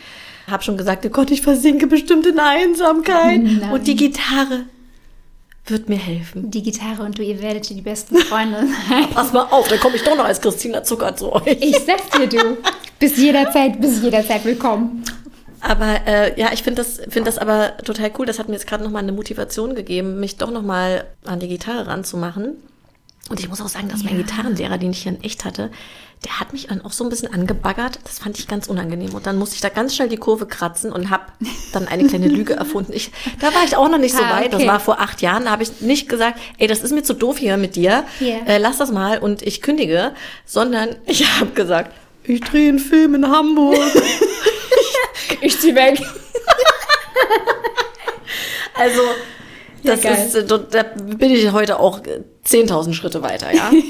Hab 0.49 0.64
schon 0.64 0.78
gesagt, 0.78 1.06
oh 1.06 1.10
Gott, 1.10 1.32
ich 1.32 1.41
versinke 1.41 1.88
bestimmt 1.88 2.26
in 2.26 2.39
Einsamkeit. 2.39 3.41
Nein. 3.43 3.70
Und 3.72 3.88
die 3.88 3.95
Gitarre 3.95 4.66
wird 5.66 5.88
mir 5.88 5.97
helfen. 5.97 6.51
Die 6.51 6.62
Gitarre 6.64 7.04
und 7.04 7.18
du, 7.18 7.24
ihr 7.24 7.41
werdet 7.41 7.70
die 7.70 7.82
besten 7.82 8.18
Freunde 8.18 8.68
sein. 8.89 9.10
Pass 9.14 9.32
mal 9.32 9.43
auf, 9.43 9.68
dann 9.68 9.80
komme 9.80 9.95
ich 9.95 10.04
doch 10.04 10.18
noch 10.18 10.26
als 10.26 10.41
Christina 10.41 10.84
Zucker 10.84 11.16
zu 11.16 11.32
euch. 11.32 11.58
Ich 11.62 11.80
sag's 11.80 12.10
dir, 12.18 12.28
du. 12.28 12.58
Bis 13.04 13.18
jederzeit, 13.18 13.82
bis 13.82 14.01
jederzeit 14.01 14.45
willkommen. 14.45 15.04
Aber 15.60 16.08
äh, 16.08 16.39
ja, 16.39 16.54
ich 16.54 16.64
finde 16.64 16.82
das, 16.82 17.01
finde 17.10 17.24
das 17.24 17.38
aber 17.38 17.76
total 17.84 18.14
cool. 18.18 18.26
Das 18.26 18.39
hat 18.39 18.47
mir 18.47 18.54
jetzt 18.54 18.66
gerade 18.66 18.82
nochmal 18.82 19.04
eine 19.04 19.12
Motivation 19.12 19.76
gegeben, 19.76 20.22
mich 20.22 20.38
doch 20.38 20.49
nochmal 20.51 21.04
an 21.26 21.41
die 21.41 21.49
Gitarre 21.49 21.88
ranzumachen. 21.88 22.56
Und 23.30 23.41
ich 23.41 23.49
muss 23.49 23.60
auch 23.60 23.68
sagen, 23.68 23.89
dass 23.89 24.06
mein 24.06 24.16
Gitarrenlehrer, 24.16 24.78
den 24.78 24.91
ich 24.91 25.04
hier 25.04 25.12
in 25.12 25.22
echt 25.22 25.43
hatte, 25.43 25.70
der 26.24 26.39
hat 26.39 26.54
mich 26.54 26.68
dann 26.68 26.80
auch 26.80 26.93
so 26.93 27.04
ein 27.04 27.10
bisschen 27.10 27.34
angebaggert. 27.34 27.99
Das 28.06 28.20
fand 28.20 28.39
ich 28.39 28.47
ganz 28.47 28.68
unangenehm. 28.68 29.14
Und 29.14 29.28
dann 29.28 29.38
musste 29.38 29.56
ich 29.56 29.62
da 29.62 29.68
ganz 29.68 29.93
schnell 29.93 30.08
die 30.08 30.16
Kurve 30.16 30.45
kratzen 30.45 30.93
und 30.93 31.10
habe 31.10 31.26
dann 31.74 31.89
eine 31.89 32.08
kleine 32.08 32.28
Lüge 32.30 32.54
erfunden. 32.54 32.93
Ich, 32.93 33.12
da 33.41 33.47
war 33.47 33.66
ich 33.66 33.76
auch 33.76 33.89
noch 33.89 33.97
nicht 33.97 34.16
so 34.16 34.24
Ah, 34.24 34.39
weit. 34.39 34.54
Das 34.54 34.62
okay. 34.62 34.70
war 34.70 34.80
vor 34.80 35.01
acht 35.01 35.22
Jahren. 35.22 35.43
Da 35.43 35.51
habe 35.51 35.64
ich 35.64 35.82
nicht 35.82 36.08
gesagt, 36.08 36.39
ey, 36.58 36.68
das 36.68 36.82
ist 36.82 36.93
mir 36.93 37.04
zu 37.04 37.14
doof 37.14 37.38
hier 37.38 37.58
mit 37.58 37.76
dir. 37.76 38.06
Ja. 38.22 38.38
Äh, 38.45 38.60
lass 38.60 38.78
das 38.78 38.93
mal 38.93 39.20
und 39.20 39.41
ich 39.41 39.62
kündige. 39.62 40.14
Sondern 40.45 40.95
ich 41.06 41.30
habe 41.39 41.51
gesagt, 41.51 41.91
ich 42.26 42.39
drehe 42.41 42.69
einen 42.69 42.80
Film 42.80 43.15
in 43.15 43.28
Hamburg. 43.30 43.78
Ich 45.41 45.59
zieh 45.59 45.76
weg. 45.76 45.99
Also, 48.76 49.01
das 49.84 50.01
geil. 50.01 50.26
ist, 50.28 50.36
äh, 50.36 50.45
da 50.45 50.84
bin 50.84 51.32
ich 51.32 51.51
heute 51.51 51.80
auch 51.80 51.99
äh, 52.05 52.21
10.000 52.45 52.93
Schritte 52.93 53.21
weiter, 53.21 53.53
ja. 53.53 53.71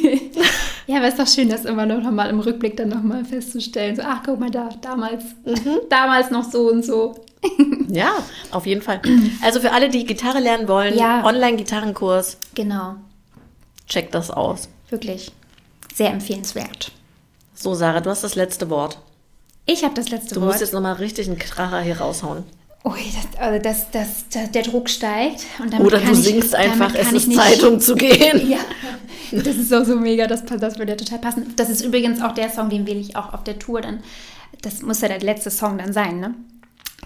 Ja, 0.88 0.98
aber 0.98 1.08
ist 1.08 1.18
doch 1.18 1.28
schön, 1.28 1.48
das 1.48 1.64
immer 1.64 1.86
noch 1.86 2.04
mal 2.12 2.30
im 2.30 2.42
Rückblick 2.42 2.76
dann 2.76 2.90
noch 2.90 3.02
mal 3.02 3.24
festzustellen. 3.24 3.96
So, 3.96 4.02
ach, 4.06 4.22
guck 4.26 4.38
mal 4.42 4.52
da, 4.52 4.68
damals, 4.82 5.24
damals 5.90 6.30
noch 6.30 6.44
so 6.44 6.70
und 6.70 6.84
so. 6.84 7.16
ja, 7.88 8.12
auf 8.52 8.66
jeden 8.66 8.82
Fall. 8.82 9.00
Also 9.42 9.62
für 9.62 9.72
alle, 9.72 9.90
die 9.90 10.06
Gitarre 10.06 10.40
lernen 10.40 10.68
wollen, 10.68 10.98
Ja. 10.98 11.24
Online-Gitarrenkurs, 11.24 12.38
Genau, 12.54 12.96
checkt 13.88 14.14
das 14.14 14.30
aus. 14.30 14.68
wirklich 14.90 15.32
sehr 15.96 16.10
empfehlenswert. 16.12 16.92
So, 17.64 17.74
Sarah, 17.76 18.02
du 18.02 18.10
hast 18.10 18.26
das 18.26 18.36
letzte 18.36 18.70
Wort. 18.70 18.98
Ich 19.66 19.86
habe 19.86 19.94
das 19.94 20.10
letzte 20.10 20.36
Du 20.36 20.42
Wort. 20.42 20.50
musst 20.50 20.60
jetzt 20.60 20.74
nochmal 20.74 20.96
richtig 20.96 21.28
einen 21.30 21.40
Kracher 21.40 21.80
hier 21.80 21.98
raushauen. 22.02 22.44
Ui, 22.84 23.00
das, 23.16 23.40
also 23.42 23.64
das, 23.64 23.90
das, 23.92 24.08
das, 24.34 24.52
der 24.52 24.64
Druck 24.64 24.90
steigt. 24.90 25.46
Und 25.62 25.72
damit 25.72 25.88
Oder 25.88 26.00
du 26.00 26.12
ich, 26.12 26.18
singst 26.24 26.54
einfach, 26.54 26.92
damit 26.92 27.08
es 27.08 27.08
ist 27.14 27.22
ich 27.22 27.28
nicht- 27.28 27.40
Zeitung 27.40 27.80
zu 27.80 27.96
gehen. 27.96 28.50
Ja, 29.32 29.42
das 29.42 29.56
ist 29.56 29.74
auch 29.74 29.86
so 29.86 29.96
mega, 29.96 30.28
das, 30.28 30.44
das 30.46 30.78
würde 30.78 30.92
ja 30.92 30.98
total 30.98 31.20
passen. 31.20 31.54
Das 31.56 31.70
ist 31.70 31.80
übrigens 31.82 32.22
auch 32.22 32.34
der 32.34 32.50
Song, 32.52 32.70
den 32.70 32.86
wähle 32.86 33.00
ich 33.00 33.16
auch 33.16 33.34
auf 33.34 33.46
der 33.46 33.58
Tour 33.58 33.80
dann. 33.80 34.04
Das 34.62 34.82
muss 34.82 35.00
ja 35.00 35.08
der 35.08 35.22
letzte 35.22 35.50
Song 35.50 35.78
dann 35.78 35.94
sein, 35.94 36.20
ne? 36.20 36.34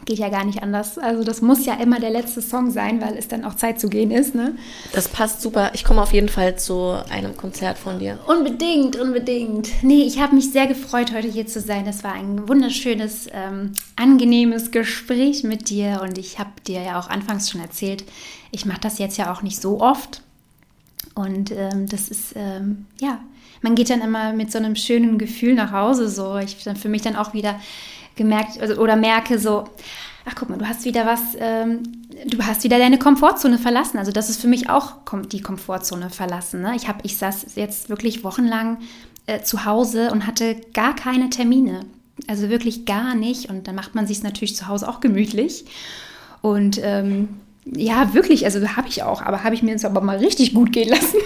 Geht 0.08 0.20
ja 0.20 0.30
gar 0.30 0.46
nicht 0.46 0.64
anders. 0.64 0.98
Also 0.98 1.26
das 1.26 1.42
muss 1.42 1.66
ja 1.66 1.74
immer 1.74 2.00
der 2.00 2.12
letzte 2.12 2.42
Song 2.42 2.72
sein, 2.72 3.02
weil 3.02 3.18
es 3.18 3.28
dann 3.28 3.44
auch 3.44 3.56
Zeit 3.56 3.78
zu 3.78 3.90
gehen 3.90 4.10
ist, 4.10 4.36
ne? 4.36 4.56
Das 4.94 5.10
passt 5.10 5.42
super. 5.42 5.72
Ich 5.74 5.84
komme 5.84 6.02
auf 6.02 6.14
jeden 6.14 6.30
Fall 6.30 6.58
zu 6.58 6.96
einem 7.10 7.36
Konzert 7.36 7.78
von 7.78 8.00
dir. 8.00 8.18
Unbedingt, 8.26 8.96
unbedingt. 8.96 9.84
Nee, 9.84 10.04
ich 10.04 10.22
habe 10.22 10.34
mich 10.34 10.54
sehr 10.54 10.66
gefreut, 10.66 11.12
heute 11.14 11.28
hier 11.28 11.46
zu 11.46 11.60
sein. 11.60 11.84
Das 11.84 12.06
war 12.06 12.14
ein 12.14 12.48
wunderschönes, 12.48 13.28
ähm, 13.34 13.74
angenehmes 13.98 14.72
Gespräch 14.72 15.44
mit 15.44 15.70
dir. 15.70 16.00
Und 16.02 16.18
ich 16.18 16.40
habe 16.40 16.52
dir 16.66 16.82
ja 16.82 17.00
auch 17.02 17.10
anfangs 17.10 17.52
schon 17.52 17.60
erzählt, 17.60 18.06
ich 18.52 18.66
mache 18.66 18.80
das 18.80 19.00
jetzt 19.00 19.18
ja 19.18 19.34
auch 19.34 19.42
nicht 19.42 19.62
so 19.62 19.82
oft. 19.82 20.22
Und 21.16 21.52
ähm, 21.52 21.86
das 21.90 22.08
ist, 22.08 22.34
ähm, 22.38 22.86
ja, 23.02 23.20
man 23.62 23.76
geht 23.76 23.90
dann 23.90 24.00
immer 24.00 24.32
mit 24.32 24.54
so 24.54 24.58
einem 24.58 24.78
schönen 24.78 25.18
Gefühl 25.18 25.54
nach 25.54 25.74
Hause. 25.74 26.08
So, 26.08 26.38
ich 26.38 26.64
dann 26.64 26.78
für 26.78 26.88
mich 26.88 27.02
dann 27.02 27.18
auch 27.18 27.34
wieder 27.34 27.60
gemerkt 28.18 28.60
also, 28.60 28.76
oder 28.82 28.96
merke 28.96 29.40
so, 29.40 29.66
ach 30.26 30.36
guck 30.36 30.50
mal, 30.50 30.58
du 30.58 30.68
hast 30.68 30.84
wieder 30.86 31.06
was, 31.06 31.22
ähm, 31.40 31.84
du 32.26 32.44
hast 32.44 32.64
wieder 32.64 32.78
deine 32.78 33.00
Komfortzone 33.00 33.58
verlassen. 33.58 33.98
Also 33.98 34.12
das 34.12 34.30
ist 34.30 34.42
für 34.42 34.48
mich 34.48 34.70
auch 34.70 34.94
die 35.32 35.42
Komfortzone 35.42 36.10
verlassen. 36.10 36.62
Ne? 36.62 36.74
Ich 36.76 36.88
habe, 36.88 37.00
ich 37.04 37.18
saß 37.18 37.56
jetzt 37.56 37.90
wirklich 37.90 38.24
wochenlang 38.24 38.80
äh, 39.26 39.42
zu 39.42 39.66
Hause 39.66 40.12
und 40.12 40.28
hatte 40.28 40.58
gar 40.74 40.96
keine 40.96 41.30
Termine. 41.30 41.82
Also 42.28 42.50
wirklich 42.50 42.86
gar 42.86 43.16
nicht. 43.16 43.50
Und 43.50 43.68
dann 43.68 43.76
macht 43.76 43.96
man 43.96 44.08
sich 44.08 44.22
natürlich 44.24 44.56
zu 44.56 44.68
Hause 44.68 44.90
auch 44.90 45.00
gemütlich. 45.00 45.66
Und 46.42 46.80
ähm, 46.84 47.30
ja, 47.66 48.14
wirklich, 48.14 48.46
also 48.46 48.66
habe 48.76 48.88
ich 48.88 49.04
auch, 49.04 49.22
aber 49.22 49.44
habe 49.44 49.56
ich 49.56 49.64
mir 49.64 49.72
jetzt 49.72 49.86
aber 49.86 50.02
mal 50.02 50.18
richtig 50.18 50.54
gut 50.54 50.72
gehen 50.72 50.90
lassen. 50.90 51.18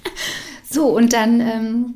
so, 0.70 0.86
und 0.86 1.12
dann, 1.12 1.40
ähm, 1.40 1.94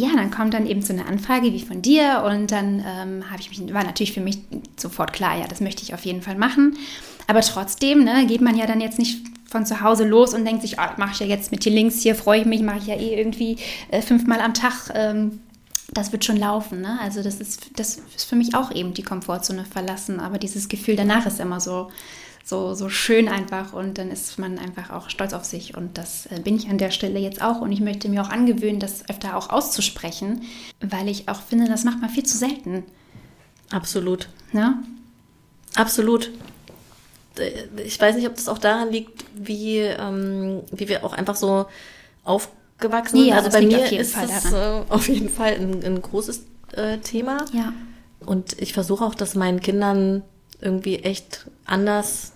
ja, 0.00 0.08
dann 0.14 0.30
kommt 0.30 0.54
dann 0.54 0.66
eben 0.66 0.82
so 0.82 0.92
eine 0.92 1.06
Anfrage 1.06 1.52
wie 1.52 1.60
von 1.60 1.82
dir 1.82 2.24
und 2.26 2.50
dann 2.50 2.84
ähm, 2.86 3.30
habe 3.30 3.40
ich 3.40 3.50
mich, 3.50 3.74
war 3.74 3.84
natürlich 3.84 4.12
für 4.12 4.20
mich 4.20 4.38
sofort 4.76 5.12
klar, 5.12 5.38
ja, 5.38 5.46
das 5.46 5.60
möchte 5.60 5.82
ich 5.82 5.94
auf 5.94 6.04
jeden 6.04 6.22
Fall 6.22 6.36
machen. 6.36 6.76
Aber 7.26 7.42
trotzdem, 7.42 8.04
ne, 8.04 8.26
geht 8.26 8.40
man 8.40 8.56
ja 8.56 8.66
dann 8.66 8.80
jetzt 8.80 8.98
nicht 8.98 9.20
von 9.48 9.66
zu 9.66 9.80
Hause 9.80 10.04
los 10.04 10.32
und 10.32 10.44
denkt 10.44 10.62
sich, 10.62 10.78
oh, 10.78 10.90
mache 10.96 11.12
ich 11.12 11.20
ja 11.20 11.26
jetzt 11.26 11.52
mit 11.52 11.64
den 11.64 11.74
Links 11.74 12.00
hier, 12.00 12.14
freue 12.14 12.40
ich 12.40 12.46
mich, 12.46 12.62
mache 12.62 12.78
ich 12.78 12.86
ja 12.86 12.94
eh 12.94 13.18
irgendwie 13.18 13.56
äh, 13.90 14.00
fünfmal 14.00 14.40
am 14.40 14.54
Tag. 14.54 14.90
Ähm, 14.94 15.40
das 15.92 16.12
wird 16.12 16.24
schon 16.24 16.36
laufen. 16.36 16.80
Ne? 16.80 16.98
Also 17.02 17.22
das 17.22 17.40
ist, 17.40 17.78
das 17.78 18.00
ist 18.16 18.24
für 18.24 18.36
mich 18.36 18.54
auch 18.54 18.72
eben 18.72 18.94
die 18.94 19.02
Komfortzone 19.02 19.64
verlassen. 19.64 20.20
Aber 20.20 20.38
dieses 20.38 20.68
Gefühl 20.68 20.96
danach 20.96 21.26
ist 21.26 21.40
immer 21.40 21.60
so, 21.60 21.90
so, 22.50 22.74
so 22.74 22.90
schön 22.90 23.28
einfach 23.28 23.72
und 23.72 23.96
dann 23.96 24.10
ist 24.10 24.38
man 24.38 24.58
einfach 24.58 24.90
auch 24.90 25.08
stolz 25.08 25.32
auf 25.32 25.44
sich. 25.44 25.76
Und 25.76 25.96
das 25.96 26.26
äh, 26.26 26.40
bin 26.40 26.56
ich 26.56 26.68
an 26.68 26.76
der 26.76 26.90
Stelle 26.90 27.18
jetzt 27.18 27.40
auch. 27.40 27.60
Und 27.60 27.72
ich 27.72 27.80
möchte 27.80 28.08
mir 28.08 28.20
auch 28.22 28.28
angewöhnen, 28.28 28.80
das 28.80 29.08
öfter 29.08 29.36
auch 29.36 29.48
auszusprechen, 29.48 30.42
weil 30.80 31.08
ich 31.08 31.28
auch 31.28 31.40
finde, 31.40 31.66
das 31.68 31.84
macht 31.84 32.00
man 32.00 32.10
viel 32.10 32.24
zu 32.24 32.36
selten. 32.36 32.84
Absolut. 33.70 34.28
Ja? 34.52 34.82
Absolut. 35.76 36.30
Äh, 37.38 37.52
ich 37.84 37.98
weiß 37.98 38.16
nicht, 38.16 38.26
ob 38.26 38.34
das 38.34 38.48
auch 38.48 38.58
daran 38.58 38.90
liegt, 38.90 39.24
wie, 39.34 39.78
ähm, 39.78 40.62
wie 40.72 40.88
wir 40.88 41.04
auch 41.04 41.12
einfach 41.12 41.36
so 41.36 41.66
aufgewachsen 42.24 43.16
sind. 43.16 43.28
Ja, 43.28 43.36
also 43.36 43.50
bei 43.50 43.62
mir 43.62 43.90
ist 43.92 44.14
Fall 44.14 44.26
das 44.26 44.52
äh, 44.52 44.82
auf 44.88 45.08
jeden 45.08 45.30
Fall 45.30 45.54
ein, 45.54 45.84
ein 45.84 46.02
großes 46.02 46.44
äh, 46.72 46.98
Thema. 46.98 47.44
Ja. 47.52 47.72
Und 48.26 48.60
ich 48.60 48.72
versuche 48.72 49.04
auch, 49.04 49.14
das 49.14 49.36
meinen 49.36 49.60
Kindern 49.60 50.24
irgendwie 50.60 50.96
echt 50.96 51.46
anders 51.64 52.32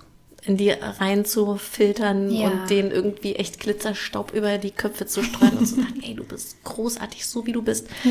in 0.46 0.56
die 0.56 0.70
rein 0.70 1.24
zu 1.24 1.56
filtern 1.56 2.30
Ja. 2.30 2.48
und 2.48 2.68
denen 2.70 2.90
irgendwie 2.90 3.34
echt 3.36 3.60
Glitzerstaub 3.60 4.32
über 4.34 4.58
die 4.58 4.70
Köpfe 4.70 5.06
zu 5.06 5.22
streuen 5.22 5.56
und 5.58 5.66
zu 5.66 5.76
sagen, 5.76 6.02
ey, 6.02 6.14
du 6.14 6.24
bist 6.24 6.62
großartig, 6.64 7.26
so 7.26 7.46
wie 7.46 7.52
du 7.52 7.62
bist. 7.62 7.86
Ja. 8.04 8.10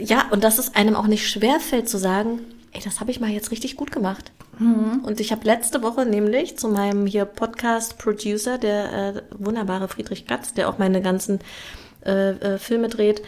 Ja, 0.00 0.28
und 0.30 0.42
dass 0.42 0.58
es 0.58 0.74
einem 0.74 0.96
auch 0.96 1.06
nicht 1.06 1.28
schwerfällt 1.28 1.86
zu 1.88 1.98
sagen, 1.98 2.38
ey, 2.72 2.80
das 2.82 3.00
habe 3.00 3.10
ich 3.10 3.20
mal 3.20 3.28
jetzt 3.30 3.50
richtig 3.50 3.76
gut 3.76 3.92
gemacht. 3.92 4.32
Und 4.58 5.18
ich 5.20 5.32
habe 5.32 5.44
letzte 5.44 5.82
Woche 5.82 6.06
nämlich 6.06 6.56
zu 6.56 6.68
meinem 6.68 7.06
hier 7.06 7.24
Podcast-Producer, 7.24 8.58
der 8.58 8.92
äh, 9.16 9.22
wunderbare 9.36 9.88
Friedrich 9.88 10.26
Gatz, 10.26 10.54
der 10.54 10.68
auch 10.68 10.78
meine 10.78 11.02
ganzen 11.02 11.40
äh, 12.06 12.30
äh, 12.30 12.58
Filme 12.58 12.88
dreht, 12.88 13.22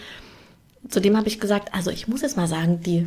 zu 0.89 1.01
dem 1.01 1.17
habe 1.17 1.29
ich 1.29 1.41
gesagt, 1.41 1.75
also 1.75 1.91
ich 1.91 2.09
muss 2.09 2.23
jetzt 2.23 2.37
mal 2.37 2.47
sagen, 2.47 2.81
die 2.83 3.07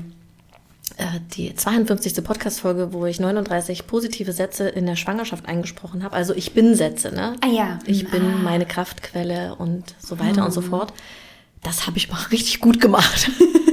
die 1.36 1.54
52. 1.54 2.24
Podcast-Folge, 2.24 2.92
wo 2.92 3.06
ich 3.06 3.20
39 3.20 3.86
positive 3.88 4.32
Sätze 4.32 4.68
in 4.68 4.86
der 4.86 4.96
Schwangerschaft 4.96 5.48
eingesprochen 5.48 6.04
habe. 6.04 6.16
Also 6.16 6.34
ich 6.34 6.54
bin 6.54 6.76
Sätze, 6.76 7.14
ne? 7.14 7.36
Ah 7.42 7.48
ja. 7.48 7.80
Ich 7.86 8.10
bin 8.10 8.44
meine 8.44 8.66
Kraftquelle 8.66 9.56
und 9.56 9.96
so 10.00 10.20
weiter 10.20 10.46
und 10.46 10.52
so 10.52 10.62
fort. 10.62 10.94
Das 11.64 11.86
habe 11.88 11.98
ich 11.98 12.10
mal 12.10 12.22
richtig 12.32 12.60
gut 12.60 12.82
gemacht. 12.82 13.30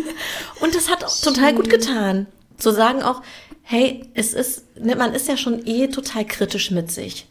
und 0.60 0.74
das 0.74 0.90
hat 0.90 1.04
auch 1.04 1.20
total 1.20 1.54
gut 1.54 1.70
getan. 1.70 2.26
Zu 2.58 2.72
sagen 2.72 3.02
auch, 3.02 3.22
hey, 3.62 4.08
es 4.14 4.34
ist, 4.34 4.78
ne, 4.78 4.94
man 4.94 5.14
ist 5.14 5.26
ja 5.28 5.36
schon 5.36 5.66
eh 5.66 5.88
total 5.88 6.26
kritisch 6.26 6.70
mit 6.70 6.92
sich. 6.92 7.26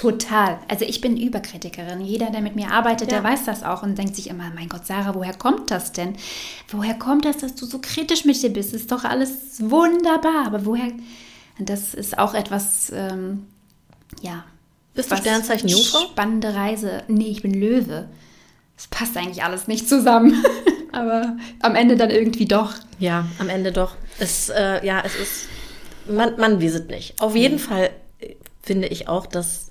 Total. 0.00 0.58
Also 0.66 0.86
ich 0.86 1.02
bin 1.02 1.18
Überkritikerin. 1.18 2.00
Jeder, 2.00 2.30
der 2.30 2.40
mit 2.40 2.56
mir 2.56 2.70
arbeitet, 2.70 3.12
Ja. 3.12 3.20
der 3.20 3.30
weiß 3.30 3.44
das 3.44 3.62
auch 3.62 3.82
und 3.82 3.98
denkt 3.98 4.16
sich 4.16 4.30
immer, 4.30 4.50
mein 4.54 4.70
Gott, 4.70 4.86
Sarah, 4.86 5.14
woher 5.14 5.34
kommt 5.34 5.70
das 5.70 5.92
denn? 5.92 6.16
Woher 6.68 6.94
kommt 6.94 7.26
das, 7.26 7.36
dass 7.36 7.54
du 7.54 7.66
so 7.66 7.80
kritisch 7.82 8.24
mit 8.24 8.42
dir 8.42 8.48
bist? 8.48 8.72
Ist 8.72 8.90
doch 8.90 9.04
alles 9.04 9.60
wunderbar. 9.60 10.46
Aber 10.46 10.64
woher? 10.64 10.90
Das 11.58 11.92
ist 11.92 12.18
auch 12.18 12.32
etwas, 12.32 12.90
ähm, 12.96 13.44
ja. 14.22 14.42
Bist 14.94 15.12
du 15.12 15.18
Sternzeichen 15.18 15.68
Jungfrau? 15.68 15.98
Spannende 16.12 16.54
Reise. 16.54 17.02
Nee, 17.08 17.28
ich 17.28 17.42
bin 17.42 17.52
Löwe. 17.52 18.08
Das 18.76 18.86
passt 18.88 19.18
eigentlich 19.18 19.44
alles 19.44 19.68
nicht 19.68 19.86
zusammen. 19.86 20.42
Aber 20.92 21.36
am 21.60 21.74
Ende 21.74 21.96
dann 21.96 22.08
irgendwie 22.08 22.46
doch. 22.46 22.72
Ja, 22.98 23.26
am 23.38 23.50
Ende 23.50 23.70
doch. 23.70 23.96
Es, 24.18 24.48
äh, 24.48 24.82
ja, 24.82 25.02
es 25.04 25.14
ist, 25.14 25.48
man, 26.10 26.40
man 26.40 26.62
es 26.62 26.86
nicht. 26.86 27.20
Auf 27.20 27.36
jeden 27.36 27.58
Fall 27.58 27.90
äh, 28.18 28.36
finde 28.62 28.88
ich 28.88 29.06
auch, 29.06 29.26
dass 29.26 29.69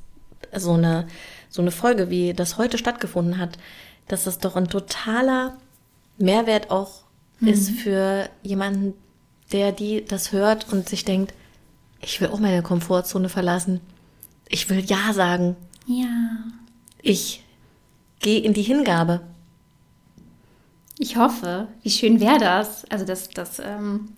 so 0.55 0.73
eine, 0.73 1.07
so 1.49 1.61
eine 1.61 1.71
Folge, 1.71 2.09
wie 2.09 2.33
das 2.33 2.57
heute 2.57 2.77
stattgefunden 2.77 3.37
hat, 3.37 3.57
dass 4.07 4.23
das 4.23 4.39
doch 4.39 4.55
ein 4.55 4.67
totaler 4.67 5.57
Mehrwert 6.17 6.71
auch 6.71 7.03
ist 7.41 7.69
für 7.69 8.29
jemanden, 8.43 8.93
der 9.51 9.71
die 9.71 10.03
das 10.05 10.31
hört 10.31 10.71
und 10.71 10.89
sich 10.89 11.05
denkt, 11.05 11.33
ich 12.01 12.19
will 12.21 12.29
auch 12.29 12.39
meine 12.39 12.61
Komfortzone 12.61 13.29
verlassen. 13.29 13.81
Ich 14.47 14.69
will 14.69 14.83
Ja 14.83 15.13
sagen. 15.13 15.55
Ja. 15.85 16.37
Ich 17.01 17.43
gehe 18.19 18.41
in 18.41 18.53
die 18.53 18.61
Hingabe. 18.61 19.21
Ich 20.97 21.15
hoffe. 21.15 21.67
Wie 21.81 21.89
schön 21.89 22.19
wäre 22.19 22.39
das? 22.39 22.85
Also 22.85 23.05
das, 23.05 23.29
das, 23.29 23.59
ähm, 23.59 24.09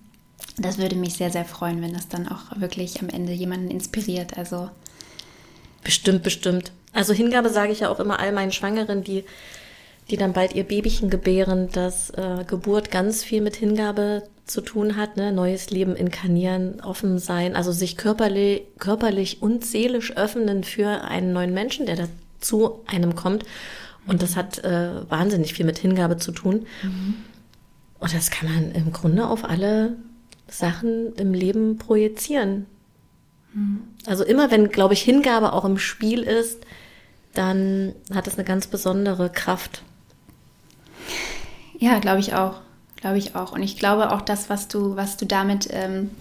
das 0.57 0.77
würde 0.77 0.95
mich 0.95 1.13
sehr, 1.13 1.31
sehr 1.31 1.45
freuen, 1.45 1.81
wenn 1.81 1.93
das 1.93 2.07
dann 2.07 2.27
auch 2.27 2.59
wirklich 2.59 3.01
am 3.01 3.09
Ende 3.09 3.33
jemanden 3.33 3.69
inspiriert. 3.69 4.37
Also 4.37 4.69
Bestimmt, 5.83 6.23
bestimmt. 6.23 6.71
Also 6.93 7.13
Hingabe 7.13 7.49
sage 7.49 7.71
ich 7.71 7.81
ja 7.81 7.89
auch 7.89 7.99
immer 7.99 8.19
all 8.19 8.31
meinen 8.31 8.51
Schwangeren, 8.51 9.03
die, 9.03 9.23
die 10.09 10.17
dann 10.17 10.33
bald 10.33 10.53
ihr 10.53 10.63
Babychen 10.63 11.09
gebären, 11.09 11.69
dass 11.71 12.09
äh, 12.11 12.43
Geburt 12.45 12.91
ganz 12.91 13.23
viel 13.23 13.41
mit 13.41 13.55
Hingabe 13.55 14.23
zu 14.45 14.61
tun 14.61 14.97
hat, 14.97 15.17
ne? 15.17 15.31
neues 15.31 15.69
Leben 15.69 15.95
inkarnieren, 15.95 16.81
offen 16.81 17.19
sein, 17.19 17.55
also 17.55 17.71
sich 17.71 17.95
körperlich, 17.95 18.63
körperlich 18.79 19.41
und 19.41 19.65
seelisch 19.65 20.15
öffnen 20.17 20.63
für 20.63 21.03
einen 21.03 21.31
neuen 21.31 21.53
Menschen, 21.53 21.85
der 21.85 21.95
dazu 21.95 22.81
einem 22.85 23.15
kommt. 23.15 23.45
Und 24.07 24.21
das 24.21 24.35
hat 24.35 24.63
äh, 24.63 25.09
wahnsinnig 25.09 25.53
viel 25.53 25.65
mit 25.65 25.77
Hingabe 25.77 26.17
zu 26.17 26.31
tun. 26.31 26.65
Und 27.99 28.13
das 28.13 28.31
kann 28.31 28.51
man 28.51 28.71
im 28.71 28.91
Grunde 28.91 29.27
auf 29.27 29.45
alle 29.45 29.95
Sachen 30.47 31.13
im 31.15 31.33
Leben 31.33 31.77
projizieren. 31.77 32.65
Also 34.05 34.23
immer 34.23 34.51
wenn, 34.51 34.69
glaube 34.69 34.93
ich, 34.93 35.01
Hingabe 35.01 35.53
auch 35.53 35.65
im 35.65 35.77
Spiel 35.77 36.23
ist, 36.23 36.65
dann 37.33 37.93
hat 38.13 38.27
es 38.27 38.35
eine 38.35 38.43
ganz 38.43 38.67
besondere 38.67 39.29
Kraft. 39.29 39.83
ja, 41.79 41.99
glaube 41.99 42.19
ich 42.19 42.33
auch. 42.33 42.61
Glaube 42.97 43.17
ich 43.17 43.35
auch. 43.35 43.51
Und 43.51 43.63
ich 43.63 43.77
glaube 43.77 44.11
auch 44.11 44.21
das, 44.21 44.49
was 44.49 44.67
du, 44.67 44.95
was 44.95 45.17
du 45.17 45.25
damit, 45.25 45.67
ähm, 45.71 46.11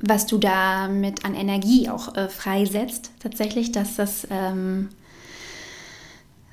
was 0.00 0.26
du 0.26 0.38
damit 0.38 1.24
an 1.24 1.34
Energie 1.34 1.88
auch 1.88 2.14
äh, 2.16 2.28
freisetzt, 2.28 3.12
tatsächlich, 3.20 3.70
dass 3.70 3.94
das, 3.96 4.26
ähm, 4.30 4.88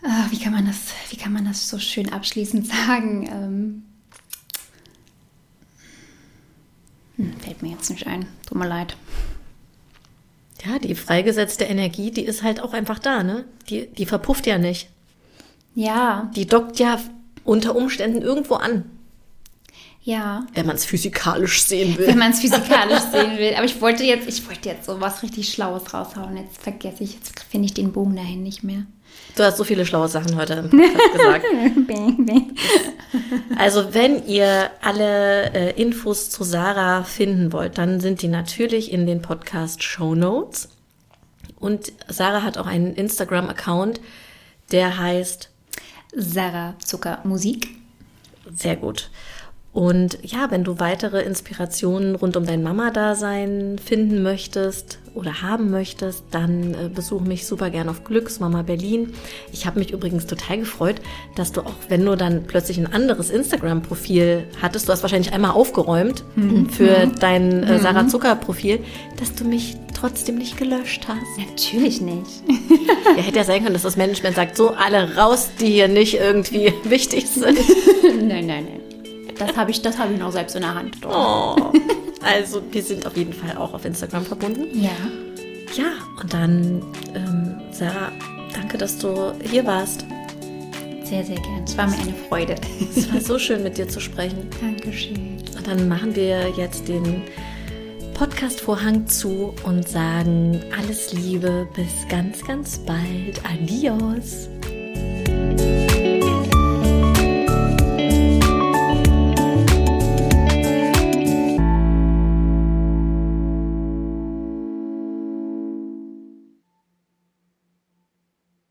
ah, 0.03 0.25
wie 0.29 0.39
kann 0.39 0.53
man 0.53 0.67
das, 0.67 0.77
wie 1.09 1.17
kann 1.17 1.33
man 1.33 1.45
das 1.45 1.67
so 1.67 1.79
schön 1.79 2.13
abschließend 2.13 2.67
sagen? 2.87 3.27
Ähm, 3.31 3.83
hm, 7.17 7.33
fällt 7.39 7.61
mir 7.63 7.71
jetzt 7.71 7.89
nicht 7.89 8.05
ein. 8.05 8.27
Tut 8.45 8.57
mir 8.57 8.67
leid. 8.67 8.95
Ja, 10.63 10.79
die 10.79 10.95
freigesetzte 10.95 11.65
Energie, 11.65 12.11
die 12.11 12.23
ist 12.23 12.43
halt 12.43 12.61
auch 12.61 12.73
einfach 12.73 12.99
da, 12.99 13.23
ne? 13.23 13.45
Die, 13.69 13.87
die 13.87 14.05
verpufft 14.05 14.47
ja 14.47 14.57
nicht. 14.57 14.89
Ja, 15.75 16.31
Die 16.35 16.45
dockt 16.47 16.79
ja 16.79 16.99
unter 17.43 17.75
Umständen 17.75 18.21
irgendwo 18.21 18.55
an, 18.55 18.85
ja. 20.03 20.45
wenn 20.53 20.65
man 20.65 20.75
es 20.77 20.85
physikalisch 20.85 21.63
sehen 21.63 21.97
Wenn 21.97 22.07
will. 22.07 22.15
man 22.15 22.31
es 22.31 22.39
physikalisch 22.39 23.01
sehen 23.11 23.37
will. 23.37 23.53
Aber 23.55 23.65
ich 23.65 23.81
wollte 23.81 24.03
jetzt, 24.05 24.27
ich 24.27 24.47
wollte 24.47 24.69
jetzt 24.69 24.85
so 24.85 25.01
was 25.01 25.21
richtig 25.21 25.49
Schlaues 25.51 25.93
raushauen. 25.93 26.37
Jetzt 26.37 26.59
vergesse 26.59 27.03
ich, 27.03 27.13
jetzt 27.15 27.37
finde 27.43 27.65
ich 27.65 27.73
den 27.73 27.91
Bogen 27.91 28.15
dahin 28.15 28.41
nicht 28.43 28.63
mehr. 28.63 28.85
Du 29.35 29.43
hast 29.43 29.57
so 29.57 29.65
viele 29.65 29.85
schlaue 29.85 30.07
Sachen 30.07 30.37
heute 30.37 30.53
im 30.53 30.69
Podcast 30.69 31.11
gesagt. 31.13 31.45
Also 33.57 33.93
wenn 33.93 34.25
ihr 34.27 34.71
alle 34.81 35.53
äh, 35.53 35.81
Infos 35.81 36.29
zu 36.29 36.43
Sarah 36.43 37.03
finden 37.03 37.51
wollt, 37.51 37.77
dann 37.77 37.99
sind 37.99 38.21
die 38.21 38.29
natürlich 38.29 38.91
in 38.91 39.05
den 39.05 39.21
Podcast 39.21 39.83
Show 39.83 40.15
Notes. 40.15 40.69
Und 41.59 41.91
Sarah 42.07 42.43
hat 42.43 42.57
auch 42.57 42.67
einen 42.67 42.95
Instagram-Account, 42.95 43.99
der 44.71 44.97
heißt 44.97 45.49
Sarah 46.15 46.75
Zucker 46.79 47.19
Musik. 47.23 47.67
sehr 48.55 48.75
gut. 48.77 49.09
Und 49.75 50.19
ja, 50.23 50.51
wenn 50.51 50.63
du 50.63 50.79
weitere 50.79 51.21
Inspirationen 51.23 52.15
rund 52.15 52.37
um 52.37 52.45
dein 52.45 52.63
Mama-Dasein 52.63 53.75
finden 53.77 54.23
möchtest 54.23 54.99
oder 55.13 55.41
haben 55.41 55.69
möchtest, 55.69 56.23
dann 56.31 56.73
äh, 56.73 56.87
besuch 56.87 57.19
mich 57.19 57.45
super 57.45 57.69
gern 57.69 57.89
auf 57.89 58.05
Glücksmama 58.05 58.61
Berlin. 58.61 59.11
Ich 59.51 59.65
habe 59.65 59.79
mich 59.79 59.91
übrigens 59.91 60.27
total 60.27 60.59
gefreut, 60.59 61.01
dass 61.35 61.51
du 61.51 61.59
auch, 61.59 61.73
wenn 61.89 62.05
du 62.05 62.15
dann 62.15 62.45
plötzlich 62.47 62.77
ein 62.77 62.93
anderes 62.93 63.29
Instagram-Profil 63.29 64.45
hattest, 64.61 64.87
du 64.87 64.93
hast 64.93 65.01
wahrscheinlich 65.01 65.33
einmal 65.33 65.51
aufgeräumt 65.51 66.23
mhm. 66.37 66.69
für 66.69 67.07
dein 67.19 67.63
äh, 67.63 67.73
mhm. 67.73 67.81
Sarah 67.81 68.07
Zucker-Profil, 68.07 68.79
dass 69.19 69.35
du 69.35 69.43
mich 69.43 69.75
trotzdem 69.93 70.37
nicht 70.37 70.55
gelöscht 70.55 71.05
hast. 71.09 71.49
Natürlich 71.49 71.99
nicht. 71.99 72.43
ja, 73.17 73.21
hätte 73.21 73.39
ja 73.39 73.43
sein 73.43 73.61
können, 73.61 73.73
dass 73.73 73.83
das 73.83 73.97
Management 73.97 74.37
sagt, 74.37 74.55
so 74.55 74.69
alle 74.69 75.17
raus, 75.17 75.49
die 75.59 75.67
hier 75.67 75.89
nicht 75.89 76.13
irgendwie 76.13 76.71
wichtig 76.85 77.27
sind. 77.27 77.59
nein, 78.03 78.47
nein, 78.47 78.67
nein. 78.69 78.94
Das 79.37 79.55
habe 79.55 79.71
ich, 79.71 79.81
hab 79.83 80.11
ich 80.11 80.19
noch 80.19 80.31
selbst 80.31 80.55
in 80.55 80.61
der 80.61 80.75
Hand. 80.75 80.97
Oh. 81.05 81.55
Also 82.21 82.61
wir 82.71 82.81
sind 82.81 83.05
auf 83.05 83.15
jeden 83.15 83.33
Fall 83.33 83.55
auch 83.57 83.73
auf 83.73 83.85
Instagram 83.85 84.25
verbunden. 84.25 84.67
Ja. 84.73 84.89
Ja, 85.75 85.91
und 86.21 86.33
dann, 86.33 86.81
ähm, 87.13 87.61
Sarah, 87.71 88.11
danke, 88.53 88.77
dass 88.77 88.97
du 88.97 89.33
hier 89.43 89.65
warst. 89.65 90.05
Sehr, 91.03 91.23
sehr 91.23 91.35
gern. 91.35 91.63
Es 91.65 91.77
war 91.77 91.87
mir 91.87 91.97
eine 91.97 92.13
Freude. 92.29 92.55
Es 92.95 93.11
war 93.13 93.21
so 93.21 93.37
schön, 93.37 93.61
mit 93.61 93.77
dir 93.77 93.87
zu 93.87 93.99
sprechen. 93.99 94.49
Dankeschön. 94.59 95.37
Und 95.55 95.67
dann 95.67 95.87
machen 95.87 96.15
wir 96.15 96.49
jetzt 96.57 96.87
den 96.87 97.21
Podcast-Vorhang 98.15 99.05
zu 99.07 99.53
und 99.63 99.87
sagen 99.87 100.63
alles 100.79 101.13
Liebe, 101.13 101.67
bis 101.75 102.07
ganz, 102.09 102.43
ganz 102.43 102.79
bald. 102.79 103.41
Adios. 103.43 104.49